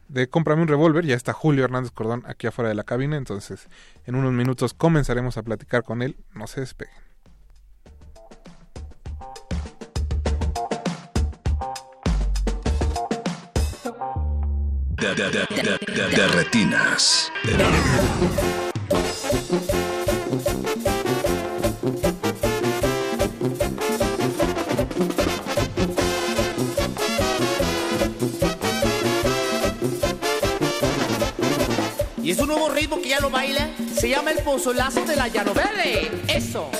de 0.09 0.29
Cómprame 0.29 0.63
un 0.63 0.69
revólver. 0.69 1.05
Ya 1.05 1.17
está 1.17 1.33
Julio 1.33 1.65
Hernández 1.65 1.91
Cordón 1.91 2.23
aquí 2.27 2.47
afuera 2.47 2.69
de 2.69 2.75
la 2.75 2.85
cabina, 2.85 3.17
entonces 3.17 3.69
en 4.07 4.15
unos 4.15 4.33
minutos 4.33 4.75
comenzaremos 4.75 5.37
a 5.39 5.43
platicar 5.43 5.83
con 5.83 6.03
él. 6.03 6.17
No 6.35 6.47
se 6.47 6.61
despeguen. 6.61 7.04
De, 15.05 15.15
de, 15.15 16.09
de, 16.09 16.29
retinas. 16.29 17.31
Y 32.23 32.31
es 32.31 32.39
un 32.39 32.47
nuevo 32.49 32.71
ritmo 32.71 33.03
que 33.03 33.11
ya 33.11 33.21
lo 33.21 33.29
baila. 33.29 33.69
Se 33.95 34.09
llama 34.09 34.31
el 34.31 34.39
pozolazo 34.39 35.05
de 35.05 35.17
la 35.17 35.29
Llano 35.29 35.53
Verde. 35.53 36.11
Eso. 36.29 36.71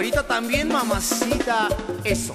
Güerita 0.00 0.26
también, 0.26 0.68
mamacita. 0.68 1.68
Eso. 2.04 2.34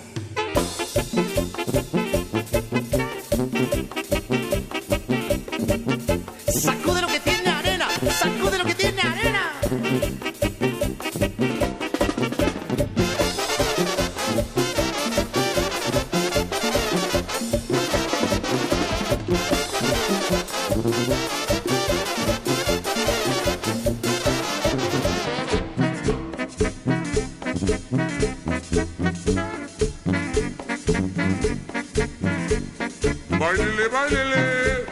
Báilele, 33.91 33.91
báilele, 33.91 34.85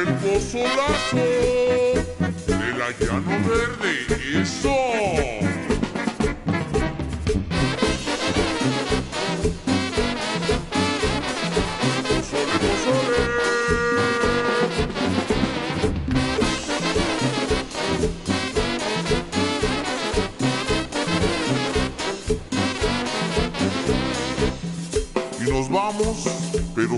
el 0.00 0.14
pozolazo 0.14 1.16
de 2.46 2.78
la 2.78 2.90
llano 2.98 3.30
verde, 3.46 3.90
eso. 4.40 5.47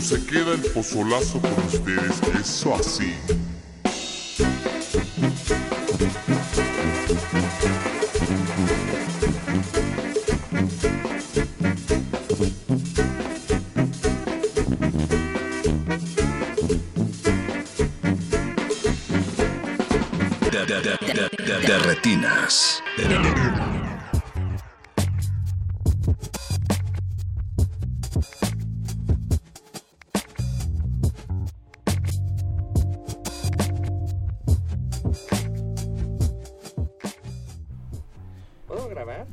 Se 0.00 0.24
queda 0.24 0.54
el 0.54 0.60
pozolazo 0.72 1.40
con 1.40 1.52
ustedes, 1.66 2.20
eso 2.40 2.74
así. 2.74 3.12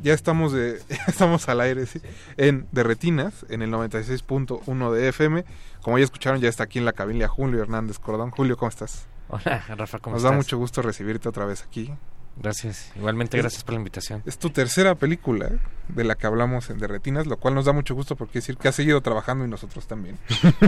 Ya 0.08 0.14
estamos 0.14 0.52
de 0.54 0.80
ya 0.90 1.04
estamos 1.08 1.48
al 1.50 1.62
aire, 1.62 1.86
sí, 1.86 2.02
en 2.38 2.68
de 2.72 2.84
retinas 2.84 3.46
en 3.50 3.62
el 3.62 3.72
96.1 3.72 4.92
de 4.92 5.10
FM. 5.10 5.46
Como 5.82 5.98
ya 5.98 6.04
escucharon, 6.06 6.40
ya 6.42 6.50
está 6.50 6.64
aquí 6.64 6.80
en 6.80 6.86
la 6.86 6.94
cabina 6.94 7.28
Julio 7.28 7.62
Hernández 7.62 8.00
Cordón. 8.00 8.32
Julio, 8.32 8.58
¿cómo 8.58 8.70
estás? 8.70 9.06
Hola, 9.30 9.64
Rafa, 9.68 10.00
¿cómo 10.00 10.16
Nos 10.16 10.22
estás? 10.24 10.32
da 10.32 10.38
mucho 10.38 10.58
gusto 10.58 10.82
recibirte 10.82 11.28
otra 11.30 11.46
vez 11.46 11.64
aquí. 11.64 11.94
Gracias. 12.38 12.92
Igualmente, 12.96 13.36
Es- 13.38 13.44
gracias 13.44 13.64
por 13.64 13.74
la 13.74 13.80
invitación. 13.80 14.22
Es 14.26 14.38
tu 14.38 14.50
tercera 14.52 14.96
película 14.96 15.50
de 15.88 16.04
la 16.04 16.16
que 16.16 16.28
hablamos 16.28 16.70
en 16.70 16.78
De 16.78 16.88
Retinas, 16.88 17.26
lo 17.28 17.38
cual 17.38 17.56
nos 17.56 17.66
da 17.66 17.74
mucho 17.74 17.96
gusto 17.96 18.16
porque 18.16 18.40
decir 18.40 18.58
que 18.58 18.68
has 18.68 18.76
seguido 18.76 19.02
trabajando 19.02 19.44
y 19.46 19.48
nosotros 19.50 19.88
también. 19.88 20.18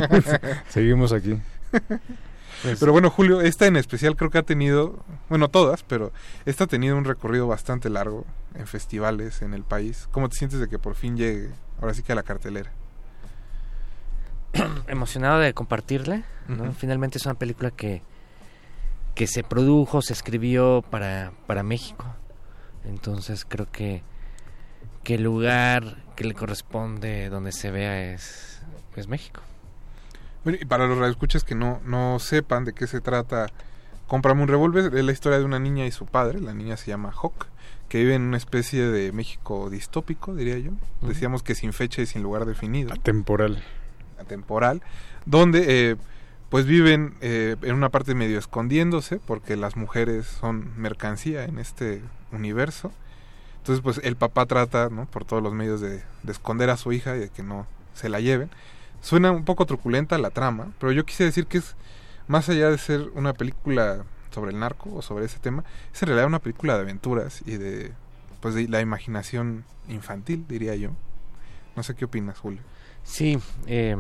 Seguimos 0.70 1.14
aquí. 1.14 1.40
Pero 2.80 2.92
bueno, 2.92 3.10
Julio, 3.10 3.40
esta 3.42 3.68
en 3.68 3.78
especial 3.78 4.16
creo 4.18 4.30
que 4.32 4.38
ha 4.40 4.44
tenido, 4.44 5.00
bueno, 5.30 5.48
todas, 5.48 5.84
pero 5.84 6.12
esta 6.46 6.66
ha 6.66 6.68
tenido 6.68 6.98
un 6.98 7.06
recorrido 7.06 7.48
bastante 7.48 7.90
largo. 7.90 8.26
En 8.56 8.68
festivales 8.68 9.42
en 9.42 9.54
el 9.54 9.64
país. 9.64 10.08
¿Cómo 10.12 10.30
te 10.30 10.38
sientes 10.38 10.60
de 10.60 10.68
que 10.68 10.80
por 10.80 10.96
fin 10.96 11.18
llegue, 11.18 11.50
ahora 11.82 11.94
sí 11.94 12.04
que 12.04 12.12
a 12.12 12.16
la 12.16 12.24
cartelera? 12.24 12.72
Emocionado 14.88 15.40
de 15.40 15.54
compartirla. 15.54 16.24
Finalmente 16.78 17.20
es 17.20 17.26
una 17.26 17.36
película 17.36 17.70
que, 17.70 18.02
que 19.14 19.28
se 19.28 19.44
produjo, 19.44 20.02
se 20.02 20.14
escribió 20.14 20.84
para, 20.90 21.32
para 21.46 21.62
México. 21.62 22.06
Entonces 22.86 23.46
creo 23.48 23.68
que, 23.72 24.02
que 25.04 25.16
el 25.16 25.24
lugar 25.24 25.98
que 26.16 26.24
le 26.24 26.34
corresponde 26.34 27.30
donde 27.30 27.52
se 27.52 27.70
vea 27.70 28.14
es, 28.14 28.62
es 28.96 29.08
México. 29.08 29.42
Y 30.46 30.66
para 30.66 30.88
los 30.88 30.98
radioescuchas 30.98 31.44
que 31.44 31.54
no, 31.54 31.82
no 31.86 32.18
sepan 32.18 32.66
de 32.66 32.74
qué 32.74 32.88
se 32.88 33.02
trata, 33.02 33.48
Cómprame 34.10 34.42
un 34.42 34.48
revólver 34.48 34.96
es 34.96 35.06
la 35.06 35.12
historia 35.12 35.38
de 35.38 35.46
una 35.46 35.60
niña 35.60 35.86
y 35.86 35.92
su 35.92 36.08
padre. 36.08 36.42
La 36.42 36.56
niña 36.56 36.78
se 36.78 36.88
llama 36.88 37.12
Hawk, 37.12 37.46
que 37.90 37.98
vive 37.98 38.16
en 38.16 38.22
una 38.22 38.38
especie 38.38 38.84
de 38.84 39.12
México 39.12 39.70
distópico, 39.70 40.36
diría 40.36 40.58
yo. 40.60 40.72
Decíamos 41.02 41.44
que 41.44 41.56
sin 41.56 41.74
fecha 41.74 42.02
y 42.02 42.06
sin 42.06 42.22
lugar 42.22 42.46
definido. 42.46 42.94
Temporal. 43.04 43.62
Atemporal. 44.20 44.82
Donde 45.26 45.92
eh, 45.92 45.96
pues 46.50 46.66
viven 46.66 47.16
eh, 47.22 47.56
en 47.64 47.76
una 47.76 47.90
parte 47.90 48.14
medio 48.14 48.38
escondiéndose 48.38 49.18
porque 49.18 49.58
las 49.58 49.76
mujeres 49.76 50.28
son 50.28 50.72
mercancía 50.80 51.46
en 51.46 51.58
este 51.58 52.02
universo. 52.32 52.92
Entonces 53.58 53.82
pues 53.82 54.00
el 54.04 54.16
papá 54.16 54.46
trata, 54.46 54.90
¿no? 54.90 55.06
Por 55.08 55.26
todos 55.26 55.42
los 55.42 55.54
medios 55.54 55.82
de, 55.82 56.04
de 56.24 56.32
esconder 56.32 56.70
a 56.70 56.78
su 56.78 56.94
hija 56.94 57.16
y 57.16 57.20
de 57.20 57.30
que 57.30 57.42
no 57.42 57.66
se 57.96 58.08
la 58.08 58.20
lleven. 58.20 58.52
Suena 59.02 59.32
un 59.32 59.46
poco 59.46 59.66
truculenta 59.66 60.18
la 60.20 60.30
trama, 60.30 60.74
pero 60.80 60.92
yo 60.92 61.06
quise 61.06 61.24
decir 61.24 61.48
que 61.48 61.58
es 61.58 61.76
más 62.28 62.50
allá 62.50 62.70
de 62.70 62.78
ser 62.78 63.10
una 63.16 63.34
película 63.34 64.04
sobre 64.32 64.52
el 64.52 64.60
narco 64.60 64.94
o 64.94 65.02
sobre 65.02 65.26
ese 65.26 65.40
tema, 65.40 65.64
es 65.94 66.02
en 66.02 66.08
realidad 66.08 66.28
una 66.28 66.40
película 66.40 66.76
de 66.76 66.82
aventuras 66.82 67.42
y 67.46 67.58
de 67.58 67.94
pues 68.42 68.56
de 68.56 68.68
la 68.68 68.82
imaginación 68.82 69.66
infantil, 69.88 70.46
diría 70.48 70.76
yo. 70.76 70.92
No 71.76 71.84
sé 71.84 71.96
qué 71.96 72.06
opinas, 72.06 72.38
Julio. 72.38 72.62
Sí, 73.04 73.38
eh, 73.68 73.98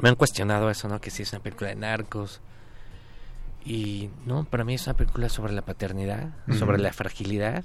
me 0.00 0.08
han 0.08 0.14
cuestionado 0.16 0.70
eso, 0.70 0.88
¿no? 0.88 1.00
Que 1.00 1.10
si 1.10 1.22
es 1.22 1.32
una 1.32 1.42
película 1.42 1.70
de 1.70 1.76
narcos. 1.76 2.40
Y 3.64 4.10
no, 4.26 4.44
para 4.44 4.64
mí 4.64 4.74
es 4.74 4.86
una 4.86 4.94
película 4.94 5.28
sobre 5.28 5.52
la 5.52 5.62
paternidad, 5.62 6.30
sobre 6.58 6.78
la 6.78 6.92
fragilidad 6.92 7.64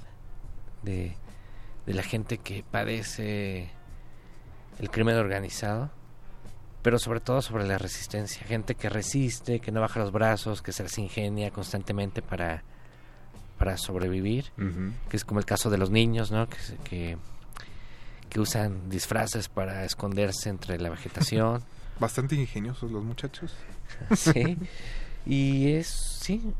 de, 0.82 1.16
de 1.86 1.94
la 1.94 2.02
gente 2.02 2.38
que 2.38 2.64
padece 2.68 3.70
el 4.78 4.90
crimen 4.90 5.16
organizado, 5.16 5.90
pero 6.84 6.98
sobre 6.98 7.20
todo 7.20 7.40
sobre 7.40 7.66
la 7.66 7.78
resistencia. 7.78 8.46
Gente 8.46 8.74
que 8.74 8.90
resiste, 8.90 9.58
que 9.58 9.72
no 9.72 9.80
baja 9.80 9.98
los 10.00 10.12
brazos, 10.12 10.60
que 10.60 10.70
se 10.70 10.82
las 10.82 10.98
ingenia 10.98 11.50
constantemente 11.50 12.20
para, 12.20 12.62
para 13.58 13.78
sobrevivir, 13.78 14.52
que 15.08 15.16
es 15.16 15.24
como 15.24 15.40
el 15.40 15.46
caso 15.46 15.70
de 15.70 15.78
los 15.78 15.88
niños, 15.90 16.30
¿no? 16.30 16.46
Que, 16.46 16.58
que, 16.84 17.16
que 18.28 18.38
usan 18.38 18.90
disfraces 18.90 19.48
para 19.48 19.86
esconderse 19.86 20.50
entre 20.50 20.78
la 20.78 20.90
vegetación. 20.90 21.62
Bastante 21.98 22.34
ingeniosos 22.34 22.92
los 22.92 23.02
muchachos. 23.02 23.56
sí. 24.14 24.58
Y 25.24 25.72
es, 25.72 25.86
sí, 25.86 26.52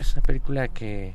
es 0.00 0.14
una 0.14 0.22
película 0.22 0.68
que, 0.68 1.14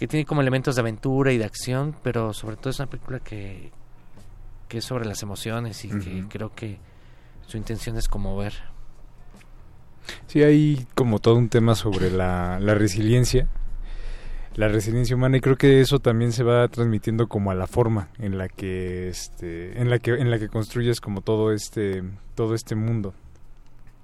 que 0.00 0.08
tiene 0.08 0.26
como 0.26 0.40
elementos 0.40 0.74
de 0.74 0.80
aventura 0.80 1.30
y 1.30 1.38
de 1.38 1.44
acción, 1.44 1.94
pero 2.02 2.34
sobre 2.34 2.56
todo 2.56 2.70
es 2.70 2.80
una 2.80 2.90
película 2.90 3.20
que, 3.20 3.70
que 4.68 4.78
es 4.78 4.84
sobre 4.84 5.04
las 5.04 5.22
emociones 5.22 5.84
y 5.84 5.90
que 5.90 6.24
creo 6.28 6.52
que 6.52 6.87
su 7.48 7.56
intención 7.56 7.96
es 7.96 8.08
conmover. 8.08 8.52
Sí, 10.26 10.42
hay 10.42 10.86
como 10.94 11.18
todo 11.18 11.36
un 11.36 11.48
tema 11.48 11.74
sobre 11.74 12.10
la, 12.10 12.60
la 12.60 12.74
resiliencia, 12.74 13.48
la 14.54 14.68
resiliencia 14.68 15.16
humana 15.16 15.38
y 15.38 15.40
creo 15.40 15.56
que 15.56 15.80
eso 15.80 15.98
también 15.98 16.32
se 16.32 16.44
va 16.44 16.68
transmitiendo 16.68 17.26
como 17.26 17.50
a 17.50 17.54
la 17.54 17.66
forma 17.66 18.08
en 18.18 18.36
la 18.36 18.48
que 18.48 19.08
este, 19.08 19.80
en 19.80 19.88
la 19.88 19.98
que 19.98 20.10
en 20.12 20.30
la 20.30 20.38
que 20.38 20.48
construyes 20.48 21.00
como 21.00 21.22
todo 21.22 21.52
este 21.52 22.02
todo 22.34 22.54
este 22.54 22.74
mundo. 22.74 23.14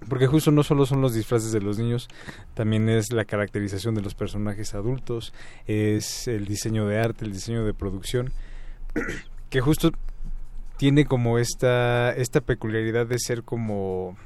Porque 0.09 0.27
justo 0.27 0.51
no 0.51 0.62
solo 0.62 0.87
son 0.87 1.03
los 1.03 1.15
disfraces 1.15 1.53
de 1.53 1.61
los 1.61 1.79
niños, 1.79 2.09
también 2.55 2.89
es 2.89 3.12
la 3.12 3.27
caracterización 3.27 3.95
de 3.95 4.03
los 4.03 4.15
personajes 4.15 4.75
adultos, 4.75 5.35
es 5.66 6.29
el 6.29 6.47
diseño 6.47 6.87
de 6.87 6.99
arte, 6.99 7.25
el 7.25 7.33
diseño 7.33 7.65
de 7.65 7.73
producción, 7.73 8.33
que 9.49 9.61
justo 9.61 9.93
tiene 10.85 11.06
como 11.06 11.39
esta 11.39 12.12
esta 12.12 12.43
peculiaridad 12.43 13.06
de 13.06 13.19
ser 13.19 13.43
como 13.43 14.19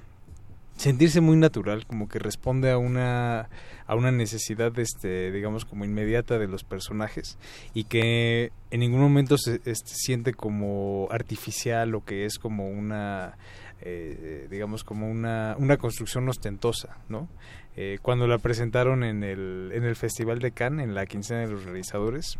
sentirse 0.76 1.20
muy 1.20 1.36
natural, 1.36 1.86
como 1.86 2.08
que 2.08 2.18
responde 2.18 2.72
a 2.72 2.78
una 2.78 3.48
a 3.86 3.94
una 3.94 4.10
necesidad 4.10 4.76
este 4.80 5.30
digamos 5.30 5.64
como 5.64 5.84
inmediata 5.84 6.36
de 6.36 6.48
los 6.48 6.64
personajes 6.64 7.38
y 7.74 7.84
que 7.84 8.50
en 8.72 8.80
ningún 8.80 9.00
momento 9.00 9.38
se 9.38 9.60
este, 9.66 9.92
siente 9.94 10.34
como 10.34 11.06
artificial 11.12 11.94
o 11.94 12.04
que 12.04 12.24
es 12.24 12.40
como 12.40 12.68
una 12.68 13.38
eh, 13.80 14.48
digamos 14.50 14.82
como 14.82 15.08
una, 15.08 15.54
una 15.60 15.76
construcción 15.76 16.28
ostentosa, 16.28 16.96
¿no? 17.08 17.28
Eh, 17.76 17.98
cuando 18.02 18.26
la 18.26 18.38
presentaron 18.38 19.04
en 19.04 19.22
el, 19.22 19.70
en 19.72 19.84
el 19.84 19.94
Festival 19.94 20.40
de 20.40 20.50
Cannes, 20.50 20.88
en 20.88 20.96
la 20.96 21.06
quincena 21.06 21.42
de 21.42 21.52
los 21.52 21.64
realizadores, 21.64 22.36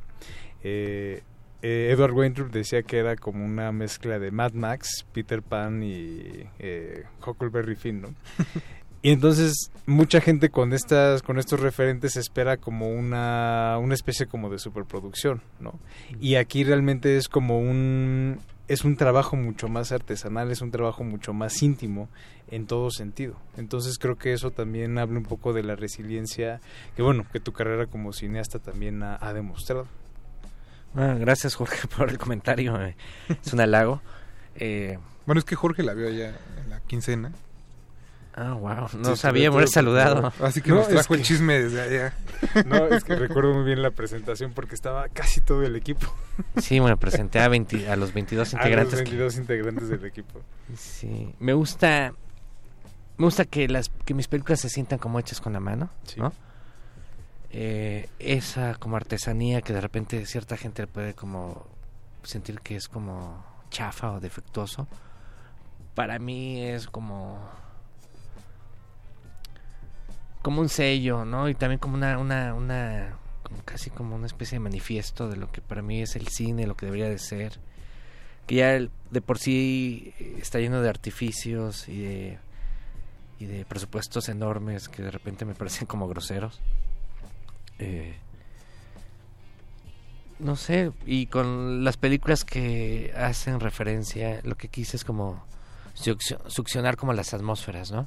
eh, 0.65 1.23
eh, 1.63 1.91
Edward 1.93 2.13
Weintraub 2.13 2.51
decía 2.51 2.83
que 2.83 2.99
era 2.99 3.17
como 3.17 3.45
una 3.45 3.73
mezcla 3.73 4.19
de 4.19 4.31
Mad 4.31 4.53
Max, 4.53 5.05
Peter 5.13 5.43
Pan 5.43 5.83
y 5.83 6.45
eh, 6.59 7.05
Huckleberry 7.27 7.75
Finn, 7.75 8.03
¿no? 8.03 8.15
Y 9.01 9.11
entonces 9.11 9.71
mucha 9.87 10.21
gente 10.21 10.51
con 10.51 10.73
estas 10.73 11.23
con 11.23 11.39
estos 11.39 11.61
referentes 11.61 12.17
espera 12.17 12.57
como 12.57 12.89
una 12.89 13.79
una 13.81 13.95
especie 13.95 14.27
como 14.27 14.51
de 14.51 14.59
superproducción, 14.59 15.41
¿no? 15.61 15.79
Y 16.21 16.35
aquí 16.35 16.65
realmente 16.65 17.17
es 17.17 17.29
como 17.29 17.61
un 17.61 18.41
es 18.67 18.85
un 18.85 18.97
trabajo 18.97 19.37
mucho 19.37 19.69
más 19.69 19.93
artesanal, 19.93 20.51
es 20.51 20.63
un 20.63 20.73
trabajo 20.73 21.05
mucho 21.05 21.33
más 21.33 21.63
íntimo 21.63 22.09
en 22.51 22.67
todo 22.67 22.91
sentido. 22.91 23.37
Entonces 23.57 23.99
creo 23.99 24.17
que 24.17 24.33
eso 24.33 24.51
también 24.51 24.99
habla 24.99 25.19
un 25.19 25.25
poco 25.25 25.53
de 25.53 25.63
la 25.63 25.77
resiliencia 25.77 26.61
que 26.97 27.03
bueno, 27.03 27.25
que 27.33 27.39
tu 27.39 27.53
carrera 27.53 27.87
como 27.87 28.13
cineasta 28.13 28.59
también 28.59 29.05
ha, 29.05 29.17
ha 29.21 29.33
demostrado. 29.33 29.87
Ah, 30.99 31.15
gracias 31.19 31.55
Jorge 31.55 31.87
por 31.97 32.11
el 32.11 32.19
comentario, 32.19 32.81
eh, 32.83 32.97
es 33.45 33.53
un 33.53 33.61
halago. 33.61 34.03
Eh, 34.61 34.99
Bueno, 35.25 35.39
es 35.39 35.45
que 35.45 35.55
Jorge 35.55 35.85
la 35.85 35.95
vio 35.95 36.09
allá 36.09 36.31
en 36.65 36.71
la 36.71 36.81
quincena. 36.81 37.31
Ah, 38.35 38.55
wow, 38.55 38.89
Sí, 38.89 38.97
no 38.99 39.11
se 39.15 39.23
sabía, 39.23 39.53
me 39.53 39.67
saludado. 39.69 40.33
Así 40.43 40.61
que 40.63 40.71
No, 40.71 40.77
nos 40.79 40.89
es 40.89 40.95
trajo 40.95 41.15
el 41.15 41.21
que- 41.21 41.27
chisme 41.27 41.61
desde 41.61 41.81
allá. 41.81 42.15
No, 42.67 42.87
es 42.89 43.05
que 43.05 43.15
recuerdo 43.15 43.55
muy 43.55 43.65
bien 43.65 43.81
la 43.83 43.93
presentación 43.93 44.53
porque 44.53 44.75
estaba 44.75 45.09
casi 45.11 45.41
todo 45.41 45.63
el 45.63 45.77
equipo. 45.77 46.13
Sí, 46.57 46.81
me 46.81 46.97
presenté 46.97 47.39
a, 47.39 47.47
20 47.49 47.89
a 47.89 47.95
los 47.95 48.13
22 48.13 48.53
A 48.55 48.57
integrantes. 48.57 48.93
los 48.95 49.03
que- 49.03 49.11
22 49.11 49.37
integrantes 49.37 49.89
del 49.91 50.05
equipo. 50.05 50.41
Sí, 50.77 51.33
me 51.39 51.53
gusta 51.53 52.13
me 53.17 53.25
gusta 53.25 53.45
que 53.45 53.69
las 53.69 53.91
que 54.05 54.15
mis 54.15 54.27
películas 54.27 54.59
se 54.61 54.69
sientan 54.69 54.99
como 54.99 55.21
hechas 55.21 55.41
con 55.41 55.53
la 55.53 55.61
mano, 55.61 55.89
¿no? 56.17 56.33
Eh, 57.51 58.09
esa 58.19 58.75
como 58.75 58.97
artesanía 58.97 59.63
que 59.63 59.73
de 59.73 59.81
repente 59.81 60.27
cierta 60.27 60.57
gente 60.57 60.87
puede 60.87 61.15
como 61.15 61.67
sentir 62.23 62.61
que 62.61 62.77
es 62.77 62.89
como 62.89 63.45
chafa 63.71 64.13
o 64.13 64.21
defectuoso. 64.21 64.87
Para 65.95 66.19
mí 66.19 66.63
es 66.63 66.87
como 66.87 67.39
como 70.43 70.61
un 70.61 70.69
sello, 70.69 71.25
¿no? 71.25 71.49
Y 71.49 71.55
también 71.55 71.79
como 71.79 71.95
una 71.95 72.19
una 72.19 72.55
una 72.55 73.19
casi 73.65 73.91
como 73.91 74.17
una 74.17 74.27
especie 74.27 74.57
de 74.57 74.61
manifiesto 74.61 75.29
de 75.29 75.37
lo 75.37 75.51
que 75.51 75.61
para 75.61 75.83
mí 75.83 76.03
es 76.03 76.17
el 76.17 76.29
cine, 76.29 76.67
lo 76.67 76.77
que 76.77 76.87
debería 76.87 77.09
de 77.09 77.19
ser 77.19 77.59
que 78.49 78.55
ya 78.55 78.79
de 79.11 79.21
por 79.21 79.39
sí 79.39 80.15
eh, 80.19 80.39
está 80.41 80.59
lleno 80.59 80.81
de 80.81 80.89
artificios 80.89 81.87
y 81.87 82.01
de, 82.01 82.39
y 83.39 83.45
de 83.45 83.65
presupuestos 83.67 84.31
enormes 84.31 84.89
que 84.89 85.03
de 85.03 85.11
repente 85.13 85.45
me 85.45 85.55
parecen 85.55 85.87
como 85.87 86.09
groseros. 86.09 86.59
Eh, 87.79 88.17
no 90.39 90.55
sé, 90.57 90.93
y 91.05 91.27
con 91.27 91.83
las 91.85 91.97
películas 91.97 92.45
que 92.45 93.13
hacen 93.17 93.59
referencia, 93.61 94.41
lo 94.45 94.57
que 94.57 94.69
quise 94.69 94.97
es 94.97 95.05
como 95.05 95.45
succio- 95.95 96.41
succionar 96.49 96.97
como 96.97 97.13
las 97.13 97.35
atmósferas, 97.35 97.91
¿no? 97.91 98.07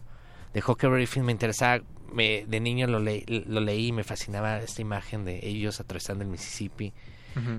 De 0.54 0.64
Huckleberry 0.66 1.08
Finn 1.08 1.26
me 1.26 1.34
interesaba, 1.34 1.84
me, 2.14 2.46
de 2.46 2.60
niño 2.62 2.88
lo, 2.88 3.00
le- 3.00 3.26
lo 3.28 3.60
leí 3.60 3.88
y 3.88 3.92
me 3.92 4.04
fascinaba 4.06 4.60
esta 4.60 4.82
imagen 4.82 5.26
de 5.26 5.46
ellos 5.46 5.80
atravesando 5.80 6.24
el 6.24 6.30
Mississippi 6.30 6.94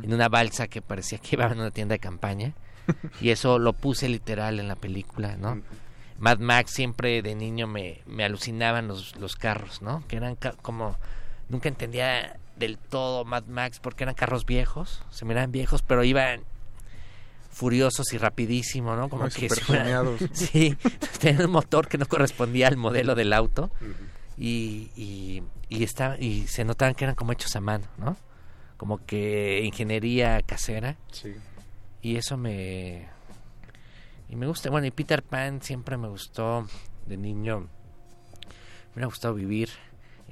en 0.05 0.13
una 0.13 0.29
balsa 0.29 0.69
que 0.69 0.83
parecía 0.83 1.17
que 1.19 1.37
iban 1.37 1.53
a 1.53 1.55
una 1.55 1.71
tienda 1.71 1.95
de 1.95 1.99
campaña. 1.99 2.53
y 3.21 3.31
eso 3.31 3.59
lo 3.59 3.73
puse 3.75 4.09
literal 4.09 4.59
en 4.59 4.69
la 4.69 4.75
película, 4.77 5.37
¿no? 5.37 5.63
Mad 6.19 6.39
Max 6.39 6.73
siempre 6.73 7.21
de 7.23 7.35
niño 7.35 7.67
me, 7.67 8.01
me 8.07 8.25
alucinaban 8.25 8.89
los, 8.89 9.17
los 9.17 9.37
carros, 9.37 9.83
¿no? 9.83 10.03
Que 10.09 10.17
eran 10.17 10.37
ca- 10.37 10.55
como... 10.63 10.97
Nunca 11.53 11.69
entendía 11.69 12.37
del 12.57 12.79
todo 12.79 13.25
Mad 13.25 13.45
Max 13.45 13.79
porque 13.79 14.03
eran 14.03 14.15
carros 14.17 14.45
viejos, 14.45 15.03
se 15.11 15.25
miraban 15.25 15.53
viejos, 15.53 15.83
pero 15.83 16.03
iban 16.03 16.41
furiosos 17.51 18.13
y 18.15 18.19
rapidísimo, 18.19 18.97
¿no? 18.97 19.09
Como 19.09 19.25
que 19.25 19.31
súper 19.31 19.59
si 19.59 19.65
fuera- 19.65 19.83
tuneados. 19.85 20.21
Sí, 20.33 20.77
tenían 21.21 21.45
un 21.47 21.53
motor 21.53 21.87
que 21.89 21.99
no 21.99 22.07
correspondía 22.07 22.69
al 22.69 22.77
modelo 22.77 23.15
del 23.15 23.33
auto 23.35 23.71
y, 24.39 24.91
y, 24.97 25.43
y, 25.69 25.85
estaba- 25.85 26.19
y 26.19 26.47
se 26.49 26.65
notaban 26.65 26.95
que 26.95 27.05
eran 27.05 27.15
como 27.15 27.33
hechos 27.33 27.55
a 27.55 27.61
mano, 27.61 27.87
¿no? 27.99 28.17
como 28.79 29.05
que 29.07 29.61
ingeniería 29.63 30.43
casera. 30.43 30.97
Sí. 31.13 31.35
Y 32.01 32.17
eso 32.17 32.37
me 32.37 33.07
y 34.29 34.35
me 34.35 34.47
gusta, 34.47 34.71
bueno, 34.71 34.89
y 34.89 34.91
Peter 34.91 35.23
Pan 35.23 35.63
siempre 35.63 35.97
me 35.97 36.09
gustó 36.09 36.67
de 37.07 37.17
niño. 37.17 37.61
Me 37.61 38.95
hubiera 38.95 39.07
gustado 39.07 39.35
vivir 39.35 39.69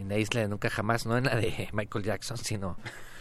en 0.01 0.09
la 0.09 0.19
isla 0.19 0.41
de 0.41 0.49
nunca 0.49 0.71
jamás, 0.71 1.07
no 1.07 1.17
en 1.19 1.25
la 1.25 1.37
de 1.37 1.69
Michael 1.73 2.05
Jackson, 2.05 2.37
sino 2.39 2.77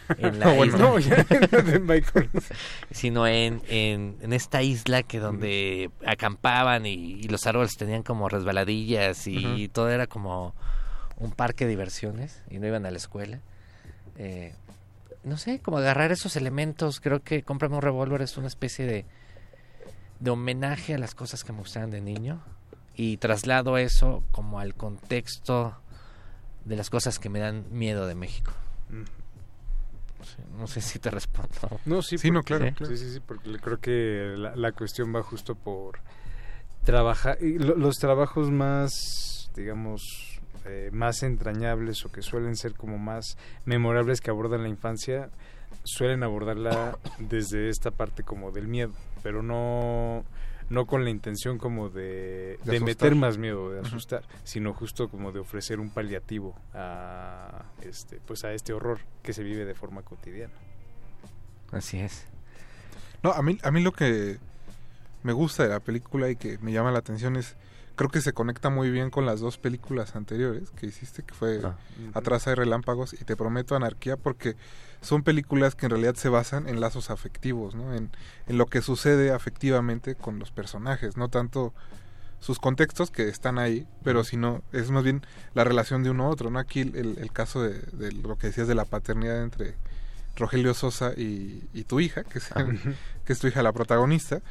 en 0.17 0.39
la 0.39 0.47
No, 0.47 0.65
isla 0.65 0.77
no, 0.79 0.99
ya 0.99 1.23
de 1.23 1.79
Michael. 1.79 2.29
sino 2.91 3.27
en, 3.27 3.61
en, 3.67 4.17
en 4.21 4.33
esta 4.33 4.61
isla 4.63 5.03
que 5.03 5.19
donde 5.19 5.91
acampaban 6.05 6.85
y, 6.85 6.93
y 6.93 7.23
los 7.23 7.45
árboles 7.45 7.75
tenían 7.77 8.03
como 8.03 8.27
resbaladillas 8.29 9.27
y 9.27 9.67
todo 9.69 9.89
era 9.89 10.07
como 10.07 10.55
un 11.17 11.31
parque 11.31 11.65
de 11.65 11.71
diversiones 11.71 12.41
y 12.49 12.59
no 12.59 12.67
iban 12.67 12.85
a 12.85 12.91
la 12.91 12.97
escuela. 12.97 13.39
Eh, 14.17 14.55
no 15.23 15.37
sé, 15.37 15.59
como 15.59 15.77
agarrar 15.77 16.11
esos 16.11 16.35
elementos, 16.37 16.99
creo 17.01 17.21
que 17.21 17.43
Cómprame 17.43 17.75
un 17.75 17.81
revólver 17.81 18.21
es 18.21 18.37
una 18.37 18.47
especie 18.47 18.85
de, 18.85 19.05
de 20.19 20.31
homenaje 20.31 20.93
a 20.93 20.97
las 20.97 21.13
cosas 21.13 21.43
que 21.43 21.51
me 21.51 21.59
gustaban 21.59 21.91
de 21.91 22.01
niño 22.01 22.41
y 22.95 23.17
traslado 23.17 23.77
eso 23.77 24.23
como 24.31 24.59
al 24.59 24.75
contexto 24.75 25.75
de 26.69 26.75
las 26.77 26.89
cosas 26.89 27.19
que 27.19 27.27
me 27.29 27.39
dan 27.39 27.65
miedo 27.71 28.07
de 28.07 28.15
México. 28.15 28.53
Sí, 30.23 30.41
No 30.57 30.67
sé 30.67 30.81
si 30.81 30.99
te 30.99 31.09
respondo. 31.09 31.79
No, 31.85 32.01
sí, 32.01 32.17
Sí, 32.17 32.29
no, 32.31 32.39
porque- 32.41 32.57
claro, 32.57 32.75
claro. 32.75 32.95
Sí, 32.95 33.03
sí, 33.03 33.13
sí, 33.13 33.19
porque 33.25 33.57
creo 33.59 33.79
que 33.79 34.35
la, 34.37 34.55
la 34.55 34.71
cuestión 34.73 35.13
va 35.15 35.23
justo 35.23 35.55
por 35.55 35.99
trabajar, 36.83 37.37
y 37.41 37.57
lo- 37.57 37.75
los 37.75 37.97
trabajos 37.97 38.51
más, 38.51 39.49
digamos, 39.55 40.39
eh, 40.65 40.89
más 40.91 41.23
entrañables 41.23 42.05
o 42.05 42.11
que 42.11 42.21
suelen 42.21 42.55
ser 42.55 42.73
como 42.73 42.97
más 42.97 43.37
memorables 43.65 44.21
que 44.21 44.29
abordan 44.29 44.63
la 44.63 44.69
infancia, 44.69 45.29
suelen 45.83 46.23
abordarla 46.23 46.97
desde 47.17 47.69
esta 47.69 47.91
parte 47.91 48.23
como 48.23 48.51
del 48.51 48.67
miedo, 48.67 48.91
pero 49.23 49.41
no 49.41 50.23
no 50.69 50.85
con 50.85 51.03
la 51.03 51.09
intención 51.09 51.57
como 51.57 51.89
de, 51.89 52.59
De 52.63 52.73
de 52.73 52.79
meter 52.79 53.15
más 53.15 53.37
miedo, 53.37 53.71
de 53.71 53.79
asustar, 53.81 54.23
sino 54.43 54.73
justo 54.73 55.09
como 55.09 55.31
de 55.31 55.39
ofrecer 55.39 55.79
un 55.79 55.89
paliativo 55.89 56.55
a 56.73 57.65
este 57.81 58.19
pues 58.25 58.43
a 58.43 58.53
este 58.53 58.73
horror 58.73 58.99
que 59.23 59.33
se 59.33 59.43
vive 59.43 59.65
de 59.65 59.75
forma 59.75 60.03
cotidiana. 60.03 60.53
Así 61.71 61.99
es. 61.99 62.25
No, 63.23 63.31
a 63.31 63.41
mí, 63.41 63.57
a 63.63 63.71
mí 63.71 63.81
lo 63.81 63.91
que 63.91 64.37
me 65.23 65.33
gusta 65.33 65.63
de 65.63 65.69
la 65.69 65.79
película 65.79 66.29
y 66.29 66.35
que 66.35 66.57
me 66.59 66.71
llama 66.71 66.91
la 66.91 66.99
atención 66.99 67.35
es, 67.35 67.55
creo 67.99 68.09
que 68.09 68.21
se 68.21 68.31
conecta 68.31 68.69
muy 68.69 68.89
bien 68.89 69.09
con 69.09 69.25
las 69.25 69.41
dos 69.41 69.57
películas 69.57 70.15
anteriores 70.15 70.71
que 70.71 70.85
hiciste, 70.87 71.21
que 71.23 71.33
fue 71.33 71.59
Ah. 71.63 71.75
Atrás 72.13 72.47
hay 72.47 72.55
relámpagos 72.55 73.13
y 73.13 73.17
Te 73.25 73.35
prometo 73.35 73.75
anarquía, 73.75 74.15
porque 74.15 74.55
son 75.01 75.21
películas 75.23 75.75
que 75.75 75.85
en 75.85 75.89
realidad 75.91 76.15
se 76.15 76.29
basan 76.29 76.69
en 76.69 76.79
lazos 76.79 77.09
afectivos, 77.09 77.75
¿no? 77.75 77.93
En, 77.93 78.09
en 78.47 78.57
lo 78.57 78.67
que 78.67 78.81
sucede 78.81 79.31
afectivamente 79.31 80.15
con 80.15 80.39
los 80.39 80.49
personajes, 80.51 81.17
no 81.17 81.27
tanto 81.27 81.73
sus 82.39 82.57
contextos 82.59 83.11
que 83.11 83.27
están 83.27 83.59
ahí, 83.59 83.85
pero 84.03 84.23
sino 84.23 84.61
es 84.71 84.91
más 84.91 85.03
bien 85.03 85.21
la 85.53 85.65
relación 85.65 86.03
de 86.03 86.09
uno 86.09 86.25
a 86.25 86.29
otro, 86.29 86.49
¿no? 86.49 86.57
Aquí 86.59 86.79
el, 86.81 87.17
el 87.19 87.31
caso 87.33 87.61
de, 87.61 87.73
de 87.91 88.13
lo 88.13 88.37
que 88.37 88.47
decías 88.47 88.67
de 88.69 88.75
la 88.75 88.85
paternidad 88.85 89.43
entre 89.43 89.75
Rogelio 90.37 90.73
Sosa 90.73 91.11
y, 91.17 91.67
y 91.73 91.83
tu 91.83 91.99
hija, 91.99 92.23
que 92.23 92.37
es, 92.39 92.49
el- 92.55 92.79
que 93.25 93.33
es 93.33 93.39
tu 93.39 93.47
hija 93.47 93.61
la 93.61 93.73
protagonista, 93.73 94.41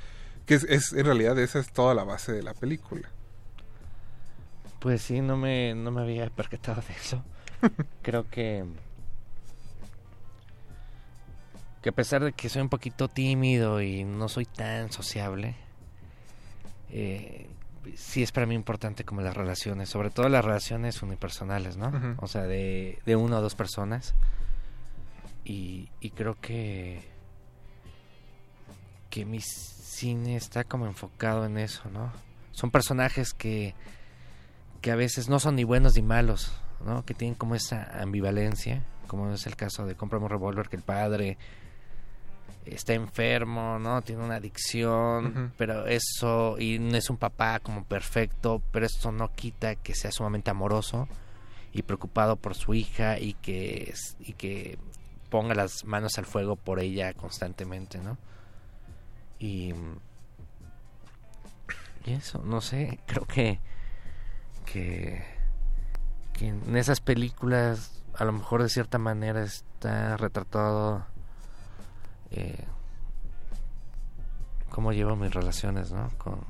que 0.44 0.54
es, 0.54 0.64
es 0.64 0.92
en 0.92 1.06
realidad 1.06 1.38
esa 1.38 1.58
es 1.60 1.72
toda 1.72 1.94
la 1.94 2.04
base 2.04 2.32
de 2.32 2.42
la 2.42 2.52
película. 2.52 3.08
Pues 4.78 5.02
sí, 5.02 5.20
no 5.20 5.36
me, 5.36 5.74
no 5.74 5.90
me 5.90 6.02
había 6.02 6.28
percatado 6.30 6.82
de 6.86 6.94
eso. 6.94 7.22
Creo 8.02 8.28
que 8.28 8.64
que 11.82 11.90
a 11.90 11.92
pesar 11.92 12.24
de 12.24 12.32
que 12.32 12.48
soy 12.48 12.62
un 12.62 12.68
poquito 12.68 13.08
tímido 13.08 13.80
y 13.80 14.02
no 14.04 14.28
soy 14.28 14.46
tan 14.46 14.90
sociable, 14.90 15.54
eh, 16.90 17.48
sí 17.94 18.22
es 18.22 18.32
para 18.32 18.46
mí 18.46 18.54
importante 18.54 19.04
como 19.04 19.20
las 19.20 19.36
relaciones, 19.36 19.88
sobre 19.88 20.10
todo 20.10 20.28
las 20.28 20.44
relaciones 20.44 21.02
unipersonales, 21.02 21.76
¿no? 21.76 21.92
O 22.18 22.26
sea, 22.26 22.42
de, 22.42 22.98
de 23.06 23.16
una 23.16 23.38
o 23.38 23.42
dos 23.42 23.54
personas. 23.54 24.14
Y, 25.44 25.88
y 26.00 26.10
creo 26.10 26.34
que 26.40 27.16
que 29.10 29.24
mi 29.24 29.40
cine 29.40 30.36
está 30.36 30.64
como 30.64 30.86
enfocado 30.86 31.46
en 31.46 31.56
eso, 31.56 31.88
¿no? 31.90 32.12
Son 32.52 32.70
personajes 32.70 33.32
que 33.32 33.74
que 34.80 34.90
a 34.90 34.96
veces 34.96 35.28
no 35.28 35.38
son 35.38 35.56
ni 35.56 35.64
buenos 35.64 35.96
ni 35.96 36.02
malos, 36.02 36.52
¿no? 36.84 37.04
Que 37.04 37.14
tienen 37.14 37.34
como 37.34 37.54
esa 37.54 38.00
ambivalencia, 38.00 38.84
como 39.06 39.30
es 39.30 39.46
el 39.46 39.56
caso 39.56 39.86
de 39.86 39.94
Cómprame 39.94 40.24
un 40.24 40.30
revólver, 40.30 40.68
que 40.68 40.76
el 40.76 40.82
padre 40.82 41.38
está 42.64 42.94
enfermo, 42.94 43.78
¿no? 43.78 44.02
Tiene 44.02 44.22
una 44.22 44.36
adicción, 44.36 45.52
pero 45.56 45.86
eso, 45.86 46.56
y 46.58 46.78
no 46.78 46.96
es 46.96 47.10
un 47.10 47.16
papá 47.16 47.60
como 47.60 47.84
perfecto, 47.84 48.62
pero 48.70 48.86
esto 48.86 49.10
no 49.10 49.32
quita 49.32 49.74
que 49.76 49.94
sea 49.94 50.12
sumamente 50.12 50.50
amoroso 50.50 51.08
y 51.72 51.82
preocupado 51.82 52.36
por 52.36 52.54
su 52.54 52.74
hija 52.74 53.18
y 53.18 53.34
que, 53.34 53.94
y 54.20 54.32
que 54.34 54.78
ponga 55.30 55.54
las 55.54 55.84
manos 55.84 56.18
al 56.18 56.26
fuego 56.26 56.56
por 56.56 56.80
ella 56.80 57.12
constantemente, 57.14 57.98
¿no? 57.98 58.18
Y, 59.38 59.72
y 62.04 62.12
eso, 62.12 62.42
no 62.44 62.60
sé, 62.60 62.98
creo 63.06 63.24
que 63.24 63.60
que, 64.72 65.24
que 66.32 66.48
en 66.48 66.76
esas 66.76 67.00
películas 67.00 68.02
a 68.14 68.24
lo 68.24 68.32
mejor 68.32 68.62
de 68.62 68.68
cierta 68.68 68.98
manera 68.98 69.42
está 69.42 70.16
retratado 70.16 71.06
eh, 72.30 72.64
cómo 74.70 74.92
llevo 74.92 75.16
mis 75.16 75.32
relaciones 75.32 75.92
¿no? 75.92 76.08
con, 76.18 76.40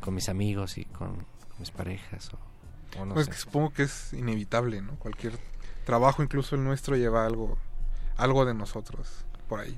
con 0.00 0.14
mis 0.14 0.28
amigos 0.28 0.78
y 0.78 0.84
con, 0.84 1.14
con 1.16 1.58
mis 1.58 1.70
parejas 1.70 2.30
o, 2.32 3.00
o 3.00 3.04
no 3.06 3.14
Pues 3.14 3.26
sé. 3.26 3.32
que 3.32 3.38
supongo 3.38 3.70
que 3.70 3.82
es 3.84 4.12
inevitable, 4.12 4.80
¿no? 4.82 4.94
Cualquier 4.96 5.38
trabajo, 5.84 6.22
incluso 6.22 6.54
el 6.54 6.64
nuestro, 6.64 6.96
lleva 6.96 7.26
algo, 7.26 7.58
algo 8.16 8.44
de 8.44 8.54
nosotros 8.54 9.24
por 9.48 9.60
ahí. 9.60 9.76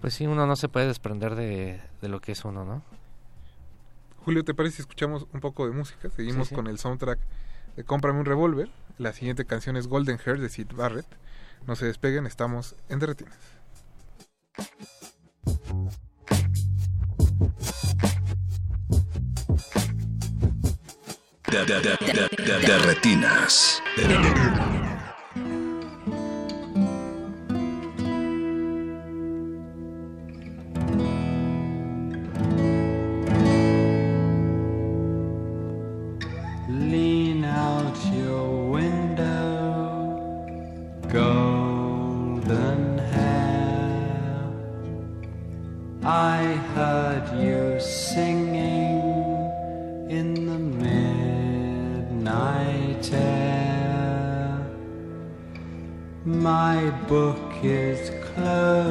pues 0.00 0.14
sí 0.14 0.26
uno 0.26 0.46
no 0.46 0.54
se 0.54 0.68
puede 0.68 0.86
desprender 0.86 1.34
de, 1.34 1.80
de 2.00 2.08
lo 2.08 2.20
que 2.20 2.32
es 2.32 2.44
uno 2.44 2.64
no 2.64 2.82
Julio, 4.24 4.44
¿te 4.44 4.54
parece 4.54 4.76
si 4.76 4.82
escuchamos 4.82 5.26
un 5.32 5.40
poco 5.40 5.66
de 5.66 5.72
música? 5.72 6.10
Seguimos 6.10 6.48
Sí, 6.48 6.50
sí. 6.50 6.54
con 6.54 6.66
el 6.66 6.78
soundtrack 6.78 7.18
de 7.76 7.84
Cómprame 7.84 8.20
un 8.20 8.26
revólver. 8.26 8.70
La 8.98 9.12
siguiente 9.12 9.44
canción 9.46 9.76
es 9.76 9.86
Golden 9.86 10.18
Hair 10.24 10.40
de 10.40 10.48
Sid 10.48 10.68
Barrett. 10.74 11.06
No 11.66 11.76
se 11.76 11.86
despeguen, 11.86 12.26
estamos 12.26 12.74
en 12.88 12.98
Derretinas. 12.98 13.36
De, 21.50 21.64
de- 21.64 21.80
de- 21.80 21.96
de- 23.96 24.79
air. 53.12 54.66
My 56.24 56.90
book 57.08 57.52
is 57.62 58.10
closed, 58.34 58.90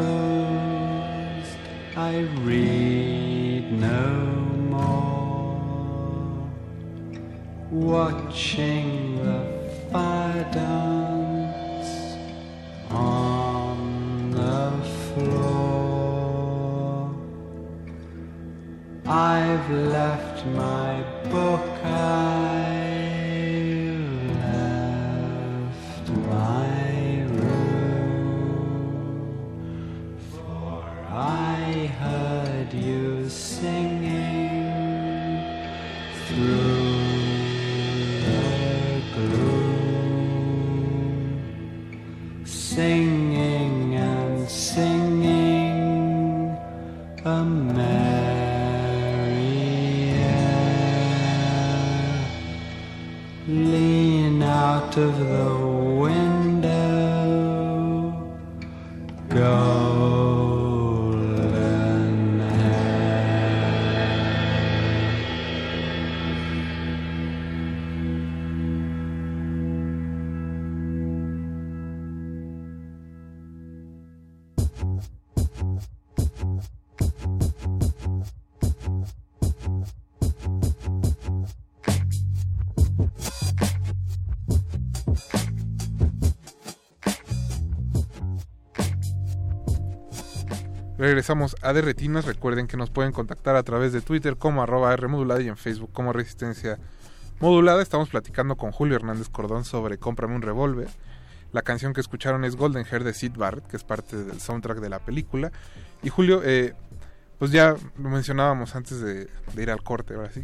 I 1.95 2.19
read 2.41 3.71
no 3.71 4.09
more 4.69 5.09
watching 7.71 9.15
the 9.23 9.41
fire 9.91 10.47
dance 10.51 11.91
on 12.89 14.31
the 14.31 14.71
floor. 15.05 15.49
I've 19.05 19.69
left 19.69 20.45
my 20.47 21.03
book, 21.29 21.67
I've 21.83 22.48
Do 32.69 32.77
you. 32.77 32.98
Regresamos 91.29 91.57
a 91.61 91.73
De 91.73 91.83
Retinas. 91.83 92.25
Recuerden 92.25 92.65
que 92.65 92.75
nos 92.75 92.89
pueden 92.89 93.11
contactar 93.11 93.55
a 93.55 93.61
través 93.61 93.93
de 93.93 94.01
Twitter 94.01 94.35
como 94.35 94.63
arroba 94.63 94.91
R 94.93 95.07
modulada 95.07 95.39
y 95.39 95.47
en 95.47 95.57
Facebook 95.57 95.91
como 95.93 96.11
Resistencia 96.11 96.79
Modulada. 97.39 97.83
Estamos 97.83 98.09
platicando 98.09 98.55
con 98.55 98.71
Julio 98.71 98.95
Hernández 98.95 99.29
Cordón 99.29 99.63
sobre 99.63 99.99
Cómprame 99.99 100.33
un 100.33 100.41
revólver. 100.41 100.87
La 101.51 101.61
canción 101.61 101.93
que 101.93 102.01
escucharon 102.01 102.45
es 102.45 102.55
Golden 102.55 102.83
Hair 102.83 103.03
de 103.03 103.13
Sid 103.13 103.33
Barrett, 103.37 103.67
que 103.67 103.77
es 103.77 103.83
parte 103.83 104.17
del 104.23 104.41
soundtrack 104.41 104.79
de 104.79 104.89
la 104.89 104.97
película. 104.97 105.51
Y 106.01 106.09
Julio, 106.09 106.41
eh, 106.43 106.73
pues 107.37 107.51
ya 107.51 107.75
lo 107.99 108.09
mencionábamos 108.09 108.75
antes 108.75 108.99
de, 108.99 109.27
de 109.53 109.61
ir 109.61 109.69
al 109.69 109.83
corte, 109.83 110.15
ahora 110.15 110.31
sí. 110.31 110.43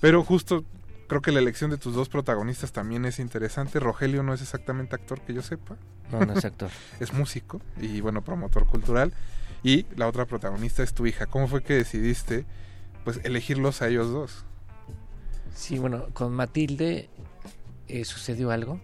Pero 0.00 0.22
justo 0.22 0.64
creo 1.08 1.22
que 1.22 1.32
la 1.32 1.40
elección 1.40 1.72
de 1.72 1.76
tus 1.76 1.92
dos 1.92 2.08
protagonistas 2.08 2.70
también 2.70 3.04
es 3.04 3.18
interesante. 3.18 3.80
Rogelio 3.80 4.22
no 4.22 4.32
es 4.32 4.42
exactamente 4.42 4.94
actor 4.94 5.20
que 5.22 5.34
yo 5.34 5.42
sepa. 5.42 5.74
No, 6.12 6.20
no 6.20 6.34
es 6.34 6.44
actor. 6.44 6.70
es 7.00 7.12
músico 7.12 7.60
y 7.80 8.00
bueno, 8.00 8.22
promotor 8.22 8.66
cultural. 8.66 9.12
Y 9.62 9.86
la 9.96 10.06
otra 10.08 10.24
protagonista 10.26 10.82
es 10.82 10.94
tu 10.94 11.06
hija. 11.06 11.26
¿Cómo 11.26 11.46
fue 11.48 11.62
que 11.62 11.74
decidiste 11.74 12.44
pues 13.04 13.20
elegirlos 13.24 13.82
a 13.82 13.88
ellos 13.88 14.10
dos? 14.10 14.44
Sí, 15.54 15.78
bueno, 15.78 16.06
con 16.12 16.32
Matilde 16.32 17.08
eh, 17.88 18.04
sucedió 18.04 18.50
algo. 18.50 18.80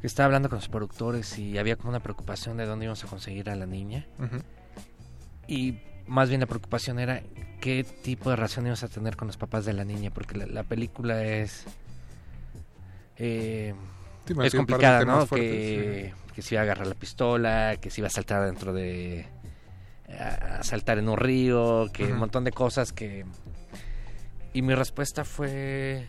Que 0.00 0.06
estaba 0.08 0.26
hablando 0.26 0.48
con 0.48 0.56
los 0.58 0.68
productores 0.68 1.38
y 1.38 1.58
había 1.58 1.76
como 1.76 1.90
una 1.90 2.00
preocupación 2.00 2.56
de 2.56 2.66
dónde 2.66 2.86
íbamos 2.86 3.04
a 3.04 3.06
conseguir 3.06 3.48
a 3.50 3.54
la 3.54 3.66
niña. 3.66 4.06
Y 5.46 5.78
más 6.08 6.28
bien 6.28 6.40
la 6.40 6.46
preocupación 6.46 6.98
era 6.98 7.22
qué 7.60 7.84
tipo 7.84 8.30
de 8.30 8.36
relación 8.36 8.66
íbamos 8.66 8.82
a 8.82 8.88
tener 8.88 9.16
con 9.16 9.28
los 9.28 9.36
papás 9.36 9.64
de 9.64 9.72
la 9.72 9.84
niña, 9.84 10.10
porque 10.10 10.36
la, 10.36 10.46
la 10.46 10.64
película 10.64 11.22
es... 11.24 11.64
eh, 13.16 13.74
Sí, 14.26 14.34
es 14.42 14.54
complicada, 14.54 15.04
¿no? 15.04 15.26
fuertes, 15.26 15.50
que, 15.50 16.14
que 16.34 16.42
si 16.42 16.54
iba 16.54 16.60
a 16.62 16.64
agarrar 16.64 16.86
la 16.86 16.94
pistola, 16.94 17.76
que 17.80 17.90
si 17.90 18.00
iba 18.00 18.06
a 18.06 18.10
saltar 18.10 18.44
dentro 18.46 18.72
de... 18.72 19.26
a, 20.18 20.62
saltar 20.62 20.98
en 20.98 21.08
un 21.08 21.16
río, 21.16 21.90
que 21.92 22.04
un 22.04 22.18
montón 22.18 22.44
de 22.44 22.52
cosas 22.52 22.92
que... 22.92 23.24
Y 24.54 24.62
mi 24.62 24.74
respuesta 24.74 25.24
fue 25.24 26.06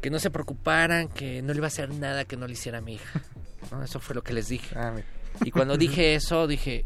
que 0.00 0.10
no 0.10 0.18
se 0.18 0.30
preocuparan, 0.30 1.08
que 1.08 1.42
no 1.42 1.52
le 1.52 1.58
iba 1.58 1.66
a 1.66 1.68
hacer 1.68 1.90
nada 1.94 2.24
que 2.24 2.36
no 2.36 2.46
le 2.46 2.54
hiciera 2.54 2.78
a 2.78 2.80
mi 2.80 2.94
hija. 2.94 3.20
¿no? 3.70 3.82
Eso 3.82 4.00
fue 4.00 4.14
lo 4.14 4.22
que 4.22 4.32
les 4.32 4.48
dije. 4.48 4.76
Ah, 4.76 4.94
y 5.44 5.50
cuando 5.50 5.76
dije 5.78 6.14
eso, 6.14 6.46
dije, 6.46 6.84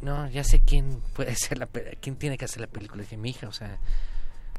no, 0.00 0.28
ya 0.28 0.44
sé 0.44 0.60
quién 0.60 1.00
puede 1.14 1.34
ser 1.36 1.58
la 1.58 1.68
quién 2.00 2.16
tiene 2.16 2.36
que 2.36 2.44
hacer 2.44 2.60
la 2.60 2.66
película. 2.66 3.02
Dije, 3.02 3.16
mi 3.16 3.30
hija, 3.30 3.48
o 3.48 3.52
sea, 3.52 3.78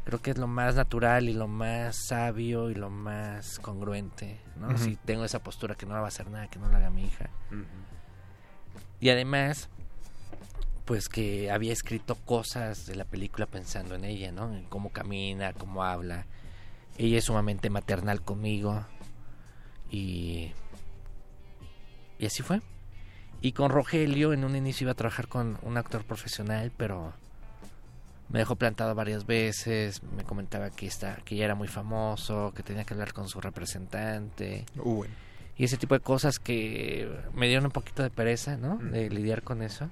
creo 0.05 0.21
que 0.21 0.31
es 0.31 0.37
lo 0.37 0.47
más 0.47 0.75
natural 0.75 1.27
y 1.27 1.33
lo 1.33 1.47
más 1.47 2.07
sabio 2.07 2.69
y 2.69 2.75
lo 2.75 2.89
más 2.89 3.59
congruente, 3.59 4.39
¿no? 4.55 4.69
Ujú. 4.69 4.77
Si 4.77 4.95
tengo 4.95 5.25
esa 5.25 5.43
postura 5.43 5.75
que 5.75 5.85
no 5.85 5.93
va 5.93 6.05
a 6.05 6.07
hacer 6.07 6.29
nada 6.29 6.47
que 6.47 6.59
no 6.59 6.69
la 6.69 6.77
haga 6.77 6.89
mi 6.89 7.05
hija. 7.05 7.29
Y 8.99 9.09
además, 9.09 9.69
pues 10.85 11.09
que 11.09 11.51
había 11.51 11.73
escrito 11.73 12.15
cosas 12.15 12.85
de 12.85 12.95
la 12.95 13.05
película 13.05 13.45
pensando 13.45 13.95
en 13.95 14.05
ella, 14.05 14.31
¿no? 14.31 14.53
En 14.53 14.63
cómo 14.65 14.89
camina, 14.89 15.53
cómo 15.53 15.83
habla. 15.83 16.25
Ella 16.97 17.17
es 17.17 17.25
sumamente 17.25 17.69
maternal 17.69 18.21
conmigo. 18.21 18.85
Y. 19.89 20.51
Y 22.19 22.25
así 22.25 22.43
fue. 22.43 22.61
Y 23.41 23.53
con 23.53 23.71
Rogelio, 23.71 24.33
en 24.33 24.43
un 24.43 24.55
inicio 24.55 24.85
iba 24.85 24.91
a 24.91 24.95
trabajar 24.95 25.27
con 25.27 25.57
un 25.63 25.77
actor 25.77 26.03
profesional, 26.05 26.71
pero 26.77 27.13
me 28.29 28.39
dejó 28.39 28.55
plantado 28.55 28.93
varias 28.93 29.25
veces. 29.25 30.03
Me 30.03 30.23
comentaba 30.23 30.69
que, 30.69 30.85
está, 30.85 31.15
que 31.25 31.35
ya 31.35 31.45
era 31.45 31.55
muy 31.55 31.67
famoso, 31.67 32.53
que 32.55 32.63
tenía 32.63 32.83
que 32.83 32.93
hablar 32.93 33.13
con 33.13 33.27
su 33.27 33.41
representante. 33.41 34.65
Uh, 34.77 34.95
bueno. 34.95 35.13
Y 35.57 35.65
ese 35.65 35.77
tipo 35.77 35.95
de 35.95 35.99
cosas 35.99 36.39
que 36.39 37.11
me 37.33 37.47
dieron 37.47 37.65
un 37.65 37.71
poquito 37.71 38.03
de 38.03 38.09
pereza, 38.09 38.57
¿no? 38.57 38.77
De 38.77 39.09
lidiar 39.09 39.43
con 39.43 39.61
eso. 39.61 39.89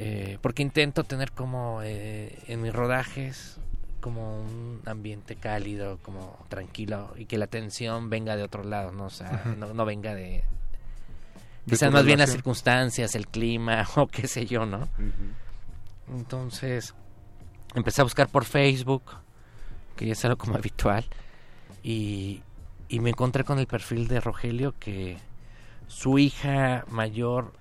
Eh, 0.00 0.38
porque 0.40 0.62
intento 0.62 1.02
tener 1.02 1.32
como 1.32 1.80
eh, 1.82 2.38
en 2.46 2.62
mis 2.62 2.72
rodajes 2.72 3.58
como 4.00 4.40
un 4.40 4.80
ambiente 4.86 5.34
cálido, 5.34 5.98
como 6.02 6.38
tranquilo 6.48 7.12
y 7.16 7.24
que 7.24 7.36
la 7.36 7.46
atención 7.46 8.08
venga 8.08 8.36
de 8.36 8.44
otro 8.44 8.62
lado, 8.62 8.92
no, 8.92 9.06
o 9.06 9.10
sea, 9.10 9.42
no, 9.58 9.74
no 9.74 9.84
venga 9.84 10.14
de 10.14 10.44
quizás 11.68 11.92
más 11.92 12.04
bien 12.04 12.20
las 12.20 12.30
circunstancias, 12.30 13.16
el 13.16 13.26
clima 13.26 13.86
o 13.96 14.06
qué 14.06 14.28
sé 14.28 14.46
yo, 14.46 14.66
¿no? 14.66 14.88
Entonces 16.08 16.94
empecé 17.74 18.00
a 18.00 18.04
buscar 18.04 18.28
por 18.28 18.44
Facebook, 18.44 19.02
que 19.96 20.06
ya 20.06 20.12
es 20.12 20.24
algo 20.24 20.38
como 20.38 20.54
habitual, 20.56 21.04
y, 21.82 22.42
y 22.88 23.00
me 23.00 23.10
encontré 23.10 23.42
con 23.42 23.58
el 23.58 23.66
perfil 23.66 24.06
de 24.06 24.20
Rogelio 24.20 24.74
que 24.78 25.18
su 25.88 26.18
hija 26.20 26.84
mayor 26.88 27.52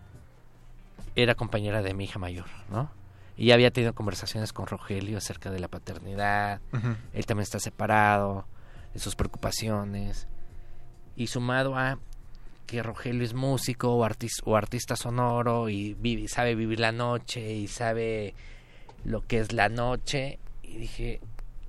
era 1.18 1.35
compañera 1.35 1.81
de 1.81 1.94
mi 1.94 2.06
hija 2.06 2.19
mayor, 2.19 2.45
¿no? 2.69 2.89
Y 3.35 3.48
ya 3.48 3.53
había 3.56 3.72
tenido 3.72 3.94
conversaciones 3.94 4.53
con 4.53 4.68
Rogelio 4.68 5.18
acerca 5.18 5.52
de 5.52 5.60
la 5.60 5.68
paternidad, 5.68 6.60
él 7.14 7.26
también 7.26 7.44
está 7.44 7.60
separado, 7.60 8.45
de 8.94 8.99
sus 8.99 9.15
preocupaciones, 9.15 10.27
y 11.15 11.27
sumado 11.27 11.76
a 11.77 11.99
que 12.65 12.84
Rogelio 12.84 13.23
es 13.23 13.34
músico 13.34 13.94
o, 13.95 14.03
artis- 14.06 14.41
o 14.44 14.56
artista 14.56 14.95
sonoro 14.95 15.69
y 15.69 15.94
vive- 15.95 16.27
sabe 16.27 16.56
vivir 16.56 16.80
la 16.80 16.91
noche 16.91 17.53
y 17.53 17.68
sabe 17.68 18.34
lo 19.06 19.22
que 19.26 19.39
es 19.39 19.53
la 19.53 19.69
noche, 19.69 20.39
y 20.64 20.77
dije, 20.77 21.19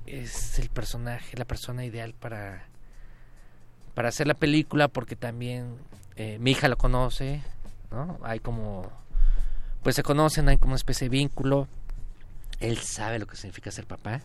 es 0.07 0.59
el 0.59 0.69
personaje, 0.71 1.37
la 1.37 1.45
persona 1.45 1.85
ideal 1.85 2.15
para, 2.19 2.65
para 3.95 4.09
hacer 4.09 4.27
la 4.27 4.35
película 4.35 4.89
porque 4.89 5.17
también 5.17 5.77
eh, 6.17 6.39
mi 6.41 6.53
hija 6.53 6.69
lo 6.69 6.77
conoce, 6.77 7.43
¿no? 7.91 8.19
Hay 8.23 8.41
como, 8.41 8.91
pues 9.83 9.97
se 9.97 10.03
conocen, 10.03 10.49
hay 10.49 10.59
como 10.59 10.73
una 10.73 10.77
especie 10.77 11.07
de 11.07 11.11
vínculo. 11.11 11.69
Él 12.61 12.79
sabe 12.79 13.19
lo 13.19 13.27
que 13.27 13.37
significa 13.37 13.71
ser 13.71 13.87
papá, 13.87 14.23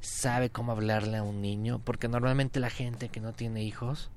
sabe 0.00 0.50
cómo 0.50 0.72
hablarle 0.72 1.18
a 1.18 1.22
un 1.22 1.40
niño, 1.40 1.80
porque 1.84 2.08
normalmente 2.08 2.60
la 2.60 2.70
gente 2.70 3.08
que 3.08 3.20
no 3.20 3.32
tiene 3.32 3.62
hijos 3.62 4.10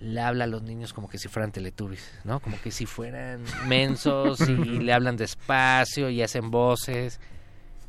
le 0.00 0.20
habla 0.20 0.44
a 0.44 0.46
los 0.46 0.62
niños 0.62 0.92
como 0.92 1.08
que 1.08 1.18
si 1.18 1.28
fueran 1.28 1.52
teletubbies, 1.52 2.10
¿no? 2.24 2.40
Como 2.40 2.60
que 2.60 2.70
si 2.70 2.86
fueran 2.86 3.44
mensos 3.66 4.40
y 4.48 4.54
le 4.80 4.92
hablan 4.92 5.16
despacio 5.16 6.08
y 6.08 6.22
hacen 6.22 6.50
voces. 6.50 7.20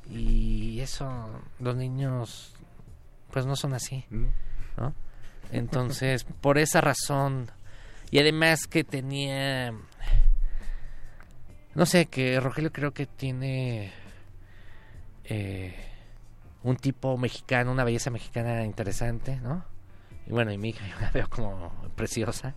Y 0.09 0.81
eso, 0.81 1.09
los 1.59 1.75
niños, 1.75 2.51
pues 3.31 3.45
no 3.45 3.55
son 3.55 3.73
así, 3.73 4.05
¿no? 4.77 4.93
Entonces, 5.51 6.25
por 6.25 6.57
esa 6.57 6.81
razón, 6.81 7.49
y 8.09 8.19
además 8.19 8.67
que 8.67 8.83
tenía, 8.83 9.73
no 11.75 11.85
sé, 11.85 12.07
que 12.07 12.39
Rogelio 12.39 12.71
creo 12.71 12.91
que 12.93 13.05
tiene 13.05 13.91
eh, 15.25 15.75
un 16.63 16.75
tipo 16.75 17.17
mexicano, 17.17 17.71
una 17.71 17.83
belleza 17.83 18.09
mexicana 18.09 18.65
interesante, 18.65 19.37
¿no? 19.37 19.65
Y 20.27 20.31
bueno, 20.31 20.51
y 20.51 20.57
mi 20.57 20.69
hija 20.69 20.85
yo 20.89 20.99
la 20.99 21.11
veo 21.11 21.29
como 21.29 21.71
preciosa 21.95 22.55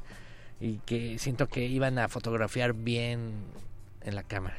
y 0.60 0.78
que 0.78 1.18
siento 1.18 1.46
que 1.48 1.66
iban 1.66 1.98
a 1.98 2.08
fotografiar 2.08 2.72
bien 2.72 3.44
en 4.02 4.14
la 4.14 4.22
cámara. 4.22 4.56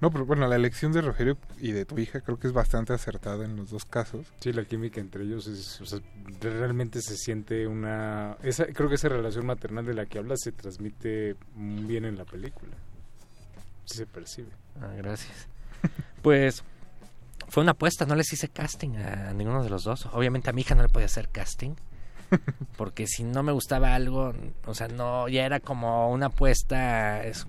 No, 0.00 0.10
pero 0.10 0.26
bueno, 0.26 0.46
la 0.48 0.56
elección 0.56 0.92
de 0.92 1.00
Rogelio 1.00 1.38
y 1.58 1.72
de 1.72 1.86
tu 1.86 1.98
hija 1.98 2.20
creo 2.20 2.38
que 2.38 2.46
es 2.46 2.52
bastante 2.52 2.92
acertada 2.92 3.44
en 3.44 3.56
los 3.56 3.70
dos 3.70 3.84
casos. 3.86 4.26
Sí, 4.40 4.52
la 4.52 4.64
química 4.64 5.00
entre 5.00 5.24
ellos 5.24 5.46
es, 5.46 5.80
o 5.80 5.86
sea, 5.86 6.00
realmente 6.40 7.00
se 7.00 7.16
siente 7.16 7.66
una, 7.66 8.36
esa, 8.42 8.66
creo 8.66 8.88
que 8.88 8.96
esa 8.96 9.08
relación 9.08 9.46
maternal 9.46 9.86
de 9.86 9.94
la 9.94 10.04
que 10.04 10.18
hablas 10.18 10.40
se 10.42 10.52
transmite 10.52 11.36
muy 11.54 11.84
bien 11.84 12.04
en 12.04 12.18
la 12.18 12.24
película. 12.24 12.76
Sí 13.86 13.98
se 13.98 14.06
percibe. 14.06 14.50
Ah, 14.80 14.92
gracias. 14.96 15.48
Pues 16.22 16.64
fue 17.48 17.62
una 17.62 17.72
apuesta, 17.72 18.06
no 18.06 18.14
les 18.14 18.32
hice 18.32 18.48
casting 18.48 18.96
a 18.96 19.34
ninguno 19.34 19.62
de 19.62 19.68
los 19.68 19.84
dos. 19.84 20.06
Obviamente 20.12 20.48
a 20.48 20.54
mi 20.54 20.62
hija 20.62 20.74
no 20.74 20.82
le 20.82 20.88
podía 20.88 21.04
hacer 21.06 21.28
casting. 21.28 21.74
Porque 22.78 23.06
si 23.06 23.22
no 23.24 23.42
me 23.42 23.52
gustaba 23.52 23.94
algo, 23.94 24.32
o 24.64 24.74
sea, 24.74 24.88
no, 24.88 25.28
ya 25.28 25.44
era 25.44 25.60
como 25.60 26.10
una 26.10 26.26
apuesta, 26.26 27.22
es, 27.24 27.46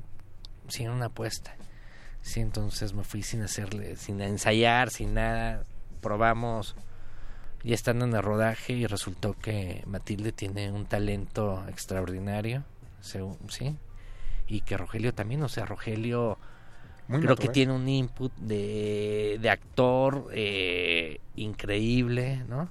sí, 0.68 0.86
una 0.88 1.06
apuesta. 1.06 1.56
Sí, 2.22 2.42
entonces 2.42 2.94
me 2.94 3.06
fui 3.06 3.24
sin 3.24 3.42
hacerle, 3.44 3.96
sin 3.96 4.20
ensayar, 4.20 4.90
sin 4.90 5.14
nada. 5.14 5.64
Probamos 6.02 6.76
ya 7.64 7.74
estando 7.76 8.04
en 8.04 8.14
el 8.14 8.22
rodaje 8.22 8.74
y 8.74 8.86
resultó 8.88 9.34
que 9.40 9.84
Matilde 9.88 10.34
tiene 10.34 10.70
un 10.72 10.86
talento 10.86 11.64
extraordinario, 11.70 12.64
según- 13.00 13.38
sí, 13.50 13.78
y 14.48 14.62
que 14.62 14.78
Rogelio 14.78 15.14
también, 15.14 15.42
o 15.44 15.50
sea, 15.50 15.66
Rogelio 15.66 16.38
Muy 17.08 17.22
creo 17.22 17.36
que 17.36 17.50
tiene 17.50 17.74
un 17.74 17.88
input 17.90 18.32
de, 18.38 19.38
de 19.42 19.50
actor 19.50 20.28
eh, 20.32 21.20
increíble, 21.36 22.44
¿no? 22.48 22.70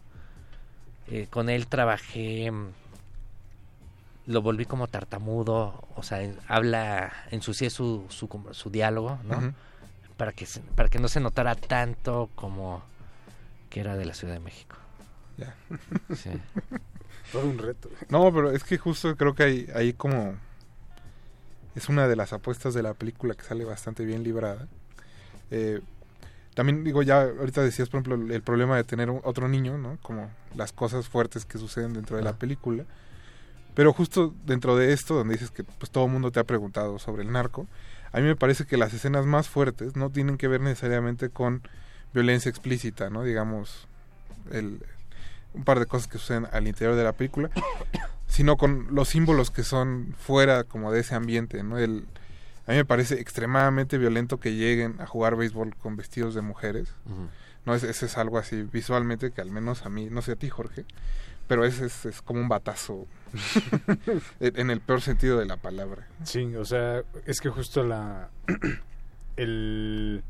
Eh, 1.08 1.26
con 1.30 1.48
él 1.50 1.66
trabajé, 1.66 2.50
mm, 2.50 2.68
lo 4.26 4.40
volví 4.42 4.64
como 4.64 4.86
tartamudo, 4.88 5.82
o 5.96 6.02
sea, 6.02 6.22
en- 6.22 6.38
habla, 6.48 7.12
ensucié 7.30 7.68
su, 7.70 8.06
su, 8.08 8.28
su 8.52 8.70
diálogo, 8.70 9.18
¿no? 9.24 9.54
Para, 10.16 10.32
que 10.32 10.46
para 10.76 10.88
que 10.88 10.98
no 10.98 11.08
se 11.08 11.20
notara 11.20 11.54
tanto 11.56 12.30
como 12.34 12.82
que 13.68 13.80
era 13.80 13.96
de 13.96 14.04
la 14.06 14.14
Ciudad 14.14 14.34
de 14.34 14.40
México. 14.40 14.76
Ya. 15.36 15.54
Sí. 16.14 16.30
Todo 17.32 17.46
un 17.46 17.58
reto. 17.58 17.90
No, 18.08 18.32
pero 18.32 18.52
es 18.52 18.62
que 18.64 18.78
justo 18.78 19.16
creo 19.16 19.34
que 19.34 19.42
hay, 19.42 19.68
hay 19.74 19.92
como... 19.92 20.34
Es 21.74 21.88
una 21.88 22.08
de 22.08 22.16
las 22.16 22.32
apuestas 22.32 22.74
de 22.74 22.82
la 22.82 22.94
película 22.94 23.34
que 23.34 23.42
sale 23.42 23.64
bastante 23.64 24.04
bien 24.04 24.22
librada. 24.22 24.68
Eh, 25.50 25.80
también 26.54 26.84
digo, 26.84 27.02
ya 27.02 27.22
ahorita 27.22 27.62
decías, 27.62 27.88
por 27.88 28.00
ejemplo, 28.00 28.34
el 28.34 28.42
problema 28.42 28.76
de 28.76 28.84
tener 28.84 29.10
otro 29.10 29.48
niño, 29.48 29.76
¿no? 29.76 29.98
Como 30.02 30.30
las 30.54 30.72
cosas 30.72 31.08
fuertes 31.08 31.44
que 31.44 31.58
suceden 31.58 31.94
dentro 31.94 32.16
de 32.16 32.22
la 32.22 32.34
película. 32.34 32.84
Pero 33.74 33.92
justo 33.92 34.32
dentro 34.46 34.76
de 34.76 34.92
esto, 34.92 35.14
donde 35.14 35.34
dices 35.34 35.50
que 35.50 35.64
pues 35.64 35.90
todo 35.90 36.04
el 36.06 36.12
mundo 36.12 36.30
te 36.30 36.38
ha 36.38 36.44
preguntado 36.44 37.00
sobre 37.00 37.24
el 37.24 37.32
narco, 37.32 37.66
a 38.12 38.18
mí 38.18 38.24
me 38.24 38.36
parece 38.36 38.66
que 38.66 38.76
las 38.76 38.94
escenas 38.94 39.26
más 39.26 39.48
fuertes 39.48 39.96
no 39.96 40.10
tienen 40.10 40.38
que 40.38 40.46
ver 40.46 40.60
necesariamente 40.60 41.28
con 41.28 41.62
violencia 42.12 42.48
explícita, 42.48 43.10
¿no? 43.10 43.24
Digamos, 43.24 43.88
el, 44.52 44.80
un 45.54 45.64
par 45.64 45.80
de 45.80 45.86
cosas 45.86 46.06
que 46.06 46.18
suceden 46.18 46.46
al 46.52 46.68
interior 46.68 46.94
de 46.94 47.02
la 47.02 47.12
película, 47.12 47.50
sino 48.26 48.56
con 48.56 48.88
los 48.90 49.08
símbolos 49.08 49.50
que 49.50 49.62
son 49.62 50.14
fuera 50.18 50.64
como 50.64 50.92
de 50.92 51.00
ese 51.00 51.14
ambiente, 51.14 51.62
¿no? 51.62 51.78
El, 51.78 52.06
a 52.66 52.72
mí 52.72 52.76
me 52.76 52.84
parece 52.84 53.20
extremadamente 53.20 53.98
violento 53.98 54.40
que 54.40 54.54
lleguen 54.54 55.00
a 55.00 55.06
jugar 55.06 55.36
béisbol 55.36 55.76
con 55.76 55.96
vestidos 55.96 56.34
de 56.34 56.40
mujeres. 56.40 56.94
No, 57.66 57.74
ese, 57.74 57.90
ese 57.90 58.06
es 58.06 58.18
algo 58.18 58.38
así 58.38 58.62
visualmente 58.62 59.30
que 59.30 59.40
al 59.40 59.50
menos 59.50 59.84
a 59.84 59.88
mí, 59.88 60.08
no 60.10 60.22
sé 60.22 60.32
a 60.32 60.36
ti 60.36 60.48
Jorge, 60.48 60.84
pero 61.46 61.64
ese 61.64 61.86
es, 61.86 62.06
es 62.06 62.22
como 62.22 62.40
un 62.40 62.48
batazo 62.48 63.06
en 64.40 64.58
en 64.58 64.70
el 64.70 64.80
peor 64.80 65.00
sentido 65.00 65.38
de 65.38 65.46
la 65.46 65.56
palabra. 65.56 66.06
Sí, 66.24 66.54
o 66.56 66.64
sea, 66.64 67.02
es 67.26 67.40
que 67.40 67.50
justo 67.50 67.84
la 67.84 68.30
el 69.36 70.22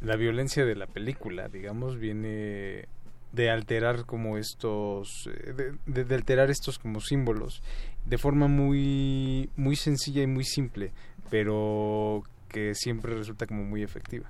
la 0.00 0.16
violencia 0.16 0.64
de 0.64 0.74
la 0.74 0.86
película, 0.86 1.48
digamos, 1.48 1.98
viene 1.98 2.88
de 3.32 3.50
alterar 3.50 4.04
como 4.06 4.36
estos 4.38 5.28
eh, 5.32 5.52
de, 5.52 5.72
de- 5.86 6.04
de 6.04 6.14
alterar 6.14 6.50
estos 6.50 6.78
como 6.78 7.00
símbolos 7.00 7.62
de 8.06 8.18
forma 8.18 8.48
muy 8.48 9.48
muy 9.56 9.76
sencilla 9.76 10.22
y 10.22 10.26
muy 10.26 10.44
simple, 10.44 10.92
pero 11.30 12.22
que 12.48 12.74
siempre 12.74 13.14
resulta 13.14 13.46
como 13.46 13.62
muy 13.64 13.82
efectiva. 13.82 14.28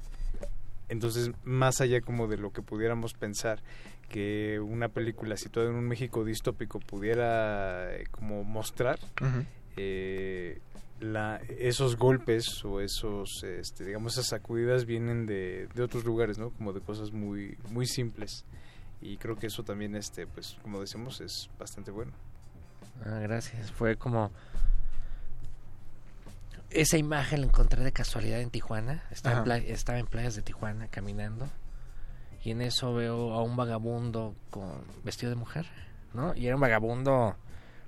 Entonces, 0.88 1.30
más 1.44 1.80
allá 1.80 2.00
como 2.00 2.26
de 2.26 2.36
lo 2.36 2.50
que 2.52 2.62
pudiéramos 2.62 3.14
pensar 3.14 3.60
que 4.08 4.58
una 4.60 4.88
película 4.88 5.36
situada 5.36 5.68
en 5.70 5.76
un 5.76 5.86
México 5.86 6.24
distópico 6.24 6.80
pudiera 6.80 7.94
eh, 7.96 8.04
como 8.10 8.42
mostrar, 8.42 8.98
eh, 9.76 10.58
la, 11.00 11.40
esos 11.58 11.96
golpes 11.96 12.62
o 12.64 12.80
esos, 12.80 13.42
este, 13.44 13.84
digamos, 13.84 14.14
esas 14.14 14.26
sacudidas 14.28 14.84
vienen 14.84 15.26
de, 15.26 15.68
de 15.74 15.82
otros 15.82 16.04
lugares, 16.04 16.38
¿no? 16.38 16.50
Como 16.50 16.72
de 16.72 16.80
cosas 16.80 17.12
muy, 17.12 17.56
muy 17.70 17.86
simples. 17.86 18.44
Y 19.00 19.16
creo 19.16 19.36
que 19.36 19.46
eso 19.46 19.62
también, 19.62 19.96
este, 19.96 20.26
pues, 20.26 20.56
como 20.62 20.80
decimos, 20.80 21.20
es 21.20 21.50
bastante 21.58 21.90
bueno. 21.90 22.12
Ah, 23.04 23.18
gracias. 23.20 23.70
Fue 23.72 23.96
como 23.96 24.30
esa 26.70 26.96
imagen 26.96 27.40
la 27.40 27.46
encontré 27.46 27.82
de 27.82 27.92
casualidad 27.92 28.40
en 28.40 28.50
Tijuana. 28.50 29.02
Estaba, 29.10 29.56
en, 29.56 29.64
estaba 29.66 29.98
en 29.98 30.06
playas 30.06 30.36
de 30.36 30.42
Tijuana 30.42 30.88
caminando 30.88 31.48
y 32.42 32.52
en 32.52 32.62
eso 32.62 32.94
veo 32.94 33.32
a 33.34 33.42
un 33.42 33.56
vagabundo 33.56 34.34
con 34.50 34.84
vestido 35.04 35.30
de 35.30 35.36
mujer, 35.36 35.66
¿no? 36.14 36.34
Y 36.34 36.46
era 36.46 36.54
un 36.54 36.60
vagabundo 36.60 37.36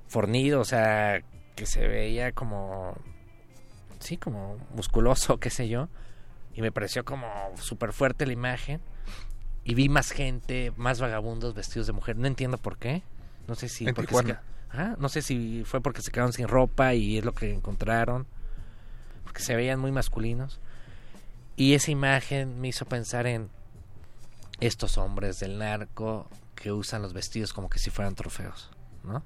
fornido, 0.09 0.61
o 0.61 0.65
sea, 0.65 1.23
que 1.55 1.65
se 1.65 1.87
veía 1.87 2.33
como 2.33 2.95
sí, 4.01 4.17
como 4.17 4.59
musculoso, 4.75 5.39
qué 5.39 5.51
sé 5.51 5.69
yo. 5.69 5.89
Y 6.55 6.61
me 6.61 6.71
pareció 6.73 7.05
como 7.05 7.29
súper 7.57 7.93
fuerte 7.93 8.27
la 8.27 8.33
imagen. 8.33 8.81
Y 9.65 9.75
vi 9.75 9.89
más 9.89 10.11
gente, 10.11 10.73
más 10.77 11.01
vagabundos 11.01 11.55
vestidos 11.55 11.87
de 11.87 11.93
mujer. 11.93 12.17
No 12.17 12.27
entiendo 12.27 12.59
por 12.59 12.79
qué. 12.79 13.03
No 13.47 13.55
sé 13.55 13.69
si 13.69 13.89
En 13.89 13.95
porque 13.95 14.15
se 14.15 14.39
Ajá, 14.71 14.97
no 14.99 15.09
sé 15.09 15.21
si 15.21 15.65
fue 15.67 15.83
porque 15.83 16.01
se 16.01 16.11
quedaron 16.11 16.33
sin 16.33 16.49
ropa 16.49 16.95
y 16.95 17.19
es 17.19 17.25
lo 17.25 17.33
que 17.33 17.53
encontraron. 17.53 18.27
Porque 19.25 19.43
se 19.43 19.55
veían 19.55 19.79
muy 19.79 19.93
masculinos. 19.93 20.61
Y 21.57 21.75
esa 21.75 21.91
imagen 21.91 22.61
me 22.61 22.69
hizo 22.69 22.87
pensar 22.87 23.27
en 23.27 23.51
estos 24.61 24.97
hombres 24.97 25.41
del 25.41 25.59
narco 25.59 26.29
que 26.55 26.73
usan 26.73 27.03
los 27.03 27.13
vestidos 27.13 27.53
como 27.53 27.69
que 27.69 27.79
si 27.79 27.91
fueran 27.91 28.15
trofeos, 28.15 28.71
¿no? 29.05 29.23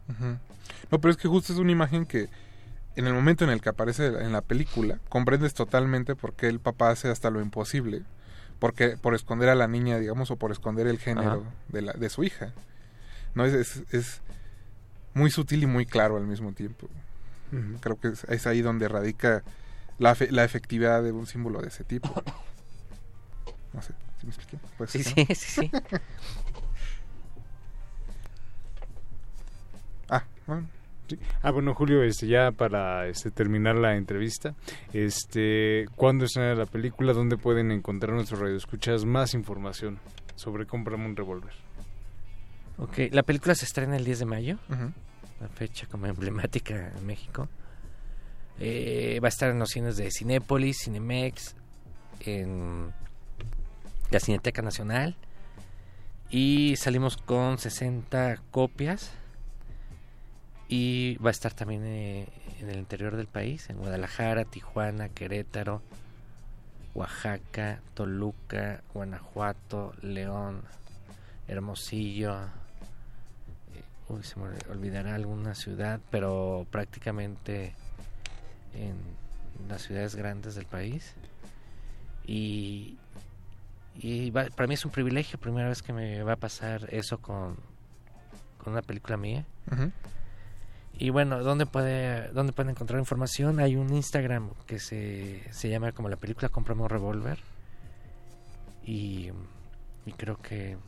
No, 0.90 1.00
pero 1.00 1.10
es 1.10 1.16
que 1.16 1.28
justo 1.28 1.52
es 1.52 1.58
una 1.58 1.70
imagen 1.70 2.06
que 2.06 2.28
en 2.96 3.06
el 3.06 3.12
momento 3.12 3.44
en 3.44 3.50
el 3.50 3.60
que 3.60 3.68
aparece 3.68 4.06
en 4.06 4.32
la 4.32 4.40
película, 4.40 4.98
comprendes 5.10 5.52
totalmente 5.52 6.16
por 6.16 6.32
qué 6.32 6.48
el 6.48 6.60
papá 6.60 6.90
hace 6.90 7.10
hasta 7.10 7.30
lo 7.30 7.42
imposible, 7.42 8.02
porque 8.58 8.96
por 8.96 9.14
esconder 9.14 9.48
a 9.48 9.54
la 9.54 9.68
niña, 9.68 9.98
digamos, 9.98 10.30
o 10.30 10.36
por 10.36 10.50
esconder 10.52 10.86
el 10.86 10.98
género 10.98 11.40
Ajá. 11.42 11.50
de, 11.68 11.82
la, 11.82 11.92
de 11.92 12.08
su 12.10 12.24
hija. 12.24 12.52
No 13.34 13.44
es, 13.44 13.52
es, 13.54 13.82
es 13.92 14.20
muy 15.14 15.30
sutil 15.30 15.62
y 15.62 15.66
muy 15.66 15.86
claro 15.86 16.16
al 16.16 16.26
mismo 16.26 16.52
tiempo. 16.52 16.88
Creo 17.80 17.98
que 18.00 18.08
es, 18.08 18.24
es 18.24 18.46
ahí 18.46 18.60
donde 18.62 18.88
radica 18.88 19.42
la, 19.98 20.14
fe- 20.14 20.30
la 20.30 20.44
efectividad 20.44 21.02
de 21.02 21.12
un 21.12 21.26
símbolo 21.26 21.60
de 21.62 21.68
ese 21.68 21.84
tipo. 21.84 22.08
No 23.72 23.82
sé, 23.82 23.92
¿sí 24.18 24.26
me 24.26 24.30
expliqué? 24.32 24.58
Pues, 24.78 24.90
Sí, 24.90 25.02
¿no? 25.04 25.04
sí, 25.04 25.26
sí, 25.34 25.50
sí. 25.50 25.70
Ah, 30.08 30.24
bueno. 30.46 30.66
Sí. 31.08 31.18
Ah, 31.42 31.50
bueno, 31.52 31.74
Julio, 31.74 32.02
este, 32.02 32.26
ya 32.26 32.50
para 32.52 33.06
este, 33.06 33.30
terminar 33.30 33.76
la 33.76 33.96
entrevista, 33.96 34.54
este, 34.92 35.86
¿cuándo 35.94 36.24
estrena 36.24 36.54
la 36.54 36.66
película? 36.66 37.12
¿Dónde 37.12 37.36
pueden 37.36 37.70
encontrar 37.70 38.12
nuestros 38.14 38.40
radioescuchas 38.40 39.04
más 39.04 39.34
información 39.34 39.98
sobre 40.34 40.66
Cómprame 40.66 41.06
un 41.06 41.14
revólver? 41.16 41.52
Ok, 42.78 42.98
la 43.12 43.22
película 43.22 43.54
se 43.54 43.64
estrena 43.64 43.96
el 43.96 44.04
10 44.04 44.18
de 44.18 44.24
mayo, 44.26 44.58
Ujú. 44.68 44.92
la 45.40 45.48
fecha 45.48 45.86
como 45.86 46.06
emblemática 46.06 46.92
en 46.96 47.06
México. 47.06 47.48
Eh, 48.58 49.20
va 49.22 49.28
a 49.28 49.30
estar 49.30 49.50
en 49.50 49.58
los 49.58 49.70
cines 49.70 49.96
de 49.96 50.10
Cinépolis, 50.10 50.78
Cinemex, 50.84 51.54
en 52.20 52.90
la 54.10 54.18
Cineteca 54.20 54.62
Nacional. 54.62 55.14
Y 56.30 56.74
salimos 56.76 57.16
con 57.16 57.58
60 57.58 58.40
copias. 58.50 59.12
Y 60.68 61.16
va 61.18 61.30
a 61.30 61.32
estar 61.32 61.52
también 61.52 61.84
eh, 61.84 62.28
en 62.60 62.70
el 62.70 62.78
interior 62.78 63.16
del 63.16 63.28
país, 63.28 63.70
en 63.70 63.76
Guadalajara, 63.76 64.44
Tijuana, 64.44 65.08
Querétaro, 65.08 65.80
Oaxaca, 66.94 67.80
Toluca, 67.94 68.82
Guanajuato, 68.92 69.94
León, 70.02 70.62
Hermosillo. 71.46 72.34
eh, 73.74 73.82
Uy, 74.08 74.24
se 74.24 74.40
me 74.40 74.46
olvidará 74.70 75.14
alguna 75.14 75.54
ciudad, 75.54 76.00
pero 76.10 76.66
prácticamente 76.70 77.74
en 78.74 78.96
las 79.68 79.82
ciudades 79.82 80.16
grandes 80.16 80.54
del 80.54 80.66
país. 80.66 81.14
Y, 82.26 82.98
para 84.30 84.66
mí 84.66 84.74
es 84.74 84.84
un 84.84 84.90
privilegio, 84.90 85.38
primera 85.38 85.68
vez 85.68 85.82
que 85.82 85.92
me 85.92 86.22
va 86.22 86.32
a 86.32 86.36
pasar 86.36 86.88
eso 86.92 87.18
con, 87.18 87.56
con 88.58 88.72
una 88.72 88.82
película 88.82 89.16
mía. 89.16 89.44
Ujú. 89.70 89.92
Y 90.98 91.10
bueno, 91.10 91.42
¿dónde, 91.42 91.66
puede, 91.66 92.28
¿dónde 92.28 92.52
pueden 92.52 92.70
encontrar 92.70 92.98
información? 92.98 93.60
Hay 93.60 93.76
un 93.76 93.92
Instagram 93.92 94.50
que 94.66 94.78
se, 94.78 95.42
se 95.50 95.68
llama 95.68 95.92
como 95.92 96.08
la 96.08 96.16
película 96.16 96.48
Comprame 96.48 96.82
un 96.82 96.88
revólver. 96.88 97.38
Y, 98.82 99.30
y 100.06 100.12
creo 100.12 100.40
que 100.40 100.78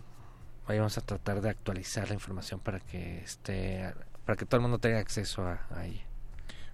ahí 0.67 0.79
vamos 0.79 0.97
a 0.97 1.03
tratar 1.03 1.41
de 1.41 1.51
actualizar 1.51 2.09
la 2.09 2.15
información 2.15 2.61
para 2.61 2.81
que 2.81 3.19
esté 3.19 3.93
para 4.25 4.37
que 4.37 4.45
todo 4.45 4.57
el 4.57 4.63
mundo 4.63 4.79
tenga 4.79 4.99
acceso 4.99 5.47
a, 5.47 5.61
a 5.75 5.87
ella. 5.87 6.05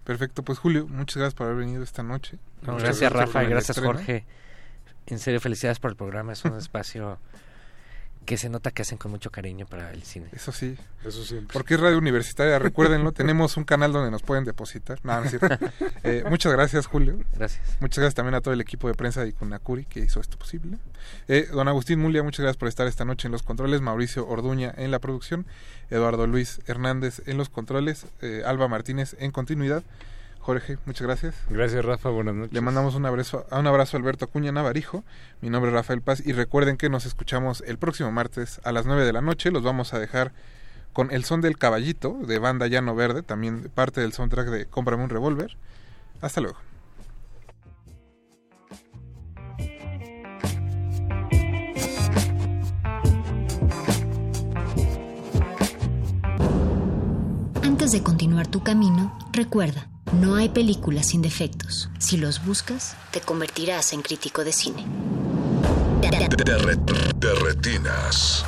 Perfecto, 0.05 0.43
pues 0.43 0.59
Julio, 0.59 0.87
muchas 0.89 1.17
gracias 1.17 1.35
por 1.35 1.47
haber 1.47 1.61
venido 1.61 1.83
esta 1.83 2.03
noche. 2.03 2.39
No, 2.63 2.77
gracias 2.77 3.11
por 3.11 3.21
Rafa, 3.21 3.43
el 3.43 3.51
gracias. 3.51 3.79
Jorge. 3.79 4.27
En 5.07 5.19
serio, 5.19 5.41
felicidades 5.41 5.79
por 5.79 5.91
el 5.91 5.97
programa. 5.97 6.33
Es 6.33 6.45
un 6.45 6.57
espacio 6.59 7.19
que 8.25 8.37
se 8.37 8.49
nota 8.49 8.71
que 8.71 8.83
hacen 8.83 8.99
con 8.99 9.11
mucho 9.11 9.31
cariño 9.31 9.67
para 9.67 9.93
el 9.93 10.03
cine. 10.03 10.27
Eso 10.33 10.53
sí. 10.53 10.77
Eso 11.05 11.25
siempre. 11.25 11.53
Porque 11.53 11.75
es 11.75 11.81
radio 11.81 11.99
universitaria, 11.99 12.59
recuérdenlo. 12.59 13.13
tenemos 13.13 13.57
un 13.57 13.65
canal 13.65 13.93
donde 13.93 14.11
nos 14.11 14.23
pueden 14.23 14.45
depositar. 14.45 14.99
No, 15.03 15.19
no 15.19 15.25
es 15.25 15.31
cierto. 15.31 15.49
Eh, 16.05 16.23
muchas 16.29 16.53
gracias, 16.53 16.87
Julio. 16.87 17.19
Gracias. 17.35 17.63
Muchas 17.81 17.99
gracias 17.99 18.15
también 18.15 18.35
a 18.35 18.41
todo 18.43 18.53
el 18.53 18.61
equipo 18.61 18.89
de 18.89 18.95
prensa 18.95 19.25
de 19.25 19.33
Kunakuri 19.33 19.87
que 19.87 20.01
hizo 20.01 20.21
esto 20.21 20.39
posible. 20.39 20.77
Eh, 21.29 21.49
don 21.51 21.67
Agustín 21.69 21.99
Mulia, 22.01 22.23
muchas 22.23 22.41
gracias 22.41 22.59
por 22.59 22.69
estar 22.69 22.87
esta 22.87 23.05
noche 23.07 23.29
en 23.29 23.33
los 23.33 23.43
controles. 23.43 23.81
Mauricio 23.81 24.27
Orduña 24.29 24.73
en 24.77 24.91
la 24.91 24.99
producción. 24.99 25.47
Eduardo 25.91 26.27
Luis 26.27 26.61
Hernández 26.67 27.23
en 27.27 27.39
los 27.39 27.49
controles. 27.49 28.07
eh, 28.21 28.43
Alba 28.45 28.69
Martínez 28.69 29.17
en 29.19 29.31
continuidad. 29.31 29.83
Jorge, 30.45 30.77
muchas 30.85 31.07
gracias. 31.07 31.35
Gracias, 31.49 31.83
Rafa. 31.83 32.11
Buenas 32.11 32.35
noches. 32.35 32.53
Le 32.53 32.61
mandamos 32.61 32.95
un 32.97 33.07
abrazo, 33.07 33.47
un 33.51 33.67
abrazo 33.67 33.97
a 33.97 34.01
Alberto 34.01 34.27
Acuña 34.27 34.53
Navarijo. 34.53 35.03
Mi 35.41 35.49
nombre 35.49 35.71
es 35.71 35.75
Rafael 35.75 36.03
Paz 36.03 36.23
y 36.23 36.33
recuerden 36.33 36.77
que 36.77 36.91
nos 36.91 37.07
escuchamos 37.07 37.65
el 37.67 37.79
próximo 37.79 38.13
martes 38.13 38.61
a 38.63 38.71
las 38.71 38.85
9 38.85 39.07
de 39.07 39.15
la 39.15 39.23
noche. 39.23 39.51
Los 39.51 39.63
vamos 39.63 39.95
a 39.95 39.99
dejar 39.99 40.33
con 40.93 41.11
El 41.13 41.25
Son 41.25 41.41
del 41.41 41.57
Caballito 41.57 42.19
de 42.27 42.39
banda 42.39 42.67
Llano 42.67 42.95
Verde, 42.95 43.23
también 43.23 43.71
parte 43.75 44.03
del 44.03 44.13
soundtrack 44.13 44.49
de 44.49 44.67
Cómprame 44.67 45.05
un 45.05 45.09
revólver. 45.09 45.57
Hasta 46.21 46.43
luego. 46.43 46.59
Antes 57.63 57.93
de 57.93 58.03
continuar 58.03 58.47
tu 58.47 58.63
camino, 58.63 59.19
recuerda, 59.33 59.89
no 60.13 60.37
hay 60.37 60.49
películas 60.49 61.09
sin 61.09 61.23
defectos. 61.23 61.89
Si 61.99 62.17
los 62.17 62.45
buscas, 62.45 62.97
te 63.11 63.21
convertirás 63.21 63.93
en 63.93 64.03
crítico 64.03 64.45
de 64.45 64.53
cine. 64.53 64.85
De 66.01 67.35
retinas. 67.35 68.45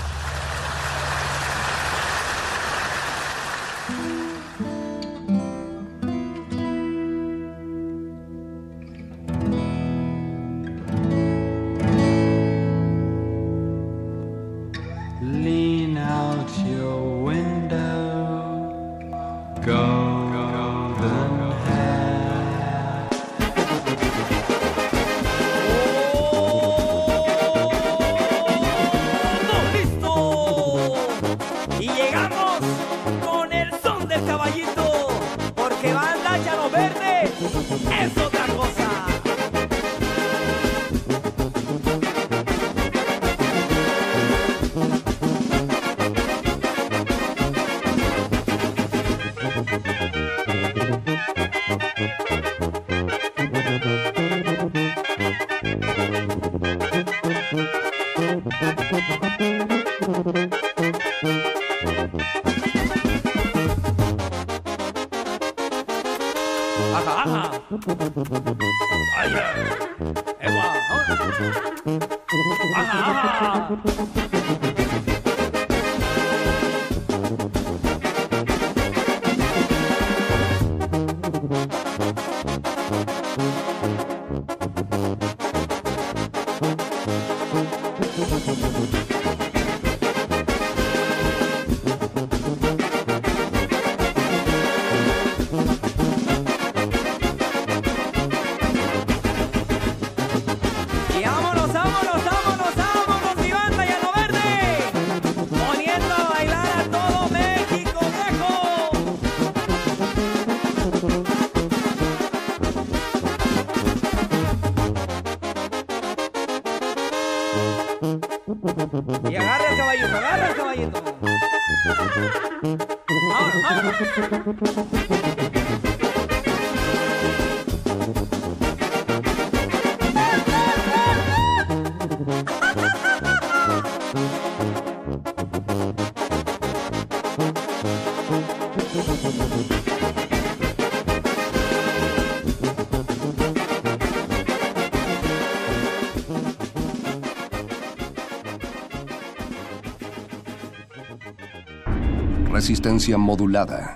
Resistencia 152.57 153.19
modulada. 153.19 153.96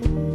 Now. 0.00 0.16
Oh, 0.18 0.25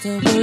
still 0.00 0.39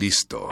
listo. 0.00 0.48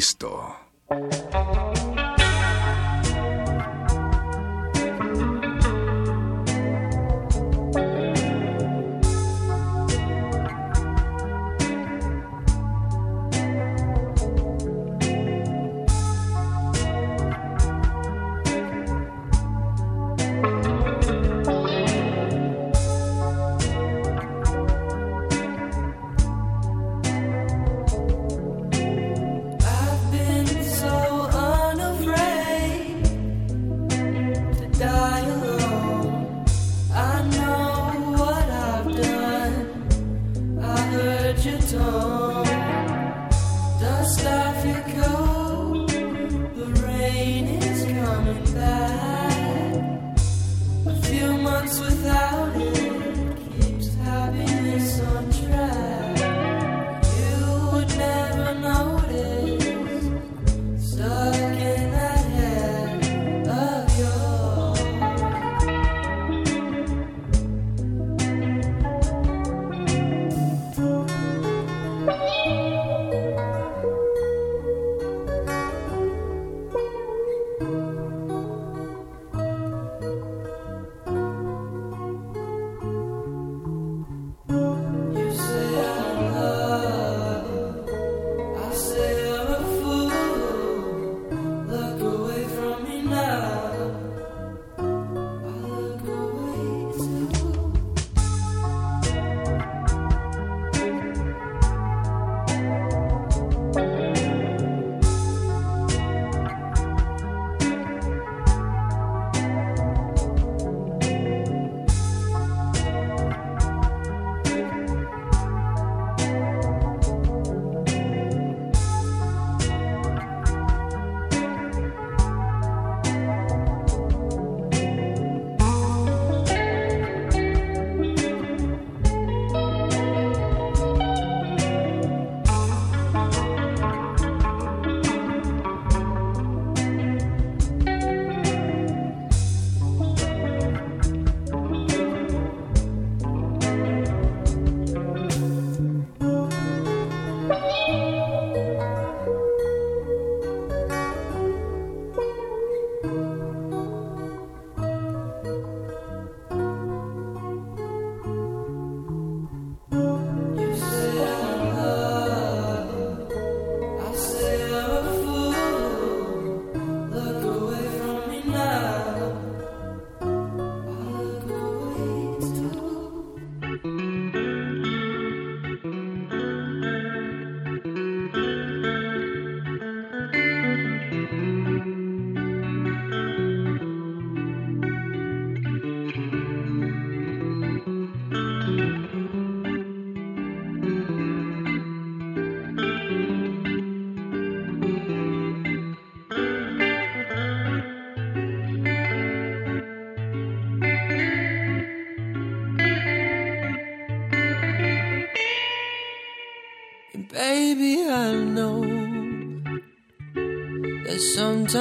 Cristo. 0.00 0.39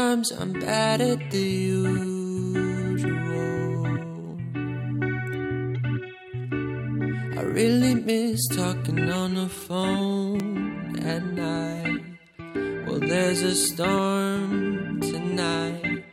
Sometimes 0.09 0.31
I'm 0.41 0.53
bad 0.53 1.01
at 1.01 1.29
the 1.29 1.37
usual. 1.37 1.99
I 7.37 7.41
really 7.43 7.93
miss 7.93 8.47
talking 8.47 9.07
on 9.11 9.35
the 9.35 9.47
phone 9.47 10.97
at 11.05 11.23
night. 11.25 12.01
Well, 12.87 12.99
there's 13.01 13.43
a 13.43 13.53
storm 13.53 14.99
tonight, 14.99 16.03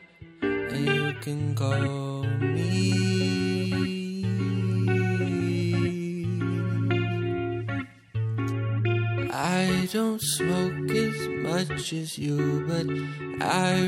and 0.43 0.87
you 0.87 1.15
can 1.23 1.55
call 1.55 2.25
me. 2.25 3.07
I 9.33 9.89
don't 9.93 10.21
smoke 10.21 10.91
as 10.91 11.29
much 11.29 11.93
as 11.93 12.19
you, 12.19 12.65
but 12.67 12.87
I 13.41 13.86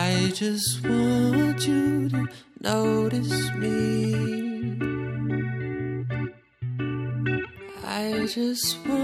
I 0.00 0.30
just 0.32 0.86
want 0.86 1.66
you 1.66 2.08
to 2.08 2.28
notice 2.60 3.52
me. 3.54 4.14
I 7.84 8.26
just 8.26 8.78
want 8.86 8.97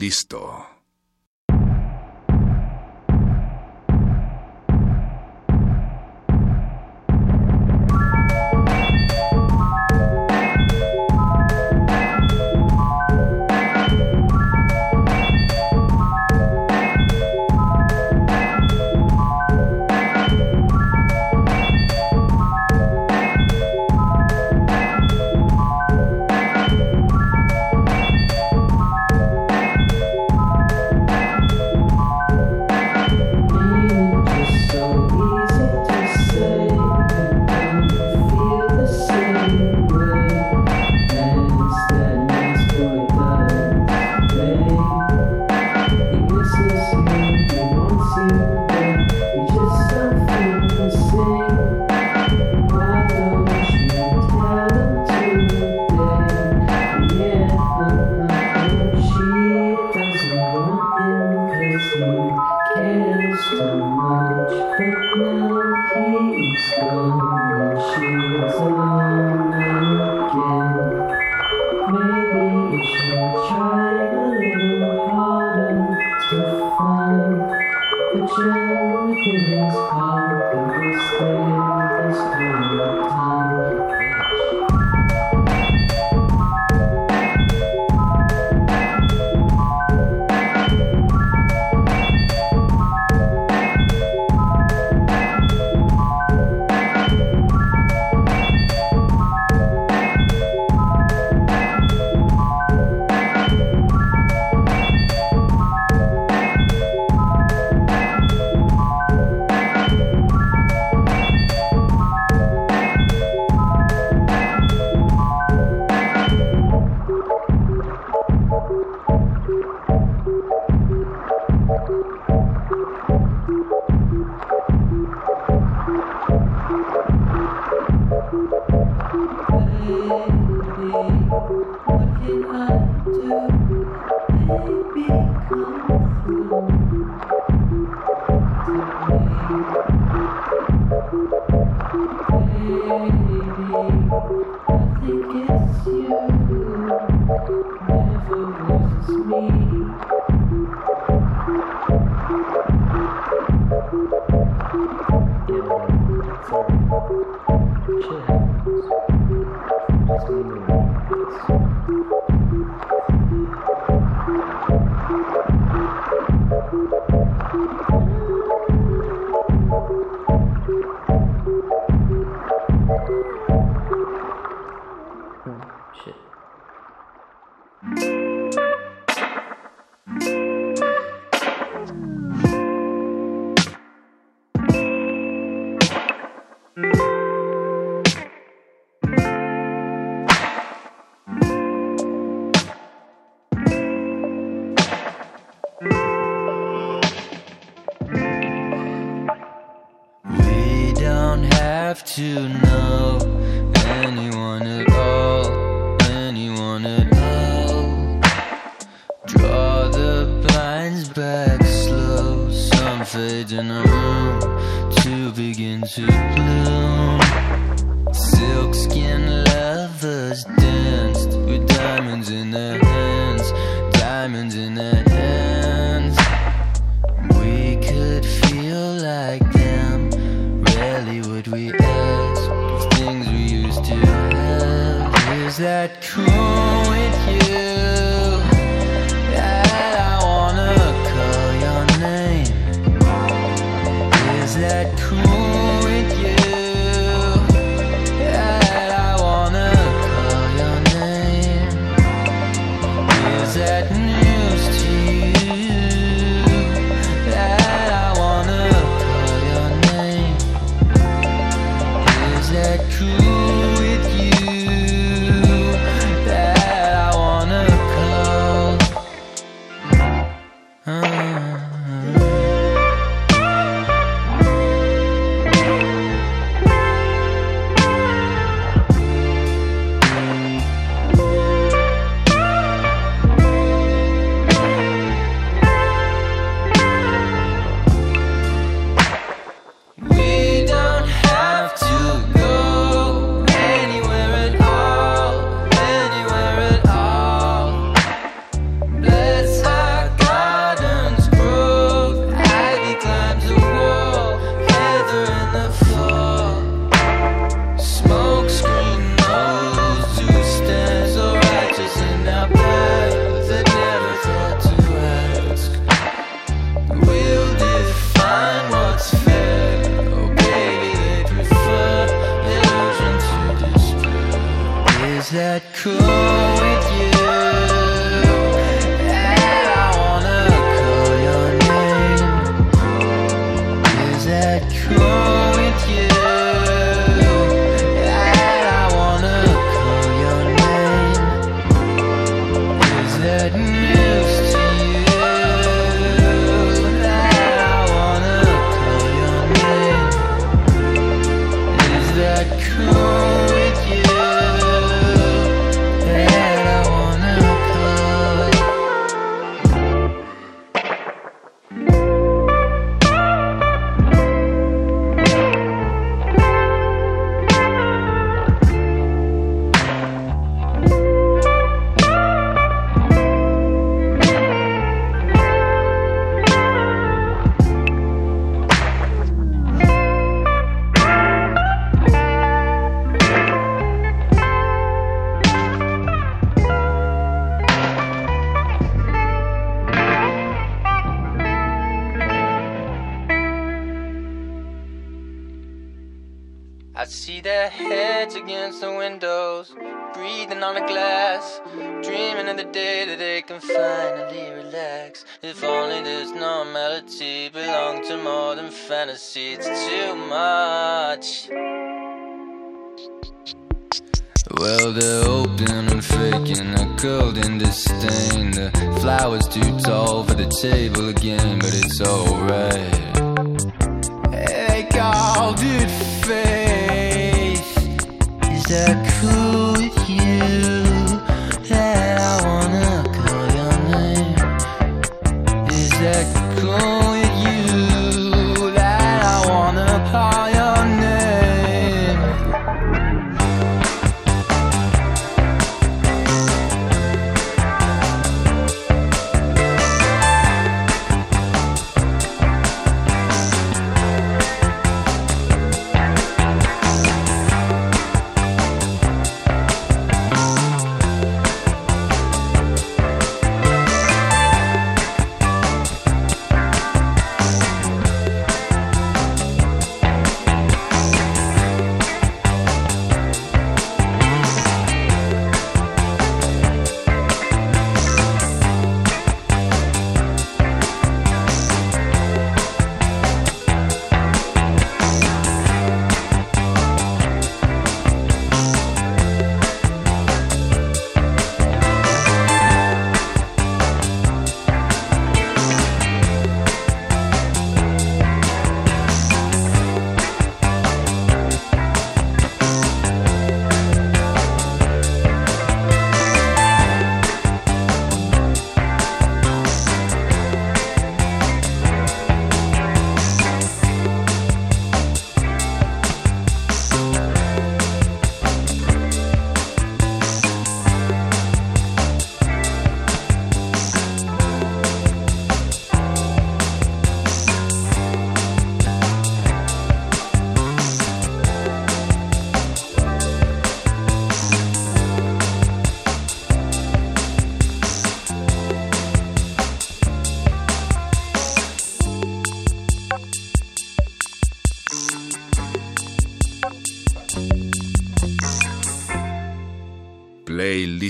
listo. 0.00 0.69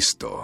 Play 0.01 0.40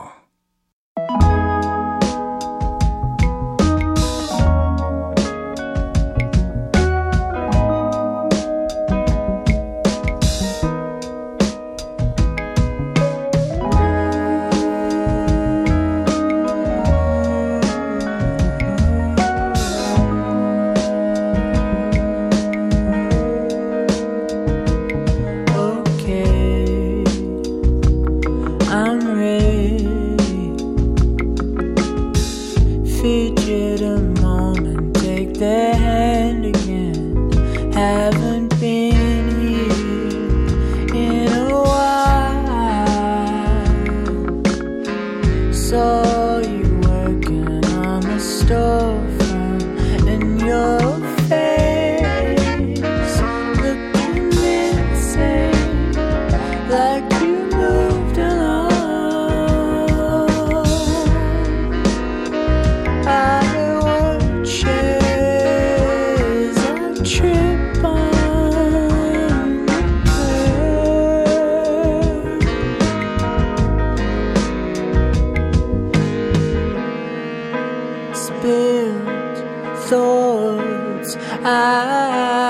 I 81.49 82.45